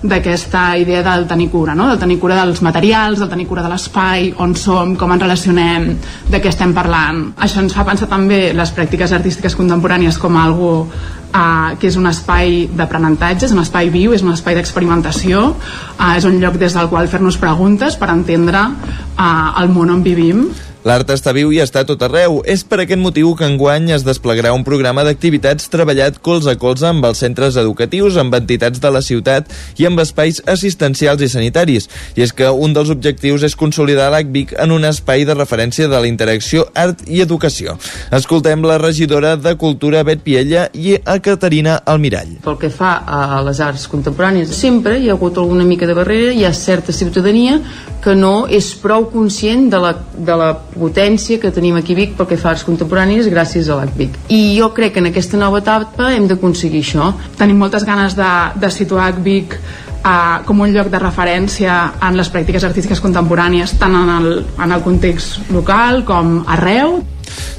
d'aquesta 0.08 0.78
idea 0.80 1.02
del 1.04 1.26
tenir 1.28 1.50
cura, 1.52 1.74
no? 1.76 1.90
del 1.90 2.00
tenir 2.00 2.16
cura 2.22 2.38
dels 2.40 2.62
materials, 2.64 3.20
del 3.20 3.28
tenir 3.28 3.48
cura 3.50 3.64
de 3.66 3.72
l'espai, 3.74 4.30
on 4.40 4.56
som, 4.56 4.94
com 4.96 5.12
ens 5.12 5.26
relacionem, 5.26 5.90
de 6.32 6.40
què 6.40 6.54
estem 6.54 6.72
parlant. 6.78 7.26
Això 7.44 7.60
ens 7.60 7.76
fa 7.76 7.84
pensar 7.88 8.08
també 8.08 8.54
les 8.56 8.72
pràctiques 8.72 9.12
artístiques 9.18 9.58
contemporànies 9.60 10.20
com 10.22 10.38
algo 10.40 10.70
uh, 10.86 11.76
que 11.82 11.90
és 11.92 11.98
un 12.00 12.08
espai 12.08 12.70
d'aprenentatge, 12.72 13.50
és 13.50 13.56
un 13.56 13.60
espai 13.60 13.92
viu, 13.92 14.16
és 14.16 14.24
un 14.24 14.32
espai 14.32 14.56
d'experimentació, 14.56 15.50
uh, 15.52 16.14
és 16.16 16.24
un 16.24 16.40
lloc 16.40 16.56
des 16.62 16.78
del 16.78 16.88
qual 16.88 17.12
fer-nos 17.12 17.42
preguntes 17.42 18.00
per 18.00 18.14
entendre 18.16 18.64
uh, 18.64 19.28
el 19.60 19.76
món 19.76 19.92
on 19.92 20.08
vivim 20.08 20.48
L'art 20.86 21.10
està 21.10 21.32
viu 21.34 21.50
i 21.50 21.58
està 21.64 21.82
tot 21.82 22.04
arreu. 22.06 22.44
És 22.46 22.62
per 22.62 22.78
aquest 22.84 23.02
motiu 23.02 23.32
que 23.34 23.48
enguany 23.50 23.88
es 23.96 24.04
desplegarà 24.06 24.52
un 24.54 24.62
programa 24.68 25.02
d'activitats 25.08 25.72
treballat 25.74 26.20
colze 26.22 26.52
a 26.54 26.60
colze 26.62 26.86
amb 26.92 27.08
els 27.10 27.24
centres 27.24 27.56
educatius, 27.58 28.20
amb 28.22 28.36
entitats 28.38 28.84
de 28.84 28.92
la 28.94 29.02
ciutat 29.02 29.50
i 29.82 29.88
amb 29.90 30.04
espais 30.04 30.44
assistencials 30.46 31.24
i 31.26 31.30
sanitaris. 31.34 31.90
I 32.14 32.22
és 32.28 32.34
que 32.38 32.52
un 32.54 32.76
dels 32.78 32.92
objectius 32.94 33.48
és 33.50 33.58
consolidar 33.58 34.12
l'ACVIC 34.14 34.54
en 34.62 34.76
un 34.76 34.86
espai 34.86 35.26
de 35.26 35.34
referència 35.34 35.90
de 35.90 36.04
la 36.04 36.12
interacció 36.12 36.68
art 36.78 37.02
i 37.10 37.24
educació. 37.26 37.80
Escoltem 38.14 38.62
la 38.70 38.78
regidora 38.78 39.34
de 39.42 39.56
Cultura, 39.58 40.06
Bet 40.06 40.22
Piella, 40.22 40.68
i 40.78 41.00
a 41.02 41.18
Caterina 41.18 41.80
Almirall. 41.82 42.38
Pel 42.46 42.62
que 42.62 42.70
fa 42.70 43.00
a 43.10 43.42
les 43.48 43.58
arts 43.58 43.90
contemporànies, 43.90 44.54
sempre 44.54 45.00
hi 45.02 45.10
ha 45.10 45.18
hagut 45.18 45.42
alguna 45.42 45.66
mica 45.66 45.90
de 45.90 45.98
barrera, 45.98 46.30
hi 46.30 46.46
ha 46.46 46.54
certa 46.54 46.94
ciutadania 46.94 47.58
que 48.06 48.14
no 48.14 48.46
és 48.46 48.68
prou 48.78 49.08
conscient 49.10 49.66
de 49.74 49.82
la, 49.82 49.96
de 50.14 50.38
la 50.38 50.52
potència 50.76 51.40
que 51.42 51.52
tenim 51.56 51.80
aquí 51.80 51.96
a 51.96 52.02
Vic 52.02 52.14
pel 52.18 52.30
que 52.30 52.38
fa 52.38 52.52
a 52.52 52.56
arts 52.56 52.66
contemporànies 52.68 53.30
gràcies 53.32 53.70
a 53.70 53.80
l'ACVIC. 53.80 54.20
I 54.30 54.42
jo 54.60 54.70
crec 54.76 54.96
que 54.96 55.04
en 55.04 55.10
aquesta 55.12 55.40
nova 55.42 55.64
etapa 55.64 56.12
hem 56.14 56.28
d'aconseguir 56.30 56.84
això. 56.86 57.12
Tenim 57.40 57.60
moltes 57.60 57.88
ganes 57.88 58.16
de, 58.18 58.32
de 58.62 58.72
situar 58.72 59.12
Vic 59.26 59.58
uh, 60.06 60.44
com 60.46 60.62
un 60.62 60.76
lloc 60.76 60.92
de 60.94 61.02
referència 61.02 61.80
en 62.06 62.20
les 62.20 62.32
pràctiques 62.32 62.68
artístiques 62.68 63.02
contemporànies 63.04 63.78
tant 63.82 63.96
en 64.04 64.16
el, 64.20 64.32
en 64.62 64.72
el 64.72 64.86
context 64.86 65.52
local 65.56 66.04
com 66.08 66.42
arreu 66.46 67.00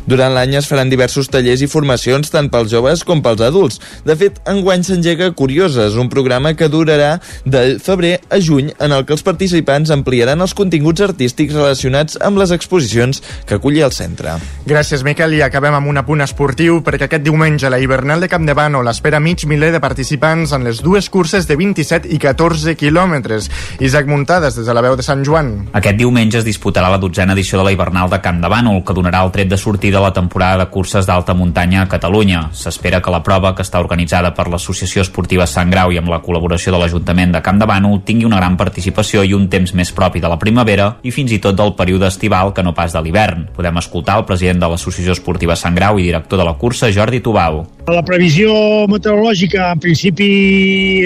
Durant 0.06 0.34
l'any 0.34 0.56
es 0.58 0.68
faran 0.70 0.90
diversos 0.92 1.30
tallers 1.32 1.62
i 1.64 1.70
formacions 1.70 2.30
tant 2.32 2.50
pels 2.52 2.70
joves 2.70 3.02
com 3.06 3.22
pels 3.24 3.42
adults. 3.46 3.80
De 4.06 4.16
fet, 4.18 4.38
enguany 4.48 4.84
s'engega 4.86 5.32
Curioses, 5.36 5.96
un 6.00 6.10
programa 6.12 6.54
que 6.54 6.70
durarà 6.72 7.16
de 7.44 7.78
febrer 7.82 8.20
a 8.30 8.40
juny 8.40 8.72
en 8.78 8.94
el 8.94 9.04
que 9.06 9.14
els 9.16 9.24
participants 9.26 9.90
ampliaran 9.94 10.40
els 10.44 10.54
continguts 10.54 11.02
artístics 11.04 11.54
relacionats 11.56 12.18
amb 12.22 12.38
les 12.40 12.52
exposicions 12.54 13.22
que 13.46 13.58
aculli 13.58 13.82
el 13.84 13.94
centre. 13.94 14.36
Gràcies, 14.66 15.04
Miquel, 15.06 15.36
i 15.36 15.42
acabem 15.44 15.74
amb 15.78 15.90
un 15.90 16.00
apunt 16.00 16.24
esportiu 16.24 16.80
perquè 16.86 17.08
aquest 17.08 17.26
diumenge 17.26 17.70
la 17.72 17.80
Hivernal 17.82 18.22
de 18.22 18.30
Campdevànol 18.30 18.86
l'espera 18.86 19.20
mig 19.22 19.44
miler 19.50 19.72
de 19.74 19.82
participants 19.82 20.54
en 20.56 20.66
les 20.66 20.82
dues 20.84 21.10
curses 21.10 21.48
de 21.48 21.56
27 21.58 22.10
i 22.14 22.20
14 22.22 22.76
quilòmetres. 22.78 23.50
Isaac 23.80 24.06
Muntades, 24.10 24.56
des 24.58 24.66
de 24.66 24.74
la 24.74 24.84
veu 24.84 24.96
de 24.96 25.04
Sant 25.06 25.24
Joan. 25.26 25.52
Aquest 25.76 25.98
diumenge 25.98 26.40
es 26.40 26.46
disputarà 26.46 26.90
la 26.92 27.00
dotzena 27.02 27.34
edició 27.36 27.58
de 27.60 27.66
la 27.66 27.72
Hivernal 27.74 28.10
de 28.12 28.20
Camp 28.22 28.40
de 28.42 28.50
Bànol, 28.52 28.82
que 28.86 28.96
donarà 28.96 29.22
el 29.26 29.32
tret 29.34 29.50
de 29.50 29.55
sortida 29.56 29.98
a 29.98 30.02
la 30.06 30.12
temporada 30.12 30.64
de 30.64 30.70
curses 30.70 31.06
d'alta 31.06 31.34
muntanya 31.34 31.82
a 31.82 31.88
Catalunya. 31.88 32.48
S'espera 32.52 33.00
que 33.02 33.12
la 33.12 33.22
prova, 33.22 33.54
que 33.54 33.64
està 33.64 33.80
organitzada 33.82 34.32
per 34.34 34.48
l'Associació 34.48 35.04
Esportiva 35.04 35.46
Sant 35.46 35.70
Grau 35.70 35.92
i 35.92 36.00
amb 36.00 36.10
la 36.12 36.20
col·laboració 36.24 36.74
de 36.74 36.80
l'Ajuntament 36.82 37.32
de 37.34 37.42
Camp 37.42 37.60
de 37.60 37.68
Bànol, 37.68 38.02
tingui 38.04 38.28
una 38.28 38.40
gran 38.40 38.56
participació 38.56 39.24
i 39.24 39.34
un 39.36 39.48
temps 39.52 39.74
més 39.74 39.92
propi 39.92 40.20
de 40.20 40.30
la 40.32 40.38
primavera 40.38 40.92
i 41.02 41.14
fins 41.14 41.32
i 41.32 41.40
tot 41.42 41.56
del 41.56 41.74
període 41.78 42.08
estival 42.08 42.52
que 42.52 42.64
no 42.66 42.74
pas 42.74 42.92
de 42.92 43.02
l'hivern. 43.02 43.48
Podem 43.56 43.80
escoltar 43.82 44.18
el 44.20 44.28
president 44.28 44.60
de 44.62 44.70
l'Associació 44.72 45.16
Esportiva 45.16 45.56
Sant 45.56 45.74
Grau 45.74 45.98
i 45.98 46.08
director 46.08 46.38
de 46.38 46.46
la 46.48 46.56
cursa, 46.60 46.92
Jordi 46.92 47.20
Tubau. 47.20 47.64
La 47.86 48.02
previsió 48.02 48.50
meteorològica 48.90 49.68
en 49.70 49.78
principi 49.78 50.26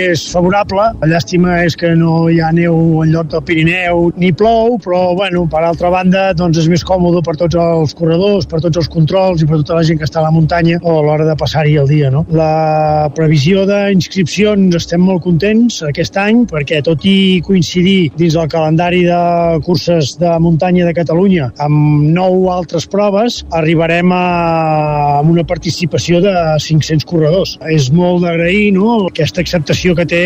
és 0.01 0.23
favorable. 0.33 0.87
La 1.03 1.11
llàstima 1.11 1.59
és 1.67 1.77
que 1.77 1.91
no 1.93 2.31
hi 2.33 2.39
ha 2.41 2.49
neu 2.57 3.03
en 3.05 3.13
lloc 3.13 3.29
del 3.35 3.43
Pirineu 3.45 4.07
ni 4.17 4.31
plou, 4.33 4.79
però 4.81 5.11
bueno, 5.19 5.45
per 5.51 5.61
altra 5.61 5.91
banda 5.93 6.31
doncs 6.33 6.63
és 6.63 6.71
més 6.73 6.85
còmode 6.87 7.21
per 7.27 7.37
tots 7.37 7.59
els 7.61 7.93
corredors, 7.99 8.40
per 8.49 8.63
tots 8.65 8.81
els 8.81 8.89
controls 8.93 9.43
i 9.43 9.49
per 9.49 9.61
tota 9.63 9.79
la 9.81 9.85
gent 9.87 10.01
que 10.01 10.09
està 10.09 10.21
a 10.21 10.27
la 10.27 10.35
muntanya 10.35 10.81
o 10.83 10.99
a 10.99 11.05
l'hora 11.05 11.27
de 11.29 11.37
passar-hi 11.39 11.77
el 11.81 11.89
dia. 11.91 12.11
No? 12.13 12.25
La 12.33 13.11
previsió 13.17 13.67
d'inscripcions 13.69 14.77
estem 14.77 15.03
molt 15.05 15.25
contents 15.27 15.81
aquest 15.89 16.17
any 16.21 16.45
perquè 16.51 16.81
tot 16.87 17.05
i 17.09 17.41
coincidir 17.47 18.11
dins 18.17 18.37
el 18.39 18.49
calendari 18.53 19.03
de 19.09 19.21
curses 19.67 20.17
de 20.21 20.33
muntanya 20.43 20.87
de 20.89 20.95
Catalunya 20.97 21.51
amb 21.61 22.09
nou 22.15 22.49
altres 22.53 22.87
proves, 22.91 23.41
arribarem 23.57 24.13
a, 24.15 25.21
una 25.27 25.45
participació 25.47 26.21
de 26.25 26.33
500 26.61 27.07
corredors. 27.09 27.57
És 27.71 27.91
molt 27.95 28.25
d'agrair 28.25 28.71
no, 28.77 29.07
aquesta 29.11 29.43
acceptació 29.45 29.95
que 29.99 30.07
té 30.09 30.23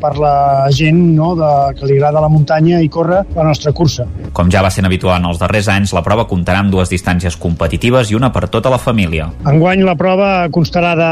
per 0.00 0.14
la 0.20 0.68
gent 0.74 1.00
no, 1.16 1.34
de, 1.38 1.50
que 1.78 1.88
li 1.88 1.98
agrada 1.98 2.22
la 2.24 2.30
muntanya 2.32 2.82
i 2.84 2.90
córrer 2.92 3.24
la 3.36 3.46
nostra 3.46 3.72
cursa. 3.72 4.06
Com 4.36 4.52
ja 4.52 4.62
va 4.64 4.72
sent 4.74 4.88
habitual 4.88 5.18
en 5.20 5.28
els 5.30 5.40
darrers 5.40 5.70
anys, 5.72 5.94
la 5.96 6.04
prova 6.06 6.28
comptarà 6.30 6.62
amb 6.62 6.72
dues 6.74 6.90
distàncies 6.92 7.17
competitives 7.40 8.10
i 8.10 8.16
una 8.18 8.30
per 8.32 8.46
tota 8.48 8.70
la 8.70 8.78
família. 8.78 9.28
Enguany 9.48 9.82
la 9.86 9.94
prova 9.98 10.48
constarà 10.54 10.94
de 10.98 11.10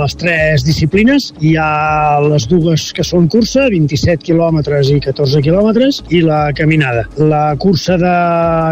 les 0.00 0.14
tres 0.16 0.64
disciplines. 0.66 1.32
Hi 1.40 1.56
ha 1.58 2.20
les 2.22 2.46
dues 2.50 2.90
que 2.94 3.04
són 3.06 3.28
cursa, 3.32 3.66
27 3.72 4.22
quilòmetres 4.26 4.92
i 4.92 5.00
14 5.02 5.42
quilòmetres, 5.44 6.02
i 6.10 6.22
la 6.24 6.52
caminada. 6.56 7.04
La 7.18 7.54
cursa 7.58 7.98
de 8.00 8.14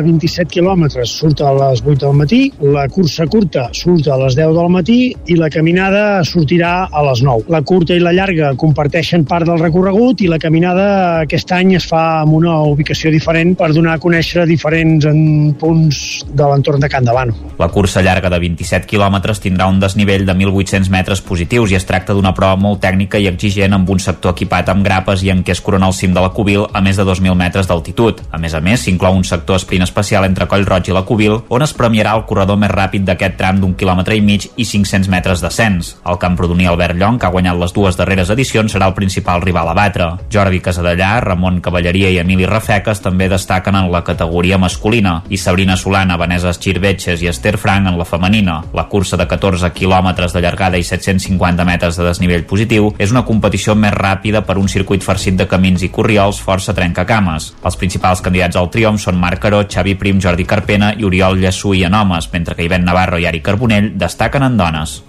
27 0.07 0.51
quilòmetres 0.55 1.17
surt 1.21 1.43
a 1.43 1.53
les 1.57 1.83
8 1.83 1.99
del 2.05 2.17
matí, 2.17 2.41
la 2.61 2.87
cursa 2.93 3.27
curta 3.31 3.69
surt 3.77 4.09
a 4.09 4.19
les 4.21 4.37
10 4.39 4.55
del 4.57 4.71
matí 4.73 4.99
i 5.33 5.37
la 5.39 5.51
caminada 5.53 6.23
sortirà 6.27 6.89
a 6.91 7.05
les 7.09 7.23
9. 7.27 7.49
La 7.53 7.63
curta 7.67 7.97
i 7.97 8.03
la 8.03 8.15
llarga 8.17 8.53
comparteixen 8.61 9.25
part 9.29 9.49
del 9.49 9.61
recorregut 9.63 10.21
i 10.25 10.31
la 10.31 10.39
caminada 10.43 10.87
aquest 11.25 11.53
any 11.57 11.75
es 11.79 11.87
fa 11.91 12.23
en 12.25 12.35
una 12.37 12.61
ubicació 12.69 13.11
diferent 13.13 13.57
per 13.59 13.73
donar 13.75 13.97
a 13.97 14.03
conèixer 14.03 14.47
diferents 14.49 15.07
en 15.09 15.21
punts 15.61 16.01
de 16.31 16.45
l'entorn 16.45 16.60
de 16.63 16.89
Can 16.89 17.05
Davano. 17.05 17.35
La 17.59 17.69
cursa 17.69 18.03
llarga 18.03 18.31
de 18.31 18.39
27 18.39 18.87
quilòmetres 18.87 19.41
tindrà 19.41 19.67
un 19.69 19.81
desnivell 19.81 20.27
de 20.27 20.35
1.800 20.35 20.91
metres 20.93 21.21
positius 21.21 21.73
i 21.73 21.77
es 21.79 21.87
tracta 21.89 22.15
d'una 22.15 22.35
prova 22.37 22.57
molt 22.57 22.81
tècnica 22.85 23.19
i 23.19 23.27
exigent 23.31 23.73
amb 23.75 23.89
un 23.91 23.99
sector 23.99 24.35
equipat 24.37 24.69
amb 24.69 24.85
grapes 24.85 25.25
i 25.25 25.31
en 25.33 25.43
què 25.45 25.55
es 25.57 25.63
corona 25.65 25.89
el 25.89 25.97
cim 25.97 26.15
de 26.15 26.21
la 26.21 26.31
Cubil 26.37 26.67
a 26.73 26.83
més 26.85 27.01
de 27.01 27.05
2.000 27.05 27.35
metres 27.35 27.69
d'altitud. 27.69 28.21
A 28.31 28.39
més 28.39 28.55
a 28.55 28.61
més, 28.61 28.85
s'inclou 28.85 29.17
un 29.17 29.25
sector 29.25 29.59
sprint 29.59 29.85
especial 29.87 30.25
entre 30.29 30.47
Coll 30.49 30.67
Roig 30.69 30.91
i 30.91 30.97
la 30.97 31.05
Cubil 31.09 31.39
on 31.49 31.65
es 31.65 31.75
premiarà 31.75 32.15
el 32.19 32.27
corredor 32.29 32.61
més 32.61 32.71
ràpid 32.71 33.07
d'aquest 33.09 33.39
tram 33.41 33.61
d'un 33.61 33.75
quilòmetre 33.75 34.17
i 34.17 34.25
mig 34.25 34.47
i 34.57 34.69
500 34.69 35.09
metres 35.09 35.41
d'ascens. 35.41 35.97
El 36.07 36.21
camprodoní 36.21 36.69
Albert 36.69 36.99
Llong, 37.01 37.19
que 37.19 37.27
ha 37.27 37.35
guanyat 37.35 37.59
les 37.59 37.75
dues 37.75 37.97
darreres 37.97 38.31
edicions, 38.31 38.73
serà 38.73 38.91
el 38.91 38.97
principal 38.99 39.43
rival 39.43 39.73
a 39.73 39.75
batre. 39.77 40.11
Jordi 40.31 40.61
Casadellà, 40.61 41.13
Ramon 41.25 41.61
Cavalleria 41.65 42.11
i 42.13 42.21
Emili 42.21 42.47
Rafeques 42.47 43.01
també 43.01 43.29
destaquen 43.33 43.79
en 43.79 43.91
la 43.93 44.05
categoria 44.05 44.59
masculina 44.59 45.21
i 45.31 45.41
Sabrina 45.41 45.77
Solana, 45.77 46.19
Vanessa 46.21 46.50
Chirvetxes 46.59 47.23
i 47.23 47.29
Esther 47.31 47.59
Frank 47.59 47.87
en 47.87 47.99
la 47.99 48.07
femenina. 48.09 48.57
La 48.75 48.89
cursa 48.89 49.19
de 49.21 49.29
14 49.31 49.71
quilòmetres 49.77 50.35
de 50.35 50.43
llargada 50.43 50.81
i 50.81 50.85
750 50.85 51.65
metres 51.69 52.01
de 52.01 52.09
desnivell 52.09 52.47
positiu 52.51 52.91
és 52.99 53.15
una 53.15 53.25
competició 53.29 53.77
més 53.79 53.95
ràpida 53.95 54.43
per 54.49 54.59
un 54.59 54.67
circuit 54.69 55.05
farcit 55.05 55.37
de 55.39 55.47
camins 55.47 55.85
i 55.87 55.93
corriols 55.93 56.41
força 56.43 56.75
trencacames. 56.75 57.53
Els 57.63 57.79
principals 57.79 58.25
candidats 58.25 58.57
al 58.57 58.73
triomf 58.75 59.05
són 59.05 59.21
Marc 59.21 59.45
Caró, 59.45 59.63
Xavi 59.69 59.95
Prim, 60.01 60.19
Jordi 60.19 60.49
Carpena 60.49 60.95
i 60.97 61.07
Oriol 61.07 61.39
Llessui 61.39 61.85
en 61.85 61.95
homes, 61.95 62.33
mentre 62.33 62.57
que 62.57 62.67
Iven 62.67 62.85
Navarro 62.85 63.21
i 63.21 63.29
Ari 63.31 63.45
Carbonell 63.45 63.93
destaquen 64.01 64.49
en 64.49 64.57
dones. 64.59 65.01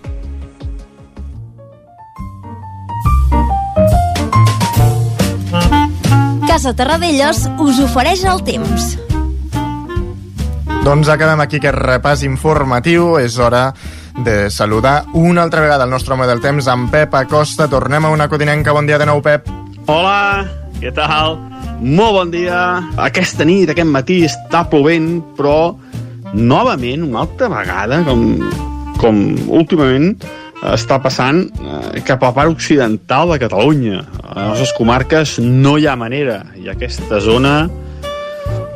Casa 6.51 6.75
Terradellos 6.75 7.47
us 7.63 7.79
ofereix 7.79 8.25
el 8.27 8.43
temps. 8.43 9.10
Doncs 10.81 11.11
acabem 11.13 11.37
aquí 11.43 11.59
aquest 11.59 11.77
repàs 11.77 12.23
informatiu. 12.25 13.19
És 13.21 13.37
hora 13.37 13.67
de 14.25 14.49
saludar 14.49 15.05
una 15.13 15.43
altra 15.45 15.61
vegada 15.61 15.85
el 15.85 15.93
nostre 15.93 16.15
home 16.15 16.25
del 16.25 16.41
temps, 16.41 16.65
en 16.67 16.87
Pep 16.89 17.13
Acosta. 17.15 17.69
Tornem 17.69 18.05
a 18.05 18.09
una 18.09 18.27
codinenca. 18.27 18.73
Bon 18.73 18.89
dia 18.89 18.97
de 18.97 19.05
nou, 19.05 19.21
Pep. 19.21 19.45
Hola, 19.85 20.47
què 20.81 20.89
tal? 20.97 21.37
Molt 21.81 22.17
bon 22.17 22.33
dia. 22.33 22.81
Aquesta 22.97 23.45
nit, 23.45 23.69
aquest 23.69 23.89
matí, 23.93 24.23
està 24.25 24.63
plovent, 24.69 25.21
però 25.37 25.75
novament, 26.33 27.05
una 27.05 27.27
altra 27.27 27.49
vegada, 27.53 28.01
com, 28.07 28.25
com 28.97 29.21
últimament 29.53 30.15
està 30.61 30.99
passant 31.01 31.43
eh, 31.45 32.01
cap 32.05 32.21
a 32.25 32.33
part 32.33 32.49
occidental 32.53 33.33
de 33.33 33.39
Catalunya. 33.41 34.01
A 34.21 34.33
les 34.33 34.49
nostres 34.51 34.73
comarques 34.77 35.37
no 35.41 35.77
hi 35.77 35.85
ha 35.85 35.97
manera. 35.97 36.41
Ha 36.57 36.73
aquesta 36.73 37.21
zona 37.21 37.55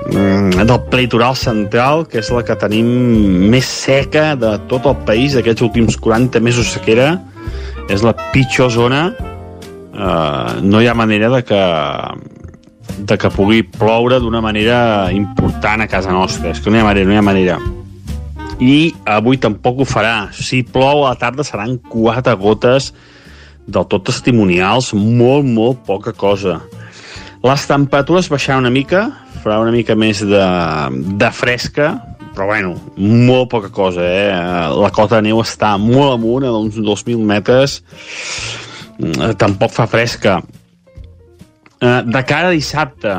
del 0.06 0.80
litoral 0.94 1.36
central, 1.36 2.06
que 2.08 2.20
és 2.22 2.30
la 2.32 2.44
que 2.46 2.56
tenim 2.62 2.88
més 3.52 3.66
seca 3.66 4.36
de 4.40 4.56
tot 4.70 4.86
el 4.86 4.98
país 5.08 5.34
d'aquests 5.34 5.66
últims 5.66 5.98
40 5.98 6.42
mesos 6.46 6.74
sequera. 6.76 7.16
És 7.90 8.04
la 8.06 8.16
pitjor 8.34 8.72
zona. 8.74 9.08
Eh, 9.96 10.62
no 10.62 10.82
hi 10.82 10.88
ha 10.88 10.98
manera 10.98 11.30
de 11.34 11.44
que 11.46 11.64
de 12.96 13.18
que 13.20 13.30
pugui 13.34 13.64
ploure 13.64 14.22
d'una 14.24 14.40
manera 14.42 15.12
important 15.12 15.82
a 15.84 15.88
casa 15.88 16.14
nostra. 16.14 16.54
És 16.54 16.62
que 16.62 16.70
no 16.70 16.78
hi 16.78 16.86
ha 16.86 16.88
manera, 16.88 17.10
no 17.10 17.18
hi 17.18 17.22
ha 17.22 17.26
manera 17.26 17.60
i 18.60 18.94
avui 19.06 19.38
tampoc 19.38 19.82
ho 19.82 19.88
farà. 19.88 20.32
Si 20.32 20.64
plou 20.64 21.04
a 21.04 21.12
la 21.12 21.20
tarda 21.20 21.44
seran 21.44 21.78
quatre 21.92 22.36
gotes 22.40 22.94
del 23.68 23.88
tot 23.90 24.06
testimonials, 24.08 24.94
molt, 24.94 25.46
molt 25.46 25.84
poca 25.88 26.14
cosa. 26.14 26.62
Les 27.46 27.66
temperatures 27.68 28.30
baixaran 28.32 28.66
una 28.66 28.74
mica, 28.74 29.10
farà 29.46 29.60
una 29.62 29.74
mica 29.74 29.94
més 29.94 30.24
de, 30.26 30.44
de 31.22 31.30
fresca, 31.30 31.92
però 32.34 32.48
bueno, 32.50 32.74
molt 32.98 33.52
poca 33.52 33.70
cosa, 33.70 34.02
eh? 34.02 34.32
La 34.74 34.90
cota 34.94 35.20
de 35.20 35.30
neu 35.30 35.40
està 35.44 35.76
molt 35.80 36.16
amunt, 36.18 36.48
a 36.48 36.54
uns 36.58 36.80
2.000 36.82 37.22
metres, 37.30 37.78
tampoc 39.38 39.76
fa 39.76 39.86
fresca. 39.92 40.40
De 41.78 42.22
cara 42.26 42.50
a 42.50 42.56
dissabte, 42.56 43.14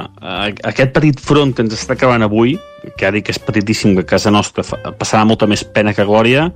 aquest 0.67 0.93
petit 0.97 1.23
front 1.23 1.55
que 1.55 1.63
ens 1.63 1.77
està 1.77 1.95
acabant 1.95 2.27
avui, 2.27 2.57
que 2.99 3.13
dic 3.15 3.29
que 3.29 3.37
és 3.37 3.41
petitíssim, 3.47 3.95
que 3.95 4.03
a 4.03 4.11
casa 4.17 4.33
nostra 4.35 4.67
passarà 4.99 5.23
molta 5.29 5.47
més 5.47 5.63
pena 5.63 5.95
que 5.95 6.09
glòria, 6.09 6.49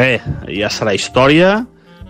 bé, 0.00 0.10
ja 0.48 0.72
serà 0.72 0.96
història 0.96 1.58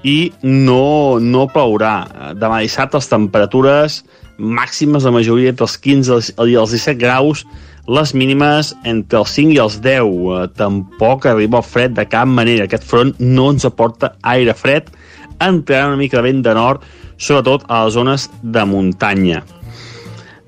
i 0.07 0.31
no, 0.47 1.19
no 1.19 1.49
plourà. 1.51 1.95
Demà 2.39 2.63
dissabte 2.63 3.03
les 3.03 3.11
temperatures 3.11 4.01
màximes 4.41 5.05
la 5.05 5.13
majoria 5.15 5.53
entre 5.53 5.69
els 5.69 5.77
15 5.77 6.19
i 6.49 6.57
els 6.57 6.73
17 6.73 6.97
graus, 7.01 7.45
les 7.91 8.15
mínimes 8.15 8.73
entre 8.89 9.21
els 9.21 9.37
5 9.37 9.55
i 9.55 9.61
els 9.61 9.79
10. 9.85 10.09
Uh, 10.09 10.49
tampoc 10.57 11.29
arriba 11.29 11.61
el 11.61 11.67
fred 11.67 11.95
de 11.97 12.07
cap 12.09 12.29
manera. 12.29 12.65
Aquest 12.65 12.87
front 12.89 13.15
no 13.21 13.51
ens 13.53 13.69
aporta 13.69 14.15
aire 14.35 14.55
fred, 14.57 14.91
entrarà 15.41 15.89
una 15.89 16.01
mica 16.01 16.21
de 16.21 16.27
vent 16.29 16.45
de 16.45 16.55
nord, 16.57 16.85
sobretot 17.21 17.67
a 17.69 17.85
les 17.85 17.97
zones 17.97 18.29
de 18.43 18.65
muntanya. 18.69 19.43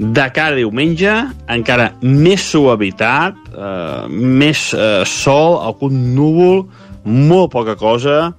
De 0.03 0.25
cara 0.35 0.57
a 0.57 0.59
diumenge, 0.59 1.13
encara 1.53 1.93
més 2.03 2.43
suavitat, 2.51 3.37
eh, 3.53 4.07
més 4.09 4.73
eh, 4.75 5.03
sol, 5.07 5.61
algun 5.63 5.99
núvol, 6.17 6.65
molt 7.05 7.53
poca 7.53 7.77
cosa, 7.79 8.33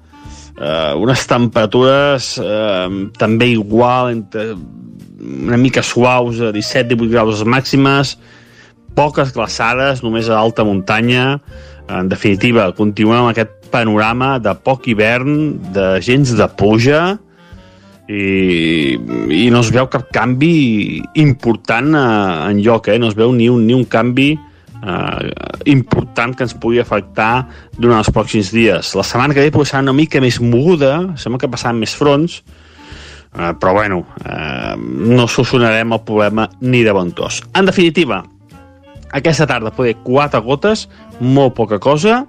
eh, 0.58 0.94
unes 1.00 1.26
temperatures 1.30 2.34
eh, 2.42 2.88
també 3.18 3.54
igual, 3.54 4.12
entre 4.18 4.58
una 5.24 5.58
mica 5.58 5.84
suaus, 5.84 6.38
17-18 6.38 7.10
graus 7.12 7.44
màximes, 7.48 8.18
poques 8.98 9.34
glaçades, 9.34 10.04
només 10.04 10.30
a 10.30 10.38
alta 10.40 10.66
muntanya. 10.68 11.40
En 11.90 12.10
definitiva, 12.12 12.70
continuem 12.78 13.24
amb 13.24 13.34
aquest 13.34 13.70
panorama 13.74 14.38
de 14.40 14.54
poc 14.64 14.88
hivern, 14.88 15.60
de 15.74 15.98
gens 16.06 16.36
de 16.38 16.48
pluja, 16.60 17.04
i, 18.08 18.96
i 19.32 19.46
no 19.52 19.62
es 19.64 19.70
veu 19.72 19.88
cap 19.92 20.10
canvi 20.14 21.02
important 21.20 21.94
eh, 21.96 22.50
en 22.52 22.60
lloc, 22.64 22.90
eh? 22.92 23.00
no 23.00 23.10
es 23.10 23.16
veu 23.16 23.32
ni 23.32 23.48
un, 23.50 23.64
ni 23.68 23.76
un 23.76 23.86
canvi 23.88 24.34
eh, 24.36 25.32
important 25.72 26.36
que 26.36 26.46
ens 26.46 26.56
pugui 26.60 26.82
afectar 26.84 27.48
durant 27.78 28.02
els 28.02 28.12
pròxims 28.14 28.52
dies. 28.54 28.92
La 29.00 29.08
setmana 29.08 29.36
que 29.36 29.46
ve 29.46 29.54
pot 29.56 29.70
ser 29.70 29.82
una 29.82 29.96
mica 29.96 30.22
més 30.24 30.42
moguda, 30.44 31.16
sembla 31.18 31.42
que 31.42 31.52
passaran 31.52 31.80
més 31.80 31.96
fronts, 31.96 32.42
però 33.34 33.74
bueno, 33.74 34.04
eh, 34.26 34.76
no 34.78 35.28
solucionarem 35.28 35.94
el 35.94 36.02
problema 36.06 36.50
ni 36.62 36.84
de 36.84 36.94
bon 36.94 37.12
tos. 37.12 37.42
En 37.58 37.66
definitiva, 37.66 38.24
aquesta 39.12 39.48
tarda 39.50 39.74
poder 39.74 39.96
quatre 40.04 40.42
gotes, 40.42 40.88
molt 41.20 41.56
poca 41.58 41.80
cosa, 41.80 42.24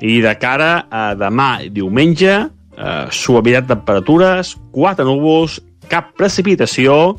i 0.00 0.20
de 0.24 0.32
cara 0.40 0.86
a 0.90 1.10
demà 1.18 1.50
diumenge, 1.70 2.36
eh, 2.76 3.06
suavitat 3.10 3.66
de 3.66 3.74
temperatures, 3.74 4.56
quatre 4.72 5.04
núvols, 5.04 5.60
cap 5.90 6.14
precipitació 6.16 7.18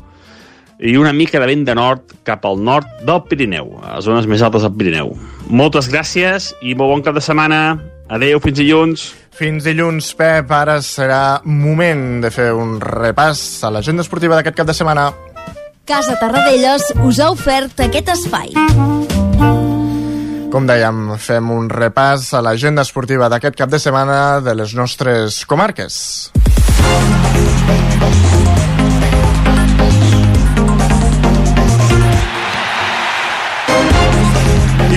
i 0.82 0.96
una 0.96 1.12
mica 1.12 1.38
de 1.38 1.46
vent 1.46 1.64
de 1.68 1.74
nord 1.78 2.16
cap 2.26 2.44
al 2.48 2.58
nord 2.58 2.88
del 3.06 3.22
Pirineu, 3.28 3.76
a 3.82 3.96
les 3.96 4.08
zones 4.08 4.26
més 4.26 4.42
altes 4.42 4.64
del 4.66 4.74
Pirineu. 4.74 5.12
Moltes 5.48 5.88
gràcies 5.92 6.52
i 6.62 6.74
molt 6.74 6.96
bon 6.96 7.04
cap 7.06 7.14
de 7.14 7.22
setmana. 7.22 7.78
Adeu, 8.08 8.40
fins 8.40 8.58
dilluns. 8.58 9.04
Fins 9.32 9.64
dilluns, 9.64 10.12
Pep. 10.14 10.50
Ara 10.52 10.78
serà 10.84 11.40
moment 11.44 12.20
de 12.22 12.30
fer 12.30 12.52
un 12.54 12.78
repàs 12.82 13.62
a 13.64 13.70
l'agenda 13.72 14.04
esportiva 14.04 14.36
d'aquest 14.38 14.58
cap 14.58 14.68
de 14.68 14.76
setmana. 14.76 15.10
Casa 15.88 16.14
Tarradellas 16.20 16.92
us 17.02 17.18
ha 17.18 17.30
ofert 17.32 17.80
aquest 17.82 18.12
espai. 18.12 18.52
Com 20.52 20.68
dèiem, 20.68 21.14
fem 21.16 21.48
un 21.50 21.70
repàs 21.72 22.28
a 22.36 22.42
l'agenda 22.44 22.84
esportiva 22.84 23.30
d'aquest 23.32 23.56
cap 23.56 23.72
de 23.72 23.80
setmana 23.80 24.40
de 24.44 24.54
les 24.54 24.76
nostres 24.76 25.46
comarques. 25.48 25.96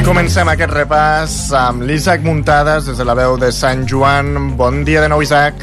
Comencem 0.05 0.49
aquest 0.51 0.69
repàs 0.69 1.35
amb 1.57 1.81
l'Isaac 1.87 2.21
Muntades 2.21 2.85
des 2.85 2.99
de 3.01 3.05
la 3.07 3.15
veu 3.17 3.39
de 3.41 3.49
Sant 3.55 3.87
Joan. 3.89 4.51
Bon 4.59 4.83
dia 4.85 5.01
de 5.01 5.09
nou, 5.09 5.23
Isaac. 5.25 5.57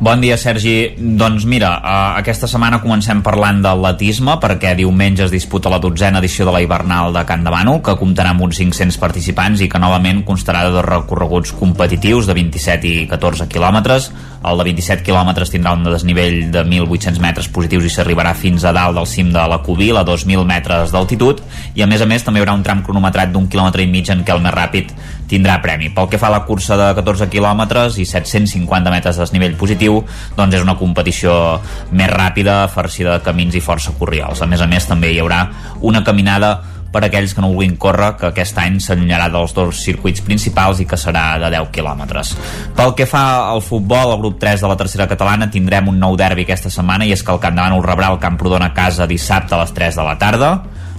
Bon 0.00 0.20
dia, 0.20 0.34
Sergi. 0.36 0.96
Doncs 0.98 1.44
mira, 1.46 1.68
uh, 1.78 2.18
aquesta 2.18 2.48
setmana 2.50 2.80
comencem 2.82 3.20
parlant 3.22 3.60
d'atletisme 3.62 4.34
perquè 4.42 4.72
diumenge 4.74 5.22
es 5.28 5.30
disputa 5.30 5.70
la 5.70 5.78
dotzena 5.78 6.18
edició 6.18 6.42
de 6.48 6.54
la 6.54 6.62
Hivernal 6.64 7.14
de 7.14 7.22
Can 7.28 7.46
Bànol, 7.46 7.78
que 7.78 7.94
comptarà 8.00 8.32
amb 8.34 8.42
uns 8.42 8.58
500 8.58 8.98
participants 8.98 9.62
i 9.62 9.68
que 9.70 9.78
novament 9.78 10.24
constarà 10.26 10.64
de 10.66 10.74
dos 10.74 10.84
recorreguts 10.84 11.54
competitius 11.54 12.26
de 12.26 12.34
27 12.34 12.90
i 12.90 13.06
14 13.06 13.46
quilòmetres. 13.46 14.10
El 14.44 14.58
de 14.58 14.66
27 14.66 15.06
quilòmetres 15.06 15.54
tindrà 15.54 15.76
un 15.78 15.86
desnivell 15.86 16.50
de 16.52 16.66
1.800 16.66 17.22
metres 17.22 17.48
positius 17.48 17.86
i 17.86 17.94
s'arribarà 17.94 18.34
fins 18.34 18.66
a 18.66 18.74
dalt 18.74 18.98
del 18.98 19.06
cim 19.06 19.30
de 19.32 19.46
la 19.48 19.62
Cubil, 19.62 19.96
a 19.96 20.04
2.000 20.04 20.42
metres 20.44 20.90
d'altitud, 20.92 21.40
i 21.78 21.86
a 21.86 21.88
més 21.88 22.02
a 22.02 22.10
més 22.10 22.26
també 22.26 22.42
hi 22.42 22.44
haurà 22.44 22.58
un 22.58 22.66
tram 22.66 22.82
cronometrat 22.82 23.30
d'un 23.32 23.46
quilòmetre 23.46 23.86
i 23.86 23.88
mig 23.88 24.10
en 24.10 24.26
què 24.26 24.34
el 24.34 24.42
més 24.42 24.58
ràpid 24.58 24.90
tindrà 25.30 25.60
premi. 25.62 25.90
Pel 25.94 26.10
que 26.12 26.20
fa 26.20 26.28
a 26.30 26.34
la 26.36 26.44
cursa 26.48 26.76
de 26.80 26.90
14 26.98 27.28
quilòmetres 27.32 27.98
i 28.02 28.06
750 28.08 28.92
metres 28.92 29.16
de 29.16 29.24
desnivell 29.24 29.56
positiu, 29.60 30.02
doncs 30.36 30.58
és 30.58 30.66
una 30.66 30.76
competició 30.80 31.60
més 31.92 32.12
ràpida, 32.12 32.64
farcida 32.72 33.18
de 33.18 33.24
camins 33.24 33.56
i 33.56 33.64
força 33.64 33.94
corriols. 33.98 34.42
A 34.42 34.50
més 34.50 34.62
a 34.62 34.70
més, 34.70 34.86
també 34.88 35.12
hi 35.12 35.20
haurà 35.22 35.46
una 35.82 36.04
caminada 36.04 36.58
per 36.94 37.02
a 37.02 37.08
aquells 37.08 37.34
que 37.34 37.42
no 37.42 37.50
vulguin 37.50 37.74
córrer, 37.80 38.12
que 38.20 38.28
aquest 38.28 38.58
any 38.62 38.76
s'allunyarà 38.78 39.26
dels 39.34 39.54
dos 39.56 39.80
circuits 39.82 40.22
principals 40.22 40.78
i 40.78 40.86
que 40.86 40.98
serà 41.00 41.24
de 41.42 41.50
10 41.50 41.72
quilòmetres. 41.74 42.36
Pel 42.78 42.94
que 42.94 43.08
fa 43.10 43.24
al 43.50 43.64
futbol, 43.66 44.12
al 44.12 44.22
grup 44.22 44.38
3 44.38 44.62
de 44.62 44.70
la 44.70 44.78
tercera 44.78 45.08
catalana 45.10 45.50
tindrem 45.50 45.90
un 45.90 45.98
nou 45.98 46.14
derbi 46.20 46.46
aquesta 46.46 46.70
setmana 46.70 47.08
i 47.08 47.10
és 47.16 47.26
que 47.26 47.34
el 47.34 47.42
Camp 47.42 47.58
de 47.58 47.64
Bànol 47.64 47.82
rebrà 47.82 48.12
el 48.14 48.22
Camprodon 48.22 48.62
a 48.62 48.70
casa 48.76 49.10
dissabte 49.10 49.56
a 49.56 49.64
les 49.64 49.74
3 49.74 49.98
de 49.98 50.06
la 50.06 50.14
tarda 50.22 50.52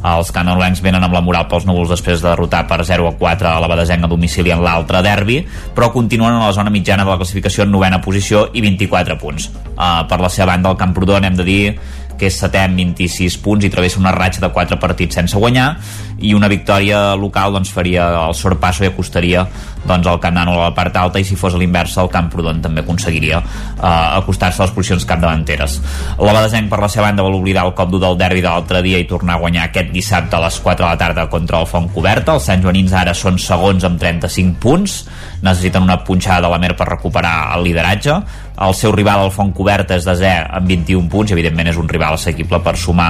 els 0.05 0.29
canalencs 0.33 0.83
venen 0.85 1.03
amb 1.03 1.15
la 1.15 1.23
moral 1.25 1.47
pels 1.49 1.65
núvols 1.65 1.89
després 1.95 2.21
de 2.21 2.29
derrotar 2.29 2.65
per 2.69 2.83
0 2.85 3.07
a 3.09 3.13
4 3.17 3.49
a 3.49 3.59
la 3.63 3.69
Badesenc 3.71 4.05
a 4.05 4.11
domicili 4.11 4.53
en 4.53 4.61
l'altre 4.61 5.01
derbi, 5.05 5.39
però 5.73 5.89
continuen 5.93 6.37
a 6.37 6.45
la 6.45 6.53
zona 6.53 6.73
mitjana 6.73 7.05
de 7.05 7.13
la 7.13 7.17
classificació 7.21 7.65
en 7.65 7.73
novena 7.73 8.01
posició 8.03 8.47
i 8.53 8.61
24 8.61 9.17
punts. 9.21 9.49
Uh, 9.75 10.05
per 10.09 10.21
la 10.21 10.29
seva 10.29 10.51
banda, 10.53 10.71
el 10.71 10.79
Camprodon 10.79 11.25
hem 11.25 11.39
de 11.39 11.47
dir 11.47 11.61
que 12.19 12.29
és 12.29 12.39
setè 12.41 12.65
amb 12.65 12.79
26 12.79 13.37
punts 13.43 13.65
i 13.65 13.71
travessa 13.73 14.01
una 14.01 14.13
ratxa 14.15 14.43
de 14.43 14.51
4 14.53 14.79
partits 14.81 15.19
sense 15.19 15.37
guanyar 15.37 15.73
i 16.19 16.33
una 16.33 16.47
victòria 16.47 17.13
local 17.19 17.53
doncs, 17.55 17.71
faria 17.75 18.07
el 18.25 18.35
sorpasso 18.37 18.85
i 18.85 18.87
acostaria 18.87 19.43
doncs, 19.85 20.07
el 20.07 20.19
Camp 20.23 20.35
Nano 20.35 20.55
a 20.55 20.69
la 20.69 20.73
part 20.75 20.95
alta 20.97 21.19
i 21.19 21.25
si 21.27 21.35
fos 21.37 21.55
a 21.55 21.59
l'inversa 21.59 22.01
el 22.01 22.11
Camprodon 22.13 22.61
també 22.63 22.81
aconseguiria 22.81 23.41
eh, 23.41 23.85
acostar-se 23.85 24.61
a 24.61 24.65
les 24.65 24.73
posicions 24.75 25.05
capdavanteres. 25.05 25.77
La 26.19 26.33
Badesenc 26.33 26.71
per 26.71 26.79
la 26.81 26.89
seva 26.91 27.09
banda 27.09 27.25
vol 27.25 27.37
oblidar 27.41 27.65
el 27.67 27.75
cop 27.77 27.91
dur 27.91 28.01
del 28.01 28.17
derbi 28.19 28.41
de 28.41 28.49
l'altre 28.49 28.81
dia 28.85 29.01
i 29.01 29.07
tornar 29.09 29.35
a 29.35 29.43
guanyar 29.43 29.67
aquest 29.67 29.91
dissabte 29.93 30.39
a 30.39 30.43
les 30.47 30.59
4 30.63 30.85
de 30.85 30.89
la 30.89 31.01
tarda 31.01 31.27
contra 31.29 31.59
el 31.61 31.69
Font 31.69 31.91
Coberta. 31.93 32.35
Els 32.35 32.49
Sant 32.49 32.63
Joanins 32.63 32.95
ara 32.95 33.13
són 33.13 33.37
segons 33.41 33.85
amb 33.85 33.99
35 34.01 34.57
punts, 34.63 35.03
necessiten 35.45 35.83
una 35.83 36.01
punxada 36.03 36.47
de 36.47 36.53
la 36.55 36.61
Mer 36.61 36.73
per 36.79 36.89
recuperar 36.89 37.35
el 37.57 37.67
lideratge. 37.67 38.19
El 38.55 38.73
seu 38.73 38.93
rival, 38.95 39.25
el 39.25 39.33
Font 39.35 39.51
Coberta, 39.51 39.97
és 39.99 40.05
desè 40.07 40.31
amb 40.47 40.69
21 40.69 41.09
punts, 41.11 41.33
evidentment 41.35 41.67
és 41.67 41.79
un 41.79 41.89
rival 41.91 42.15
assequible 42.15 42.61
per 42.63 42.75
sumar 42.79 43.09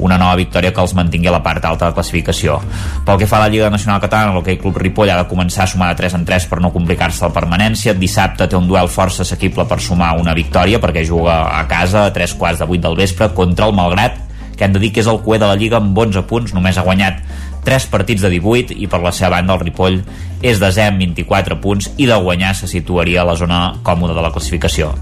una 0.00 0.16
nova 0.16 0.38
victòria 0.40 0.72
que 0.72 0.80
els 0.80 0.94
mantingui 0.96 1.28
a 1.28 1.34
la 1.34 1.42
part 1.44 1.64
alta 1.64 1.84
de 1.84 1.90
la 1.90 1.96
classificació. 1.98 2.56
Pel 3.04 3.20
que 3.20 3.28
fa 3.28 3.36
a 3.36 3.44
la 3.44 3.50
Lliga 3.52 3.68
Nacional 3.70 4.00
Catalana, 4.00 4.32
l'Hockey 4.32 4.56
Club 4.62 4.80
Ripoll 4.80 5.12
ha 5.12 5.18
de 5.20 5.28
començar 5.28 5.66
a 5.66 5.70
sumar 5.72 5.90
de 5.92 6.00
3 6.00 6.16
en 6.20 6.24
3 6.28 6.48
per 6.48 6.60
no 6.64 6.72
complicar-se 6.72 7.26
la 7.26 7.34
permanència. 7.34 7.96
Dissabte 8.00 8.48
té 8.48 8.56
un 8.56 8.68
duel 8.70 8.88
força 8.88 9.26
assequible 9.26 9.66
per 9.68 9.82
sumar 9.84 10.14
una 10.16 10.34
victòria, 10.34 10.80
perquè 10.80 11.04
juga 11.04 11.42
a 11.58 11.66
casa 11.68 12.06
a 12.06 12.14
3 12.14 12.38
quarts 12.40 12.64
de 12.64 12.70
8 12.70 12.88
del 12.88 12.96
vespre 12.96 13.34
contra 13.36 13.68
el 13.68 13.76
Malgrat, 13.76 14.22
que 14.56 14.64
hem 14.64 14.72
de 14.72 14.80
dir 14.80 14.94
que 14.94 15.04
és 15.04 15.10
el 15.12 15.20
cué 15.20 15.36
de 15.38 15.44
la 15.44 15.60
Lliga 15.60 15.76
amb 15.76 15.98
11 15.98 16.24
punts, 16.24 16.56
només 16.56 16.78
ha 16.78 16.86
guanyat 16.86 17.20
3 17.66 17.88
partits 17.90 18.22
de 18.22 18.30
18 18.30 18.78
i 18.78 18.86
per 18.86 19.02
la 19.02 19.12
seva 19.12 19.34
banda 19.34 19.56
el 19.56 19.64
Ripoll 19.66 20.00
és 20.44 20.60
desè 20.60 20.84
amb 20.90 21.00
24 21.00 21.56
punts 21.62 21.88
i 21.98 22.06
de 22.06 22.16
guanyar 22.20 22.52
se 22.54 22.68
situaria 22.68 23.22
a 23.22 23.26
la 23.26 23.34
zona 23.38 23.60
còmoda 23.82 24.14
de 24.14 24.22
la 24.22 24.30
classificació. 24.30 24.92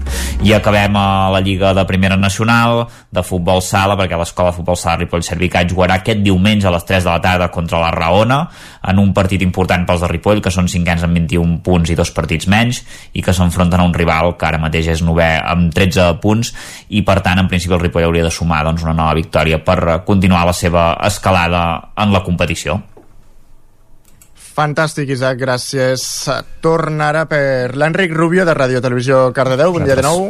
I 0.43 0.55
acabem 0.55 0.95
a 0.97 1.29
la 1.33 1.41
Lliga 1.43 1.73
de 1.75 1.83
Primera 1.85 2.15
Nacional 2.17 2.85
de 3.11 3.23
Futbol 3.23 3.61
Sala, 3.61 3.97
perquè 3.99 4.17
l'Escola 4.17 4.51
de 4.51 4.57
Futbol 4.57 4.79
Sala 4.79 5.01
Ripoll 5.03 5.25
Servicat 5.27 5.69
jugarà 5.69 5.99
aquest 5.99 6.23
diumenge 6.23 6.67
a 6.67 6.73
les 6.73 6.87
3 6.87 7.03
de 7.03 7.11
la 7.11 7.21
tarda 7.21 7.51
contra 7.51 7.81
la 7.83 7.91
Raona 7.93 8.39
en 8.85 9.01
un 9.01 9.11
partit 9.13 9.41
important 9.41 9.85
pels 9.85 10.01
de 10.01 10.09
Ripoll, 10.11 10.41
que 10.41 10.53
són 10.53 10.69
cinquens 10.71 11.03
amb 11.05 11.17
21 11.17 11.59
punts 11.65 11.91
i 11.91 11.97
dos 11.97 12.11
partits 12.15 12.47
menys, 12.51 12.81
i 13.13 13.23
que 13.25 13.33
s'enfronten 13.33 13.81
a 13.81 13.87
un 13.87 13.93
rival 13.93 14.35
que 14.39 14.47
ara 14.47 14.61
mateix 14.61 14.89
és 14.93 15.03
novè 15.05 15.29
amb 15.41 15.73
13 15.75 16.15
punts, 16.23 16.53
i 16.89 17.01
per 17.05 17.19
tant, 17.25 17.41
en 17.41 17.49
principi 17.51 17.75
el 17.75 17.83
Ripoll 17.83 18.07
hauria 18.07 18.25
de 18.25 18.33
sumar 18.33 18.63
doncs, 18.65 18.85
una 18.85 18.95
nova 18.95 19.17
victòria 19.17 19.61
per 19.65 20.01
continuar 20.07 20.45
la 20.47 20.55
seva 20.55 20.93
escalada 21.05 21.65
en 21.97 22.13
la 22.13 22.23
competició. 22.23 22.54
Fantàstic, 24.55 25.09
Isaac, 25.11 25.35
gràcies. 25.41 26.03
Torna 26.63 27.09
ara 27.11 27.25
per 27.27 27.75
l'Enric 27.75 28.13
Rubio 28.15 28.45
de 28.47 28.55
Ràdio 28.55 28.79
Televisió 28.79 29.25
Cardedeu. 29.35 29.73
Bon 29.75 29.83
dia 29.83 29.97
de 29.99 30.05
nou. 30.05 30.29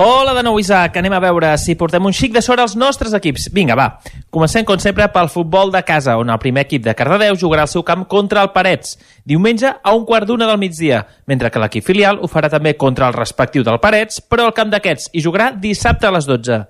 Hola 0.00 0.32
de 0.32 0.44
nou, 0.46 0.60
Isaac. 0.62 0.94
Anem 0.96 1.12
a 1.12 1.18
veure 1.18 1.50
si 1.58 1.74
portem 1.74 2.04
un 2.06 2.14
xic 2.14 2.32
de 2.32 2.40
sort 2.40 2.62
als 2.62 2.76
nostres 2.78 3.12
equips. 3.18 3.48
Vinga, 3.52 3.74
va. 3.74 3.88
Comencem, 4.30 4.64
com 4.64 4.78
sempre, 4.78 5.08
pel 5.10 5.28
futbol 5.28 5.72
de 5.74 5.82
casa, 5.82 6.14
on 6.16 6.30
el 6.30 6.38
primer 6.38 6.62
equip 6.68 6.84
de 6.84 6.94
Cardedeu 6.94 7.36
jugarà 7.36 7.64
al 7.66 7.72
seu 7.72 7.82
camp 7.82 8.06
contra 8.06 8.44
el 8.46 8.52
Parets, 8.54 8.94
diumenge 9.28 9.68
a 9.68 9.92
un 9.94 10.06
quart 10.08 10.26
d'una 10.28 10.46
del 10.48 10.60
migdia, 10.60 11.02
mentre 11.28 11.50
que 11.52 11.60
l'equip 11.60 11.84
filial 11.84 12.22
ho 12.22 12.30
farà 12.32 12.48
també 12.48 12.72
contra 12.80 13.10
el 13.10 13.18
respectiu 13.18 13.66
del 13.66 13.80
Parets, 13.82 14.22
però 14.24 14.48
al 14.48 14.56
camp 14.56 14.72
d'aquests, 14.72 15.10
i 15.12 15.24
jugarà 15.24 15.50
dissabte 15.52 16.08
a 16.08 16.14
les 16.16 16.28
12. 16.28 16.62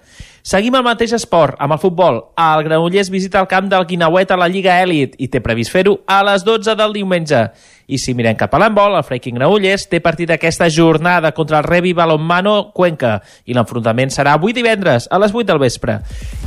Seguim 0.48 0.78
el 0.78 0.84
mateix 0.86 1.12
esport, 1.12 1.58
amb 1.60 1.74
el 1.74 1.80
futbol. 1.82 2.22
El 2.40 2.62
Granollers 2.64 3.10
visita 3.12 3.40
el 3.42 3.48
camp 3.50 3.66
del 3.68 3.84
Guinauet 3.84 4.30
a 4.32 4.38
la 4.40 4.46
Lliga 4.48 4.78
Elite 4.80 5.18
i 5.20 5.26
té 5.28 5.42
previst 5.44 5.74
fer-ho 5.74 5.98
a 6.08 6.22
les 6.24 6.46
12 6.46 6.72
del 6.78 6.94
diumenge. 6.96 7.42
I 7.88 7.98
si 8.00 8.14
mirem 8.16 8.36
cap 8.36 8.52
a 8.52 8.60
l'handbol, 8.60 8.96
el 8.96 9.04
Freaking 9.04 9.36
Granollers 9.36 9.86
té 9.88 10.00
partit 10.04 10.30
aquesta 10.32 10.70
jornada 10.72 11.32
contra 11.36 11.58
el 11.60 11.66
Revi 11.68 11.92
Balonmano 11.96 12.70
Cuenca 12.76 13.18
i 13.44 13.56
l'enfrontament 13.56 14.12
serà 14.12 14.34
avui 14.36 14.56
divendres 14.56 15.08
a 15.10 15.20
les 15.20 15.34
8 15.36 15.46
del 15.50 15.60
vespre. 15.60 15.98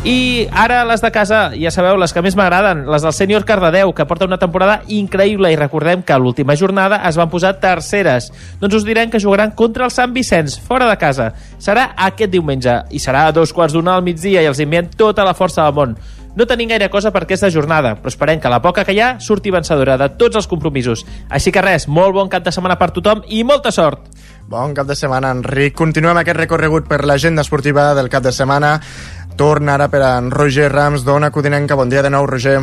I 0.06 0.48
ara 0.50 0.84
les 0.90 1.02
de 1.02 1.12
casa, 1.14 1.44
ja 1.58 1.74
sabeu, 1.74 1.98
les 2.02 2.14
que 2.14 2.26
més 2.26 2.38
m'agraden, 2.38 2.88
les 2.90 3.06
del 3.06 3.14
sènior 3.14 3.46
Cardedeu, 3.46 3.94
que 3.94 4.06
porta 4.10 4.30
una 4.30 4.42
temporada 4.42 4.82
increïble 4.88 5.54
i 5.54 5.60
recordem 5.60 6.01
que 6.04 6.14
a 6.14 6.20
l'última 6.20 6.56
jornada 6.56 7.02
es 7.10 7.18
van 7.20 7.30
posar 7.30 7.58
terceres. 7.60 8.32
Doncs 8.62 8.80
us 8.82 8.88
direm 8.88 9.10
que 9.10 9.20
jugaran 9.20 9.52
contra 9.58 9.86
el 9.86 9.92
Sant 9.92 10.14
Vicenç, 10.14 10.60
fora 10.62 10.90
de 10.90 10.98
casa. 10.98 11.32
Serà 11.60 11.92
aquest 12.10 12.32
diumenge 12.32 12.82
i 12.92 13.00
serà 13.00 13.28
a 13.28 13.36
dos 13.36 13.54
quarts 13.54 13.74
d'una 13.74 13.96
al 13.96 14.04
migdia 14.06 14.42
i 14.42 14.50
els 14.50 14.60
enviem 14.60 14.90
tota 14.98 15.26
la 15.28 15.36
força 15.38 15.66
del 15.66 15.78
món. 15.78 15.96
No 16.32 16.46
tenim 16.48 16.70
gaire 16.72 16.88
cosa 16.90 17.12
per 17.12 17.26
aquesta 17.26 17.50
jornada, 17.52 17.98
però 18.00 18.08
esperem 18.08 18.40
que 18.40 18.50
la 18.50 18.62
poca 18.64 18.86
que 18.88 18.94
hi 18.96 19.02
ha 19.04 19.18
surti 19.20 19.52
vencedora 19.52 19.98
de 20.00 20.08
tots 20.16 20.40
els 20.40 20.48
compromisos. 20.48 21.04
Així 21.28 21.52
que 21.52 21.64
res, 21.64 21.90
molt 21.92 22.16
bon 22.16 22.32
cap 22.32 22.46
de 22.46 22.54
setmana 22.56 22.78
per 22.80 22.94
tothom 22.96 23.26
i 23.28 23.44
molta 23.44 23.72
sort! 23.76 24.08
Bon 24.52 24.74
cap 24.76 24.88
de 24.88 24.96
setmana, 24.96 25.32
Enric. 25.36 25.76
Continuem 25.80 26.22
aquest 26.22 26.40
recorregut 26.40 26.88
per 26.88 27.04
l'agenda 27.06 27.44
esportiva 27.44 27.92
del 27.96 28.10
cap 28.12 28.24
de 28.24 28.32
setmana. 28.36 28.78
Torna 29.40 29.76
ara 29.76 29.90
per 29.92 30.04
en 30.08 30.32
Roger 30.32 30.72
Rams, 30.72 31.04
d'Ona 31.08 31.32
Codinenca. 31.32 31.76
Bon 31.80 31.92
dia 31.92 32.04
de 32.04 32.12
nou, 32.12 32.28
Roger. 32.28 32.60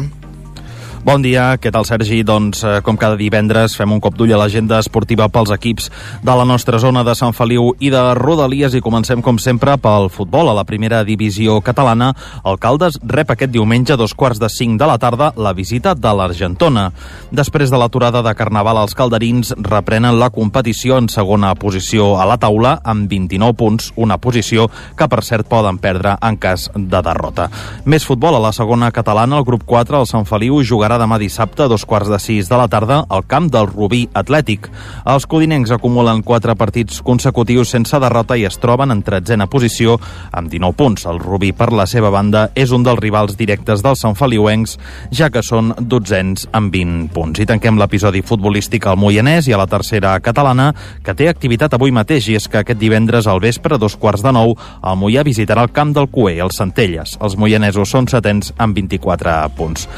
Bon 1.06 1.22
dia, 1.22 1.52
què 1.62 1.70
tal 1.70 1.84
Sergi? 1.86 2.24
Doncs 2.26 2.64
eh, 2.66 2.70
com 2.82 2.96
cada 2.98 3.14
divendres 3.14 3.76
fem 3.78 3.92
un 3.94 4.00
cop 4.02 4.16
d'ull 4.18 4.32
a 4.34 4.38
l'agenda 4.40 4.80
esportiva 4.82 5.28
pels 5.30 5.52
equips 5.54 5.86
de 6.26 6.34
la 6.34 6.42
nostra 6.42 6.80
zona 6.82 7.04
de 7.06 7.14
Sant 7.14 7.30
Feliu 7.36 7.68
i 7.78 7.92
de 7.94 8.00
Rodalies 8.18 8.74
i 8.74 8.82
comencem 8.82 9.22
com 9.22 9.38
sempre 9.38 9.76
pel 9.78 10.10
futbol 10.10 10.50
a 10.50 10.56
la 10.58 10.64
primera 10.66 11.04
divisió 11.06 11.60
catalana. 11.62 12.10
El 12.42 12.58
Caldes 12.58 12.98
rep 13.06 13.30
aquest 13.30 13.54
diumenge 13.54 13.94
a 13.94 13.98
dos 14.00 14.14
quarts 14.18 14.40
de 14.42 14.50
cinc 14.50 14.80
de 14.80 14.88
la 14.90 14.96
tarda 14.98 15.30
la 15.38 15.52
visita 15.54 15.94
de 15.94 16.12
l'Argentona. 16.18 16.88
Després 17.30 17.70
de 17.70 17.78
l'aturada 17.78 18.24
de 18.26 18.34
Carnaval, 18.34 18.82
els 18.82 18.98
calderins 18.98 19.54
reprenen 19.54 20.18
la 20.18 20.32
competició 20.34 20.98
en 20.98 21.06
segona 21.06 21.54
posició 21.54 22.16
a 22.18 22.26
la 22.26 22.40
taula 22.42 22.74
amb 22.82 23.06
29 23.06 23.54
punts, 23.54 23.92
una 23.94 24.18
posició 24.18 24.66
que 24.98 25.06
per 25.06 25.22
cert 25.22 25.46
poden 25.46 25.78
perdre 25.78 26.18
en 26.18 26.42
cas 26.42 26.66
de 26.74 27.04
derrota. 27.06 27.46
Més 27.86 28.02
futbol 28.02 28.34
a 28.34 28.42
la 28.42 28.52
segona 28.56 28.90
catalana, 28.90 29.38
el 29.38 29.46
grup 29.46 29.62
4, 29.62 30.02
el 30.02 30.10
Sant 30.10 30.26
Feliu, 30.26 30.58
jugarà 30.66 30.87
demà 30.96 31.18
dissabte 31.20 31.66
a 31.66 31.68
dos 31.68 31.84
quarts 31.84 32.08
de 32.08 32.16
sis 32.22 32.48
de 32.48 32.56
la 32.56 32.68
tarda 32.72 33.02
al 33.12 33.26
camp 33.28 33.50
del 33.52 33.66
Rubí 33.68 34.06
Atlètic. 34.16 34.70
Els 35.04 35.26
codinencs 35.28 35.74
acumulen 35.74 36.22
quatre 36.24 36.54
partits 36.56 37.02
consecutius 37.04 37.74
sense 37.74 38.00
derrota 38.00 38.38
i 38.40 38.46
es 38.48 38.56
troben 38.62 38.94
en 38.94 39.02
tretzena 39.04 39.48
posició 39.52 39.98
amb 40.32 40.48
19 40.48 40.78
punts. 40.78 41.04
El 41.10 41.20
Rubí, 41.20 41.52
per 41.52 41.68
la 41.76 41.84
seva 41.84 42.08
banda, 42.08 42.46
és 42.54 42.72
un 42.72 42.86
dels 42.86 43.02
rivals 43.02 43.36
directes 43.36 43.84
dels 43.84 44.00
Sant 44.00 44.16
Feliuencs, 44.16 44.78
ja 45.12 45.28
que 45.28 45.42
són 45.44 45.74
dotzens 45.76 46.48
amb 46.56 46.72
20 46.72 47.12
punts. 47.12 47.42
I 47.42 47.48
tanquem 47.50 47.76
l'episodi 47.76 48.22
futbolístic 48.24 48.86
al 48.88 48.96
Moianès 48.96 49.50
i 49.50 49.52
a 49.52 49.60
la 49.60 49.68
tercera 49.68 50.14
catalana, 50.24 50.70
que 51.04 51.16
té 51.18 51.28
activitat 51.28 51.76
avui 51.76 51.92
mateix, 51.92 52.30
i 52.32 52.38
és 52.38 52.48
que 52.48 52.62
aquest 52.62 52.80
divendres 52.80 53.28
al 53.28 53.42
vespre, 53.44 53.76
a 53.76 53.82
dos 53.82 53.98
quarts 54.00 54.24
de 54.24 54.32
nou, 54.32 54.54
el 54.56 54.96
Moià 54.96 55.26
visitarà 55.26 55.66
el 55.66 55.74
camp 55.74 55.92
del 55.92 56.08
Cué, 56.08 56.38
els 56.40 56.56
Centelles. 56.62 57.18
Els 57.20 57.36
moianesos 57.36 57.90
són 57.90 58.08
setens 58.08 58.54
amb 58.56 58.78
24 58.78 59.36
punts. 59.58 59.88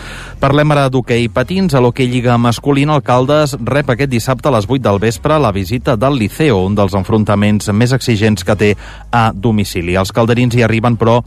Parlem 0.41 0.73
ara 0.73 0.80
d'hoquei 0.89 1.29
patins. 1.29 1.75
A 1.75 1.81
l'hoquei 1.83 2.09
Lliga 2.09 2.39
masculina, 2.41 2.95
el 2.97 3.05
Caldes 3.05 3.57
rep 3.61 3.91
aquest 3.93 4.11
dissabte 4.11 4.49
a 4.49 4.55
les 4.55 4.69
8 4.69 4.81
del 4.87 5.01
vespre 5.03 5.37
la 5.39 5.53
visita 5.53 5.97
del 6.01 6.17
Liceo, 6.17 6.63
un 6.65 6.79
dels 6.79 6.95
enfrontaments 6.97 7.69
més 7.77 7.93
exigents 7.93 8.47
que 8.47 8.57
té 8.57 8.71
a 9.13 9.31
domicili. 9.35 9.99
Els 10.01 10.15
calderins 10.17 10.57
hi 10.57 10.65
arriben, 10.65 10.97
però, 10.97 11.21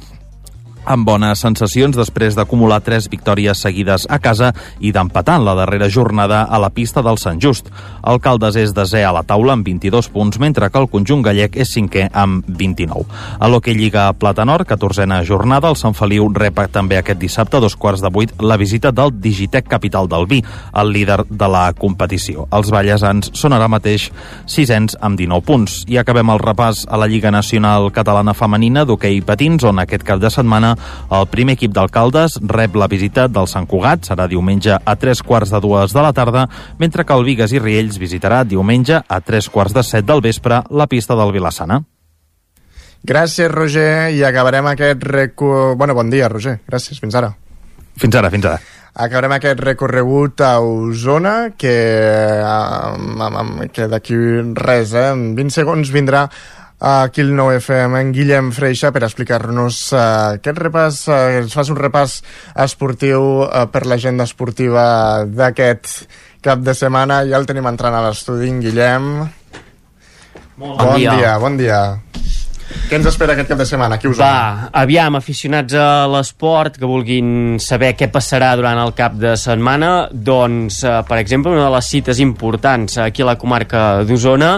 amb 0.86 1.08
bones 1.08 1.42
sensacions 1.44 1.96
després 1.98 2.36
d'acumular 2.36 2.82
tres 2.84 3.08
victòries 3.12 3.60
seguides 3.64 4.06
a 4.10 4.20
casa 4.24 4.52
i 4.80 4.92
d'empatar 4.92 5.40
la 5.42 5.56
darrera 5.56 5.90
jornada 5.90 6.44
a 6.44 6.60
la 6.60 6.70
pista 6.70 7.02
del 7.02 7.18
Sant 7.18 7.40
Just. 7.42 7.70
El 8.08 8.20
Caldes 8.24 8.58
és 8.60 8.74
desè 8.76 9.04
a 9.08 9.14
la 9.16 9.24
taula 9.24 9.56
amb 9.56 9.66
22 9.68 10.10
punts, 10.14 10.40
mentre 10.40 10.70
que 10.70 10.80
el 10.82 10.90
conjunt 10.92 11.24
gallec 11.24 11.56
és 11.56 11.72
cinquè 11.76 12.10
amb 12.12 12.48
29. 12.48 13.06
A 13.40 13.50
l'Hockey 13.50 13.78
Lliga 13.78 14.10
Platanor, 14.14 14.66
14a 14.68 15.24
jornada, 15.24 15.70
el 15.70 15.80
Sant 15.80 15.96
Feliu 15.96 16.28
rep 16.34 16.60
també 16.74 16.98
aquest 17.00 17.20
dissabte 17.20 17.58
a 17.58 17.64
dos 17.64 17.76
quarts 17.76 18.02
de 18.04 18.12
vuit 18.14 18.34
la 18.42 18.58
visita 18.58 18.92
del 18.92 19.16
Digitec 19.22 19.68
Capital 19.68 20.08
del 20.08 20.28
Vi, 20.28 20.44
el 20.76 20.92
líder 20.94 21.24
de 21.30 21.48
la 21.50 21.66
competició. 21.74 22.48
Els 22.52 22.70
ballesans 22.72 23.32
són 23.34 23.56
ara 23.56 23.70
mateix 23.72 24.10
sisens 24.46 24.98
amb 25.02 25.18
19 25.20 25.46
punts. 25.48 25.80
I 25.88 25.98
acabem 26.02 26.30
el 26.30 26.44
repàs 26.44 26.86
a 26.90 27.00
la 27.00 27.08
Lliga 27.08 27.32
Nacional 27.32 27.90
Catalana 27.96 28.36
Femenina 28.38 28.86
d'hoquei 28.86 29.22
patins, 29.26 29.64
on 29.64 29.82
aquest 29.82 30.06
cap 30.06 30.22
de 30.22 30.30
setmana 30.34 30.73
el 30.76 31.28
primer 31.32 31.58
equip 31.58 31.74
d'alcaldes 31.76 32.40
rep 32.50 32.76
la 32.80 32.90
visita 32.92 33.28
del 33.28 33.48
Sant 33.52 33.68
Cugat, 33.70 34.08
serà 34.10 34.28
diumenge 34.28 34.76
a 34.76 34.96
tres 35.00 35.24
quarts 35.24 35.54
de 35.54 35.62
dues 35.64 35.94
de 35.94 36.04
la 36.04 36.14
tarda, 36.14 36.48
mentre 36.80 37.06
que 37.06 37.16
el 37.18 37.26
Vigues 37.28 37.54
i 37.54 37.62
Riells 37.62 38.00
visitarà 38.02 38.44
diumenge 38.44 39.02
a 39.02 39.22
tres 39.22 39.50
quarts 39.50 39.74
de 39.74 39.84
set 39.84 40.06
del 40.06 40.22
vespre 40.22 40.64
la 40.70 40.88
pista 40.88 41.18
del 41.20 41.34
Vilassana. 41.36 41.84
Gràcies, 43.04 43.50
Roger, 43.52 44.14
i 44.16 44.24
acabarem 44.24 44.70
aquest 44.72 45.04
recu... 45.04 45.76
Bueno, 45.76 45.96
bon 45.98 46.08
dia, 46.10 46.30
Roger. 46.32 46.62
Gràcies, 46.70 47.02
fins 47.04 47.18
ara. 47.20 47.34
Fins 48.00 48.16
ara, 48.16 48.30
fins 48.32 48.48
ara. 48.48 48.62
Acabarem 48.94 49.34
aquest 49.36 49.60
recorregut 49.60 50.42
a 50.46 50.60
Osona, 50.62 51.50
que, 51.58 51.74
eh, 52.46 53.68
que 53.74 53.88
d'aquí 53.90 54.16
res, 54.54 54.94
eh, 54.94 55.10
en 55.10 55.34
20 55.36 55.50
segons 55.52 55.90
vindrà 55.92 56.28
aquí 56.84 57.22
el 57.22 57.32
9FM 57.32 58.00
en 58.02 58.12
Guillem 58.12 58.52
Freixa 58.52 58.92
per 58.92 59.06
explicar-nos 59.08 59.78
uh, 59.96 60.36
aquest 60.36 60.60
repàs, 60.60 61.00
uh, 61.08 61.40
ens 61.40 61.56
fas 61.56 61.72
un 61.72 61.80
repàs 61.80 62.18
esportiu 62.66 63.46
uh, 63.46 63.64
per 63.72 63.86
l'agenda 63.88 64.28
esportiva 64.28 65.24
d'aquest 65.24 66.04
cap 66.44 66.60
de 66.60 66.76
setmana. 66.76 67.22
Ja 67.30 67.40
el 67.40 67.48
tenim 67.48 67.72
entrant 67.72 67.96
a 67.96 68.04
l'estudi, 68.04 68.52
en 68.52 68.60
Guillem. 68.64 69.12
Bon, 70.60 70.76
bon 70.76 70.98
dia. 71.00 71.16
dia. 71.16 71.38
Bon 71.40 71.56
dia. 71.58 71.80
Què 72.90 72.98
ens 73.00 73.08
espera 73.10 73.34
aquest 73.34 73.50
cap 73.50 73.60
de 73.62 73.66
setmana? 73.68 73.98
Aquí 73.98 74.10
us 74.10 74.20
Va, 74.20 74.70
aviam, 74.84 75.16
aficionats 75.18 75.76
a 75.78 76.06
l'esport 76.12 76.78
que 76.78 76.90
vulguin 76.90 77.58
saber 77.64 77.94
què 77.98 78.10
passarà 78.14 78.52
durant 78.60 78.80
el 78.82 78.94
cap 78.98 79.16
de 79.20 79.36
setmana, 79.40 80.10
doncs, 80.14 80.84
eh, 80.84 81.00
per 81.08 81.18
exemple, 81.22 81.54
una 81.56 81.68
de 81.70 81.74
les 81.76 81.90
cites 81.90 82.20
importants 82.24 83.00
aquí 83.02 83.24
a 83.24 83.32
la 83.32 83.38
comarca 83.40 84.04
d'Osona 84.04 84.52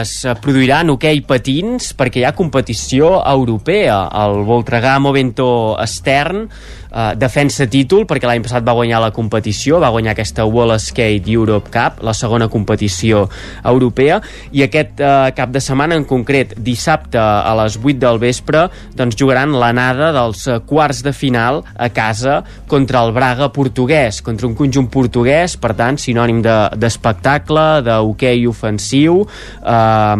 es 0.00 0.12
produirà 0.42 0.82
en 0.84 0.92
hoquei 0.94 1.22
patins 1.26 1.92
perquè 1.98 2.22
hi 2.22 2.26
ha 2.28 2.34
competició 2.36 3.16
europea. 3.24 4.02
El 4.24 4.44
Voltregà 4.48 4.98
Movento 5.02 5.50
Estern 5.82 6.46
eh, 6.90 7.14
defensa 7.18 7.66
títol 7.70 8.06
perquè 8.08 8.28
l'any 8.28 8.42
passat 8.44 8.66
va 8.66 8.74
guanyar 8.76 9.00
la 9.02 9.12
competició, 9.14 9.80
va 9.82 9.92
guanyar 9.94 10.14
aquesta 10.14 10.46
Wall 10.46 10.74
Skate 10.78 11.30
Europe 11.30 11.70
Cup, 11.72 12.02
la 12.06 12.14
segona 12.16 12.48
competició 12.50 13.26
europea, 13.64 14.20
i 14.52 14.64
aquest 14.66 15.00
eh, 15.00 15.30
cap 15.36 15.52
de 15.54 15.62
setmana 15.62 15.98
en 15.98 16.06
concret, 16.08 16.54
dissabte 16.58 17.20
a 17.20 17.54
les 17.62 17.78
8 17.80 17.98
del 18.02 18.20
vespre, 18.22 18.66
doncs 18.96 19.18
jugaran 19.18 19.54
l'anada 19.58 20.10
dels 20.16 20.46
eh, 20.48 20.60
quarts 20.66 21.02
de 21.06 21.14
final 21.16 21.62
a 21.76 21.90
casa 21.94 22.40
contra 22.70 23.04
el 23.04 23.14
Braga 23.16 23.50
portuguès, 23.54 24.20
contra 24.22 24.48
un 24.48 24.56
conjunt 24.58 24.90
portuguès, 24.92 25.56
per 25.60 25.74
tant, 25.78 25.98
sinònim 26.00 26.42
d'espectacle, 26.42 27.66
de, 27.84 27.90
d'hoquei 27.90 28.46
ofensiu, 28.50 29.22
eh, 29.60 30.16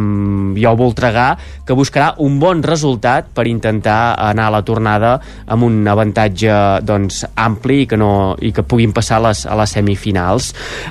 i 0.60 0.66
el 0.66 0.78
Voltregà, 0.80 1.30
que 1.66 1.76
buscarà 1.76 2.14
un 2.18 2.38
bon 2.42 2.62
resultat 2.66 3.28
per 3.34 3.46
intentar 3.46 4.16
anar 4.18 4.48
a 4.48 4.54
la 4.56 4.62
tornada 4.66 5.12
amb 5.46 5.66
un 5.68 5.84
avantatge 5.88 6.59
doncs, 6.84 7.22
ampli 7.38 7.82
i 7.84 7.88
que, 7.90 7.98
no, 8.00 8.36
i 8.40 8.52
que 8.56 8.64
puguin 8.66 8.94
passar 8.96 9.18
a 9.20 9.24
les, 9.28 9.44
a 9.46 9.56
les 9.58 9.74
semifinals. 9.76 10.50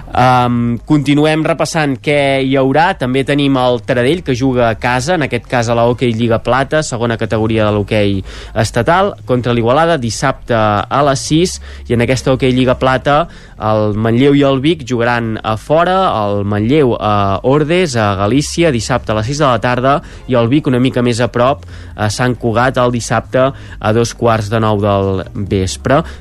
Um, 0.09 0.77
continuem 0.89 1.45
repassant 1.47 1.97
què 2.03 2.19
hi 2.45 2.55
haurà. 2.59 2.91
També 2.99 3.25
tenim 3.27 3.57
el 3.59 3.81
Taradell, 3.87 4.23
que 4.25 4.37
juga 4.37 4.69
a 4.69 4.77
casa, 4.79 5.15
en 5.17 5.27
aquest 5.27 5.47
cas 5.49 5.69
a 5.69 5.77
la 5.77 5.87
Hockey 5.89 6.13
Lliga 6.13 6.41
Plata, 6.45 6.83
segona 6.85 7.19
categoria 7.19 7.67
de 7.67 7.75
l'hoquei 7.75 8.19
estatal, 8.59 9.13
contra 9.29 9.53
l'Igualada, 9.55 9.99
dissabte 10.01 10.55
a 10.55 11.03
les 11.09 11.27
6, 11.29 11.59
i 11.89 11.97
en 11.97 12.05
aquesta 12.05 12.33
Hockey 12.33 12.55
Lliga 12.55 12.79
Plata 12.79 13.19
el 13.59 13.95
Manlleu 13.99 14.35
i 14.37 14.43
el 14.47 14.61
Vic 14.63 14.85
jugaran 14.87 15.33
a 15.43 15.55
fora, 15.59 15.97
el 16.23 16.45
Manlleu 16.47 16.95
a 16.95 17.39
Ordes, 17.43 17.95
a 17.99 18.13
Galícia, 18.15 18.71
dissabte 18.71 19.11
a 19.11 19.17
les 19.19 19.27
6 19.27 19.41
de 19.43 19.47
la 19.47 19.59
tarda, 19.63 19.95
i 20.31 20.37
el 20.39 20.47
Vic 20.51 20.69
una 20.71 20.79
mica 20.79 21.03
més 21.05 21.19
a 21.19 21.29
prop, 21.31 21.65
a 21.95 22.09
Sant 22.13 22.37
Cugat, 22.39 22.79
el 22.79 22.95
dissabte 22.95 23.49
a 23.51 23.93
dos 23.95 24.15
quarts 24.15 24.49
de 24.51 24.63
nou 24.63 24.79
del 24.83 25.23
vespre. 25.35 25.59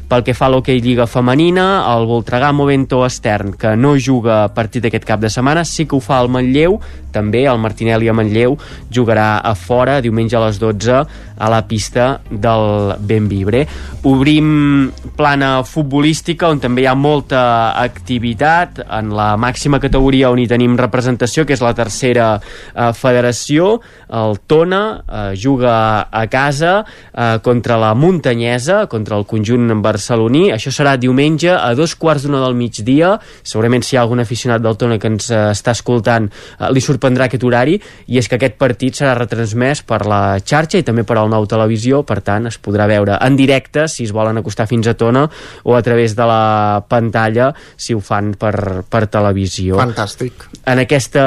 Pel 0.09 0.24
que 0.24 0.35
fa 0.35 0.47
a 0.48 0.52
l'hoquei 0.52 0.81
Lliga 0.81 1.06
Femenina, 1.06 1.85
el 1.94 2.06
Voltregà 2.09 2.52
Movento 2.52 3.05
Estern, 3.06 3.55
que 3.59 3.77
no 3.77 3.97
juga 3.98 4.44
a 4.44 4.48
partir 4.55 4.82
d'aquest 4.82 5.05
cap 5.05 5.20
de 5.20 5.31
setmana, 5.31 5.65
sí 5.65 5.86
que 5.86 5.97
ho 5.97 6.01
fa 6.01 6.20
el 6.23 6.31
Manlleu, 6.32 6.78
també 7.12 7.44
el 7.48 7.59
Martinelli 7.60 8.09
a 8.09 8.15
Manlleu 8.16 8.56
jugarà 8.93 9.39
a 9.40 9.55
fora 9.56 9.98
diumenge 10.05 10.36
a 10.36 10.44
les 10.44 10.59
12 10.60 10.98
a 11.39 11.48
la 11.48 11.62
pista 11.69 12.20
del 12.31 12.94
Benvibre. 13.01 13.65
Obrim 14.09 14.90
plana 15.16 15.62
futbolística 15.65 16.51
on 16.51 16.60
també 16.62 16.85
hi 16.85 16.89
ha 16.90 16.97
molta 16.98 17.43
activitat 17.81 18.82
en 18.85 19.12
la 19.16 19.31
màxima 19.40 19.81
categoria 19.81 20.32
on 20.32 20.43
hi 20.43 20.48
tenim 20.51 20.77
representació, 20.78 21.47
que 21.47 21.56
és 21.56 21.65
la 21.65 21.74
tercera 21.78 22.28
eh, 22.39 22.90
federació. 22.94 23.78
El 24.09 24.39
Tona 24.48 24.82
eh, 24.98 25.32
juga 25.39 26.09
a 26.10 26.27
casa 26.31 26.82
eh, 26.82 27.39
contra 27.44 27.78
la 27.81 27.94
Muntanyesa, 27.94 28.86
contra 28.90 29.16
el 29.19 29.27
conjunt 29.28 29.70
barceloní. 29.84 30.48
Això 30.55 30.72
serà 30.74 30.96
diumenge 31.00 31.52
a 31.55 31.72
dos 31.78 31.94
quarts 31.98 32.26
d'una 32.26 32.40
del 32.42 32.56
migdia. 32.59 33.14
Segurament 33.42 33.84
si 33.84 33.94
hi 33.94 33.98
ha 33.98 34.05
algun 34.06 34.22
aficionat 34.24 34.64
del 34.64 34.78
Tona 34.80 34.98
que 34.98 35.10
ens 35.12 35.30
eh, 35.30 35.42
està 35.52 35.74
escoltant 35.76 36.28
eh, 36.28 36.70
li 36.72 36.82
sorprendrà 36.84 37.28
aquest 37.28 37.44
horari 37.44 37.78
i 38.09 38.18
és 38.20 38.28
que 38.28 38.38
aquest 38.38 38.59
partit 38.60 38.98
serà 38.98 39.14
retransmès 39.18 39.84
per 39.88 40.02
la 40.09 40.38
xarxa 40.40 40.80
i 40.80 40.86
també 40.86 41.05
per 41.09 41.18
al 41.20 41.30
nou 41.32 41.46
televisió, 41.50 42.02
per 42.09 42.20
tant 42.26 42.48
es 42.50 42.59
podrà 42.62 42.88
veure 42.90 43.18
en 43.24 43.36
directe 43.38 43.86
si 43.88 44.09
es 44.09 44.14
volen 44.14 44.40
acostar 44.40 44.68
fins 44.70 44.88
a 44.88 44.96
Tona 44.98 45.26
o 45.64 45.76
a 45.76 45.82
través 45.84 46.16
de 46.16 46.26
la 46.26 46.82
pantalla 46.88 47.52
si 47.76 47.94
ho 47.94 48.00
fan 48.00 48.32
per, 48.38 48.84
per 48.88 49.06
televisió. 49.12 49.78
Fantàstic. 49.78 50.48
En 50.68 50.82
aquesta 50.82 51.24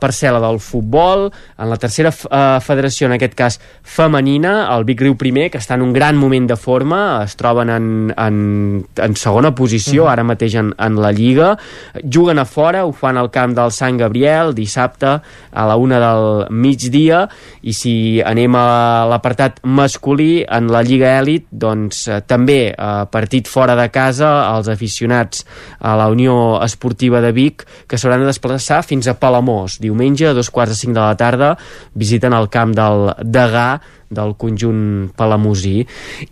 parcel·la 0.00 0.40
del 0.42 0.60
futbol, 0.62 1.28
en 1.58 1.70
la 1.70 1.78
tercera 1.80 2.12
eh, 2.12 2.60
federació, 2.64 3.08
en 3.08 3.16
aquest 3.16 3.36
cas 3.38 3.58
femenina, 3.82 4.54
el 4.74 4.86
Vic 4.88 5.04
Riu 5.04 5.16
primer, 5.20 5.50
que 5.52 5.60
està 5.62 5.78
en 5.78 5.84
un 5.86 5.92
gran 5.94 6.18
moment 6.18 6.48
de 6.50 6.58
forma, 6.60 7.23
es 7.24 7.36
troben 7.40 7.70
en, 7.70 7.86
en, 8.16 8.84
en 8.96 9.16
segona 9.16 9.54
posició, 9.54 10.04
Mhm. 10.04 10.10
ara 10.12 10.24
mateix 10.24 10.54
en, 10.60 10.72
en 10.78 10.96
la 11.00 11.10
Lliga. 11.12 11.56
Juguen 12.02 12.38
a 12.38 12.44
fora, 12.44 12.84
ho 12.86 12.92
fan 12.92 13.16
al 13.16 13.30
camp 13.30 13.54
del 13.56 13.72
Sant 13.72 13.98
Gabriel, 13.98 14.54
dissabte 14.54 15.06
a 15.52 15.66
la 15.66 15.76
una 15.76 15.98
del 16.00 16.46
migdia, 16.50 17.28
i 17.62 17.72
si 17.72 18.20
anem 18.24 18.54
a 18.54 19.06
l'apartat 19.10 19.60
masculí, 19.64 20.44
en 20.48 20.68
la 20.72 20.82
Lliga 20.82 21.14
Èlit, 21.20 21.46
doncs 21.50 22.06
eh, 22.08 22.20
també 22.26 22.72
eh, 22.72 23.06
partit 23.10 23.48
fora 23.48 23.74
de 23.76 23.88
casa, 23.90 24.32
els 24.56 24.68
aficionats 24.68 25.44
a 25.80 25.96
la 25.96 26.08
Unió 26.12 26.60
Esportiva 26.64 27.20
de 27.20 27.32
Vic, 27.32 27.64
que 27.88 27.98
s'hauran 27.98 28.20
de 28.24 28.30
desplaçar 28.32 28.82
fins 28.84 29.08
a 29.08 29.14
Palamós. 29.18 29.78
Diumenge, 29.80 30.28
a 30.28 30.34
dos 30.34 30.50
quarts 30.50 30.74
de 30.74 30.78
cinc 30.78 30.94
de 30.94 31.00
la 31.00 31.16
tarda, 31.16 31.54
visiten 31.94 32.32
el 32.32 32.48
camp 32.48 32.74
del 32.74 33.12
Degà, 33.24 33.80
del 34.10 34.34
conjunt 34.40 35.10
palamosí 35.16 35.76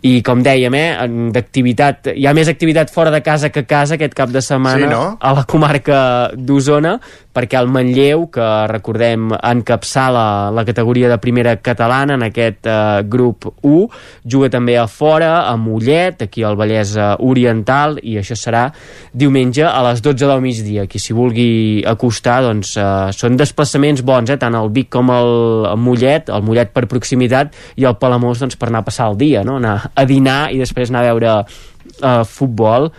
i 0.03 0.15
com 0.27 0.43
dèiem, 0.45 0.75
eh, 0.75 1.09
d'activitat 1.35 2.13
hi 2.15 2.27
ha 2.27 2.35
més 2.37 2.51
activitat 2.53 2.93
fora 2.93 3.11
de 3.15 3.23
casa 3.23 3.51
que 3.51 3.65
a 3.65 3.69
casa 3.69 3.97
aquest 3.99 4.15
cap 4.15 4.31
de 4.31 4.43
setmana 4.43 4.87
Sí, 4.87 4.93
no? 4.93 5.05
a 5.21 5.35
la 5.37 5.45
comarca 5.45 5.99
d'Osona 6.35 6.99
perquè 7.33 7.57
el 7.59 7.69
Manlleu, 7.73 8.27
que 8.33 8.47
recordem 8.69 9.33
encapçala 9.33 10.53
la 10.53 10.65
categoria 10.69 11.09
de 11.09 11.19
primera 11.21 11.55
catalana 11.65 12.19
en 12.19 12.27
aquest 12.29 12.69
eh, 12.69 13.03
grup 13.09 13.49
1, 13.65 13.87
juga 14.29 14.51
també 14.53 14.77
a 14.79 14.87
fora, 14.87 15.49
a 15.49 15.57
Mollet, 15.57 16.27
aquí 16.27 16.45
al 16.45 16.59
Vallès 16.61 16.95
eh, 16.97 17.09
Oriental, 17.25 17.97
i 18.05 18.19
això 18.21 18.37
serà 18.39 18.67
diumenge 19.13 19.65
a 19.65 19.81
les 19.89 20.05
12 20.05 20.29
del 20.29 20.45
migdia. 20.45 20.87
Qui 20.91 21.01
s'hi 21.01 21.17
vulgui 21.17 21.49
acostar, 21.89 22.43
doncs 22.45 22.77
eh, 22.77 22.87
són 23.17 23.41
desplaçaments 23.41 24.05
bons, 24.05 24.31
eh, 24.31 24.39
tant 24.41 24.57
el 24.59 24.69
Vic 24.75 24.93
com 24.93 25.13
el 25.15 25.33
Mollet, 25.81 26.29
el 26.29 26.45
Mollet 26.45 26.75
per 26.77 26.85
proximitat 26.91 27.57
i 27.77 27.87
el 27.89 27.99
Palamós 28.01 28.43
doncs, 28.43 28.59
per 28.59 28.71
anar 28.71 28.83
a 28.83 28.89
passar 28.89 29.11
el 29.13 29.19
dia, 29.21 29.45
no? 29.47 29.59
anar 29.61 29.93
a 29.95 30.07
dinar 30.09 30.53
i 30.53 30.61
després 30.61 30.91
anar 30.91 31.05
a 31.05 31.11
veure 31.13 31.35
eh, 31.43 32.23
futbol 32.29 32.91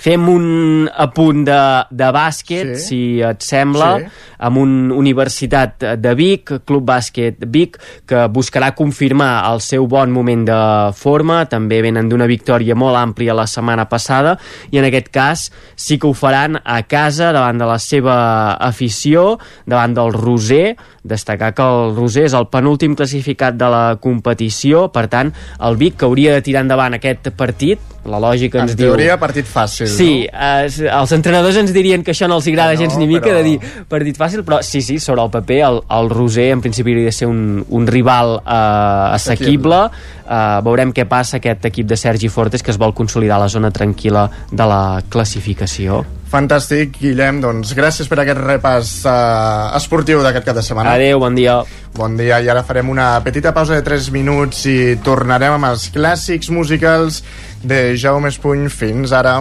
fem 0.00 0.24
un 0.32 0.88
apunt 0.96 1.44
de, 1.44 1.60
de 1.90 2.08
bàsquet, 2.16 2.74
Sí. 2.76 2.84
si 2.86 3.00
et 3.20 3.42
sembla, 3.44 3.90
Sí. 4.00 4.06
amb 4.40 4.56
un 4.56 4.90
Universitat 4.96 5.84
de 6.00 6.14
Vic, 6.16 6.52
Club 6.64 6.86
Bàsquet 6.88 7.36
Vic, 7.52 7.76
que 8.08 8.22
buscarà 8.32 8.70
confirmar 8.74 9.44
el 9.52 9.60
seu 9.60 9.86
bon 9.86 10.10
moment 10.10 10.46
de 10.48 10.60
forma, 10.96 11.42
també 11.50 11.82
venen 11.84 12.08
d'una 12.08 12.26
victòria 12.30 12.74
molt 12.74 12.96
àmplia 12.96 13.34
la 13.36 13.46
setmana 13.46 13.84
passada, 13.90 14.38
i 14.70 14.78
en 14.80 14.86
aquest 14.88 15.10
cas 15.12 15.50
sí 15.76 15.98
que 15.98 16.08
ho 16.08 16.14
faran 16.14 16.56
a 16.64 16.82
casa, 16.88 17.32
davant 17.36 17.58
de 17.60 17.66
la 17.68 17.78
seva 17.78 18.16
afició, 18.54 19.38
davant 19.66 19.92
del 19.94 20.12
Roser, 20.16 20.76
destacar 21.04 21.52
que 21.54 21.62
el 21.62 21.94
Roser 21.96 22.24
és 22.30 22.34
el 22.36 22.48
penúltim 22.48 22.94
classificat 22.96 23.56
de 23.60 23.68
la 23.68 23.84
competició, 24.00 24.88
per 24.92 25.08
tant, 25.12 25.34
el 25.60 25.76
Vic, 25.76 25.98
que 26.00 26.06
hauria 26.08 26.32
de 26.38 26.42
tirar 26.46 26.62
endavant 26.64 26.96
aquest 26.96 27.28
partit, 27.36 27.78
la 28.08 28.16
lògica 28.22 28.62
ens 28.62 28.72
En 28.72 28.78
diu... 28.78 28.94
teoria, 28.94 29.18
partit 29.20 29.44
fàcil, 29.44 29.89
Sí, 29.90 30.26
eh, 30.26 30.68
els 30.90 31.12
entrenadors 31.16 31.58
ens 31.60 31.72
dirien 31.74 32.04
que 32.06 32.14
això 32.14 32.28
no 32.30 32.38
els 32.40 32.48
agrada 32.50 32.74
no, 32.76 32.80
gens 32.80 32.96
ni 33.00 33.08
mica 33.10 33.28
però- 33.28 33.40
de 33.40 33.42
dir 33.42 33.84
partit 33.88 34.20
fàcil, 34.20 34.44
però 34.46 34.60
sí, 34.62 34.82
sí, 34.82 34.98
sobre 34.98 35.22
el 35.22 35.30
paper 35.30 35.60
el, 35.68 35.82
el 35.98 36.10
Roser 36.10 36.50
en 36.54 36.62
principi 36.64 36.94
hauria 36.94 37.10
de 37.10 37.16
ser 37.16 37.28
un, 37.30 37.64
un 37.68 37.86
rival 37.86 38.38
eh, 38.40 39.16
assequible 39.16 39.82
eh, 39.90 40.60
veurem 40.64 40.94
què 40.96 41.06
passa 41.10 41.38
aquest 41.38 41.66
equip 41.70 41.90
de 41.90 41.98
Sergi 42.00 42.28
Fortes 42.28 42.62
que 42.62 42.72
es 42.74 42.78
vol 42.80 42.94
consolidar 42.94 43.40
a 43.40 43.46
la 43.46 43.52
zona 43.52 43.70
tranquil·la 43.74 44.28
de 44.50 44.70
la 44.70 45.02
classificació 45.08 46.04
Fantàstic, 46.30 46.94
Guillem. 47.00 47.40
Doncs 47.42 47.72
gràcies 47.74 48.06
per 48.06 48.20
aquest 48.22 48.38
repàs 48.38 48.92
uh, 49.02 49.74
esportiu 49.74 50.20
d'aquest 50.22 50.46
cap 50.46 50.58
de 50.60 50.62
setmana. 50.62 50.92
Adéu, 50.94 51.18
bon 51.18 51.34
dia. 51.34 51.56
Bon 51.96 52.14
dia, 52.14 52.38
i 52.38 52.50
ara 52.52 52.62
farem 52.66 52.92
una 52.92 53.16
petita 53.24 53.50
pausa 53.56 53.74
de 53.74 53.82
3 53.86 54.12
minuts 54.14 54.62
i 54.70 54.76
tornarem 55.02 55.56
amb 55.56 55.72
els 55.72 55.88
clàssics 55.90 56.52
musicals 56.54 57.24
de 57.66 57.96
Jaume 57.98 58.30
Espuny. 58.30 58.70
Fins 58.70 59.10
ara. 59.16 59.40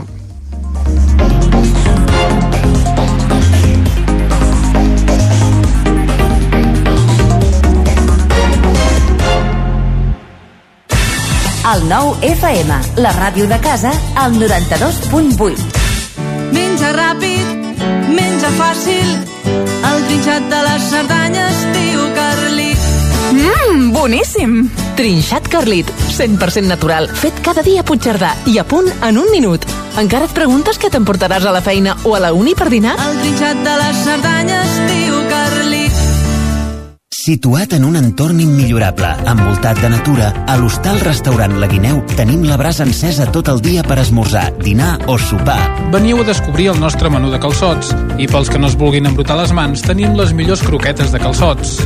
El 11.69 11.83
nou 11.85 12.15
FM, 12.25 12.77
la 13.03 13.11
ràdio 13.13 13.45
de 13.51 13.59
casa, 13.61 13.91
al 14.17 14.33
92.8. 14.41 15.61
Menja 16.55 16.89
ràpid, 16.97 17.77
menja 18.09 18.49
fàcil, 18.57 19.15
el 19.91 20.05
trinxat 20.09 20.49
de 20.49 20.65
les 20.65 20.91
Cerdanyes, 20.95 21.65
tio 21.75 22.13
Carlit. 22.17 22.48
Mmm, 23.29 23.91
boníssim! 23.93 24.69
Trinxat 24.97 25.47
Carlit, 25.47 25.89
100% 26.09 26.65
natural, 26.65 27.07
fet 27.13 27.37
cada 27.45 27.61
dia 27.61 27.83
a 27.83 27.85
Puigcerdà 27.85 28.33
i 28.49 28.57
a 28.57 28.65
punt 28.65 28.89
en 29.05 29.19
un 29.21 29.29
minut. 29.29 29.65
Encara 30.01 30.25
et 30.25 30.33
preguntes 30.33 30.79
què 30.81 30.89
t'emportaràs 30.89 31.45
a 31.45 31.53
la 31.53 31.61
feina 31.61 31.95
o 32.09 32.15
a 32.17 32.23
la 32.23 32.33
uni 32.33 32.55
per 32.57 32.71
dinar? 32.73 32.95
El 32.97 33.19
trinxat 33.21 33.61
de 33.65 33.75
les 33.83 34.05
Cerdanyes, 34.07 34.79
tio 34.89 35.21
Carlit. 35.29 35.99
Situat 37.19 37.75
en 37.77 37.85
un 37.85 37.99
entorn 37.99 38.39
immillorable, 38.41 39.11
envoltat 39.29 39.77
de 39.83 39.91
natura, 39.93 40.31
a 40.49 40.55
l'hostal 40.57 40.97
restaurant 41.03 41.53
La 41.61 41.67
Guineu 41.69 41.99
tenim 42.15 42.47
la 42.47 42.57
brasa 42.57 42.87
encesa 42.87 43.27
tot 43.29 43.51
el 43.53 43.61
dia 43.61 43.83
per 43.85 43.99
esmorzar, 44.01 44.47
dinar 44.63 44.95
o 45.05 45.19
sopar. 45.21 45.59
Veniu 45.93 46.23
a 46.23 46.25
descobrir 46.31 46.71
el 46.73 46.81
nostre 46.81 47.13
menú 47.13 47.29
de 47.29 47.41
calçots 47.43 47.93
i 48.17 48.25
pels 48.25 48.49
que 48.49 48.57
no 48.57 48.71
es 48.71 48.79
vulguin 48.79 49.11
embrutar 49.11 49.37
les 49.37 49.53
mans 49.53 49.85
tenim 49.85 50.17
les 50.17 50.33
millors 50.33 50.65
croquetes 50.65 51.13
de 51.13 51.21
calçots. 51.21 51.77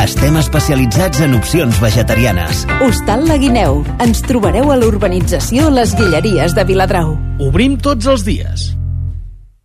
Estem 0.00 0.36
especialitzats 0.40 1.20
en 1.20 1.34
opcions 1.36 1.76
vegetarianes. 1.82 2.64
Hostal 2.80 3.26
La 3.28 3.36
Guineu. 3.36 3.82
Ens 4.00 4.22
trobareu 4.24 4.70
a 4.72 4.76
l'urbanització 4.80 5.68
Les 5.74 5.92
Guilleries 5.98 6.54
de 6.56 6.64
Viladrau. 6.64 7.12
Obrim 7.44 7.76
tots 7.76 8.08
els 8.08 8.24
dies. 8.24 8.70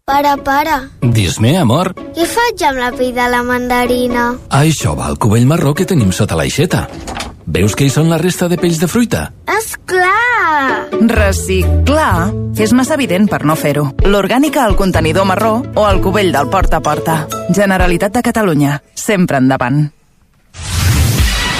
Pare, 0.06 0.36
pare, 0.46 0.76
Dis-me, 1.02 1.56
amor. 1.58 1.94
què 2.14 2.28
faig 2.30 2.62
amb 2.68 2.78
la 2.84 2.92
pell 2.94 3.16
de 3.16 3.30
la 3.32 3.42
mandarina? 3.48 4.26
Això 4.54 4.94
va 4.98 5.08
al 5.08 5.18
cubell 5.18 5.48
marró 5.50 5.74
que 5.74 5.88
tenim 5.88 6.12
sota 6.12 6.36
l'aixeta. 6.36 6.84
Veus 7.48 7.74
que 7.74 7.86
hi 7.88 7.90
són 7.90 8.10
la 8.10 8.20
resta 8.20 8.48
de 8.50 8.58
pells 8.58 8.80
de 8.82 8.88
fruita? 8.92 9.32
És 9.48 9.74
clar! 9.88 10.86
Reciclar 11.00 12.34
és 12.60 12.74
massa 12.74 12.96
evident 13.00 13.28
per 13.30 13.44
no 13.46 13.56
fer-ho. 13.56 13.88
L'orgànica 14.06 14.66
al 14.66 14.76
contenidor 14.76 15.26
marró 15.26 15.62
o 15.76 15.86
al 15.86 16.02
cubell 16.02 16.32
del 16.36 16.50
porta 16.50 16.78
a 16.78 16.82
porta. 16.82 17.28
Generalitat 17.50 18.14
de 18.14 18.22
Catalunya. 18.22 18.82
Sempre 18.94 19.38
endavant. 19.38 19.95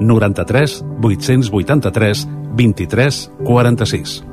93 0.00 0.82
883 1.00 2.26
23 2.54 3.30
46. 3.44 4.27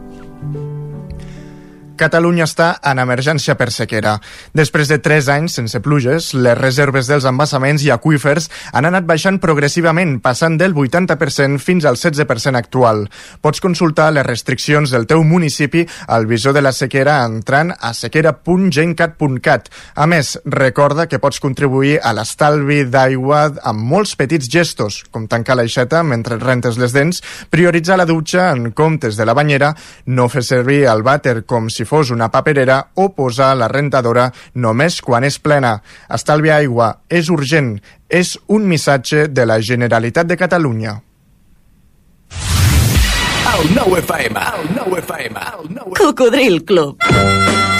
Catalunya 1.95 2.43
està 2.43 2.73
en 2.83 2.99
emergència 2.99 3.55
per 3.55 3.69
sequera. 3.71 4.17
Després 4.57 4.89
de 4.91 4.97
3 4.99 5.29
anys 5.31 5.53
sense 5.55 5.79
pluges, 5.79 6.33
les 6.35 6.57
reserves 6.59 7.07
dels 7.07 7.23
embassaments 7.29 7.85
i 7.85 7.91
aqüífers 7.93 8.49
han 8.75 8.87
anat 8.89 9.05
baixant 9.07 9.39
progressivament, 9.39 10.17
passant 10.19 10.57
del 10.59 10.75
80% 10.75 11.61
fins 11.63 11.87
al 11.87 11.95
16% 11.95 12.59
actual. 12.59 13.05
Pots 13.39 13.63
consultar 13.63 14.09
les 14.11 14.27
restriccions 14.27 14.91
del 14.91 15.07
teu 15.07 15.23
municipi 15.23 15.85
al 16.11 16.27
visor 16.27 16.51
de 16.57 16.65
la 16.65 16.73
sequera 16.75 17.21
entrant 17.23 17.71
a 17.79 17.93
sequera.gencat.cat. 17.95 19.71
A 19.95 20.05
més, 20.11 20.35
recorda 20.45 21.07
que 21.07 21.21
pots 21.23 21.39
contribuir 21.39 22.01
a 22.03 22.11
l'estalvi 22.17 22.83
d'aigua 22.91 23.45
amb 23.63 23.87
molts 23.95 24.17
petits 24.19 24.51
gestos, 24.51 25.03
com 25.11 25.29
tancar 25.31 25.55
l'aixeta 25.55 26.03
mentre 26.03 26.41
rentes 26.43 26.75
les 26.81 26.91
dents, 26.91 27.23
prioritzar 27.49 27.95
la 27.97 28.09
dutxa 28.09 28.51
en 28.51 28.73
comptes 28.75 29.15
de 29.15 29.25
la 29.25 29.37
banyera, 29.37 29.71
no 30.11 30.27
fer 30.27 30.43
servir 30.43 30.83
el 30.91 31.05
vàter 31.05 31.45
com 31.47 31.69
si 31.71 31.84
fos 31.85 32.11
una 32.11 32.29
paperera 32.31 32.79
o 32.95 33.09
posar 33.15 33.53
la 33.57 33.69
rentadora 33.71 34.31
només 34.53 35.01
quan 35.01 35.23
és 35.23 35.39
plena. 35.39 35.79
Estalviar 36.09 36.59
aigua 36.61 36.91
és 37.09 37.29
urgent. 37.29 37.75
És 38.09 38.35
un 38.47 38.67
missatge 38.69 39.27
de 39.27 39.45
la 39.45 39.59
Generalitat 39.61 40.27
de 40.27 40.37
Catalunya. 40.37 40.99
El 43.55 43.69
nou 43.71 43.95
FM, 43.95 44.41
el 44.59 44.73
nou 44.75 44.97
FM, 44.99 45.47
el 45.59 45.71
nou 45.77 45.95
Cocodril 45.95 46.63
Club. 46.67 46.99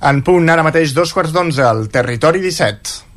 En 0.00 0.22
punt, 0.24 0.46
ara 0.48 0.62
mateix, 0.64 0.94
dos 0.96 1.10
quarts 1.12 1.32
d'onze, 1.34 1.60
al 1.60 1.82
Territori 1.92 2.40
17. 2.40 3.09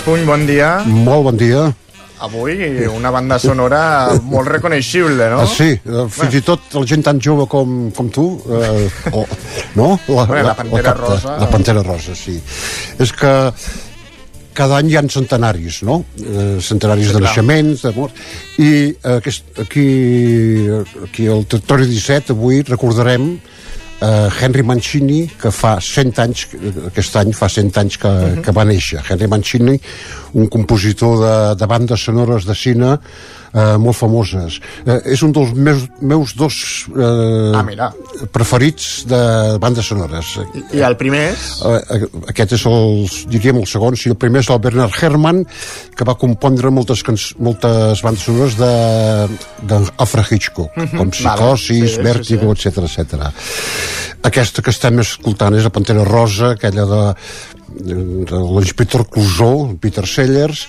Espuny, 0.00 0.22
bon 0.24 0.46
dia. 0.48 0.78
Molt 0.88 1.26
bon 1.26 1.36
dia. 1.36 1.66
Avui 2.24 2.54
una 2.88 3.10
banda 3.12 3.36
sonora 3.38 3.80
molt 4.24 4.48
reconeixible, 4.48 5.26
no? 5.28 5.42
Ah, 5.42 5.48
sí, 5.48 5.74
eh, 5.76 6.06
fins 6.08 6.38
i 6.38 6.40
tot 6.44 6.72
la 6.78 6.86
gent 6.88 7.04
tan 7.04 7.20
jove 7.20 7.44
com, 7.52 7.90
com 7.92 8.08
tu, 8.08 8.24
eh, 8.48 8.88
o, 9.12 9.26
no? 9.76 9.90
La, 10.08 10.24
Bé, 10.30 10.40
la 10.46 10.56
Pantera 10.56 10.94
Rosa. 10.96 11.36
La 11.42 11.50
Pantera 11.52 11.84
Rosa, 11.84 12.16
sí. 12.16 12.38
És 12.96 13.12
que 13.12 13.34
cada 14.56 14.80
any 14.80 14.88
hi 14.88 14.96
ha 14.96 15.04
centenaris, 15.04 15.82
no? 15.84 16.00
Eh, 16.16 16.56
centenaris 16.64 17.12
Sí, 17.12 17.18
de 17.18 17.24
naixements, 17.26 17.84
de 17.84 17.92
morts, 18.00 18.26
i 18.56 18.72
aquest, 19.18 19.52
aquí, 19.66 19.88
aquí 21.04 21.28
al 21.28 21.44
territori 21.44 21.92
17 21.92 22.32
avui 22.38 22.64
recordarem 22.64 23.34
eh, 23.36 23.59
Henry 24.40 24.62
Mancini, 24.62 25.26
que 25.40 25.50
fa 25.50 25.78
100 25.80 26.18
anys, 26.18 26.46
aquest 26.86 27.16
any 27.16 27.32
fa 27.36 27.48
100 27.48 27.76
anys 27.78 27.98
que, 27.98 28.08
uh 28.08 28.12
Mhm. 28.12 28.38
-huh. 28.38 28.42
que 28.44 28.52
va 28.52 28.64
néixer. 28.64 29.00
Henry 29.10 29.26
Mancini, 29.28 29.80
un 30.34 30.46
compositor 30.46 31.18
de, 31.20 31.34
de 31.58 31.66
bandes 31.66 32.04
sonores 32.04 32.44
de 32.46 32.54
cine 32.54 32.92
eh, 33.52 33.76
molt 33.82 33.96
famoses. 33.98 34.60
Eh, 34.86 34.98
és 35.14 35.22
un 35.26 35.32
dels 35.34 35.50
meus, 35.56 35.86
meus 36.00 36.34
dos 36.38 36.86
eh, 36.94 37.52
Ah, 37.56 37.62
mira. 37.66 37.88
preferits 38.32 39.04
de 39.10 39.20
bandes 39.58 39.86
sonores. 39.90 40.36
I 40.72 40.84
el 40.86 40.96
primer 41.00 41.32
és? 41.32 41.46
Eh, 41.66 42.00
aquest 42.30 42.54
és 42.58 42.66
el, 42.70 43.04
diríem 43.32 43.58
el 43.62 43.66
segon, 43.66 43.96
sí, 43.98 44.10
el 44.12 44.16
primer 44.20 44.44
és 44.44 44.50
el 44.54 44.60
Bernard 44.62 44.94
Herrmann, 45.00 45.42
que 45.96 46.06
va 46.06 46.14
compondre 46.20 46.70
moltes, 46.70 47.02
moltes 47.38 48.02
bandes 48.06 48.22
sonores 48.28 48.56
de, 48.60 48.72
de 49.66 49.80
Alfred 49.98 50.30
Hitchcock, 50.30 50.70
Mhm, 50.76 50.96
com 50.96 51.10
vale, 51.10 51.16
Psicosis, 51.16 51.90
sí, 51.90 51.96
sí, 51.96 52.02
Vértigo, 52.02 52.52
etc 52.52 52.78
etc. 52.86 53.26
Aquesta 54.22 54.62
que 54.62 54.70
estem 54.70 54.98
escoltant 55.02 55.54
és 55.56 55.64
la 55.64 55.72
Pantera 55.72 56.04
Rosa, 56.04 56.52
aquella 56.54 56.84
de 56.86 57.00
l'inspector 57.78 59.06
Clouseau, 59.08 59.70
Peter 59.80 60.06
Sellers, 60.08 60.66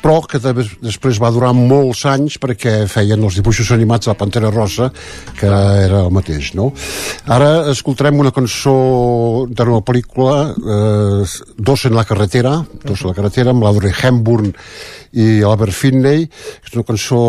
però 0.00 0.20
que 0.24 0.40
de, 0.40 0.64
després 0.80 1.20
va 1.20 1.30
durar 1.32 1.52
molts 1.56 2.04
anys 2.08 2.38
perquè 2.40 2.86
feien 2.90 3.20
els 3.20 3.36
dibuixos 3.38 3.70
animats 3.74 4.08
de 4.08 4.12
la 4.12 4.18
Pantera 4.18 4.50
Rosa, 4.52 4.88
que 5.36 5.48
era 5.48 6.02
el 6.06 6.12
mateix, 6.14 6.52
no? 6.56 6.70
Ara 7.28 7.70
escoltarem 7.72 8.18
una 8.20 8.32
cançó 8.34 8.74
de 9.48 9.68
una 9.68 9.82
pel·lícula, 9.84 10.38
eh, 10.56 11.52
Dos 11.56 11.84
en 11.86 11.96
la 11.98 12.06
carretera, 12.08 12.56
Dos 12.84 13.04
en 13.04 13.12
la 13.12 13.16
carretera, 13.18 13.52
amb 13.52 13.64
l'Audrey 13.66 13.92
Hepburn 13.92 14.52
i 15.12 15.42
Albert 15.44 15.76
Finney. 15.76 16.26
És 16.64 16.74
una 16.74 16.86
cançó, 16.88 17.20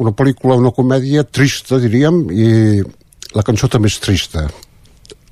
una 0.00 0.16
pel·lícula, 0.16 0.56
una 0.56 0.72
comèdia 0.72 1.24
trista, 1.28 1.78
diríem, 1.82 2.24
i 2.32 2.50
la 3.36 3.46
cançó 3.46 3.68
també 3.68 3.92
és 3.92 4.00
trista. 4.02 4.48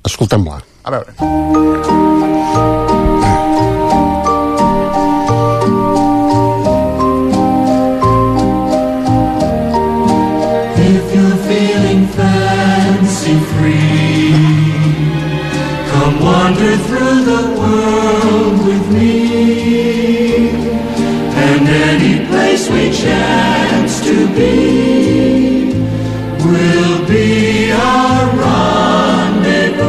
Escoltem-la. 0.05 0.61
A 0.85 0.95
veure. 0.95 2.28
Wander 16.21 16.75
through 16.87 17.23
the 17.23 17.43
world 17.59 18.65
with 18.65 18.85
me. 18.91 20.49
And 21.45 21.67
any 21.67 22.25
place 22.27 22.69
we 22.69 22.91
chance 22.91 24.01
to 24.03 24.27
be 24.35 25.73
will 26.45 27.05
be 27.07 27.71
our 27.71 28.25
rendezvous. 28.43 29.79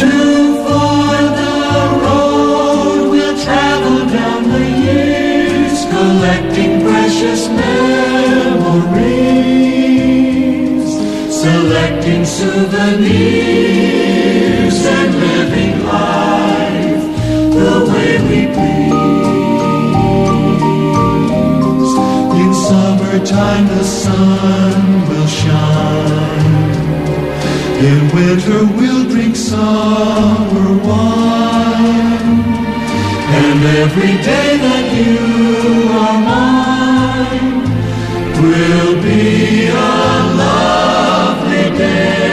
Too 0.00 0.36
for 0.64 1.14
the 1.40 1.56
road 2.04 3.00
we'll 3.10 3.38
travel 3.46 3.98
down 4.18 4.42
the 4.54 4.66
years, 4.86 5.78
collecting 5.94 6.72
precious 6.82 7.42
memories, 7.48 8.74
selecting 11.42 12.22
souvenirs 12.24 13.83
summertime 14.84 16.44
the 17.58 17.72
way 17.90 18.12
we 18.28 18.40
be 18.56 18.74
In 22.42 22.52
summer 22.68 23.16
time 23.24 23.66
the 23.68 23.84
sun 23.84 25.08
will 25.08 25.28
shine. 25.42 26.72
In 27.88 28.00
winter 28.14 28.60
we'll 28.76 29.04
drink 29.12 29.34
summer 29.36 30.70
wine. 30.88 32.32
And 33.40 33.60
every 33.82 34.14
day 34.30 34.50
that 34.66 34.86
you 35.00 35.18
are 36.02 36.20
mine 36.30 37.56
will 38.40 38.94
be 39.02 39.68
a 39.68 39.94
lovely 40.42 41.66
day. 41.78 42.23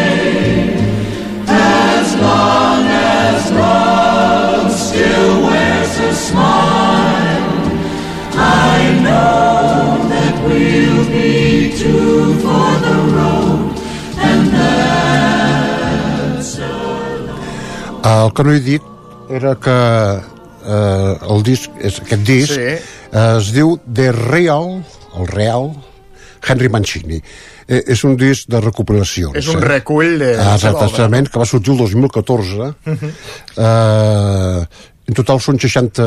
El 18.03 18.34
que 18.34 18.44
no 18.44 18.53
he 18.53 18.60
dit 18.60 18.82
era 19.30 19.53
que 19.62 19.72
eh, 19.72 21.14
el 21.34 21.44
disc, 21.48 21.72
és, 21.80 21.99
aquest 22.03 22.26
disc 22.28 22.53
Sí. 22.53 22.62
eh, 22.62 23.38
es 23.38 23.52
diu 23.56 23.78
The 23.86 24.12
Real, 24.12 24.82
el 25.18 25.28
Real, 25.28 25.72
Henry 26.48 26.70
Mancini. 26.70 27.22
Eh, 27.68 27.84
és 27.94 28.03
un 28.03 28.18
disc 28.18 28.49
de 28.52 28.60
recopilacions. 28.60 29.36
És 29.38 29.48
un 29.48 29.62
eh? 29.62 29.66
recull 29.66 30.18
de 30.20 30.34
Ah. 30.38 30.56
Exactament, 30.56 31.30
que 31.30 31.40
va 31.40 31.45
sortir 31.45 31.74
el 31.74 31.78
2014. 31.78 32.74
Mhm. 32.86 33.12
eh, 33.58 34.66
en 35.08 35.14
total 35.18 35.40
són 35.41 35.60
60 35.60 36.03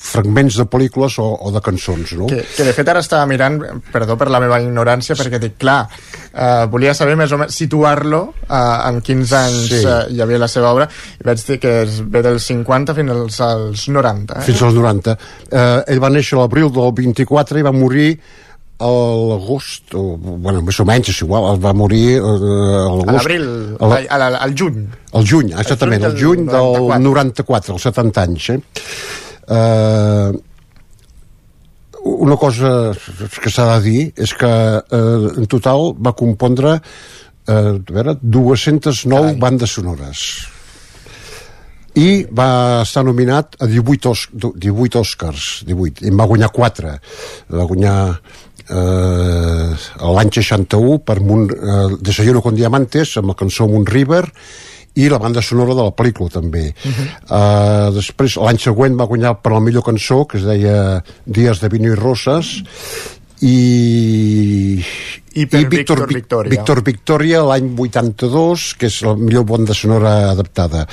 fragments 0.00 0.56
de 0.56 0.64
pel·lícules 0.64 1.18
o, 1.20 1.26
o 1.44 1.50
de 1.52 1.60
cançons, 1.60 2.14
no? 2.16 2.24
Que, 2.30 2.38
que 2.56 2.64
de 2.64 2.72
fet 2.72 2.88
ara 2.88 3.02
estava 3.04 3.26
mirant, 3.28 3.58
perdó 3.92 4.16
per 4.16 4.30
la 4.32 4.40
meva 4.40 4.56
ignorància, 4.62 5.12
perquè 5.18 5.38
dic, 5.42 5.58
clar, 5.60 5.82
eh, 6.32 6.64
volia 6.72 6.94
saber 6.96 7.18
més 7.20 7.32
o 7.36 7.38
menys 7.42 7.58
situar-lo 7.60 8.22
eh, 8.48 8.88
en 8.88 9.02
quins 9.04 9.34
anys 9.36 9.68
Sí. 9.70 9.82
eh, 9.84 9.98
hi 10.16 10.22
havia 10.24 10.40
la 10.40 10.48
seva 10.48 10.72
obra, 10.72 10.88
i 11.20 11.26
vaig 11.28 11.44
dir 11.46 11.58
que 11.60 11.74
es 11.84 12.00
ve 12.00 12.22
dels 12.24 12.48
50 12.48 12.96
fins 12.96 13.12
als, 13.12 13.40
als 13.44 13.84
90. 13.92 14.40
Eh? 14.40 14.46
Fins 14.48 14.62
als 14.70 14.74
90. 14.80 15.18
Eh, 15.52 15.92
ell 15.92 16.00
va 16.02 16.10
néixer 16.16 16.40
l'abril 16.40 16.72
del 16.72 16.94
24 16.96 17.60
i 17.60 17.66
va 17.68 17.72
morir 17.76 18.14
a 18.80 18.88
l'agost, 18.88 19.92
o, 19.92 20.16
bueno, 20.16 20.62
més 20.64 20.78
o 20.80 20.86
menys, 20.88 21.10
és 21.12 21.18
igual, 21.26 21.58
va 21.60 21.74
morir 21.76 22.14
eh, 22.16 22.22
a 22.24 22.24
A 22.24 22.94
l'agost. 22.96 23.12
l'abril, 23.18 23.46
a 23.78 23.86
la- 23.92 23.96
ai, 24.00 24.06
a 24.08 24.16
la- 24.24 24.38
al 24.48 24.54
juny. 24.56 24.86
Al 25.12 25.26
juny, 25.28 25.52
exactament, 25.52 26.08
el 26.08 26.16
juny 26.16 26.46
juny 26.46 26.48
del 26.48 26.88
del 26.88 27.02
94, 27.04 27.74
als 27.76 27.82
70 27.90 28.22
anys. 28.24 28.48
Eh? 28.56 28.60
Uh, 29.50 30.38
una 32.00 32.36
cosa 32.38 32.92
que 33.42 33.50
s'ha 33.50 33.66
de 33.74 33.80
dir 33.84 34.04
és 34.14 34.32
que 34.38 34.46
uh, 34.46 35.26
en 35.34 35.50
total 35.50 35.90
va 35.98 36.14
compondre 36.16 36.76
uh, 36.78 37.50
a 37.50 37.74
veure, 37.90 38.16
209 38.22 39.10
Carai. 39.10 39.36
bandes 39.42 39.74
sonores. 39.74 40.24
I 41.98 42.22
va 42.30 42.82
estar 42.84 43.02
nominat 43.02 43.58
a 43.58 43.66
18, 43.66 44.10
os 44.14 44.28
18 44.30 45.00
Oscars 45.00 45.48
18, 45.66 46.06
i 46.06 46.12
en 46.12 46.20
va 46.20 46.28
guanyar 46.30 46.52
4 46.54 46.92
va 47.50 47.66
guanyar 47.66 47.96
eh, 48.70 49.70
l'any 49.98 50.30
61 50.30 51.00
per 51.02 51.18
Moon, 51.20 51.48
eh, 51.50 51.96
Desayuno 52.00 52.42
con 52.42 52.54
Diamantes 52.54 53.16
amb 53.18 53.32
la 53.32 53.38
cançó 53.38 53.66
Moon 53.68 53.86
River 53.86 54.22
i 54.94 55.08
la 55.08 55.18
banda 55.22 55.42
sonora 55.42 55.74
de 55.74 55.84
la 55.86 55.94
pel·lícula 55.94 56.30
també 56.30 56.74
uh 56.74 56.90
-huh. 56.90 57.08
uh, 57.30 57.94
després 57.94 58.36
l'any 58.36 58.58
següent 58.58 58.98
va 58.98 59.06
guanyar 59.06 59.34
per 59.42 59.52
la 59.52 59.60
millor 59.60 59.82
cançó 59.82 60.26
que 60.26 60.38
es 60.38 60.44
deia 60.44 61.02
Dies 61.26 61.60
de 61.60 61.68
vino 61.68 61.92
i 61.92 61.94
roses 61.94 62.62
i 63.40 64.84
I 65.32 65.46
per 65.46 65.60
i 65.60 65.64
Víctor 65.64 66.06
Vic- 66.06 66.14
Victoria. 66.14 66.50
Víctor 66.50 66.82
Victoria 66.82 67.42
l'any 67.42 67.74
82 67.78 68.74
que 68.78 68.86
és 68.86 69.02
la 69.02 69.14
millor 69.14 69.44
banda 69.44 69.74
sonora 69.74 70.30
adaptada 70.30 70.86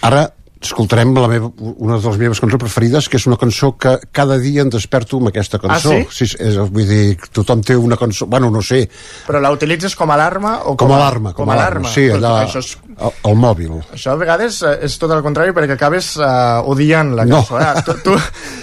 ara 0.00 0.37
escoltarem 0.62 1.14
la 1.14 1.28
meva, 1.30 1.50
una 1.58 1.98
de 1.98 2.08
les 2.08 2.18
meves 2.18 2.40
cançons 2.42 2.62
preferides 2.62 3.08
que 3.08 3.18
és 3.20 3.26
una 3.30 3.38
cançó 3.38 3.72
que 3.78 3.96
cada 4.12 4.38
dia 4.42 4.64
em 4.64 4.72
desperto 4.72 5.20
amb 5.20 5.30
aquesta 5.30 5.60
cançó. 5.62 5.94
Ah, 5.94 6.04
sí? 6.10 6.26
sí 6.26 6.40
és, 6.42 6.58
vull 6.58 6.88
dir, 6.88 7.18
tothom 7.34 7.62
té 7.62 7.76
una 7.78 7.98
cançó 8.00 8.26
bueno, 8.26 8.50
no 8.50 8.62
sé, 8.64 8.84
Però 9.28 9.42
la 9.42 9.52
utilitzes 9.54 9.94
com 9.98 10.10
a 10.10 10.18
alarma 10.18 10.54
o 10.70 10.76
com 10.78 10.92
a 10.92 10.98
alarma 10.98 11.34
com, 11.36 11.50
a 11.50 11.58
alarma, 11.58 11.92
sí, 11.92 12.08
Però 12.10 12.18
allà 12.18 12.34
Això 12.46 12.62
és, 12.64 12.74
al 12.98 13.36
mòbil 13.38 13.76
això 13.94 14.12
a 14.12 14.18
vegades 14.18 14.56
eh, 14.66 14.72
és 14.88 14.96
tot 14.98 15.10
el 15.14 15.22
contrari 15.22 15.52
perquè 15.54 15.76
acabes 15.76 16.16
uh, 16.18 16.60
odiant 16.66 17.12
la 17.14 17.24
No. 17.28 17.42
cançó. 17.44 17.58
Eh? 17.60 17.82
Tu, 17.86 17.92
tu, 18.02 18.14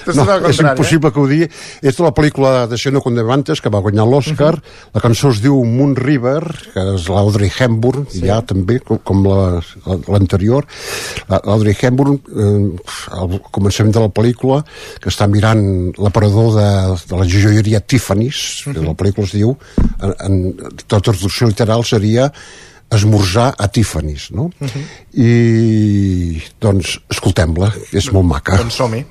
tu 0.04 0.12
és 0.12 0.18
no, 0.18 0.24
el 0.26 0.46
és 0.50 0.58
contrari. 0.58 0.72
impossible 0.76 1.12
que 1.16 1.20
ho 1.22 1.28
digui 1.30 1.48
és 1.82 1.96
de 1.96 2.04
la 2.04 2.12
pel·lícula 2.12 2.52
de 2.68 2.78
Xeno 2.78 3.02
Condevantes 3.02 3.62
que 3.62 3.70
va 3.72 3.80
guanyar 3.80 4.06
l'Oscar 4.08 4.54
Mhm. 4.56 4.92
la 4.96 5.02
cançó 5.02 5.30
es 5.32 5.40
diu 5.42 5.64
Moon 5.64 5.96
River 5.96 6.42
que 6.74 6.84
és 6.96 7.08
l'Audrey 7.08 7.52
Hepburn 7.60 8.08
sí. 8.10 8.22
ja 8.26 8.42
també 8.42 8.80
com, 8.80 8.98
com 9.04 9.24
la- 9.26 9.62
la- 9.86 10.00
l'anterior 10.12 10.66
La- 11.30 11.42
l'Audrey 11.46 11.76
Hepburn 11.80 12.20
eh, 12.20 13.16
al 13.16 13.40
començament 13.52 13.94
de 13.94 14.00
la 14.04 14.10
pel·lícula 14.10 14.64
que 15.00 15.10
està 15.10 15.28
mirant 15.32 15.94
l'aparador 15.98 16.56
de, 16.60 16.70
de 17.08 17.16
la 17.22 17.26
joieria 17.26 17.80
Tiffany's 17.80 18.64
que 18.66 18.80
Mhm. 18.80 18.86
la 18.88 18.94
pel·lícula 19.00 19.24
es 19.26 19.32
diu 19.32 19.56
en, 20.02 20.14
en 20.20 20.56
tota 20.88 21.12
traducció 21.12 21.48
literal 21.48 21.84
seria 21.86 22.32
esmorzar 22.94 23.54
a 23.58 23.68
Tiffany's 23.68 24.30
no? 24.32 24.50
Mhm. 24.60 24.84
i 25.14 26.42
doncs 26.62 27.00
escoltem-la 27.10 27.72
és 27.92 28.12
molt 28.12 28.28
maca 28.30 28.58
Doncs 28.62 28.76
som-hi. 28.82 29.06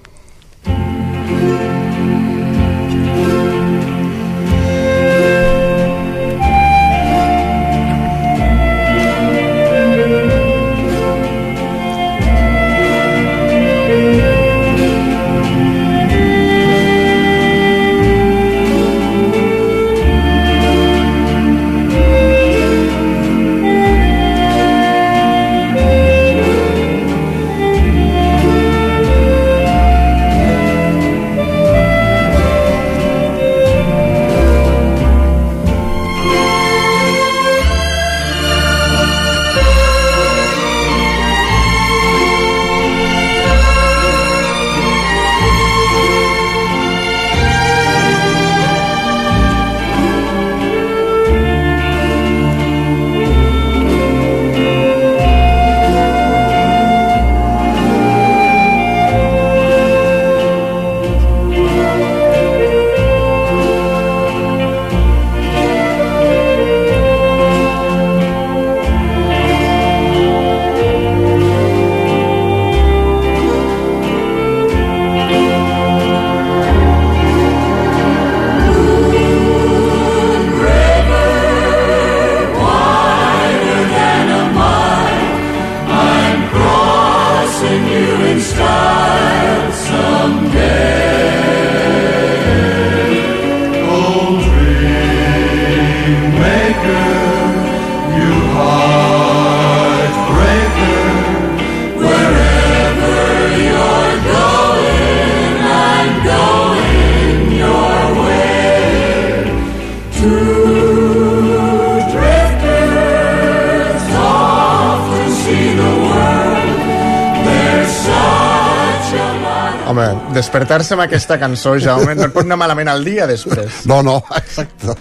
Despertar-se 120.54 120.94
amb 120.94 121.02
aquesta 121.02 121.38
cançó, 121.40 121.74
Jaume, 121.82 122.14
no 122.14 122.28
et 122.28 122.34
pot 122.34 122.46
anar 122.46 122.58
malament 122.60 122.90
al 122.92 123.02
dia 123.04 123.26
després. 123.26 123.82
No, 123.90 124.02
no, 124.06 124.20
exacte. 124.38 124.94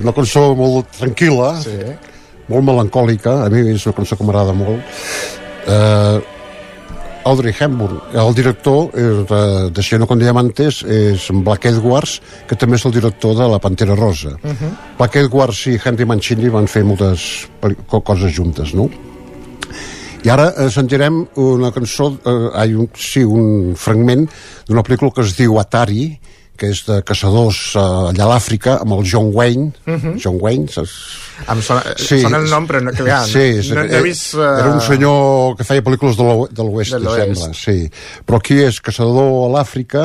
Una 0.00 0.14
cançó 0.16 0.46
molt 0.56 0.94
tranquil·la, 0.96 1.50
sí. 1.60 1.76
molt 2.48 2.64
melancòlica, 2.64 3.42
a 3.44 3.50
mi 3.52 3.66
és 3.74 3.84
una 3.84 3.98
cançó 3.98 4.16
que 4.16 4.24
m'agrada 4.24 4.54
molt. 4.56 4.96
Uh, 5.68 6.22
Audrey 7.28 7.54
Hepburn, 7.56 8.00
el 8.20 8.34
director 8.36 8.90
és 9.00 9.22
de, 9.28 9.84
Cieno 9.84 10.08
con 10.08 10.20
Diamantes 10.20 10.82
és 10.88 11.28
Black 11.44 11.68
Edwards, 11.68 12.18
que 12.48 12.56
també 12.56 12.76
és 12.76 12.84
el 12.84 12.92
director 12.96 13.36
de 13.36 13.48
La 13.48 13.60
Pantera 13.60 13.96
Rosa. 13.96 14.36
Uh 14.40 14.52
-huh. 14.52 14.72
Black 14.98 15.16
Edwards 15.16 15.66
i 15.66 15.78
Henry 15.82 16.04
Mancini 16.04 16.48
van 16.48 16.66
fer 16.66 16.84
moltes 16.84 17.48
coses 17.88 18.32
juntes, 18.32 18.74
no? 18.74 18.88
I 20.24 20.30
ara 20.32 20.50
eh, 20.56 20.70
sentirem 20.72 21.22
una 21.36 21.70
cançó, 21.74 22.12
eh, 22.24 22.36
ai, 22.56 22.74
un, 22.74 22.88
sí, 22.96 23.24
un 23.24 23.74
fragment 23.76 24.26
d'una 24.68 24.82
pel·lícula 24.86 25.12
que 25.12 25.24
es 25.26 25.34
diu 25.36 25.58
Atari, 25.60 26.14
que 26.56 26.68
és 26.70 26.84
de 26.86 27.00
caçadors 27.02 27.58
eh, 27.74 27.80
allà 27.82 28.24
a 28.28 28.30
l'Àfrica, 28.30 28.76
amb 28.84 28.94
el 28.94 29.02
John 29.10 29.32
Wayne. 29.34 29.72
Mhm. 29.90 30.12
John 30.22 30.36
Wayne, 30.40 30.68
saps? 30.70 30.92
Em 31.50 31.58
sona, 31.66 31.80
sí. 31.98 32.20
sona 32.22 32.38
el 32.38 32.44
nom, 32.46 32.62
però 32.70 32.78
no, 32.78 32.92
clar, 32.94 33.24
sí, 33.26 33.40
és, 33.58 33.68
no, 33.74 33.82
no 33.82 33.96
he 33.98 34.02
vist... 34.04 34.36
Uh... 34.38 34.44
Era 34.60 34.70
un 34.70 34.78
senyor 34.86 35.56
que 35.58 35.66
feia 35.66 35.82
pel·lícules 35.82 36.14
de 36.14 36.22
l'o- 36.28 36.46
de 36.46 36.62
l'oest, 36.62 36.94
sembla, 36.94 37.48
sí. 37.58 37.74
Però 38.24 38.38
aquí 38.38 38.60
és 38.62 38.78
caçador 38.86 39.48
a 39.48 39.50
l'Àfrica 39.56 40.04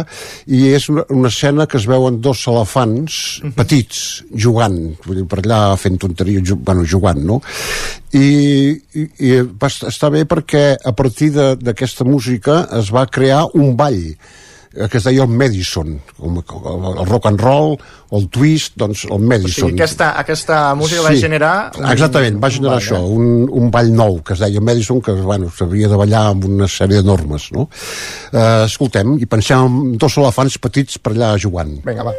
i 0.49 0.63
és 0.73 0.89
una, 0.89 1.05
una 1.13 1.29
escena 1.29 1.67
que 1.69 1.77
es 1.77 1.85
veuen 1.87 2.17
dos 2.19 2.41
elefants 2.49 3.19
Mhm. 3.43 3.53
petits 3.61 4.01
jugant, 4.33 4.79
vull 5.05 5.21
dir, 5.21 5.27
per 5.29 5.43
allà 5.45 5.61
fent 5.77 6.01
tonteria, 6.01 6.41
ju 6.41 6.57
bueno, 6.57 6.81
jugant, 6.83 7.21
no? 7.29 7.37
I, 8.13 8.27
i, 8.97 9.03
i 9.29 9.35
va 9.45 9.67
est- 9.69 9.83
estar 9.89 10.09
bé 10.09 10.23
perquè 10.25 10.75
a 10.83 10.93
partir 10.97 11.29
d'aquesta 11.35 12.03
música 12.07 12.63
es 12.79 12.89
va 12.95 13.03
crear 13.05 13.43
un 13.53 13.75
ball 13.77 13.99
eh, 14.73 14.87
que 14.89 14.97
es 14.97 15.03
deia 15.05 15.23
el 15.25 15.29
Madison, 15.29 15.95
com, 16.17 16.39
com 16.45 16.87
el 16.95 17.05
rock 17.05 17.27
and 17.29 17.41
roll, 17.41 17.75
el 18.17 18.25
twist, 18.33 18.73
doncs 18.81 19.03
el 19.05 19.13
O 19.13 19.19
Madison. 19.21 19.69
sigui, 19.69 19.77
aquesta, 19.81 20.11
aquesta 20.17 20.73
música 20.77 21.01
va 21.05 21.13
generar... 21.21 21.53
un- 21.77 21.85
Exactament, 21.93 22.37
va 22.41 22.49
generar 22.53 22.77
un 22.77 22.81
això, 22.81 22.97
ball, 23.01 23.13
un, 23.13 23.47
un 23.61 23.69
ball 23.73 23.93
nou 23.93 24.19
que 24.25 24.33
es 24.33 24.41
deia 24.41 24.61
Madison, 24.61 25.01
que 25.05 25.13
bueno, 25.21 25.49
s'havia 25.53 25.89
de 25.89 25.97
ballar 26.01 26.25
amb 26.31 26.45
una 26.49 26.67
sèrie 26.69 27.01
de 27.01 27.05
normes, 27.05 27.51
no? 27.53 27.67
Eh, 28.33 28.65
escoltem, 28.65 29.17
i 29.21 29.25
pensem 29.29 29.65
en 29.93 29.97
dos 30.01 30.17
elefants 30.17 30.57
petits 30.57 30.97
per 30.97 31.13
allà 31.13 31.35
jugant. 31.37 31.77
Vinga, 31.85 32.09
va. 32.09 32.13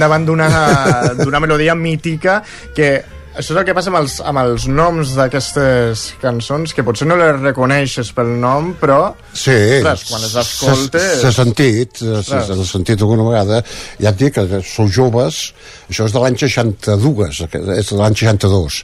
Davant 0.00 0.24
d'una 0.26 1.40
melodia 1.40 1.74
mítica 1.74 2.40
que 2.74 2.90
això 3.38 3.52
és 3.54 3.58
el 3.60 3.66
que 3.68 3.74
passa 3.76 3.92
amb 3.92 4.00
els, 4.00 4.16
amb 4.26 4.40
els 4.40 4.64
noms 4.66 5.12
d'aquestes 5.14 6.00
cançons, 6.18 6.72
que 6.74 6.82
potser 6.82 7.06
no 7.06 7.14
les 7.20 7.36
reconeixes 7.38 8.08
pel 8.16 8.32
nom, 8.42 8.72
però 8.80 9.12
Sí, 9.30 9.54
ostres, 9.78 10.02
quan 10.08 10.24
les 10.24 10.34
escoltes... 10.42 11.20
s'ha 11.22 11.30
sentit, 11.36 12.00
s'ha 12.26 12.40
sentit 12.66 13.04
alguna 13.04 13.28
vegada. 13.28 13.60
Ja 14.02 14.10
et 14.10 14.18
dic 14.18 14.34
que 14.40 14.62
sou 14.66 14.90
joves, 14.90 15.52
això 15.86 16.08
és 16.08 16.16
de 16.16 16.24
l'any 16.24 16.40
62, 16.40 17.44
aquest- 17.46 17.70
és 17.78 17.92
de 17.94 18.00
l'any 18.00 18.18
62. 18.18 18.82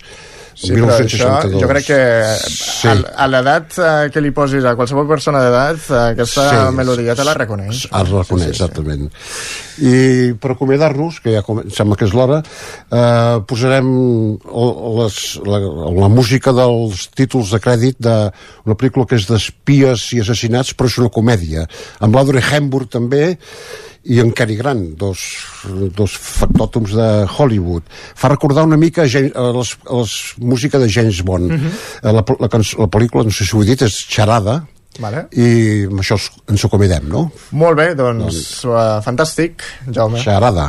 Sí, 0.55 0.71
però 0.73 0.87
això, 0.95 1.05
1962. 1.05 1.61
jo 1.63 1.69
crec 1.69 1.87
que 1.87 2.01
Sí. 2.55 2.89
a, 2.89 2.95
a 3.25 3.27
l'edat 3.29 3.79
eh, 3.79 4.11
que 4.15 4.21
li 4.23 4.31
posis 4.31 4.65
a 4.65 4.75
qualsevol 4.79 5.07
persona 5.09 5.43
d'edat, 5.43 5.79
eh, 5.91 6.03
aquesta 6.15 6.45
Sí. 6.51 6.77
melodia 6.77 7.15
te 7.19 7.25
la 7.27 7.35
reconeix. 7.35 7.85
Es 7.91 8.11
reconeix, 8.11 8.49
exactament. 8.55 9.11
I 9.83 10.33
per 10.39 10.53
acomiadar-nos, 10.55 11.19
que 11.21 11.35
ja 11.35 11.43
sembla 11.75 11.97
que 11.99 12.07
és 12.07 12.15
l'hora, 12.15 12.39
eh, 12.91 13.41
posarem 13.47 13.89
les, 15.01 15.19
la, 15.45 15.59
la 15.99 16.09
música 16.09 16.53
dels 16.55 17.09
títols 17.15 17.51
de 17.51 17.59
crèdit 17.61 17.99
d'una 17.99 18.77
pel·lícula 18.79 19.07
que 19.11 19.17
és 19.19 19.27
d'espies 19.27 20.13
i 20.15 20.21
assassinats, 20.23 20.75
però 20.77 20.87
és 20.87 20.99
una 21.03 21.11
comèdia, 21.11 21.67
amb 22.01 22.15
l'Audrey 22.15 22.43
Hepburn 22.43 22.87
també, 22.89 23.37
i 24.05 24.19
en 24.21 24.31
Cary 24.37 24.57
Grant, 24.59 24.83
dos, 25.01 25.19
dos 25.97 26.13
factòtums 26.21 26.93
de 26.93 27.09
Hollywood. 27.39 27.83
Fa 28.15 28.29
recordar 28.29 28.65
una 28.69 28.77
mica 28.77 29.07
James, 29.09 29.33
a, 29.35 29.47
les, 29.57 29.71
les 29.89 30.15
música 30.45 30.79
de 30.79 30.89
James 30.93 31.23
Bond. 31.25 31.51
Mhm. 31.53 31.73
Eh, 32.03 32.13
la, 32.13 32.25
la, 32.41 32.49
cançó- 32.53 32.79
la 32.85 32.89
pel·lícula, 32.93 33.25
no 33.25 33.31
sé 33.33 33.45
si 33.49 33.57
ho 33.57 33.63
he 33.63 33.67
dit, 33.73 33.83
és 33.83 33.97
Xarada, 34.11 34.59
Vale. 35.01 35.25
i 35.33 35.87
amb 35.89 35.99
això 36.05 36.19
ens 36.53 36.65
acomidem, 36.69 37.09
no? 37.09 37.31
Molt 37.57 37.77
bé, 37.81 37.95
doncs, 37.99 38.65
uh, 38.69 39.01
fantàstic, 39.03 39.65
Jaume. 39.91 40.21
Xarada. 40.23 40.69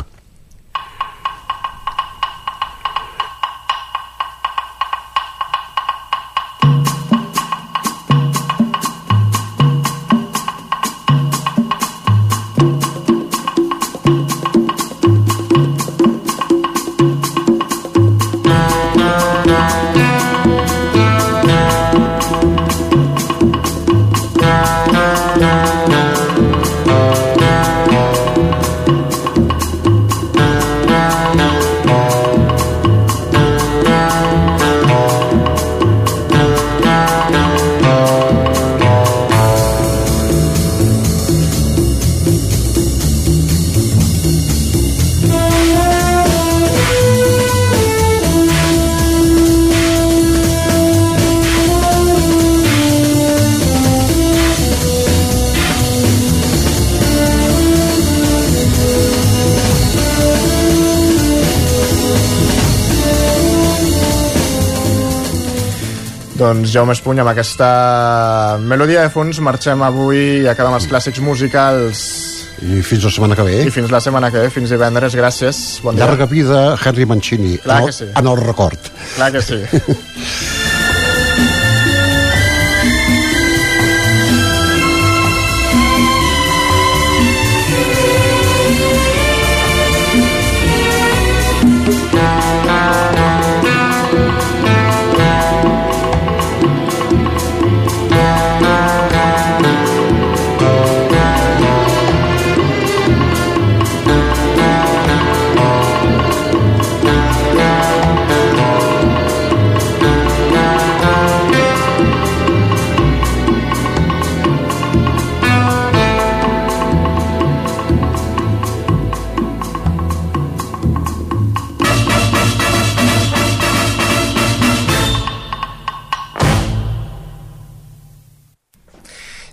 Jaume 66.76 66.92
Espuny, 66.92 67.22
amb 67.24 67.30
aquesta 67.32 67.68
melodia 68.60 69.06
de 69.06 69.12
fons 69.14 69.38
marxem 69.40 69.80
avui 69.86 70.42
i 70.42 70.48
acabem 70.52 70.74
els 70.76 70.90
clàssics 70.92 71.22
musicals. 71.24 72.02
I 72.60 72.82
fins 72.84 73.06
la 73.08 73.12
setmana 73.16 73.38
que 73.40 73.46
ve. 73.48 73.62
I 73.64 73.72
fins 73.72 73.94
la 73.94 74.02
setmana 74.04 74.28
que 74.34 74.42
ve, 74.44 74.50
fins 74.52 74.74
divendres, 74.76 75.16
gràcies. 75.16 75.62
Bon 75.86 75.96
dia. 75.96 76.04
Llarga 76.04 76.28
vida, 76.28 76.66
Henry 76.76 77.08
Mancini. 77.08 77.54
Clar 77.64 77.80
en, 77.80 77.88
el, 77.88 77.96
sí. 77.96 78.10
en 78.12 78.28
el 78.28 78.42
record. 78.44 78.92
Clar 79.16 79.32
que 79.32 79.46
sí. 79.46 79.62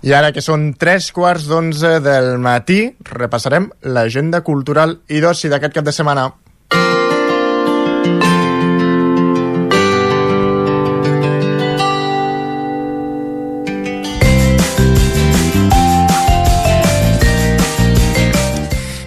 I 0.03 0.11
ara 0.11 0.33
que 0.35 0.41
són 0.43 0.73
tres 0.75 1.05
quarts 1.15 1.45
d'onze 1.47 1.93
del 2.03 2.33
matí, 2.43 2.81
repassarem 3.07 3.69
l'agenda 3.95 4.43
cultural 4.43 4.97
i 5.07 5.23
d'oci 5.23 5.47
d'aquest 5.47 5.79
cap 5.79 5.87
de 5.87 5.95
setmana. 5.95 6.31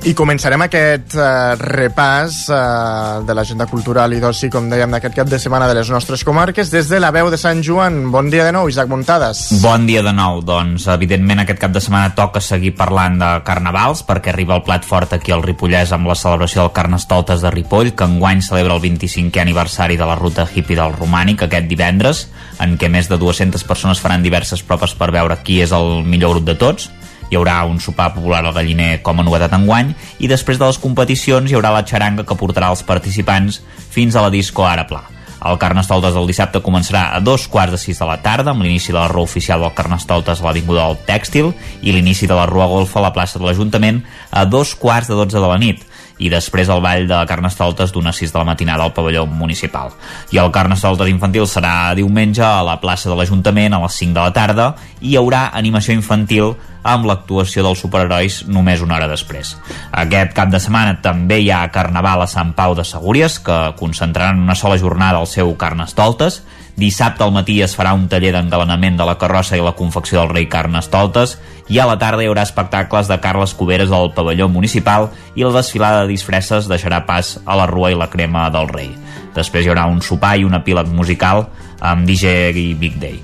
I 0.07 0.12
començarem 0.15 0.62
aquest 0.62 1.16
uh, 1.19 1.57
repàs 1.59 2.37
uh, 2.47 3.24
de 3.27 3.35
l'agenda 3.35 3.65
cultural 3.66 4.12
i 4.15 4.20
d'oci, 4.23 4.47
com 4.55 4.69
dèiem, 4.70 4.93
d'aquest 4.95 5.16
cap 5.16 5.27
de 5.27 5.41
setmana 5.43 5.66
de 5.66 5.74
les 5.74 5.89
nostres 5.91 6.23
comarques, 6.23 6.69
des 6.70 6.87
de 6.87 7.01
la 7.03 7.09
veu 7.11 7.27
de 7.27 7.39
Sant 7.43 7.59
Joan. 7.66 8.05
Bon 8.15 8.28
dia 8.31 8.45
de 8.47 8.53
nou, 8.55 8.69
Isaac 8.70 8.87
Muntades. 8.87 9.41
Bon 9.65 9.83
dia 9.89 10.05
de 10.07 10.12
nou. 10.15 10.45
Doncs, 10.47 10.85
evidentment, 10.95 11.43
aquest 11.43 11.59
cap 11.65 11.74
de 11.74 11.83
setmana 11.83 12.12
toca 12.15 12.39
seguir 12.39 12.77
parlant 12.78 13.19
de 13.19 13.31
carnavals, 13.49 14.05
perquè 14.07 14.31
arriba 14.31 14.55
el 14.55 14.62
plat 14.69 14.87
fort 14.87 15.16
aquí 15.16 15.35
al 15.35 15.43
Ripollès 15.43 15.91
amb 15.97 16.07
la 16.07 16.15
celebració 16.15 16.62
del 16.62 16.74
Carnestoltes 16.77 17.43
de 17.43 17.51
Ripoll, 17.51 17.97
que 17.99 18.07
enguany 18.07 18.45
celebra 18.47 18.78
el 18.78 18.85
25è 18.87 19.43
aniversari 19.43 19.99
de 19.99 20.07
la 20.07 20.15
ruta 20.15 20.47
hippie 20.47 20.78
del 20.78 20.95
Romànic 20.95 21.49
aquest 21.49 21.66
divendres, 21.66 22.28
en 22.62 22.78
què 22.78 22.87
més 22.87 23.11
de 23.11 23.19
200 23.19 23.66
persones 23.66 23.99
faran 23.99 24.23
diverses 24.23 24.62
proves 24.62 24.95
per 24.95 25.11
veure 25.11 25.43
qui 25.43 25.59
és 25.66 25.74
el 25.74 26.07
millor 26.07 26.37
grup 26.37 26.47
de 26.53 26.57
tots 26.62 26.93
hi 27.31 27.36
haurà 27.39 27.59
un 27.66 27.81
sopar 27.81 28.12
popular 28.15 28.44
al 28.44 28.55
galliner 28.55 29.03
com 29.03 29.20
a 29.20 29.27
novetat 29.27 29.57
enguany 29.59 29.93
i 30.19 30.31
després 30.31 30.61
de 30.61 30.69
les 30.69 30.78
competicions 30.82 31.51
hi 31.51 31.59
haurà 31.59 31.74
la 31.74 31.85
xaranga 31.86 32.27
que 32.27 32.39
portarà 32.39 32.70
els 32.70 32.86
participants 32.86 33.61
fins 33.90 34.16
a 34.16 34.24
la 34.24 34.31
disco 34.31 34.66
Ara 34.66 34.86
Pla. 34.86 35.03
El 35.47 35.59
Carnestoltes 35.61 36.15
del 36.16 36.27
dissabte 36.27 36.62
començarà 36.65 37.11
a 37.15 37.20
dos 37.20 37.44
quarts 37.53 37.74
de 37.74 37.78
sis 37.78 37.98
de 38.01 38.07
la 38.09 38.16
tarda 38.24 38.51
amb 38.55 38.65
l'inici 38.65 38.93
de 38.93 38.98
la 38.98 39.09
rua 39.12 39.28
oficial 39.28 39.61
del 39.62 39.74
Carnestoltes 39.77 40.40
a 40.40 40.47
l'Avinguda 40.47 40.86
del 40.86 41.03
Tèxtil 41.07 41.53
i 41.82 41.93
l'inici 41.93 42.27
de 42.27 42.35
la 42.35 42.47
rua 42.48 42.66
Golfa 42.70 42.98
a 43.01 43.07
la 43.07 43.12
plaça 43.15 43.39
de 43.39 43.44
l'Ajuntament 43.44 44.01
a 44.31 44.47
dos 44.48 44.74
quarts 44.74 45.11
de 45.12 45.19
dotze 45.19 45.39
de 45.39 45.47
la 45.47 45.59
nit 45.61 45.85
i 46.19 46.31
després 46.33 46.71
el 46.73 46.81
ball 46.85 47.09
de 47.09 47.19
Carnestoltes 47.29 47.93
d'una 47.93 48.13
6 48.17 48.33
de 48.33 48.39
la 48.39 48.47
matinada 48.49 48.85
al 48.85 48.95
pavelló 48.97 49.27
municipal. 49.27 49.93
I 50.33 50.41
el 50.41 50.53
Carnestoltes 50.53 51.11
infantil 51.13 51.49
serà 51.51 51.93
diumenge 51.99 52.45
a 52.45 52.65
la 52.67 52.79
plaça 52.81 53.11
de 53.11 53.19
l'Ajuntament 53.19 53.77
a 53.77 53.83
les 53.83 53.99
5 54.01 54.17
de 54.17 54.23
la 54.23 54.33
tarda 54.33 54.71
i 55.01 55.13
hi 55.13 55.19
haurà 55.21 55.51
animació 55.53 55.95
infantil 55.95 56.55
amb 56.87 57.07
l'actuació 57.09 57.65
dels 57.67 57.81
superherois 57.83 58.45
només 58.47 58.83
una 58.85 58.97
hora 58.97 59.09
després. 59.11 59.57
Aquest 59.91 60.33
cap 60.37 60.53
de 60.53 60.61
setmana 60.63 61.01
també 61.03 61.41
hi 61.43 61.51
ha 61.51 61.65
Carnaval 61.75 62.23
a 62.23 62.31
Sant 62.31 62.55
Pau 62.55 62.77
de 62.79 62.85
Segúries, 62.87 63.41
que 63.43 63.59
concentraran 63.79 64.41
una 64.43 64.55
sola 64.55 64.79
jornada 64.79 65.21
el 65.21 65.27
seu 65.31 65.53
Carnestoltes. 65.59 66.43
Dissabte 66.77 67.24
al 67.24 67.32
matí 67.32 67.62
es 67.65 67.73
farà 67.73 67.94
un 67.97 68.05
taller 68.12 68.35
d'engalanament 68.35 68.98
de 68.98 69.05
la 69.09 69.16
carrossa 69.16 69.57
i 69.57 69.62
la 69.65 69.73
confecció 69.78 70.20
del 70.20 70.35
rei 70.35 70.44
Carnestoltes 70.53 71.39
i 71.73 71.81
a 71.81 71.86
la 71.89 71.97
tarda 71.97 72.20
hi 72.20 72.28
haurà 72.28 72.44
espectacles 72.44 73.09
de 73.09 73.16
Carles 73.24 73.55
Cuberes 73.57 73.94
al 73.97 74.12
pavelló 74.12 74.51
municipal 74.53 75.09
i 75.35 75.47
la 75.47 75.55
desfilada 75.57 76.05
de 76.05 76.12
disfresses 76.12 76.69
deixarà 76.69 77.01
pas 77.09 77.39
a 77.47 77.57
la 77.57 77.65
rua 77.70 77.94
i 77.94 77.97
la 77.97 78.11
crema 78.12 78.51
del 78.53 78.69
rei. 78.69 78.93
Després 79.35 79.65
hi 79.65 79.73
haurà 79.73 79.89
un 79.89 80.05
sopar 80.05 80.36
i 80.36 80.44
un 80.44 80.61
epíleg 80.61 80.93
musical 80.93 81.47
amb 81.81 82.05
DJ 82.05 82.53
i 82.61 82.69
Big 82.77 83.01
Day. 83.01 83.20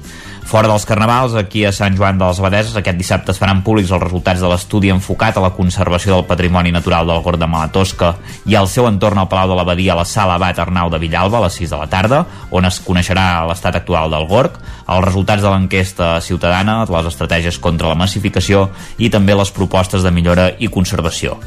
Fora 0.52 0.68
dels 0.68 0.84
carnavals, 0.84 1.32
aquí 1.32 1.62
a 1.64 1.70
Sant 1.72 1.94
Joan 1.96 2.18
de 2.20 2.26
les 2.28 2.38
Abadeses, 2.42 2.74
aquest 2.76 2.98
dissabte 3.00 3.32
es 3.32 3.38
faran 3.40 3.62
públics 3.64 3.88
els 3.88 4.02
resultats 4.02 4.42
de 4.44 4.50
l'estudi 4.52 4.90
enfocat 4.92 5.38
a 5.40 5.44
la 5.46 5.54
conservació 5.56 6.12
del 6.12 6.26
patrimoni 6.28 6.68
natural 6.74 7.08
del 7.08 7.22
Gord 7.24 7.40
de 7.40 7.48
Malatosca 7.48 8.10
i 8.44 8.58
al 8.60 8.68
seu 8.68 8.84
entorn 8.84 9.22
al 9.22 9.30
Palau 9.32 9.48
de 9.48 9.56
l'Abadia 9.56 9.94
a 9.94 10.02
la 10.02 10.04
Sala 10.04 10.34
Abat 10.36 10.60
Arnau 10.60 10.90
de 10.92 11.00
Villalba 11.00 11.40
a 11.40 11.46
les 11.46 11.56
6 11.56 11.72
de 11.72 11.78
la 11.80 11.88
tarda, 11.88 12.18
on 12.52 12.68
es 12.68 12.82
coneixerà 12.84 13.46
l'estat 13.48 13.80
actual 13.80 14.12
del 14.12 14.28
Gorg, 14.28 14.60
els 14.97 15.06
resultats 15.06 15.43
de 15.43 15.51
l'enquesta 15.52 16.14
ciutadana, 16.24 16.82
les 16.89 17.09
estratègies 17.12 17.59
contra 17.62 17.93
la 17.93 17.98
massificació 17.98 18.69
i 18.98 19.10
també 19.10 19.36
les 19.39 19.52
propostes 19.55 20.02
de 20.02 20.12
millora 20.14 20.51
i 20.59 20.70
conservació. 20.73 21.39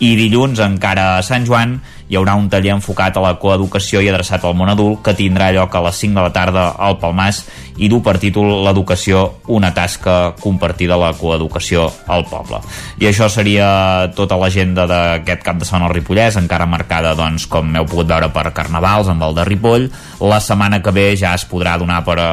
I 0.00 0.14
dilluns, 0.16 0.60
encara 0.64 1.18
a 1.18 1.24
Sant 1.24 1.44
Joan, 1.44 1.74
hi 2.10 2.16
haurà 2.18 2.34
un 2.34 2.48
taller 2.50 2.72
enfocat 2.74 3.14
a 3.16 3.22
la 3.22 3.36
coeducació 3.38 4.00
i 4.02 4.08
adreçat 4.10 4.42
al 4.44 4.56
món 4.58 4.72
adult 4.72 5.02
que 5.06 5.14
tindrà 5.14 5.52
lloc 5.54 5.76
a 5.76 5.82
les 5.84 6.00
5 6.02 6.16
de 6.16 6.24
la 6.24 6.32
tarda 6.34 6.64
al 6.74 6.96
Palmàs 6.98 7.44
i 7.78 7.90
du 7.92 8.00
per 8.02 8.16
títol 8.18 8.48
l'educació, 8.64 9.22
una 9.54 9.70
tasca 9.76 10.34
compartida 10.40 10.98
la 10.98 11.12
coeducació 11.14 11.86
al 12.10 12.26
poble. 12.26 12.58
I 12.98 13.06
això 13.12 13.30
seria 13.30 14.10
tota 14.16 14.40
l'agenda 14.40 14.88
d'aquest 14.90 15.46
cap 15.46 15.60
de 15.60 15.68
setmana 15.68 15.86
al 15.86 15.94
Ripollès, 15.94 16.40
encara 16.40 16.66
marcada, 16.66 17.14
doncs, 17.14 17.46
com 17.46 17.70
heu 17.76 17.86
pogut 17.86 18.10
veure 18.10 18.32
per 18.34 18.50
Carnavals, 18.56 19.12
amb 19.12 19.28
el 19.28 19.38
de 19.38 19.46
Ripoll. 19.46 19.88
La 20.20 20.42
setmana 20.42 20.82
que 20.82 20.96
ve 20.96 21.10
ja 21.16 21.36
es 21.38 21.46
podrà 21.46 21.78
donar 21.78 22.02
per 22.04 22.18
a 22.18 22.30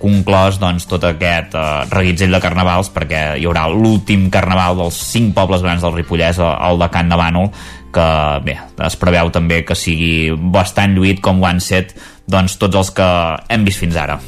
conclòs 0.00 0.58
doncs, 0.60 0.86
tot 0.88 1.04
aquest 1.06 1.54
eh, 1.54 1.66
reguitzell 1.92 2.32
de 2.34 2.40
carnavals 2.42 2.90
perquè 2.94 3.22
hi 3.38 3.46
haurà 3.48 3.66
l'últim 3.70 4.28
carnaval 4.32 4.78
dels 4.80 4.98
cinc 5.12 5.34
pobles 5.36 5.62
grans 5.66 5.84
del 5.84 5.94
Ripollès, 5.98 6.40
el 6.40 6.80
de 6.80 6.90
Can 6.92 7.12
de 7.12 7.20
Bànol 7.20 7.52
que 7.90 8.08
bé, 8.46 8.56
es 8.86 8.96
preveu 8.98 9.30
també 9.34 9.62
que 9.66 9.76
sigui 9.78 10.30
bastant 10.54 10.94
lluït 10.94 11.22
com 11.22 11.42
ho 11.42 11.48
han 11.48 11.60
set 11.62 11.94
doncs, 12.30 12.56
tots 12.60 12.78
els 12.78 12.92
que 12.94 13.08
hem 13.50 13.66
vist 13.66 13.82
fins 13.82 13.98
ara. 13.98 14.20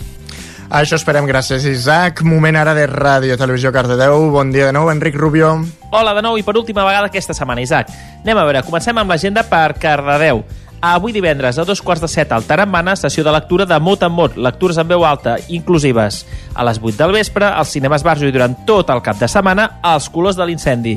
Això 0.73 0.97
esperem, 0.97 1.27
gràcies 1.29 1.67
Isaac. 1.69 2.23
Moment 2.25 2.57
ara 2.57 2.73
de 2.73 2.87
Ràdio 2.89 3.37
Televisió 3.37 3.69
Cardedeu. 3.75 4.31
Bon 4.33 4.49
dia 4.55 4.71
de 4.71 4.73
nou, 4.73 4.89
Enric 4.89 5.19
Rubio. 5.21 5.53
Hola 5.93 6.15
de 6.17 6.23
nou 6.25 6.39
i 6.41 6.45
per 6.47 6.57
última 6.57 6.87
vegada 6.89 7.11
aquesta 7.11 7.37
setmana, 7.37 7.61
Isaac. 7.61 7.93
Anem 8.23 8.41
a 8.41 8.47
veure, 8.49 8.65
comencem 8.65 8.97
amb 8.97 9.13
l'agenda 9.13 9.45
per 9.45 9.75
Cardedeu. 9.77 10.41
Avui 10.83 11.13
divendres, 11.15 11.61
a 11.61 11.65
dos 11.65 11.79
quarts 11.81 12.03
de 12.03 12.09
set, 12.11 12.33
al 12.35 12.43
Tarambana, 12.43 12.97
sessió 12.99 13.23
de 13.23 13.31
lectura 13.31 13.63
de 13.71 13.77
mot 13.79 14.01
en 14.03 14.11
mot, 14.11 14.35
lectures 14.35 14.81
en 14.83 14.89
veu 14.91 15.05
alta, 15.07 15.37
inclusives. 15.47 16.25
A 16.59 16.67
les 16.67 16.81
8 16.83 16.97
del 16.99 17.15
vespre, 17.15 17.47
als 17.47 17.71
cinemes 17.71 18.03
Barjo 18.03 18.27
i 18.27 18.35
durant 18.35 18.57
tot 18.67 18.91
el 18.91 18.99
cap 19.07 19.21
de 19.21 19.29
setmana, 19.31 19.79
als 19.79 20.11
colors 20.11 20.35
de 20.35 20.49
l'incendi. 20.51 20.97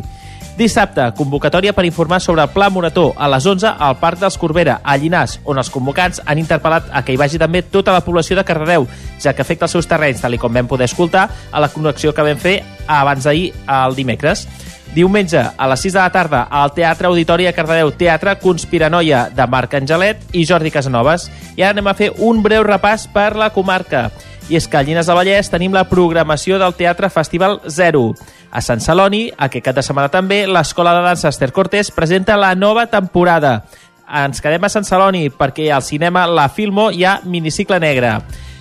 Dissabte, 0.57 1.06
convocatòria 1.14 1.76
per 1.78 1.86
informar 1.86 2.18
sobre 2.24 2.41
el 2.41 2.49
Pla 2.49 2.72
Morató 2.74 3.12
a 3.14 3.30
les 3.30 3.45
11 3.45 3.76
al 3.78 3.99
Parc 4.02 4.26
dels 4.26 4.41
Corbera, 4.41 4.80
a 4.82 4.98
Llinàs, 4.98 5.38
on 5.45 5.62
els 5.62 5.70
convocants 5.70 6.24
han 6.26 6.41
interpel·lat 6.41 6.90
a 6.90 7.06
que 7.06 7.14
hi 7.14 7.22
vagi 7.22 7.38
també 7.38 7.62
tota 7.62 7.94
la 7.94 8.02
població 8.02 8.40
de 8.40 8.48
Cardedeu, 8.48 8.88
ja 9.22 9.38
que 9.38 9.45
afecta 9.45 9.70
els 9.70 9.78
seus 9.78 9.86
terrenys, 9.86 10.26
tal 10.26 10.40
com 10.41 10.49
vam 10.49 10.66
poder 10.66 10.90
escoltar 10.90 11.30
a 11.52 11.62
la 11.62 11.70
connexió 11.70 12.10
que 12.16 12.26
vam 12.26 12.41
fer 12.41 12.64
abans 12.88 13.30
d'ahir, 13.30 13.52
el 13.68 13.99
dimecres. 14.02 14.48
Diumenge, 14.94 15.41
a 15.57 15.68
les 15.68 15.82
6 15.82 15.95
de 15.95 15.99
la 15.99 16.12
tarda, 16.12 16.44
al 16.52 16.74
Teatre 16.76 17.07
Auditori 17.10 17.48
a 17.48 17.53
Cardedeu, 17.56 17.90
Teatre 17.91 18.38
Conspiranoia 18.40 19.26
de 19.34 19.48
Marc 19.48 19.74
Angelet 19.76 20.22
i 20.32 20.45
Jordi 20.45 20.72
Casanovas. 20.72 21.30
I 21.57 21.66
ara 21.66 21.74
anem 21.76 21.90
a 21.91 21.95
fer 21.98 22.14
un 22.24 22.44
breu 22.44 22.64
repàs 22.64 23.07
per 23.12 23.34
la 23.36 23.49
comarca. 23.52 24.10
I 24.48 24.60
és 24.60 24.70
que 24.70 24.78
a 24.78 24.84
Llinars 24.86 25.10
del 25.10 25.18
Vallès 25.18 25.49
tenim 25.49 25.74
la 25.74 25.88
programació 25.90 26.60
del 26.62 26.78
Teatre 26.78 27.10
Festival 27.10 27.60
0. 27.66 28.06
A 28.52 28.62
Sant 28.62 28.80
Celoni, 28.80 29.26
aquest 29.36 29.66
cap 29.66 29.76
de 29.76 29.84
setmana 29.84 30.12
també, 30.14 30.45
l'Escola 30.48 30.94
de 30.95 31.02
Dansa 31.03 31.34
Esther 31.34 31.52
Cortés 31.52 31.90
presenta 31.91 32.38
la 32.38 32.53
nova 32.56 32.86
temporada. 32.88 33.64
Ens 34.06 34.40
quedem 34.40 34.64
a 34.64 34.70
Sant 34.70 34.86
Celoni 34.86 35.32
perquè 35.34 35.72
al 35.74 35.84
cinema 35.84 36.28
La 36.30 36.45
Filmo 36.48 36.91
hi 36.94 37.03
ha 37.03 37.20
minicicle 37.26 37.82
negre. 37.82 38.20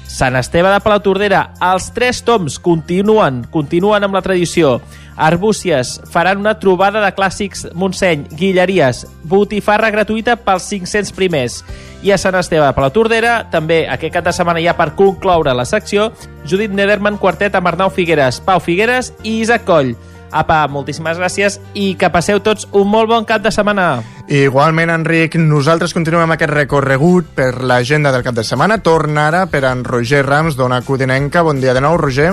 Sant 0.09 0.37
Esteve 0.39 0.71
de 0.71 0.81
Palatordera, 0.81 1.41
els 1.73 1.89
tres 1.95 2.21
toms 2.25 2.61
continuen, 2.63 3.43
continuen 3.51 4.05
amb 4.07 4.15
la 4.15 4.23
tradició. 4.23 4.77
Arbúcies 5.17 6.01
faran 6.11 6.39
una 6.43 6.59
trobada 6.59 7.03
de 7.05 7.13
clàssics 7.15 7.69
Montseny, 7.75 8.27
Guilleries, 8.35 9.05
botifarra 9.25 9.91
gratuïta 9.95 10.37
pels 10.37 10.67
500 10.71 11.13
primers. 11.15 11.61
I 12.05 12.13
a 12.13 12.19
Sant 12.21 12.37
Esteve 12.37 12.67
de 12.67 12.77
Palatordera, 12.77 13.37
també 13.51 13.85
aquest 13.89 14.13
cap 14.17 14.27
de 14.27 14.35
setmana 14.37 14.63
ja 14.65 14.75
per 14.77 14.93
concloure 14.99 15.55
la 15.55 15.65
secció, 15.65 16.11
Judit 16.45 16.75
Nederman 16.75 17.17
quartet 17.19 17.55
amb 17.55 17.71
Arnau 17.71 17.93
Figueres, 17.95 18.43
Pau 18.45 18.61
Figueres 18.61 19.15
i 19.23 19.39
Isaac 19.41 19.65
Coll. 19.69 19.95
Apa, 20.35 20.65
moltíssimes 20.67 21.21
gràcies 21.21 21.61
i 21.79 21.93
que 21.95 22.11
passeu 22.11 22.41
tots 22.43 22.67
un 22.75 22.89
molt 22.91 23.07
bon 23.09 23.27
cap 23.29 23.45
de 23.45 23.53
setmana. 23.55 24.03
Igualment, 24.27 24.91
Enric, 24.91 25.37
nosaltres 25.39 25.95
continuem 25.95 26.35
aquest 26.35 26.51
recorregut 26.51 27.29
per 27.37 27.53
l'agenda 27.63 28.11
del 28.11 28.25
cap 28.27 28.35
de 28.35 28.43
setmana. 28.43 28.81
Torna 28.83 29.29
ara 29.29 29.45
per 29.47 29.63
en 29.71 29.85
Roger 29.87 30.25
Rams, 30.27 30.59
d'Ona 30.59 30.83
Codinenca. 30.83 31.47
Bon 31.47 31.63
dia 31.63 31.77
de 31.77 31.85
nou, 31.85 31.97
Roger. 32.01 32.33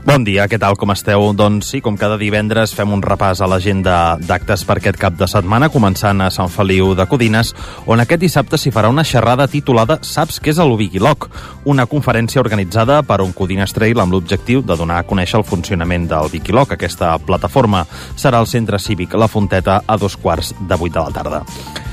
Bon 0.00 0.24
dia, 0.24 0.46
què 0.48 0.56
tal, 0.56 0.78
com 0.80 0.88
esteu? 0.94 1.26
Doncs 1.36 1.74
sí, 1.74 1.78
com 1.84 1.92
cada 2.00 2.16
divendres 2.16 2.72
fem 2.72 2.88
un 2.94 3.02
repàs 3.04 3.42
a 3.44 3.48
l'agenda 3.50 4.16
d'actes 4.16 4.62
per 4.64 4.78
aquest 4.78 4.96
cap 4.96 5.18
de 5.20 5.28
setmana, 5.28 5.68
començant 5.68 6.22
a 6.24 6.30
Sant 6.32 6.48
Feliu 6.48 6.94
de 6.96 7.04
Codines, 7.10 7.50
on 7.84 8.00
aquest 8.00 8.22
dissabte 8.22 8.56
s'hi 8.56 8.72
farà 8.72 8.88
una 8.88 9.04
xerrada 9.04 9.44
titulada 9.44 9.98
Saps 10.00 10.40
què 10.40 10.54
és 10.54 10.62
el 10.64 10.72
Wikiloc? 10.80 11.28
Una 11.68 11.84
conferència 11.84 12.40
organitzada 12.40 13.02
per 13.04 13.20
un 13.20 13.36
Codines 13.36 13.76
Trail 13.76 14.00
amb 14.00 14.16
l'objectiu 14.16 14.64
de 14.64 14.78
donar 14.80 15.02
a 15.02 15.06
conèixer 15.10 15.36
el 15.42 15.44
funcionament 15.44 16.08
del 16.08 16.32
Wikiloc. 16.32 16.72
Aquesta 16.78 17.12
plataforma 17.20 17.84
serà 18.16 18.40
al 18.40 18.48
centre 18.48 18.80
cívic 18.80 19.20
La 19.20 19.28
Fonteta 19.28 19.82
a 19.86 20.00
dos 20.00 20.16
quarts 20.16 20.54
de 20.64 20.80
vuit 20.80 20.96
de 20.96 21.04
la 21.04 21.12
tarda. 21.12 21.44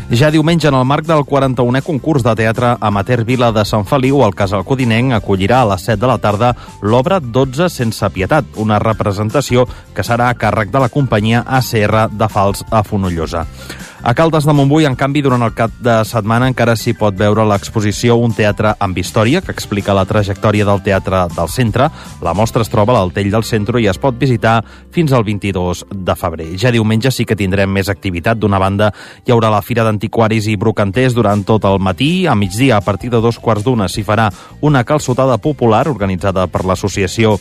Ja 0.07 0.29
diumenge, 0.31 0.69
en 0.69 0.75
el 0.77 0.85
marc 0.87 1.03
del 1.03 1.25
41è 1.27 1.81
concurs 1.83 2.23
de 2.23 2.31
teatre 2.39 2.69
Amateur 2.79 3.25
Vila 3.27 3.49
de 3.51 3.65
Sant 3.67 3.83
Feliu, 3.83 4.21
el 4.23 4.31
Casal 4.39 4.63
Codinenc 4.63 5.11
acollirà 5.17 5.57
a 5.59 5.67
les 5.73 5.83
7 5.83 5.99
de 5.99 6.07
la 6.07 6.15
tarda 6.23 6.53
l'obra 6.79 7.17
12 7.19 7.67
sense 7.67 8.07
pietat, 8.15 8.47
una 8.55 8.79
representació 8.79 9.65
que 9.67 10.05
serà 10.07 10.29
a 10.31 10.37
càrrec 10.39 10.71
de 10.71 10.79
la 10.79 10.87
companyia 10.87 11.43
ACR 11.43 12.07
de 12.15 12.29
Fals 12.31 12.63
a 12.71 12.85
Fonollosa. 12.87 13.43
A 14.03 14.13
Caldes 14.13 14.45
de 14.45 14.53
Montbui, 14.53 14.85
en 14.85 14.95
canvi, 14.95 15.23
durant 15.25 15.41
el 15.41 15.55
cap 15.57 15.73
de 15.81 15.95
setmana 16.05 16.45
encara 16.51 16.75
s'hi 16.77 16.93
pot 16.95 17.15
veure 17.17 17.43
l'exposició 17.49 18.15
Un 18.21 18.35
teatre 18.37 18.75
amb 18.79 18.97
història, 19.01 19.41
que 19.41 19.51
explica 19.51 19.95
la 19.97 20.05
trajectòria 20.05 20.67
del 20.69 20.83
teatre 20.85 21.23
del 21.33 21.49
centre. 21.49 21.89
La 22.21 22.35
mostra 22.37 22.61
es 22.61 22.69
troba 22.69 22.93
a 22.93 22.99
l'Altell 22.99 23.31
del 23.33 23.43
Centre 23.43 23.81
i 23.81 23.89
es 23.89 23.97
pot 23.97 24.15
visitar 24.19 24.61
fins 24.93 25.11
al 25.11 25.25
22 25.25 25.83
de 25.91 26.15
febrer. 26.15 26.47
Ja 26.61 26.71
diumenge 26.71 27.11
sí 27.11 27.25
que 27.25 27.35
tindrem 27.35 27.73
més 27.73 27.89
activitat. 27.89 28.37
D'una 28.37 28.61
banda, 28.61 28.91
hi 29.25 29.33
haurà 29.33 29.49
la 29.49 29.63
Fira 29.65 29.83
d'Antiquaris 29.83 30.47
i 30.47 30.57
Brocanters 30.61 31.17
durant 31.17 31.43
tot 31.43 31.65
el 31.65 31.81
matí. 31.81 32.27
A 32.27 32.35
migdia, 32.35 32.77
a 32.77 32.85
partir 32.85 33.09
de 33.09 33.21
dos 33.21 33.41
quarts 33.41 33.65
d'una, 33.65 33.89
s'hi 33.89 34.05
farà 34.05 34.29
una 34.61 34.85
calçotada 34.85 35.41
popular 35.41 35.87
organitzada 35.89 36.45
per 36.47 36.65
l'associació 36.69 37.39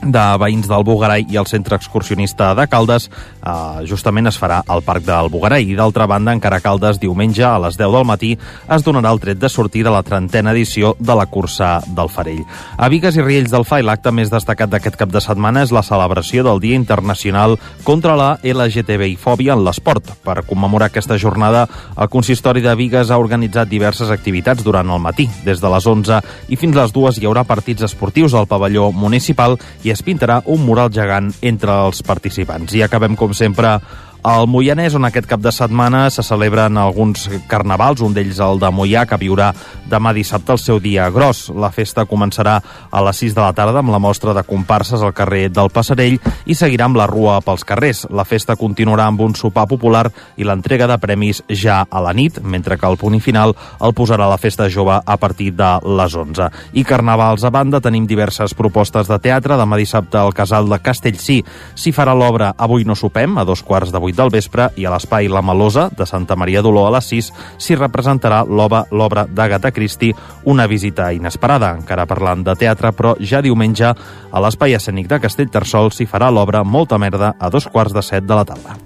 de 0.00 0.24
veïns 0.40 0.68
del 0.68 0.84
Bugarai 0.84 1.26
i 1.28 1.36
el 1.36 1.46
centre 1.46 1.76
excursionista 1.76 2.54
de 2.56 2.66
Caldes 2.72 3.08
eh, 3.10 3.84
justament 3.88 4.30
es 4.30 4.38
farà 4.40 4.62
al 4.66 4.82
Parc 4.82 5.04
del 5.04 5.28
Bugarai 5.32 5.66
i 5.68 5.76
d'altra 5.76 6.06
banda 6.08 6.32
encara 6.32 6.60
a 6.60 6.64
Caldes 6.64 7.00
diumenge 7.00 7.44
a 7.44 7.58
les 7.60 7.76
10 7.76 7.92
del 7.92 8.06
matí 8.08 8.30
es 8.68 8.84
donarà 8.86 9.12
el 9.12 9.20
tret 9.20 9.38
de 9.40 9.50
sortir 9.52 9.84
de 9.84 9.92
la 9.92 10.02
trentena 10.02 10.54
edició 10.56 10.94
de 10.98 11.14
la 11.16 11.26
cursa 11.26 11.80
del 11.86 12.08
Farell. 12.08 12.44
A 12.76 12.88
Vigues 12.88 13.16
i 13.16 13.24
Riells 13.24 13.52
del 13.52 13.66
FAI 13.68 13.84
l'acte 13.84 14.12
més 14.12 14.32
destacat 14.32 14.70
d'aquest 14.72 14.96
cap 14.96 15.12
de 15.12 15.20
setmana 15.20 15.64
és 15.66 15.74
la 15.74 15.84
celebració 15.84 16.44
del 16.46 16.62
Dia 16.64 16.78
Internacional 16.80 17.58
contra 17.84 18.16
la 18.16 18.30
LGTBI-fòbia 18.42 19.54
en 19.56 19.64
l'esport. 19.66 20.14
Per 20.24 20.40
commemorar 20.48 20.90
aquesta 20.90 21.18
jornada, 21.20 21.66
el 21.96 22.08
consistori 22.08 22.64
de 22.64 22.74
Vigues 22.78 23.10
ha 23.10 23.20
organitzat 23.20 23.68
diverses 23.68 24.10
activitats 24.10 24.64
durant 24.64 24.88
el 24.90 25.02
matí. 25.02 25.28
Des 25.44 25.60
de 25.60 25.72
les 25.72 25.86
11 25.86 26.20
i 26.48 26.56
fins 26.60 26.76
les 26.76 26.94
2 26.96 27.20
hi 27.20 27.28
haurà 27.28 27.44
partits 27.44 27.84
esportius 27.84 28.34
al 28.34 28.48
pavelló 28.50 28.90
municipal 28.92 29.58
i 29.84 29.89
es 29.94 30.02
pintarà 30.06 30.40
un 30.52 30.64
mural 30.66 30.92
gegant 30.94 31.32
entre 31.42 31.74
els 31.86 32.02
participants. 32.06 32.74
I 32.76 32.84
acabem, 32.86 33.16
com 33.18 33.34
sempre, 33.36 33.76
al 34.22 34.46
Moianès, 34.46 34.94
on 34.98 35.06
aquest 35.08 35.26
cap 35.28 35.40
de 35.40 35.50
setmana 35.52 36.02
se 36.12 36.22
celebren 36.26 36.76
alguns 36.76 37.24
carnavals, 37.48 38.02
un 38.04 38.12
d'ells 38.12 38.40
el 38.44 38.58
de 38.60 38.68
Moià, 38.74 39.06
que 39.08 39.18
viurà 39.20 39.50
demà 39.90 40.12
dissabte 40.14 40.52
el 40.52 40.60
seu 40.60 40.80
dia 40.80 41.08
gros. 41.10 41.48
La 41.56 41.70
festa 41.72 42.04
començarà 42.06 42.58
a 42.90 43.02
les 43.06 43.22
6 43.24 43.34
de 43.34 43.40
la 43.40 43.54
tarda 43.56 43.80
amb 43.80 43.92
la 43.92 44.00
mostra 44.02 44.34
de 44.36 44.44
comparses 44.46 45.02
al 45.02 45.14
carrer 45.16 45.48
del 45.48 45.70
Passarell 45.72 46.18
i 46.44 46.54
seguirà 46.54 46.86
amb 46.86 47.00
la 47.00 47.08
rua 47.10 47.40
pels 47.44 47.64
carrers. 47.64 48.04
La 48.10 48.26
festa 48.28 48.56
continuarà 48.60 49.06
amb 49.08 49.24
un 49.24 49.34
sopar 49.34 49.66
popular 49.70 50.06
i 50.36 50.44
l'entrega 50.44 50.86
de 50.90 50.98
premis 51.00 51.42
ja 51.48 51.80
a 51.88 52.04
la 52.04 52.12
nit, 52.12 52.42
mentre 52.42 52.78
que 52.78 52.86
el 52.86 52.98
punt 53.00 53.18
final 53.24 53.56
el 53.80 53.96
posarà 53.96 54.28
la 54.30 54.38
festa 54.38 54.68
jove 54.70 55.00
a 55.00 55.16
partir 55.16 55.50
de 55.56 55.70
les 55.96 56.14
11. 56.14 56.50
I 56.76 56.84
carnavals 56.84 57.44
a 57.44 57.50
banda, 57.50 57.80
tenim 57.80 58.06
diverses 58.06 58.54
propostes 58.54 59.08
de 59.08 59.18
teatre. 59.18 59.56
Demà 59.56 59.80
dissabte 59.80 60.20
al 60.20 60.34
Casal 60.36 60.68
de 60.70 60.78
Castellcí 60.78 61.40
s'hi 61.74 61.92
farà 61.96 62.14
l'obra 62.14 62.52
Avui 62.60 62.84
no 62.84 62.94
sopem, 62.94 63.38
a 63.38 63.44
dos 63.48 63.64
quarts 63.64 63.90
de 63.90 63.98
del 64.16 64.30
vespre, 64.30 64.70
i 64.76 64.86
a 64.86 64.92
l'Espai 64.92 65.28
La 65.28 65.42
Malosa, 65.42 65.88
de 65.96 66.06
Santa 66.06 66.36
Maria 66.36 66.62
d'Oló 66.62 66.86
a 66.86 66.92
les 66.96 67.08
6, 67.12 67.32
s'hi 67.58 67.78
representarà 67.78 68.42
l'obra 68.44 68.84
l'obra 68.90 69.26
d'Agatha 69.26 69.72
Christie, 69.72 70.14
Una 70.44 70.66
visita 70.66 71.10
inesperada. 71.12 71.74
Encara 71.76 72.06
parlant 72.06 72.44
de 72.44 72.54
teatre, 72.56 72.92
però 72.92 73.16
ja 73.20 73.42
diumenge 73.42 73.90
a 73.90 74.40
l'Espai 74.40 74.74
Escènic 74.74 75.08
de 75.10 75.20
Castellterçol 75.20 75.92
s'hi 75.92 76.06
farà 76.06 76.30
l'obra 76.30 76.64
Molta 76.64 76.98
merda 76.98 77.34
a 77.38 77.50
dos 77.50 77.66
quarts 77.68 77.92
de 77.92 78.02
set 78.02 78.24
de 78.24 78.34
la 78.34 78.44
tarda. 78.44 78.78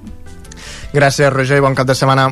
Gràcies, 0.95 1.31
Roger, 1.33 1.59
i 1.59 1.65
bon 1.65 1.75
cap 1.75 1.87
de 1.87 1.95
setmana. 1.95 2.29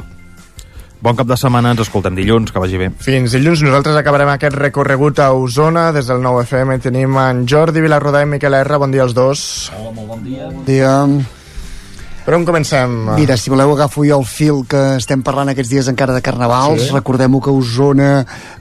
Bon 1.03 1.17
cap 1.19 1.27
de 1.27 1.35
setmana, 1.35 1.73
ens 1.75 1.83
escoltem 1.83 2.15
dilluns, 2.15 2.53
que 2.55 2.61
vagi 2.63 2.79
bé. 2.79 2.93
Fins 3.03 3.35
dilluns 3.35 3.65
nosaltres 3.67 3.99
acabarem 3.99 4.31
aquest 4.31 4.55
recorregut 4.55 5.19
a 5.19 5.33
Osona. 5.35 5.89
Des 5.91 6.07
del 6.07 6.23
9 6.23 6.45
FM 6.47 6.79
tenim 6.85 7.19
en 7.19 7.43
Jordi 7.51 7.83
Vilarrodà 7.83 8.23
i 8.23 8.31
Miquel 8.31 8.55
R. 8.55 8.79
Bon 8.79 8.95
dia 8.95 9.03
als 9.03 9.19
dos. 9.19 9.43
Hola, 9.75 9.91
molt 9.97 10.13
bon 10.15 10.23
dia. 10.23 10.53
Dia. 10.69 10.93
Per 12.23 12.37
on 12.37 12.45
comencem? 12.47 12.93
Mira, 13.17 13.35
si 13.37 13.51
voleu 13.51 13.73
agafo 13.75 14.05
jo 14.07 14.21
el 14.21 14.27
fil 14.29 14.61
que 14.71 14.81
estem 15.01 15.25
parlant 15.27 15.51
aquests 15.51 15.73
dies 15.73 15.89
encara 15.91 16.15
de 16.15 16.23
carnavals. 16.23 16.85
Sí. 16.85 16.93
Recordem-ho 16.95 17.41
que 17.43 17.51
Osona, 17.51 18.11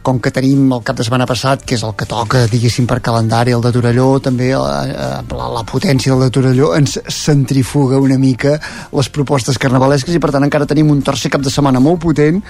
com 0.02 0.18
que 0.20 0.34
tenim 0.34 0.72
el 0.74 0.82
cap 0.88 0.98
de 0.98 1.06
setmana 1.06 1.28
passat, 1.30 1.62
que 1.62 1.78
és 1.78 1.86
el 1.86 1.94
que 1.98 2.08
toca, 2.10 2.48
diguéssim, 2.50 2.90
per 2.90 2.98
calendari, 3.06 3.54
el 3.54 3.62
de 3.62 3.74
Torelló, 3.76 4.10
també 4.24 4.50
eh, 4.56 4.58
la, 4.58 5.52
la 5.54 5.64
potència 5.70 6.16
del 6.16 6.26
de 6.26 6.34
Torelló, 6.34 6.74
ens 6.80 6.98
centrifuga 7.14 8.02
una 8.02 8.18
mica 8.18 8.58
les 8.98 9.14
propostes 9.14 9.62
carnavalesques 9.62 10.18
i 10.18 10.22
per 10.24 10.34
tant 10.34 10.48
encara 10.48 10.70
tenim 10.70 10.90
un 10.90 11.06
tercer 11.06 11.30
cap 11.34 11.46
de 11.46 11.54
setmana 11.54 11.84
molt 11.84 12.02
potent 12.02 12.42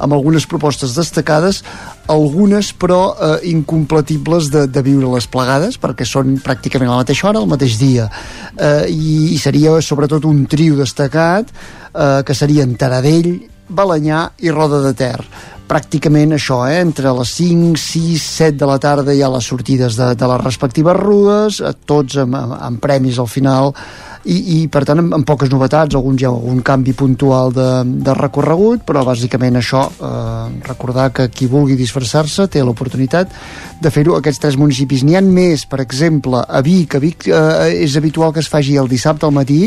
amb 0.00 0.16
algunes 0.16 0.46
propostes 0.50 0.96
destacades, 0.96 1.62
algunes 2.10 2.72
però 2.72 3.00
eh, 3.12 3.30
incompletibles 3.52 4.50
de, 4.52 4.66
de 4.72 4.82
viure-les 4.86 5.28
plegades, 5.30 5.78
perquè 5.80 6.08
són 6.08 6.38
pràcticament 6.44 6.90
a 6.90 6.96
la 6.96 7.04
mateixa 7.04 7.28
hora, 7.30 7.42
al 7.42 7.50
mateix 7.50 7.78
dia. 7.80 8.08
Eh, 8.56 8.88
i, 8.90 9.14
I 9.36 9.38
seria 9.38 9.76
sobretot 9.84 10.26
un 10.28 10.44
trio 10.50 10.78
destacat, 10.80 11.52
eh, 11.92 12.20
que 12.26 12.36
serien 12.36 12.74
Taradell, 12.80 13.34
Balanyà 13.70 14.26
i 14.42 14.50
Roda 14.50 14.80
de 14.82 14.94
Ter 14.98 15.18
pràcticament 15.70 16.34
això, 16.34 16.64
eh? 16.66 16.80
entre 16.82 17.12
les 17.14 17.34
5, 17.38 17.78
6, 17.78 18.28
7 18.42 18.58
de 18.58 18.68
la 18.68 18.78
tarda 18.82 19.14
hi 19.14 19.22
ha 19.22 19.30
les 19.30 19.46
sortides 19.52 19.98
de, 19.98 20.12
de 20.18 20.30
les 20.32 20.44
respectives 20.44 20.98
rues, 20.98 21.60
eh, 21.62 21.74
tots 21.86 22.18
amb, 22.24 22.34
amb, 22.34 22.56
amb 22.58 22.82
premis 22.82 23.20
al 23.22 23.30
final, 23.30 23.74
i, 24.28 24.36
i 24.36 24.56
per 24.68 24.82
tant 24.84 25.00
amb, 25.00 25.14
amb 25.16 25.24
poques 25.24 25.48
novetats, 25.52 25.96
alguns 25.96 26.20
hi 26.20 26.26
ha 26.26 26.32
algun 26.32 26.60
canvi 26.66 26.92
puntual 26.96 27.54
de, 27.56 27.68
de 28.04 28.14
recorregut, 28.18 28.82
però 28.84 29.04
bàsicament 29.06 29.56
això, 29.56 29.86
eh, 29.88 30.60
recordar 30.66 31.08
que 31.16 31.28
qui 31.32 31.48
vulgui 31.48 31.78
disfressar-se 31.78 32.48
té 32.52 32.60
l'oportunitat 32.64 33.32
de 33.80 33.92
fer-ho 33.92 34.18
aquests 34.18 34.42
tres 34.42 34.58
municipis. 34.60 35.04
N'hi 35.06 35.16
han 35.16 35.30
més, 35.32 35.64
per 35.70 35.80
exemple, 35.80 36.42
a 36.44 36.60
Vic, 36.66 36.98
a 36.98 37.00
Vic 37.00 37.30
eh, 37.30 37.70
és 37.86 37.96
habitual 37.96 38.34
que 38.36 38.44
es 38.44 38.50
faci 38.52 38.76
el 38.80 38.90
dissabte 38.90 39.24
al 39.28 39.32
matí, 39.36 39.62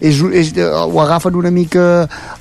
és, 0.00 0.20
és, 0.42 0.52
eh, 0.60 0.68
ho 0.68 1.00
agafen 1.00 1.38
una 1.40 1.54
mica 1.54 1.86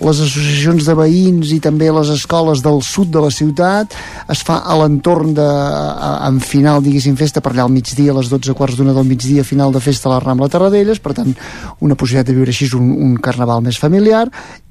les 0.01 0.19
associacions 0.25 0.83
de 0.89 0.97
veïns 0.97 1.55
i 1.55 1.61
també 1.63 1.87
les 1.93 2.11
escoles 2.11 2.65
del 2.65 2.83
sud 2.95 3.11
de 3.13 3.21
la 3.23 3.31
ciutat, 3.31 3.93
es 4.31 4.41
fa 4.47 4.61
a 4.63 4.77
l'entorn 4.79 5.33
de, 5.37 5.45
a- 5.45 6.15
en 6.29 6.39
final, 6.43 6.81
diguéssim, 6.85 7.15
festa 7.19 7.41
per 7.43 7.51
allà 7.53 7.67
al 7.67 7.73
migdia, 7.75 8.13
a 8.13 8.17
les 8.21 8.31
12 8.31 8.55
quarts 8.57 8.79
d'una 8.79 8.95
del 8.95 9.05
migdia, 9.09 9.43
final 9.43 9.75
de 9.75 9.83
festa 9.83 10.09
a 10.09 10.15
la 10.15 10.21
Rambla 10.23 10.49
Tarradellas, 10.49 10.99
per 11.03 11.13
tant, 11.19 11.35
una 11.83 11.95
possibilitat 11.99 12.31
de 12.31 12.37
viure 12.39 12.53
així 12.55 12.69
un, 12.79 12.89
un 13.09 13.15
carnaval 13.21 13.61
més 13.67 13.77
familiar 13.81 14.25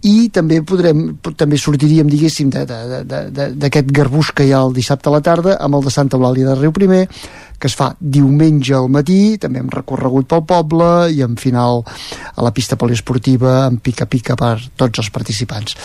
i 0.05 0.29
també 0.35 0.59
podrem, 0.67 1.05
també 1.37 1.57
sortiríem, 1.61 2.09
diguéssim, 2.13 2.51
d'aquest 2.53 3.91
garbuix 3.95 4.31
que 4.37 4.47
hi 4.49 4.53
ha 4.53 4.63
el 4.67 4.75
dissabte 4.77 5.09
a 5.11 5.15
la 5.15 5.23
tarda 5.25 5.57
amb 5.65 5.79
el 5.79 5.85
de 5.87 5.93
Santa 5.95 6.19
Eulàlia 6.19 6.51
de 6.51 6.57
Riu 6.61 6.73
Primer, 6.77 7.05
que 7.59 7.69
es 7.71 7.77
fa 7.79 7.93
diumenge 8.01 8.75
al 8.77 8.91
matí, 8.93 9.37
també 9.41 9.63
amb 9.63 9.73
recorregut 9.73 10.27
pel 10.29 10.43
poble 10.49 10.89
i 11.15 11.23
en 11.25 11.37
final 11.41 11.85
a 11.87 12.45
la 12.45 12.53
pista 12.53 12.77
poliesportiva 12.77 13.65
amb 13.69 13.81
pica-pica 13.85 14.37
per 14.37 14.57
tots 14.77 15.01
els 15.05 15.11
participants. 15.15 15.77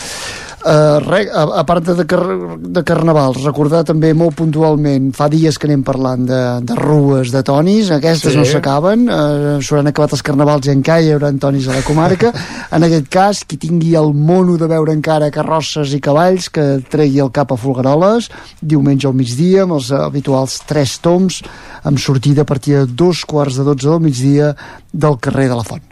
Uh, 0.60 1.00
re, 1.00 1.22
a, 1.32 1.46
a 1.56 1.62
part 1.64 1.86
de, 1.88 2.04
car 2.04 2.20
de 2.60 2.82
carnavals, 2.84 3.38
recordar 3.46 3.80
també 3.88 4.10
molt 4.12 4.34
puntualment, 4.36 5.06
fa 5.16 5.30
dies 5.32 5.56
que 5.56 5.64
anem 5.64 5.80
parlant 5.86 6.26
de, 6.28 6.40
de 6.68 6.74
rues 6.76 7.30
de 7.32 7.40
tonis, 7.46 7.88
aquestes 7.96 8.34
Sí. 8.34 8.36
no 8.36 8.44
s'acaben, 8.44 9.06
uh, 9.08 9.54
s'hauran 9.64 9.88
acabat 9.88 10.12
els 10.18 10.24
carnavals 10.26 10.68
i 10.68 10.74
encara 10.74 11.00
hi 11.00 11.14
haurà 11.14 11.30
tonis 11.40 11.64
a 11.64 11.78
la 11.78 11.84
comarca. 11.86 12.34
en 12.76 12.84
aquest 12.84 13.08
cas, 13.08 13.40
qui 13.48 13.56
tingui 13.56 13.94
el 13.96 14.12
mono 14.12 14.58
de 14.60 14.68
veure 14.68 14.92
encara 14.92 15.30
carrosses 15.32 15.94
i 15.96 16.00
cavalls, 16.04 16.50
que 16.52 16.66
tregui 16.92 17.24
el 17.24 17.32
cap 17.32 17.54
a 17.54 17.56
Folgueroles, 17.56 18.28
diumenge 18.60 19.08
al 19.08 19.16
migdia, 19.16 19.64
amb 19.64 19.78
els 19.78 19.88
habituals 19.96 20.60
tres 20.68 20.98
toms, 21.00 21.40
amb 21.88 21.96
sortida 21.96 22.44
a 22.44 22.50
partir 22.52 22.76
de 22.82 22.84
dos 22.84 23.24
quarts 23.24 23.56
de 23.56 23.64
dotze 23.64 23.88
del 23.88 24.04
migdia 24.04 24.52
del 24.92 25.16
carrer 25.16 25.48
de 25.48 25.56
la 25.56 25.64
Font. 25.64 25.89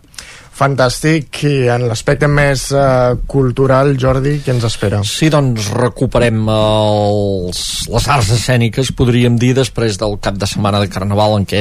Fantàstic, 0.58 1.44
i 1.46 1.68
en 1.70 1.84
l'aspecte 1.86 2.26
més 2.26 2.64
uh, 2.74 3.14
cultural, 3.30 3.92
Jordi, 4.00 4.40
què 4.42 4.50
ens 4.56 4.64
espera? 4.66 4.98
Sí, 5.06 5.28
doncs 5.30 5.68
recuperem 5.70 6.40
els, 6.50 7.60
les 7.86 8.08
arts 8.10 8.32
escèniques, 8.34 8.90
podríem 8.98 9.36
dir, 9.38 9.52
després 9.54 10.00
del 10.00 10.16
cap 10.18 10.34
de 10.34 10.48
setmana 10.50 10.80
de 10.82 10.88
Carnaval 10.90 11.36
en 11.36 11.46
què 11.46 11.60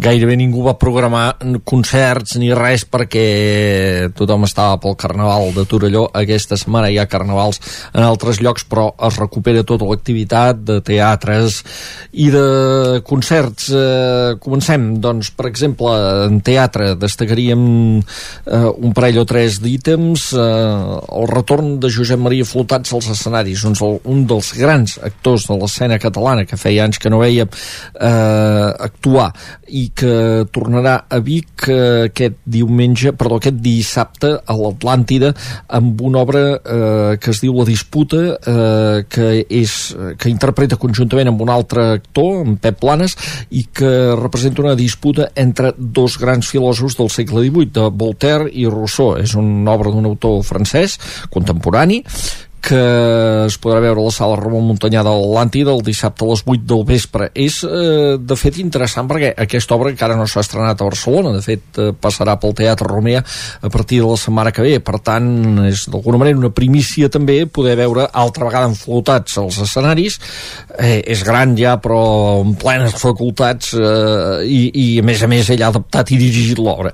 gairebé 0.00 0.38
ningú 0.40 0.64
va 0.64 0.78
programar 0.80 1.26
concerts 1.68 2.38
ni 2.40 2.48
res 2.56 2.86
perquè 2.88 3.26
tothom 4.16 4.48
estava 4.48 4.78
pel 4.80 4.96
Carnaval 4.96 5.52
de 5.52 5.66
Torelló. 5.68 6.06
Aquesta 6.16 6.56
setmana 6.56 6.88
hi 6.88 6.96
ha 6.96 7.04
carnavals 7.10 7.60
en 7.92 8.00
altres 8.06 8.40
llocs, 8.40 8.64
però 8.64 8.88
es 9.10 9.20
recupera 9.20 9.66
tota 9.68 9.90
l'activitat 9.90 10.64
de 10.64 10.78
teatres 10.88 11.60
i 12.16 12.30
de 12.32 12.46
concerts. 13.04 13.68
Eh, 13.76 14.40
comencem, 14.40 14.88
doncs, 15.04 15.34
per 15.36 15.50
exemple, 15.52 15.92
en 16.30 16.40
teatre 16.40 16.94
destacaríem 16.96 17.68
eh, 18.46 18.70
un 18.78 18.94
parell 18.96 19.20
o 19.22 19.26
tres 19.28 19.58
d'ítems, 19.62 20.32
eh, 20.32 20.42
el 21.20 21.28
retorn 21.30 21.76
de 21.82 21.90
Josep 21.92 22.20
Maria 22.20 22.46
Flotats 22.48 22.92
als 22.94 23.10
escenaris, 23.12 23.64
un, 23.68 23.76
un 24.04 24.24
dels 24.28 24.52
grans 24.58 24.98
actors 25.02 25.48
de 25.48 25.58
l'escena 25.58 25.98
catalana 26.02 26.46
que 26.48 26.58
feia 26.60 26.84
anys 26.86 27.00
que 27.02 27.10
no 27.12 27.22
veia 27.22 27.46
eh, 27.48 28.68
actuar 28.88 29.30
i 29.68 29.88
que 29.96 30.46
tornarà 30.54 30.94
a 31.08 31.20
Vic 31.24 31.68
eh, 31.68 32.08
aquest 32.08 32.38
diumenge, 32.48 33.12
perdó, 33.18 33.38
aquest 33.38 33.60
dissabte 33.64 34.34
a 34.38 34.56
l'Atlàntida 34.56 35.32
amb 35.78 36.00
una 36.04 36.22
obra 36.24 36.44
eh, 36.56 37.16
que 37.20 37.32
es 37.34 37.42
diu 37.42 37.56
La 37.58 37.66
Disputa 37.68 38.22
eh, 38.38 39.04
que, 39.10 39.28
és, 39.44 39.76
que 40.18 40.32
interpreta 40.32 40.78
conjuntament 40.80 41.32
amb 41.32 41.44
un 41.44 41.52
altre 41.52 41.88
actor, 41.98 42.42
en 42.46 42.56
Pep 42.62 42.80
Planes 42.80 43.16
i 43.50 43.64
que 43.74 43.90
representa 44.18 44.62
una 44.64 44.76
disputa 44.78 45.28
entre 45.38 45.72
dos 45.76 46.18
grans 46.20 46.48
filòsofs 46.48 46.98
del 46.98 47.10
segle 47.12 47.44
XVIII, 47.44 47.70
de 47.74 47.88
Voltaire 47.98 48.27
Auxerre 48.28 48.50
i 48.52 48.66
Rousseau. 48.68 49.16
És 49.16 49.34
una 49.38 49.72
obra 49.72 49.92
d'un 49.94 50.06
autor 50.08 50.42
francès 50.44 50.98
contemporani 51.32 52.02
que 52.60 52.78
es 53.46 53.56
podrà 53.62 53.80
veure 53.82 54.00
a 54.00 54.06
la 54.08 54.12
sala 54.14 54.36
Ramon 54.38 54.66
Montanyà 54.66 55.02
de 55.06 55.12
l'Atlàntida 55.12 55.72
el 55.74 55.82
dissabte 55.86 56.24
a 56.24 56.28
les 56.30 56.42
8 56.44 56.64
del 56.68 56.84
vespre. 56.88 57.30
És, 57.34 57.60
eh, 57.64 58.16
de 58.18 58.36
fet, 58.36 58.58
interessant 58.58 59.08
perquè 59.08 59.32
aquesta 59.36 59.76
obra 59.76 59.90
encara 59.90 60.16
no 60.16 60.26
s'ha 60.26 60.42
estrenat 60.44 60.80
a 60.80 60.88
Barcelona, 60.88 61.32
de 61.36 61.42
fet, 61.42 61.62
eh, 61.78 61.92
passarà 61.92 62.38
pel 62.40 62.54
Teatre 62.54 62.88
Romea 62.88 63.22
a 63.60 63.68
partir 63.68 64.00
de 64.02 64.08
la 64.08 64.16
setmana 64.16 64.52
que 64.52 64.62
ve, 64.62 64.80
per 64.80 65.00
tant, 65.00 65.66
és 65.66 65.86
d'alguna 65.88 66.18
manera 66.18 66.38
una 66.38 66.50
primícia 66.50 67.08
també 67.08 67.46
poder 67.46 67.76
veure 67.76 68.08
altra 68.12 68.44
vegada 68.44 68.68
enflotats 68.68 69.38
als 69.38 69.58
escenaris. 69.58 70.18
Eh, 70.78 71.02
és 71.06 71.24
gran 71.24 71.56
ja, 71.56 71.76
però 71.80 72.42
en 72.42 72.54
plenes 72.54 72.94
facultats 72.94 73.74
eh, 73.74 74.44
i, 74.44 74.70
i, 74.74 74.98
a 74.98 75.02
més 75.02 75.22
a 75.22 75.28
més, 75.30 75.50
ell 75.50 75.62
ha 75.62 75.70
adaptat 75.72 76.10
i 76.10 76.18
dirigit 76.18 76.58
l'obra. 76.58 76.92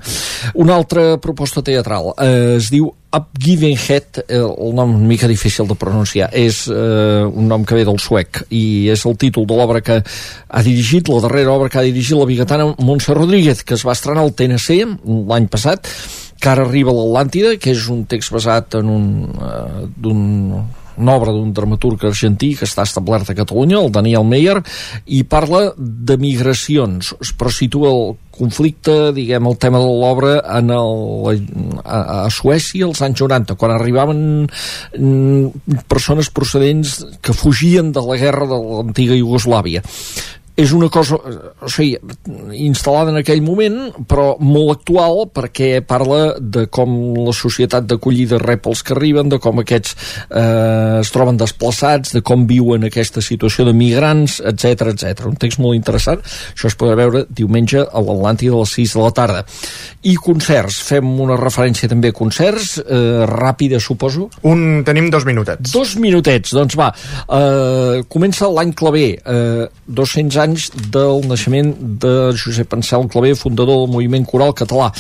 Una 0.55 0.77
altra 0.77 1.17
proposta 1.19 1.63
teatral 1.63 2.13
eh, 2.19 2.57
es 2.59 2.71
diu 2.71 2.91
Up 3.15 3.29
Given 3.39 3.77
Head, 3.79 4.25
eh, 4.27 4.41
el 4.43 4.75
nom 4.75 4.97
una 4.97 5.07
mica 5.07 5.29
difícil 5.31 5.69
de 5.71 5.77
pronunciar, 5.79 6.31
és 6.35 6.65
eh, 6.67 7.23
un 7.25 7.47
nom 7.49 7.63
que 7.65 7.77
ve 7.79 7.85
del 7.87 8.01
suec 8.03 8.43
i 8.51 8.91
és 8.91 9.05
el 9.07 9.15
títol 9.21 9.47
de 9.47 9.59
l'obra 9.59 9.83
que 9.85 10.01
ha 10.03 10.63
dirigit, 10.67 11.09
la 11.09 11.23
darrera 11.23 11.55
obra 11.55 11.71
que 11.71 11.79
ha 11.79 11.87
dirigit 11.87 12.19
la 12.19 12.27
bigatana 12.27 12.73
Montse 12.83 13.15
Rodríguez, 13.15 13.63
que 13.63 13.79
es 13.79 13.87
va 13.87 13.95
estrenar 13.95 14.25
al 14.25 14.35
TNC 14.35 14.81
l'any 15.31 15.47
passat, 15.53 15.87
que 16.41 16.51
ara 16.51 16.67
arriba 16.67 16.91
a 16.91 16.97
l'Atlàntida, 16.99 17.55
que 17.61 17.71
és 17.73 17.87
un 17.93 18.03
text 18.11 18.35
basat 18.35 18.81
en 18.81 18.91
un, 18.91 19.07
eh, 19.31 19.87
d'un 19.95 20.25
una 20.97 21.17
obra 21.19 21.33
d'un 21.35 21.53
dramaturg 21.55 22.05
argentí 22.09 22.55
que 22.59 22.69
està 22.69 22.85
establert 22.87 23.31
a 23.31 23.37
Catalunya, 23.39 23.81
el 23.81 23.93
Daniel 23.95 24.27
Meyer, 24.29 24.61
i 25.07 25.23
parla 25.25 25.73
de 25.77 26.19
migracions, 26.21 27.15
però 27.39 27.53
situa 27.53 27.91
el 27.93 28.15
conflicte, 28.35 29.13
diguem, 29.15 29.47
el 29.47 29.59
tema 29.63 29.79
de 29.79 29.91
l'obra 29.91 30.37
en 30.59 30.73
el, 30.75 31.43
a, 31.85 31.99
a 32.25 32.31
Suècia 32.35 32.89
als 32.89 33.03
anys 33.07 33.23
90, 33.23 33.59
quan 33.61 33.75
arribaven 33.75 34.23
mm, 34.47 35.85
persones 35.91 36.31
procedents 36.35 37.01
que 37.23 37.37
fugien 37.37 37.93
de 37.95 38.03
la 38.03 38.19
guerra 38.19 38.49
de 38.51 38.59
l'antiga 38.59 39.19
Iugoslàvia 39.19 39.85
és 40.57 40.73
una 40.73 40.87
cosa 40.93 41.19
o 41.19 41.69
sigui, 41.71 41.97
instal·lada 42.63 43.11
en 43.11 43.19
aquell 43.19 43.43
moment 43.43 43.79
però 44.07 44.35
molt 44.39 44.71
actual 44.77 45.25
perquè 45.35 45.81
parla 45.87 46.37
de 46.39 46.67
com 46.71 46.93
la 47.19 47.35
societat 47.35 47.89
d'acollida 47.91 48.39
rep 48.43 48.69
els 48.71 48.85
que 48.87 48.95
arriben, 48.95 49.29
de 49.33 49.41
com 49.43 49.59
aquests 49.63 49.97
eh, 50.29 51.01
es 51.01 51.11
troben 51.15 51.39
desplaçats, 51.41 52.15
de 52.15 52.23
com 52.23 52.47
viuen 52.47 52.87
aquesta 52.87 53.23
situació 53.25 53.67
de 53.67 53.75
migrants, 53.77 54.39
etc 54.47 54.93
etc. 54.93 55.25
Un 55.27 55.39
text 55.41 55.59
molt 55.63 55.79
interessant, 55.79 56.23
això 56.55 56.71
es 56.71 56.79
podrà 56.79 56.97
veure 57.03 57.25
diumenge 57.29 57.83
a 57.83 58.05
l'Atlàntida 58.05 58.55
a 58.55 58.63
les 58.63 58.77
6 58.79 58.95
de 58.95 59.03
la 59.03 59.13
tarda. 59.17 59.43
I 60.07 60.15
concerts, 60.23 60.79
fem 60.87 61.11
una 61.25 61.39
referència 61.41 61.91
també 61.91 62.13
a 62.13 62.17
concerts, 62.17 62.77
eh, 62.85 63.25
ràpida 63.31 63.81
suposo? 63.83 64.29
Un, 64.47 64.85
tenim 64.87 65.11
dos 65.11 65.27
minutets. 65.27 65.75
Dos 65.75 65.97
minutets, 65.99 66.55
doncs 66.55 66.79
va, 66.79 66.93
eh, 67.27 68.05
comença 68.09 68.51
l'any 68.53 68.75
claver, 68.77 69.11
eh, 69.25 69.67
200 69.87 70.37
anys 70.37 70.44
del 70.45 71.25
naixement 71.25 71.71
de 72.03 72.33
Josep 72.37 72.75
Ansel 72.77 73.07
Clavé, 73.09 73.33
fundador 73.35 73.81
del 73.81 73.93
moviment 73.93 74.25
coral 74.29 74.53
català. 74.57 74.91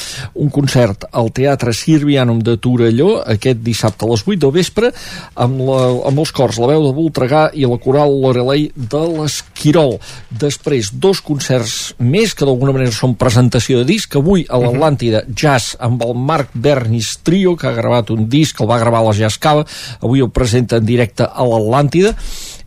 Un 0.40 0.48
concert 0.50 1.04
al 1.12 1.28
Teatre 1.34 1.74
Sirvianum 1.76 2.40
de 2.40 2.56
Torelló 2.56 3.18
aquest 3.20 3.60
dissabte 3.64 4.06
a 4.06 4.08
les 4.08 4.24
8 4.24 4.38
del 4.40 4.54
vespre 4.54 4.90
amb, 5.34 5.60
la, 5.66 5.80
amb 6.08 6.22
els 6.22 6.32
cors 6.32 6.58
La 6.62 6.70
Veu 6.72 6.86
de 6.86 6.94
Voltregà 6.96 7.44
i 7.52 7.66
la 7.68 7.78
coral 7.82 8.14
Lorelei 8.22 8.70
de 8.74 9.02
l'Esquirol. 9.18 9.98
Després, 10.30 10.92
dos 10.94 11.20
concerts 11.24 11.92
més 11.98 12.32
que 12.34 12.48
d'alguna 12.48 12.74
manera 12.76 12.94
són 12.94 13.18
presentació 13.20 13.82
de 13.82 13.88
disc. 13.92 14.16
Avui 14.16 14.46
a 14.48 14.60
l'Atlàntida 14.62 15.26
Jazz 15.28 15.76
amb 15.84 16.02
el 16.06 16.16
Marc 16.16 16.54
Bernis 16.54 17.18
Trio, 17.26 17.54
que 17.60 17.68
ha 17.68 17.76
gravat 17.76 18.14
un 18.14 18.28
disc, 18.32 18.60
el 18.60 18.70
va 18.70 18.80
gravar 18.80 19.04
a 19.04 19.10
la 19.10 19.16
Jazz 19.18 19.38
Cava, 19.38 19.66
avui 20.00 20.24
el 20.24 20.32
presenta 20.34 20.80
en 20.80 20.88
directe 20.88 21.28
a 21.28 21.48
l'Atlàntida 21.48 22.16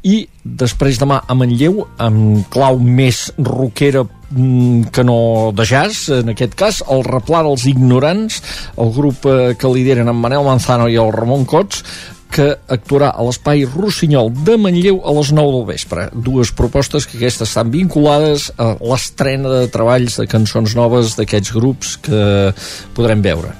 i 0.08 0.18
després 0.44 1.00
demà 1.02 1.22
a 1.28 1.36
Manlleu 1.36 1.82
amb 2.04 2.46
clau 2.54 2.80
més 2.80 3.28
rockera 3.38 4.06
mm, 4.06 4.90
que 4.94 5.04
no 5.04 5.18
de 5.56 5.66
jazz, 5.68 6.08
en 6.22 6.32
aquest 6.34 6.56
cas 6.60 6.84
el 6.94 7.04
Replà 7.08 7.44
dels 7.48 7.66
Ignorants 7.70 8.42
el 8.78 8.94
grup 8.96 9.28
eh, 9.28 9.56
que 9.60 9.74
lideren 9.74 10.12
en 10.12 10.22
Manel 10.22 10.46
Manzano 10.48 10.88
i 10.88 10.96
el 11.02 11.12
Ramon 11.16 11.46
Cots 11.50 11.84
que 12.32 12.48
actuarà 12.76 13.14
a 13.16 13.24
l'espai 13.24 13.64
Rossinyol 13.68 14.34
de 14.46 14.58
Manlleu 14.60 15.00
a 15.00 15.14
les 15.16 15.32
9 15.32 15.54
del 15.56 15.64
vespre. 15.70 16.10
Dues 16.12 16.52
propostes 16.56 17.08
que 17.08 17.16
aquestes 17.18 17.48
estan 17.48 17.72
vinculades 17.72 18.50
a 18.60 18.74
l'estrena 18.84 19.54
de 19.54 19.70
treballs 19.72 20.20
de 20.20 20.28
cançons 20.30 20.76
noves 20.78 21.16
d'aquests 21.18 21.56
grups 21.56 21.96
que 22.04 22.52
podrem 23.00 23.24
veure. 23.24 23.56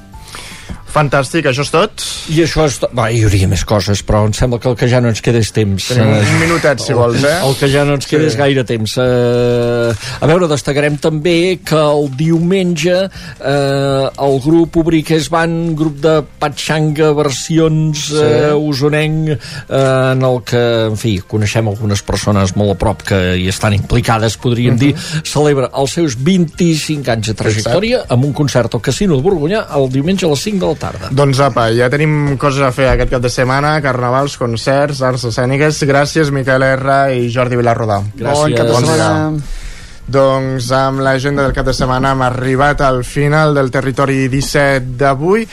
Fantàstic, 0.88 1.46
això 1.50 1.66
és 1.66 1.72
tot? 1.74 2.04
I 2.32 2.42
això 2.46 2.66
és 2.68 2.78
tot. 2.82 2.94
Va, 2.96 3.10
hi 3.12 3.22
hauria 3.26 3.48
més 3.52 3.64
coses, 3.68 4.02
però 4.08 4.24
em 4.28 4.34
sembla 4.36 4.60
que 4.64 4.70
el 4.72 4.78
que 4.80 4.88
ja 4.90 5.02
no 5.04 5.12
ens 5.12 5.22
queda 5.24 5.42
és 5.44 5.52
temps. 5.54 5.90
Tenim 5.92 6.14
un 6.16 6.40
minutet, 6.42 6.82
si 6.84 6.96
vols, 6.96 7.24
eh? 7.28 7.36
El 7.44 7.58
que 7.60 7.70
ja 7.72 7.84
no 7.88 7.98
ens 7.98 8.08
queda 8.10 8.24
sí. 8.26 8.32
és 8.32 8.38
gaire 8.40 8.64
temps. 8.68 8.96
Uh, 8.98 9.92
a 10.24 10.30
veure, 10.30 10.50
destacarem 10.50 10.98
també 11.04 11.60
que 11.66 11.80
el 11.80 12.08
diumenge 12.18 12.96
uh, 13.08 14.08
el 14.28 14.40
grup 14.44 14.80
Ubriques 14.82 15.30
Van, 15.34 15.58
grup 15.78 16.00
de 16.04 16.16
Patxanga 16.40 17.12
versions 17.18 18.08
sí. 18.10 18.24
uh, 18.24 18.56
usonenc, 18.58 19.34
uh, 19.36 19.82
en 20.14 20.26
el 20.28 20.42
que, 20.48 20.64
en 20.88 20.98
fi, 21.00 21.18
coneixem 21.28 21.68
algunes 21.70 22.04
persones 22.08 22.56
molt 22.58 22.78
a 22.78 22.80
prop 22.80 23.04
que 23.12 23.22
hi 23.42 23.48
estan 23.52 23.76
implicades, 23.78 24.40
podríem 24.42 24.76
uh 24.76 24.80
-huh. 24.80 24.94
dir, 24.94 25.24
celebra 25.28 25.70
els 25.76 25.94
seus 25.94 26.16
25 26.16 27.12
anys 27.12 27.28
de 27.28 27.34
trajectòria 27.34 28.04
amb 28.10 28.26
un 28.26 28.34
concert 28.34 28.74
al 28.74 28.82
Casino 28.82 29.18
de 29.18 29.24
Borgunyà 29.24 29.66
el 29.76 29.90
diumenge 29.92 30.26
a 30.26 30.30
les 30.30 30.42
5 30.42 30.74
de 30.74 30.77
la 30.78 30.82
tarda. 30.86 31.10
Doncs 31.12 31.42
apa, 31.44 31.68
ja 31.76 31.90
tenim 31.92 32.38
coses 32.40 32.62
a 32.64 32.72
fer 32.72 32.92
aquest 32.94 33.12
cap 33.12 33.22
de 33.26 33.30
setmana, 33.34 33.76
carnavals, 33.84 34.38
concerts, 34.40 35.02
arts 35.02 35.26
escèniques. 35.32 35.82
Gràcies, 35.90 36.32
Miquel 36.32 36.64
R 36.64 36.98
i 37.18 37.28
Jordi 37.34 37.58
Vilarrodà. 37.60 38.00
Gràcies. 38.16 38.44
Bon 38.46 38.54
cap 38.56 38.70
de 38.70 38.74
Bon 38.78 38.86
setmana. 38.86 39.32
dia. 39.32 39.64
Doncs 40.08 40.70
amb 40.72 41.02
l'agenda 41.04 41.44
del 41.44 41.52
cap 41.52 41.66
de 41.68 41.74
setmana 41.76 42.14
hem 42.16 42.22
arribat 42.24 42.80
al 42.86 43.02
final 43.04 43.52
del 43.58 43.68
territori 43.74 44.30
17 44.32 44.96
d'avui. 45.02 45.44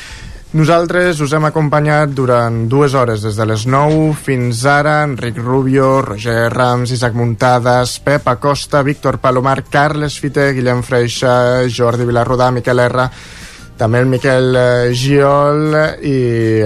Nosaltres 0.54 1.18
us 1.18 1.32
hem 1.34 1.48
acompanyat 1.48 2.12
durant 2.14 2.68
dues 2.70 2.94
hores, 2.94 3.24
des 3.26 3.34
de 3.34 3.44
les 3.50 3.64
9 3.66 4.12
fins 4.14 4.60
ara, 4.70 5.00
Enric 5.02 5.40
Rubio, 5.42 6.00
Roger 6.06 6.46
Rams, 6.54 6.92
Isaac 6.94 7.16
Muntades, 7.18 7.96
Pep 7.98 8.28
Acosta, 8.30 8.84
Víctor 8.86 9.18
Palomar, 9.18 9.64
Carles 9.64 10.20
Fite, 10.22 10.52
Guillem 10.54 10.84
Freixa, 10.86 11.66
Jordi 11.66 12.06
Vilarrodà, 12.06 12.52
Miquel 12.54 12.78
R, 12.86 13.08
també 13.78 14.00
el 14.02 14.10
Miquel 14.10 14.56
eh, 14.56 14.92
Giol 14.94 15.76
i 16.06 16.16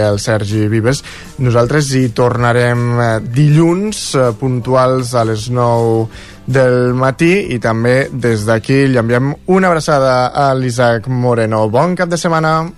el 0.08 0.18
Sergi 0.20 0.66
Vives. 0.68 1.02
Nosaltres 1.44 1.92
hi 1.96 2.08
tornarem 2.16 2.88
eh, 3.00 3.12
dilluns, 3.22 4.02
eh, 4.14 4.32
puntuals 4.38 5.14
a 5.14 5.24
les 5.28 5.48
9 5.50 6.08
del 6.48 6.94
matí 6.96 7.32
i 7.52 7.60
també 7.60 8.08
des 8.12 8.46
d'aquí 8.48 8.86
li 8.88 9.00
enviem 9.00 9.34
una 9.52 9.68
abraçada 9.68 10.28
a 10.32 10.50
l'Isaac 10.56 11.08
Moreno. 11.08 11.66
Bon 11.68 11.96
cap 11.96 12.08
de 12.08 12.20
setmana! 12.20 12.77